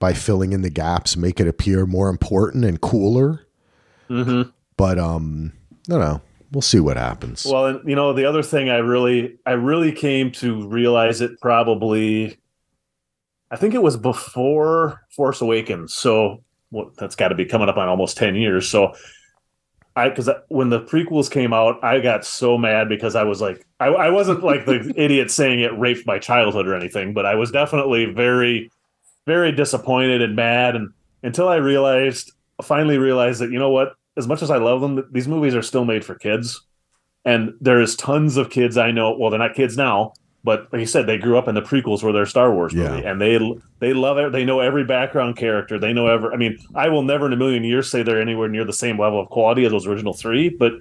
by 0.01 0.13
filling 0.13 0.53
in 0.53 0.63
the 0.63 0.71
gaps, 0.71 1.17
make 1.17 1.39
it 1.41 1.47
appear 1.49 1.87
more 1.87 2.09
important 2.11 2.65
and 2.65 2.81
cooler. 2.81 3.47
Mm-hmm. 4.11 4.51
But 4.77 4.99
um, 4.99 5.53
no, 5.89 5.99
no, 5.99 6.21
we'll 6.55 6.63
see 6.63 6.81
what 6.81 6.97
happens. 6.97 7.45
Well, 7.45 7.67
and 7.67 7.89
you 7.89 7.97
know, 7.97 8.13
the 8.13 8.25
other 8.25 8.43
thing 8.43 8.71
I 8.71 8.79
really, 8.79 9.39
I 9.45 9.53
really 9.53 9.93
came 9.93 10.31
to 10.33 10.67
realize 10.69 11.21
it 11.21 11.41
probably, 11.41 12.39
I 13.51 13.57
think 13.57 13.75
it 13.75 13.83
was 13.83 13.97
before 13.97 15.03
Force 15.11 15.41
Awakens. 15.41 15.93
So 15.93 16.43
well, 16.71 16.93
that's 16.97 17.17
got 17.17 17.29
to 17.29 17.35
be 17.35 17.45
coming 17.45 17.69
up 17.69 17.77
on 17.77 17.89
almost 17.89 18.17
10 18.17 18.35
years. 18.35 18.69
So 18.69 18.95
I, 19.97 20.09
because 20.09 20.29
when 20.49 20.71
the 20.71 20.81
prequels 20.81 21.31
came 21.31 21.53
out, 21.53 21.83
I 21.85 22.01
got 22.01 22.25
so 22.25 22.59
mad 22.59 22.89
because 22.89 23.15
I 23.15 23.23
was 23.23 23.41
like, 23.41 23.65
I, 23.79 23.87
I 23.87 24.11
wasn't 24.11 24.43
like 24.43 24.67
the 24.67 24.93
idiot 24.97 25.31
saying 25.31 25.61
it 25.61 25.79
raped 25.79 26.07
my 26.07 26.19
childhood 26.19 26.67
or 26.67 26.75
anything, 26.75 27.15
but 27.15 27.27
I 27.27 27.37
was 27.37 27.53
definitely 27.53 28.07
very, 28.07 28.71
very 29.27 29.53
disappointed 29.53 30.21
and 30.21 30.35
mad. 30.35 30.75
And 30.75 30.93
until 31.23 31.49
I 31.49 31.57
realized, 31.57 32.33
finally 32.63 32.99
realized 32.99 33.41
that, 33.41 33.53
you 33.53 33.59
know 33.61 33.71
what, 33.71 33.95
as 34.17 34.27
much 34.29 34.43
as 34.43 34.51
I 34.51 34.59
love 34.59 34.81
them, 34.81 35.07
these 35.13 35.29
movies 35.29 35.55
are 35.55 35.63
still 35.63 35.85
made 35.85 36.05
for 36.05 36.15
kids. 36.15 36.63
And 37.25 37.55
there's 37.61 37.97
tons 37.97 38.37
of 38.37 38.51
kids 38.51 38.77
I 38.77 38.91
know. 38.91 39.17
Well, 39.17 39.31
they're 39.31 39.39
not 39.39 39.55
kids 39.55 39.77
now, 39.79 40.13
but 40.45 40.71
like 40.73 40.81
you 40.81 40.87
said, 40.87 41.07
they 41.07 41.17
grew 41.17 41.39
up 41.39 41.49
in 41.49 41.55
the 41.55 41.63
prequels 41.63 42.03
were 42.03 42.13
their 42.13 42.27
Star 42.27 42.53
Wars 42.53 42.75
movie, 42.75 43.01
Yeah. 43.03 43.11
and 43.11 43.19
they 43.21 43.39
they 43.79 43.95
love 43.95 44.19
it. 44.19 44.31
They 44.33 44.45
know 44.45 44.61
every 44.61 44.85
background 44.85 45.37
character. 45.37 45.79
They 45.79 45.95
know 45.95 46.07
every. 46.07 46.31
I 46.35 46.37
mean, 46.37 46.59
I 46.75 46.91
will 46.91 47.03
never 47.03 47.27
in 47.27 47.33
a 47.33 47.37
million 47.37 47.65
years 47.65 47.91
say 47.91 48.03
they're 48.03 48.21
anywhere 48.21 48.49
near 48.49 48.65
the 48.65 48.75
same 48.75 49.01
level 49.01 49.19
of 49.21 49.31
quality 49.31 49.65
as 49.65 49.73
those 49.73 49.87
original 49.87 50.13
three, 50.13 50.51
but 50.51 50.73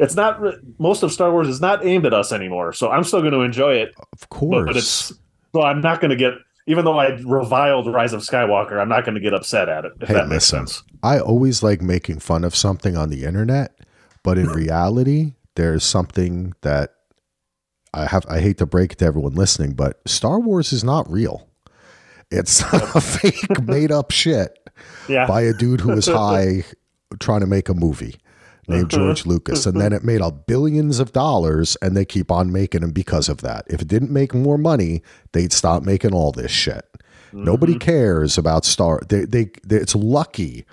it's 0.00 0.16
not. 0.16 0.40
Most 0.80 1.04
of 1.04 1.12
Star 1.12 1.30
Wars 1.30 1.46
is 1.48 1.60
not 1.60 1.86
aimed 1.86 2.06
at 2.06 2.12
us 2.12 2.32
anymore, 2.32 2.72
so 2.72 2.90
I'm 2.90 3.04
still 3.04 3.20
going 3.20 3.32
to 3.34 3.40
enjoy 3.42 3.74
it. 3.74 3.94
of 4.12 4.28
course. 4.30 4.66
but 4.66 4.76
it's 4.76 5.12
so 5.54 5.62
I'm 5.62 5.80
not 5.80 6.00
going 6.00 6.10
to 6.10 6.16
get. 6.16 6.32
Even 6.68 6.84
though 6.84 6.98
I 6.98 7.18
reviled 7.24 7.92
Rise 7.92 8.12
of 8.12 8.20
Skywalker, 8.20 8.80
I'm 8.80 8.88
not 8.88 9.04
going 9.04 9.14
to 9.16 9.20
get 9.20 9.34
upset 9.34 9.68
at 9.68 9.84
it. 9.84 9.92
If 10.00 10.08
Hey, 10.08 10.14
that 10.14 10.28
makes 10.28 10.52
listen. 10.52 10.66
sense. 10.68 10.82
I 11.02 11.18
always 11.18 11.62
like 11.62 11.80
making 11.82 12.20
fun 12.20 12.44
of 12.44 12.54
something 12.54 12.96
on 12.96 13.08
the 13.10 13.24
internet, 13.24 13.76
but 14.22 14.36
in 14.38 14.46
reality, 14.48 15.32
there's 15.56 15.82
something 15.82 16.52
that 16.60 16.90
I 17.94 18.06
have. 18.06 18.24
I 18.28 18.40
hate 18.40 18.58
to 18.58 18.66
break 18.66 18.92
it 18.92 18.98
to 18.98 19.06
everyone 19.06 19.34
listening, 19.34 19.72
but 19.72 20.00
Star 20.06 20.38
Wars 20.38 20.72
is 20.72 20.84
not 20.84 21.10
real. 21.10 21.48
It's 22.30 22.60
a 22.72 23.00
fake, 23.00 23.62
made 23.62 23.90
up 23.90 24.10
shit 24.10 24.58
Yeah. 25.08 25.26
by 25.26 25.40
a 25.40 25.54
dude 25.54 25.80
who 25.80 25.92
was 25.94 26.06
high 26.22 26.64
trying 27.18 27.40
to 27.40 27.46
make 27.46 27.70
a 27.70 27.74
movie 27.74 28.16
named 28.68 28.90
George 28.90 29.26
Lucas. 29.26 29.66
And 29.66 29.80
then 29.80 29.92
it 29.92 30.04
made 30.04 30.20
a 30.20 30.30
billions 30.30 30.98
of 30.98 31.12
dollars 31.12 31.76
and 31.82 31.96
they 31.96 32.04
keep 32.04 32.30
on 32.30 32.52
making 32.52 32.82
them 32.82 32.90
because 32.92 33.28
of 33.28 33.38
that. 33.42 33.64
If 33.68 33.82
it 33.82 33.88
didn't 33.88 34.10
make 34.10 34.34
more 34.34 34.58
money, 34.58 35.02
they'd 35.32 35.52
stop 35.52 35.82
making 35.82 36.12
all 36.14 36.32
this 36.32 36.50
shit. 36.50 36.84
Nobody 37.32 37.78
cares 37.78 38.38
about 38.38 38.64
Star. 38.64 39.00
They, 39.08 39.24
they, 39.24 39.50
they, 39.64 39.76
it's 39.76 39.94
lucky 39.94 40.64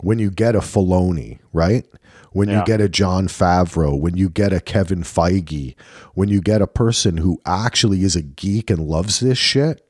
when 0.00 0.18
you 0.18 0.30
get 0.30 0.54
a 0.54 0.60
Filoni, 0.60 1.38
right? 1.52 1.84
When 2.32 2.48
you 2.48 2.62
get 2.64 2.80
a 2.80 2.88
Jon 2.88 3.26
Favreau, 3.26 3.98
when 3.98 4.16
you 4.16 4.28
get 4.28 4.52
a 4.52 4.60
Kevin 4.60 5.02
Feige, 5.02 5.74
when 6.14 6.28
you 6.28 6.40
get 6.40 6.62
a 6.62 6.66
person 6.66 7.16
who 7.16 7.40
actually 7.44 8.04
is 8.04 8.14
a 8.16 8.22
geek 8.22 8.70
and 8.70 8.86
loves 8.86 9.20
this 9.20 9.38
shit, 9.38 9.84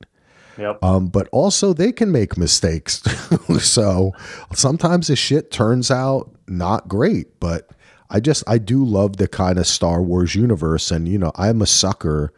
Yep. 0.56 0.82
um, 0.82 1.08
but 1.08 1.28
also 1.30 1.72
they 1.72 1.92
can 1.92 2.10
make 2.10 2.36
mistakes. 2.36 3.02
so 3.60 4.12
sometimes 4.54 5.06
the 5.08 5.14
shit 5.16 5.50
turns 5.50 5.90
out 5.90 6.34
not 6.48 6.88
great, 6.88 7.38
but 7.40 7.70
I 8.10 8.20
just 8.20 8.42
I 8.46 8.58
do 8.58 8.84
love 8.84 9.16
the 9.16 9.28
kind 9.28 9.58
of 9.58 9.66
Star 9.66 10.02
Wars 10.02 10.34
universe, 10.34 10.90
and 10.90 11.08
you 11.08 11.18
know 11.18 11.32
I'm 11.36 11.62
a 11.62 11.66
sucker 11.66 12.32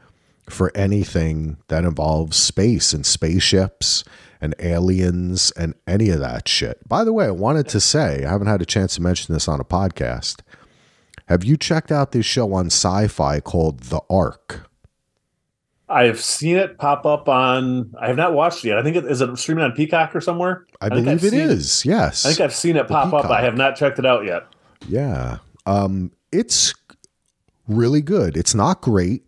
for 0.49 0.73
anything 0.75 1.59
that 1.69 1.85
involves 1.85 2.37
space 2.37 2.93
and 2.93 3.07
spaceships 3.07 4.03
and 4.41 4.55
aliens 4.59 5.53
and 5.53 5.75
any 5.87 6.11
of 6.11 6.19
that 6.21 6.49
shit. 6.49 6.89
By 6.89 7.05
the 7.05 7.13
way, 7.13 7.27
I 7.27 7.31
wanted 7.31 7.69
to 7.69 7.81
say 7.81 8.25
I 8.25 8.31
haven't 8.31 8.49
had 8.49 8.63
a 8.63 8.67
chance 8.67 8.97
to 8.97 9.03
mention 9.03 9.33
this 9.33 9.47
on 9.47 9.61
a 9.61 9.65
podcast. 9.65 10.41
Have 11.27 11.45
you 11.45 11.57
checked 11.57 11.93
out 11.93 12.11
this 12.11 12.27
show 12.27 12.53
on 12.55 12.69
Syfy 12.69 13.43
called 13.45 13.81
The 13.81 14.01
Ark? 14.11 14.70
I've 15.91 16.21
seen 16.21 16.57
it 16.57 16.79
pop 16.79 17.05
up 17.05 17.29
on. 17.29 17.93
I 18.01 18.07
have 18.07 18.17
not 18.17 18.33
watched 18.33 18.65
it 18.65 18.69
yet. 18.69 18.79
I 18.79 18.83
think 18.83 18.97
it 18.97 19.05
is 19.05 19.21
it 19.21 19.37
streaming 19.37 19.65
on 19.65 19.73
Peacock 19.73 20.15
or 20.15 20.21
somewhere. 20.21 20.67
I, 20.81 20.89
think 20.89 21.05
believe 21.05 21.25
it 21.25 21.35
is. 21.35 21.85
Yes. 21.85 22.25
I 22.25 22.31
think 22.31 22.41
I've 22.41 22.55
seen 22.55 22.77
it 22.77 22.87
The 22.89 22.95
pop 22.95 23.13
up. 23.13 23.27
I 23.27 23.43
have 23.43 23.57
not 23.57 23.77
checked 23.77 23.99
it 23.99 24.07
out 24.07 24.25
yet. 24.25 24.45
Yeah. 24.89 25.39
Um, 25.67 26.13
it's 26.33 26.73
really 27.67 28.01
good. 28.01 28.37
It's 28.37 28.55
not 28.55 28.81
great. 28.81 29.25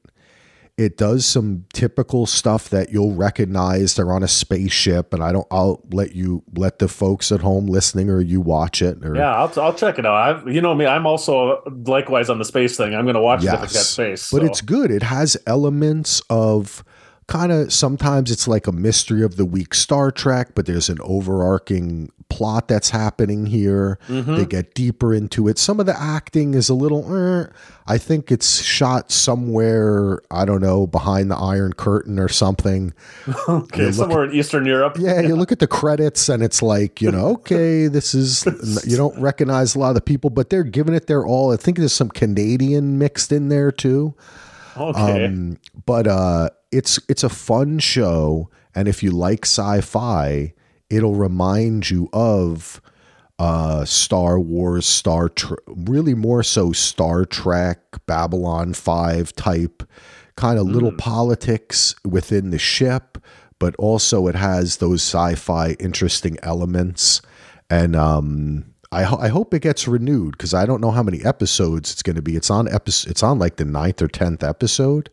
It 0.82 0.96
does 0.96 1.24
some 1.24 1.64
typical 1.72 2.26
stuff 2.26 2.68
that 2.70 2.90
you'll 2.92 3.14
recognize. 3.14 3.94
They're 3.94 4.12
on 4.12 4.22
a 4.22 4.28
spaceship, 4.28 5.14
and 5.14 5.22
I 5.22 5.32
don't. 5.32 5.46
I'll 5.50 5.80
let 5.92 6.14
you 6.14 6.42
let 6.56 6.78
the 6.80 6.88
folks 6.88 7.30
at 7.30 7.40
home 7.40 7.66
listening 7.66 8.10
or 8.10 8.20
you 8.20 8.40
watch 8.40 8.82
it. 8.82 9.04
Or, 9.04 9.14
Yeah, 9.14 9.34
I'll, 9.34 9.52
I'll 9.60 9.74
check 9.74 9.98
it 9.98 10.06
out. 10.06 10.14
I've, 10.14 10.48
you 10.52 10.60
know 10.60 10.74
me, 10.74 10.86
I'm 10.86 11.06
also 11.06 11.62
likewise 11.86 12.28
on 12.28 12.38
the 12.38 12.44
space 12.44 12.76
thing. 12.76 12.94
I'm 12.94 13.04
going 13.04 13.14
to 13.14 13.20
watch 13.20 13.44
it 13.44 13.48
if 13.48 13.62
it's 13.62 13.72
got 13.72 13.78
Yes. 13.78 13.88
space. 13.88 14.30
but 14.32 14.40
so. 14.40 14.46
it's 14.46 14.60
good. 14.60 14.90
It 14.90 15.02
has 15.04 15.36
elements 15.46 16.20
of 16.28 16.84
kind 17.26 17.52
of 17.52 17.72
sometimes 17.72 18.30
it's 18.30 18.48
like 18.48 18.66
a 18.66 18.72
mystery 18.72 19.22
of 19.22 19.36
the 19.36 19.44
week 19.44 19.74
Star 19.74 20.10
Trek, 20.10 20.54
but 20.54 20.66
there's 20.66 20.88
an 20.88 20.98
overarching 21.02 22.10
plot 22.28 22.66
that's 22.66 22.90
happening 22.90 23.46
here. 23.46 23.98
Mm-hmm. 24.08 24.36
They 24.36 24.46
get 24.46 24.74
deeper 24.74 25.12
into 25.12 25.48
it. 25.48 25.58
Some 25.58 25.78
of 25.78 25.86
the 25.86 25.98
acting 25.98 26.54
is 26.54 26.68
a 26.68 26.74
little. 26.74 27.04
eh. 27.14 27.46
I 27.86 27.98
think 27.98 28.32
it's 28.32 28.62
shot 28.62 29.12
somewhere. 29.12 30.22
I 30.30 30.44
don't 30.44 30.62
know 30.62 30.86
behind 30.86 31.30
the 31.30 31.36
Iron 31.36 31.74
Curtain 31.74 32.18
or 32.18 32.28
something. 32.28 32.94
okay, 33.48 33.92
somewhere 33.92 34.24
in 34.24 34.32
Eastern 34.32 34.64
Europe. 34.64 34.96
Yeah, 34.98 35.20
you 35.20 35.36
look 35.36 35.52
at 35.52 35.58
the 35.58 35.66
credits 35.66 36.28
and 36.28 36.42
it's 36.42 36.62
like, 36.62 37.02
you 37.02 37.10
know, 37.10 37.32
okay, 37.32 37.86
this 37.88 38.14
is 38.14 38.46
you 38.86 38.96
don't 38.96 39.18
recognize 39.20 39.74
a 39.74 39.78
lot 39.78 39.90
of 39.90 39.94
the 39.96 40.00
people, 40.00 40.30
but 40.30 40.48
they're 40.50 40.64
giving 40.64 40.94
it 40.94 41.06
their 41.06 41.26
all. 41.26 41.52
I 41.52 41.56
think 41.56 41.76
there's 41.76 41.92
some 41.92 42.08
Canadian 42.08 42.98
mixed 42.98 43.30
in 43.30 43.48
there 43.48 43.70
too. 43.70 44.14
Okay. 44.76 45.26
Um, 45.26 45.58
but 45.84 46.06
uh, 46.06 46.50
it's 46.70 46.98
it's 47.08 47.22
a 47.22 47.28
fun 47.28 47.78
show, 47.78 48.48
and 48.74 48.88
if 48.88 49.02
you 49.02 49.10
like 49.10 49.44
sci-fi, 49.44 50.54
it'll 50.88 51.14
remind 51.14 51.90
you 51.90 52.08
of 52.12 52.80
uh, 53.38 53.84
Star 53.84 54.40
Wars, 54.40 54.86
Star 54.86 55.28
Trek, 55.28 55.58
really 55.66 56.14
more 56.14 56.42
so 56.42 56.72
Star 56.72 57.24
Trek, 57.24 57.80
Babylon 58.06 58.72
Five 58.72 59.34
type 59.34 59.82
kind 60.36 60.58
of 60.58 60.66
little 60.66 60.92
politics 60.92 61.94
within 62.04 62.50
the 62.50 62.58
ship, 62.58 63.18
but 63.58 63.74
also 63.76 64.26
it 64.26 64.34
has 64.34 64.78
those 64.78 65.02
sci-fi 65.02 65.76
interesting 65.78 66.38
elements, 66.42 67.20
and 67.68 67.94
um. 67.94 68.71
I, 68.92 69.02
ho- 69.04 69.18
I 69.18 69.28
hope 69.28 69.54
it 69.54 69.62
gets 69.62 69.88
renewed 69.88 70.32
because 70.32 70.52
I 70.54 70.66
don't 70.66 70.80
know 70.80 70.90
how 70.90 71.02
many 71.02 71.24
episodes 71.24 71.90
it's 71.92 72.02
going 72.02 72.16
to 72.16 72.22
be. 72.22 72.36
It's 72.36 72.50
on 72.50 72.72
episode. 72.72 73.10
It's 73.10 73.22
on 73.22 73.38
like 73.38 73.56
the 73.56 73.64
ninth 73.64 74.02
or 74.02 74.08
tenth 74.08 74.44
episode, 74.44 75.08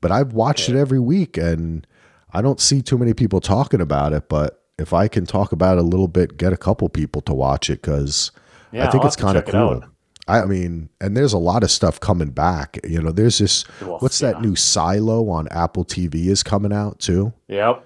but 0.00 0.10
I've 0.12 0.32
watched 0.32 0.68
it 0.68 0.76
every 0.76 1.00
week 1.00 1.36
and 1.36 1.86
I 2.32 2.40
don't 2.40 2.60
see 2.60 2.80
too 2.82 2.96
many 2.96 3.12
people 3.12 3.40
talking 3.40 3.80
about 3.80 4.12
it. 4.12 4.28
But 4.28 4.62
if 4.78 4.92
I 4.92 5.08
can 5.08 5.26
talk 5.26 5.52
about 5.52 5.76
it 5.76 5.80
a 5.80 5.86
little 5.86 6.08
bit, 6.08 6.36
get 6.36 6.52
a 6.52 6.56
couple 6.56 6.88
people 6.88 7.20
to 7.22 7.34
watch 7.34 7.68
it 7.68 7.82
because 7.82 8.30
Yeah, 8.72 8.86
I 8.86 8.90
think 8.90 9.02
I'll 9.02 9.08
it's 9.08 9.16
kind 9.16 9.36
of 9.36 9.46
it 9.46 9.50
cool. 9.50 9.84
I 10.28 10.44
mean, 10.44 10.90
and 11.00 11.16
there's 11.16 11.32
a 11.32 11.38
lot 11.38 11.64
of 11.64 11.70
stuff 11.72 11.98
coming 11.98 12.30
back. 12.30 12.78
You 12.88 13.02
know, 13.02 13.10
there's 13.10 13.38
this. 13.38 13.64
Well, 13.80 13.98
what's 13.98 14.20
that 14.20 14.40
new 14.40 14.54
Silo 14.54 15.28
on 15.28 15.48
Apple 15.48 15.84
TV 15.84 16.26
is 16.26 16.44
coming 16.44 16.72
out 16.72 17.00
too. 17.00 17.32
Yep. 17.48 17.84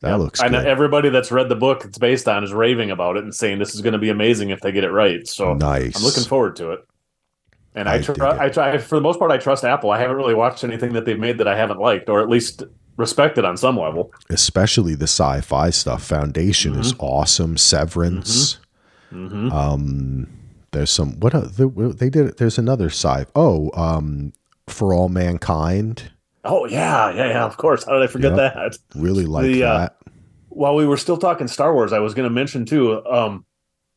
That 0.00 0.10
Yep. 0.10 0.18
looks 0.18 0.40
I 0.42 0.48
know 0.48 0.58
good. 0.58 0.66
everybody 0.68 1.08
that's 1.08 1.32
read 1.32 1.48
the 1.48 1.56
book 1.56 1.84
it's 1.84 1.96
based 1.98 2.28
on 2.28 2.44
is 2.44 2.52
raving 2.52 2.90
about 2.90 3.16
it 3.16 3.24
and 3.24 3.34
saying 3.34 3.58
this 3.58 3.74
is 3.74 3.80
going 3.80 3.94
to 3.94 3.98
be 3.98 4.10
amazing 4.10 4.50
if 4.50 4.60
they 4.60 4.70
get 4.72 4.84
it 4.84 4.90
right. 4.90 5.26
So 5.26 5.54
nice. 5.54 5.96
I'm 5.96 6.02
looking 6.02 6.24
forward 6.24 6.56
to 6.56 6.72
it. 6.72 6.80
And 7.74 7.88
I, 7.88 7.94
I 7.96 8.00
tr- 8.02 8.12
dig. 8.12 8.22
I 8.22 8.48
try 8.50 8.78
for 8.78 8.94
the 8.96 9.00
most 9.00 9.18
part 9.18 9.30
I 9.30 9.38
trust 9.38 9.64
Apple. 9.64 9.90
I 9.90 9.98
haven't 9.98 10.16
really 10.16 10.34
watched 10.34 10.64
anything 10.64 10.92
that 10.94 11.04
they've 11.06 11.18
made 11.18 11.38
that 11.38 11.48
I 11.48 11.56
haven't 11.56 11.78
liked 11.80 12.08
or 12.08 12.20
at 12.20 12.28
least 12.28 12.62
respected 12.98 13.44
on 13.44 13.56
some 13.56 13.78
level. 13.78 14.12
especially 14.30 14.94
the 14.94 15.04
sci-fi 15.06 15.70
stuff. 15.70 16.02
Foundation 16.02 16.74
is 16.76 16.92
Mm-hmm. 16.92 17.00
awesome. 17.04 17.56
Severance. 17.58 18.58
Mhm. 19.12 19.52
Um, 19.52 20.26
there's 20.72 20.90
some 20.90 21.20
what 21.20 21.34
uh, 21.34 21.40
the, 21.40 21.94
they 21.98 22.10
did. 22.10 22.36
There's 22.38 22.58
another 22.58 22.86
sci. 22.90 23.24
Fi 23.24 23.30
oh, 23.34 23.70
um, 23.74 24.32
for 24.68 24.92
all 24.94 25.08
mankind. 25.08 26.10
Oh 26.46 26.66
yeah, 26.66 27.10
yeah, 27.12 27.28
yeah. 27.28 27.44
Of 27.44 27.56
course. 27.56 27.84
How 27.84 27.92
did 27.94 28.02
I 28.02 28.06
forget 28.06 28.36
Yep. 28.36 28.54
that? 28.54 28.78
Really 28.94 29.26
like 29.26 29.44
The, 29.44 29.62
uh, 29.64 29.78
that. 29.78 29.96
While 30.48 30.74
we 30.74 30.86
were 30.86 30.96
still 30.96 31.16
talking 31.18 31.48
Star 31.48 31.74
Wars, 31.74 31.92
I 31.92 31.98
was 31.98 32.14
going 32.14 32.28
to 32.28 32.34
mention 32.34 32.64
too. 32.64 33.04
Um, 33.06 33.44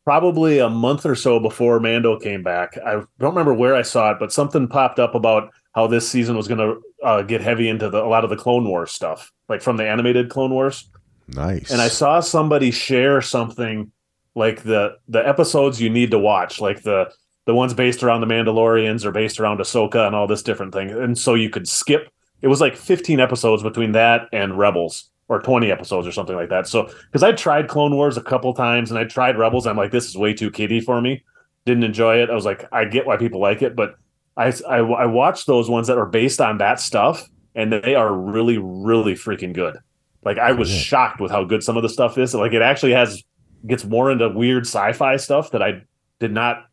probably 0.03 0.59
a 0.59 0.69
month 0.69 1.05
or 1.05 1.15
so 1.15 1.39
before 1.39 1.79
Mando 1.79 2.17
came 2.19 2.41
back, 2.43 2.77
I 2.85 2.93
don't 2.93 3.07
remember 3.33 3.53
where 3.53 3.75
I 3.75 3.81
saw 3.83 4.11
it, 4.11 4.17
but 4.19 4.33
something 4.33 4.67
popped 4.67 4.99
up 4.99 5.15
about 5.15 5.51
how 5.75 5.87
this 5.87 6.09
season 6.09 6.35
was 6.35 6.47
going 6.47 6.57
to 6.59 6.81
uh, 7.05 7.21
get 7.21 7.41
heavy 7.41 7.69
into 7.69 7.89
the, 7.89 8.03
a 8.03 8.07
lot 8.07 8.23
of 8.23 8.29
the 8.29 8.35
Clone 8.35 8.67
Wars 8.67 8.91
stuff, 8.91 9.31
like 9.47 9.61
from 9.61 9.77
the 9.77 9.87
animated 9.87 10.29
Clone 10.29 10.51
Wars. 10.51 10.89
Nice. 11.27 11.69
and 11.69 11.79
I 11.79 11.89
saw 11.89 12.21
somebody 12.21 12.71
share 12.71 13.21
something 13.21 13.91
like 14.33 14.63
the 14.63 14.95
the 15.07 15.27
episodes 15.27 15.79
you 15.79 15.89
need 15.89 16.09
to 16.11 16.17
watch, 16.17 16.59
like 16.59 16.81
the 16.81 17.11
the 17.45 17.53
ones 17.53 17.73
based 17.75 18.01
around 18.03 18.21
the 18.21 18.27
Mandalorians 18.27 19.05
or 19.05 19.11
based 19.11 19.39
around 19.39 19.59
Ahsoka 19.59 20.07
and 20.07 20.15
all 20.15 20.25
this 20.25 20.41
different 20.41 20.73
thing. 20.73 20.89
And 20.89 21.15
so 21.17 21.35
you 21.35 21.49
could 21.51 21.67
skip. 21.67 22.09
It 22.41 22.47
was 22.47 22.61
like 22.61 22.75
15 22.75 23.19
episodes 23.19 23.63
between 23.63 23.91
that 23.93 24.27
and 24.31 24.57
Rebels, 24.57 25.09
or 25.27 25.41
20 25.41 25.71
episodes 25.71 26.07
or 26.07 26.11
something 26.11 26.35
like 26.35 26.49
that. 26.49 26.67
So 26.67 26.89
because 27.05 27.23
I 27.23 27.31
tried 27.31 27.67
Clone 27.67 27.95
Wars 27.95 28.17
a 28.17 28.21
couple 28.21 28.53
times 28.53 28.89
and 28.89 28.99
I 28.99 29.03
tried 29.03 29.37
Rebels, 29.37 29.67
I'm 29.67 29.77
like, 29.77 29.91
this 29.91 30.07
is 30.07 30.17
way 30.17 30.33
too 30.33 30.51
kiddie 30.51 30.81
for 30.81 31.01
me. 31.01 31.23
Didn't 31.65 31.83
enjoy 31.83 32.21
it. 32.21 32.29
I 32.29 32.33
was 32.33 32.45
like, 32.45 32.65
I 32.71 32.85
get 32.85 33.05
why 33.05 33.17
people 33.17 33.39
like 33.39 33.61
it, 33.61 33.75
but 33.75 33.95
I 34.37 34.53
I, 34.67 34.77
I 34.77 35.05
watched 35.05 35.45
those 35.47 35.69
ones 35.69 35.87
that 35.87 35.97
are 35.97 36.05
based 36.05 36.41
on 36.41 36.57
that 36.57 36.79
stuff, 36.79 37.27
and 37.55 37.71
they 37.71 37.95
are 37.95 38.13
really 38.13 38.57
really 38.57 39.13
freaking 39.13 39.53
good. 39.53 39.77
Like 40.23 40.37
I 40.37 40.53
was 40.53 40.69
shocked 40.69 41.19
with 41.19 41.31
how 41.31 41.43
good 41.43 41.63
some 41.63 41.77
of 41.77 41.83
the 41.83 41.89
stuff 41.89 42.17
is. 42.17 42.33
Like 42.33 42.53
it 42.53 42.61
actually 42.61 42.93
has 42.93 43.23
gets 43.67 43.83
more 43.83 44.11
into 44.11 44.29
weird 44.29 44.65
sci-fi 44.65 45.17
stuff 45.17 45.51
that 45.51 45.61
I 45.61 45.83
did 46.19 46.31
not 46.31 46.65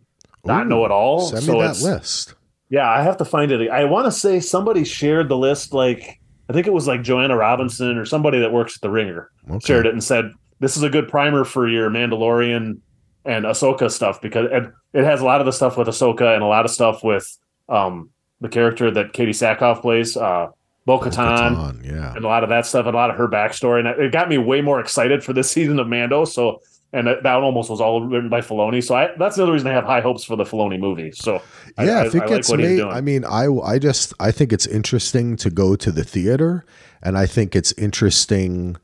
not 0.44 0.66
Ooh, 0.66 0.68
know 0.68 0.84
at 0.84 0.90
all. 0.92 1.28
Send 1.28 1.42
so 1.42 1.52
me 1.54 1.60
that 1.60 1.70
it's 1.70 1.82
list. 1.82 2.34
Yeah, 2.68 2.88
I 2.90 3.02
have 3.02 3.16
to 3.18 3.24
find 3.24 3.52
it. 3.52 3.70
I 3.70 3.84
want 3.84 4.06
to 4.06 4.12
say 4.12 4.40
somebody 4.40 4.84
shared 4.84 5.28
the 5.28 5.36
list. 5.36 5.72
Like 5.72 6.20
I 6.48 6.52
think 6.52 6.66
it 6.66 6.72
was 6.72 6.86
like 6.86 7.02
Joanna 7.02 7.36
Robinson 7.36 7.96
or 7.96 8.04
somebody 8.04 8.40
that 8.40 8.52
works 8.52 8.76
at 8.76 8.82
the 8.82 8.90
Ringer 8.90 9.30
Okay. 9.48 9.64
shared 9.66 9.86
it 9.86 9.92
and 9.92 10.02
said 10.02 10.32
this 10.60 10.76
is 10.76 10.82
a 10.82 10.90
good 10.90 11.08
primer 11.08 11.44
for 11.44 11.68
your 11.68 11.90
Mandalorian 11.90 12.78
and 13.24 13.44
Ahsoka 13.44 13.90
stuff 13.90 14.20
because 14.20 14.48
it, 14.50 14.72
it 14.92 15.04
has 15.04 15.20
a 15.20 15.24
lot 15.24 15.40
of 15.40 15.46
the 15.46 15.52
stuff 15.52 15.76
with 15.76 15.88
Ahsoka 15.88 16.34
and 16.34 16.42
a 16.42 16.46
lot 16.46 16.64
of 16.64 16.70
stuff 16.70 17.02
with 17.04 17.36
um 17.68 18.10
the 18.40 18.48
character 18.48 18.90
that 18.90 19.12
Katee 19.12 19.30
Sackhoff 19.30 19.80
plays, 19.80 20.16
uh, 20.16 20.48
Bo-Katan 20.84 21.54
Bo-Katan, 21.54 21.84
yeah. 21.84 22.14
and 22.14 22.24
a 22.24 22.28
lot 22.28 22.42
of 22.44 22.50
that 22.50 22.66
stuff, 22.66 22.84
and 22.86 22.94
a 22.94 22.98
lot 22.98 23.10
of 23.10 23.16
her 23.16 23.26
backstory, 23.26 23.80
and 23.80 23.88
it 23.88 24.12
got 24.12 24.28
me 24.28 24.36
way 24.38 24.60
more 24.60 24.78
excited 24.78 25.24
for 25.24 25.32
this 25.32 25.50
season 25.56 25.78
of 25.78 25.88
Mando. 25.88 26.24
So, 26.26 26.60
and 26.92 27.06
that 27.06 27.22
that 27.24 27.34
almost 27.36 27.68
was 27.70 27.80
all 27.80 28.00
written 28.06 28.28
by 28.28 28.40
Filoni. 28.40 28.82
So 28.82 28.94
I, 28.94 29.10
that's 29.18 29.36
the 29.36 29.42
other 29.42 29.52
reason 29.52 29.68
I 29.68 29.72
have 29.72 29.84
high 29.84 30.00
hopes 30.00 30.24
for 30.24 30.36
the 30.36 30.44
Filoni 30.44 30.78
movie. 30.78 31.12
So 31.12 31.42
yeah, 31.78 32.00
I, 32.00 32.06
if 32.06 32.14
it 32.14 32.22
I 32.22 32.28
gets 32.28 32.48
like 32.50 32.60
made. 32.60 32.80
I 32.82 33.00
mean, 33.00 33.24
I 33.24 33.46
I 33.46 33.78
just 33.78 34.12
I 34.20 34.30
think 34.30 34.52
it's 34.52 34.66
interesting 34.66 35.36
to 35.36 35.50
go 35.50 35.76
to 35.76 35.90
the 35.90 36.04
theater, 36.04 36.64
and 37.02 37.18
I 37.18 37.26
think 37.26 37.54
it's 37.56 37.72
interesting 37.72 38.76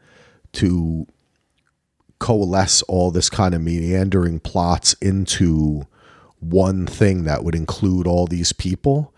to 0.54 1.06
coalesce 2.18 2.82
all 2.82 3.10
this 3.10 3.28
kind 3.28 3.54
of 3.54 3.60
meandering 3.62 4.38
plots 4.38 4.94
into 5.02 5.86
one 6.38 6.86
thing 6.86 7.24
that 7.24 7.42
would 7.44 7.54
include 7.54 8.06
all 8.06 8.26
these 8.26 8.52
people 8.52 9.12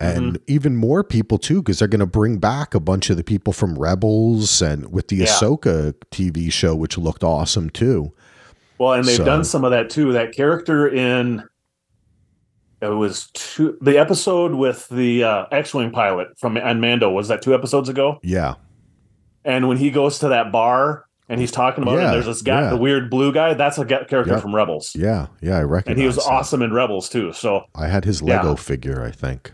and 0.00 0.34
Mm-hmm. 0.34 0.42
even 0.46 0.76
more 0.76 1.02
people 1.02 1.38
too 1.38 1.60
because 1.60 1.78
they're 1.80 1.88
going 1.88 1.98
to 2.00 2.06
bring 2.06 2.38
back 2.38 2.72
a 2.74 2.80
bunch 2.80 3.10
of 3.10 3.16
the 3.16 3.24
people 3.24 3.52
from 3.52 3.76
rebels 3.78 4.62
and 4.62 4.92
with 4.92 5.08
the 5.08 5.16
Yeah. 5.16 5.26
ahsoka 5.26 5.92
tv 6.12 6.52
show 6.52 6.74
which 6.76 6.96
looked 6.96 7.24
awesome 7.24 7.68
too 7.70 8.12
well, 8.78 8.92
and 8.94 9.04
they've 9.04 9.16
so- 9.16 9.24
done 9.24 9.44
some 9.44 9.64
of 9.64 9.70
that 9.72 9.90
too. 9.90 10.12
That 10.12 10.32
character 10.32 10.88
in 10.88 11.42
it 12.80 12.86
was 12.88 13.28
two 13.34 13.76
the 13.80 13.98
episode 13.98 14.54
with 14.54 14.88
the 14.88 15.24
uh, 15.24 15.44
X-wing 15.50 15.90
pilot 15.90 16.28
from 16.38 16.56
and 16.56 16.80
Mando 16.80 17.10
was 17.10 17.28
that 17.28 17.42
two 17.42 17.54
episodes 17.54 17.88
ago, 17.88 18.18
yeah 18.22 18.54
and 19.44 19.66
when 19.68 19.76
he 19.78 19.90
goes 19.90 20.18
to 20.20 20.28
that 20.28 20.52
bar 20.52 21.06
and 21.30 21.40
he's 21.40 21.50
talking 21.50 21.82
about 21.82 21.94
it. 21.94 21.98
Yeah, 21.98 22.04
And 22.06 22.14
there's 22.14 22.26
this 22.26 22.42
guy, 22.42 22.62
yeah. 22.62 22.70
the 22.70 22.76
weird 22.76 23.10
blue 23.10 23.32
guy. 23.32 23.52
That's 23.54 23.78
a 23.78 23.84
character 23.84 24.24
Yep. 24.26 24.40
from 24.42 24.54
Rebels, 24.54 24.94
Yeah, 24.96 25.26
yeah, 25.42 25.58
I 25.58 25.62
recognize. 25.62 25.92
and 25.92 26.00
he 26.00 26.06
was 26.06 26.16
that. 26.16 26.24
awesome 26.30 26.62
in 26.62 26.72
Rebels 26.72 27.08
too. 27.08 27.32
So, 27.32 27.64
I 27.74 27.86
had 27.88 28.04
his 28.04 28.20
Yeah. 28.22 28.36
Lego 28.42 28.56
figure. 28.56 29.02
I 29.04 29.10
think. 29.10 29.52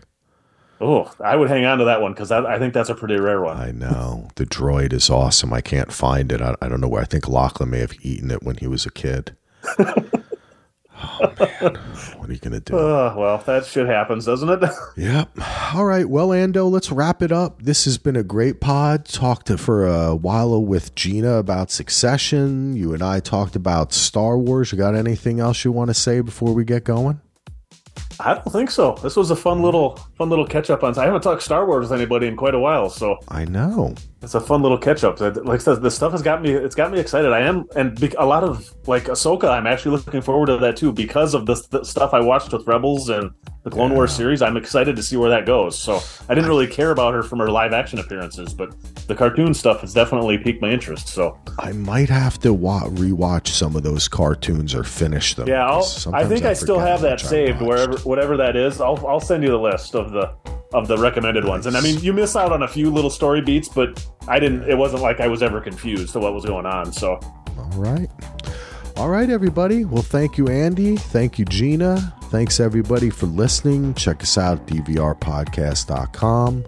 Oh, 0.81 1.11
I 1.19 1.35
would 1.35 1.49
hang 1.49 1.65
on 1.65 1.79
to 1.79 1.85
that 1.85 2.01
one 2.01 2.13
because 2.13 2.31
I 2.31 2.59
think 2.59 2.73
that's 2.73 2.89
a 2.89 2.95
pretty 2.95 3.17
rare 3.17 3.41
one. 3.41 3.57
I 3.57 3.71
know 3.71 4.29
the 4.35 4.45
droid 4.45 4.93
is 4.93 5.09
awesome. 5.09 5.53
I 5.53 5.61
can't 5.61 5.91
find 5.91 6.31
it. 6.31 6.41
I, 6.41 6.55
I 6.61 6.67
don't 6.67 6.81
know 6.81 6.87
where. 6.87 7.01
I 7.01 7.05
think 7.05 7.27
Lachlan 7.27 7.69
may 7.69 7.79
have 7.79 7.93
eaten 8.01 8.31
it 8.31 8.43
when 8.43 8.57
he 8.57 8.67
was 8.67 8.85
a 8.85 8.91
kid. 8.91 9.35
oh 9.79 11.33
man, 11.39 11.75
what 12.17 12.29
are 12.29 12.33
you 12.33 12.39
gonna 12.39 12.59
do? 12.59 12.77
Uh, 12.77 13.13
well, 13.17 13.37
that 13.45 13.65
shit 13.65 13.87
happens, 13.87 14.25
doesn't 14.25 14.49
it? 14.49 14.69
Yep. 14.97 15.37
All 15.73 15.85
right. 15.85 16.07
Well, 16.07 16.29
Ando, 16.29 16.69
let's 16.69 16.91
wrap 16.91 17.21
it 17.21 17.31
up. 17.31 17.61
This 17.61 17.85
has 17.85 17.97
been 17.97 18.15
a 18.15 18.23
great 18.23 18.61
pod. 18.61 19.05
Talked 19.05 19.47
to, 19.47 19.57
for 19.57 19.85
a 19.85 20.15
while 20.15 20.63
with 20.63 20.95
Gina 20.95 21.33
about 21.33 21.69
Succession. 21.69 22.75
You 22.75 22.93
and 22.93 23.03
I 23.03 23.19
talked 23.19 23.55
about 23.55 23.91
Star 23.91 24.37
Wars. 24.37 24.71
You 24.71 24.77
got 24.77 24.95
anything 24.95 25.39
else 25.39 25.65
you 25.65 25.71
want 25.71 25.89
to 25.89 25.93
say 25.93 26.21
before 26.21 26.53
we 26.53 26.63
get 26.63 26.85
going? 26.85 27.19
I 28.19 28.35
don't 28.35 28.51
think 28.51 28.71
so. 28.71 28.97
This 29.01 29.15
was 29.15 29.31
a 29.31 29.35
fun 29.35 29.57
hmm. 29.57 29.63
little, 29.63 29.95
fun 30.17 30.29
little 30.29 30.45
catch 30.45 30.69
up 30.69 30.83
on. 30.83 30.97
I 30.97 31.05
haven't 31.05 31.21
talked 31.21 31.43
Star 31.43 31.65
Wars 31.65 31.89
with 31.89 31.99
anybody 31.99 32.27
in 32.27 32.35
quite 32.35 32.55
a 32.55 32.59
while, 32.59 32.89
so 32.89 33.17
I 33.29 33.45
know. 33.45 33.95
it's 34.21 34.35
a 34.35 34.41
fun 34.41 34.61
little 34.61 34.77
catch 34.77 35.03
up. 35.03 35.19
Like 35.19 35.47
I 35.47 35.57
said, 35.57 35.81
this 35.81 35.95
stuff 35.95 36.11
has 36.11 36.21
got 36.21 36.41
me. 36.41 36.51
It's 36.51 36.75
got 36.75 36.91
me 36.91 36.99
excited. 36.99 37.31
I 37.31 37.41
am, 37.41 37.65
and 37.75 38.01
a 38.17 38.25
lot 38.25 38.43
of 38.43 38.73
like 38.87 39.05
Ahsoka. 39.05 39.49
I'm 39.49 39.67
actually 39.67 39.97
looking 39.97 40.21
forward 40.21 40.47
to 40.47 40.57
that 40.57 40.77
too 40.77 40.91
because 40.91 41.33
of 41.33 41.45
the, 41.45 41.61
the 41.69 41.83
stuff 41.83 42.13
I 42.13 42.19
watched 42.19 42.51
with 42.51 42.65
Rebels 42.67 43.09
and 43.09 43.31
the 43.65 43.71
Clone 43.71 43.95
Wars 43.95 44.15
series. 44.15 44.43
I'm 44.43 44.57
excited 44.57 44.95
to 44.95 45.03
see 45.03 45.17
where 45.17 45.31
that 45.31 45.47
goes. 45.47 45.77
So 45.77 45.99
I 46.29 46.35
didn't 46.35 46.49
really 46.49 46.67
care 46.67 46.91
about 46.91 47.15
her 47.15 47.23
from 47.23 47.39
her 47.39 47.49
live 47.49 47.73
action 47.73 47.97
appearances, 47.97 48.53
but 48.53 48.75
the 49.07 49.15
cartoon 49.15 49.55
stuff 49.55 49.81
has 49.81 49.91
definitely 49.91 50.37
piqued 50.37 50.61
my 50.61 50.69
interest. 50.69 51.07
So 51.07 51.39
I 51.57 51.71
might 51.71 52.09
have 52.09 52.39
to 52.41 52.53
wa- 52.53 52.85
rewatch 52.89 53.47
some 53.47 53.75
of 53.75 53.81
those 53.81 54.07
cartoons 54.07 54.75
or 54.75 54.83
finish 54.83 55.33
them. 55.33 55.47
yeah, 55.47 55.81
I 56.13 56.25
think 56.25 56.45
I, 56.45 56.53
still 56.53 56.79
have 56.79 57.01
that 57.01 57.19
saved 57.19 57.59
wherever 57.59 57.97
whatever 58.05 58.37
that 58.37 58.55
is. 58.55 58.79
I'll 58.81 59.05
I'll 59.07 59.19
send 59.19 59.43
you 59.43 59.49
the 59.49 59.59
list 59.59 59.95
of 59.95 60.11
the 60.11 60.33
of 60.73 60.87
the 60.87 60.97
recommended 60.97 61.45
ones. 61.45 61.65
And 61.65 61.77
I 61.77 61.81
mean, 61.81 61.99
you 61.99 62.13
miss 62.13 62.35
out 62.35 62.51
on 62.51 62.63
a 62.63 62.67
few 62.67 62.89
little 62.91 63.09
story 63.09 63.41
beats, 63.41 63.69
but 63.69 64.05
I 64.27 64.39
didn't. 64.39 64.69
It 64.69 64.77
wasn't 64.77 65.01
like 65.01 65.19
I 65.19 65.27
was 65.27 65.41
ever 65.41 65.61
confused 65.61 66.13
to 66.13 66.19
what 66.19 66.33
was 66.33 66.45
going 66.45 66.65
on. 66.65 66.91
So 66.91 67.19
All 67.57 67.71
right. 67.75 68.09
All 68.97 69.09
right, 69.09 69.29
everybody. 69.29 69.83
Well, 69.83 70.01
thank 70.03 70.37
you, 70.37 70.47
Andy. 70.47 70.95
Thank 70.95 71.37
you, 71.37 71.43
Gina. 71.43 72.13
Thanks, 72.25 72.61
everybody, 72.61 73.09
for 73.09 73.25
listening. 73.25 73.93
Check 73.93 74.23
us 74.23 74.37
out 74.37 74.59
at 74.59 74.67
dvrpodcast.com. 74.67 76.65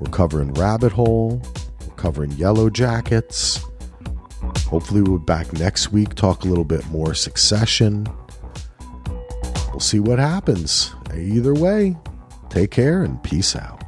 We're 0.00 0.10
covering 0.10 0.52
Rabbit 0.54 0.90
Hole, 0.92 1.40
we're 1.86 1.94
covering 1.94 2.32
Yellow 2.32 2.70
Jackets. 2.70 3.64
Hopefully, 4.66 5.02
we'll 5.02 5.18
be 5.18 5.24
back 5.24 5.52
next 5.52 5.92
week, 5.92 6.14
talk 6.14 6.44
a 6.44 6.48
little 6.48 6.64
bit 6.64 6.84
more 6.88 7.14
succession. 7.14 8.08
We'll 9.74 9.80
see 9.80 9.98
what 9.98 10.20
happens. 10.20 10.94
Either 11.12 11.52
way, 11.52 11.96
take 12.48 12.70
care 12.70 13.02
and 13.02 13.20
peace 13.24 13.56
out. 13.56 13.83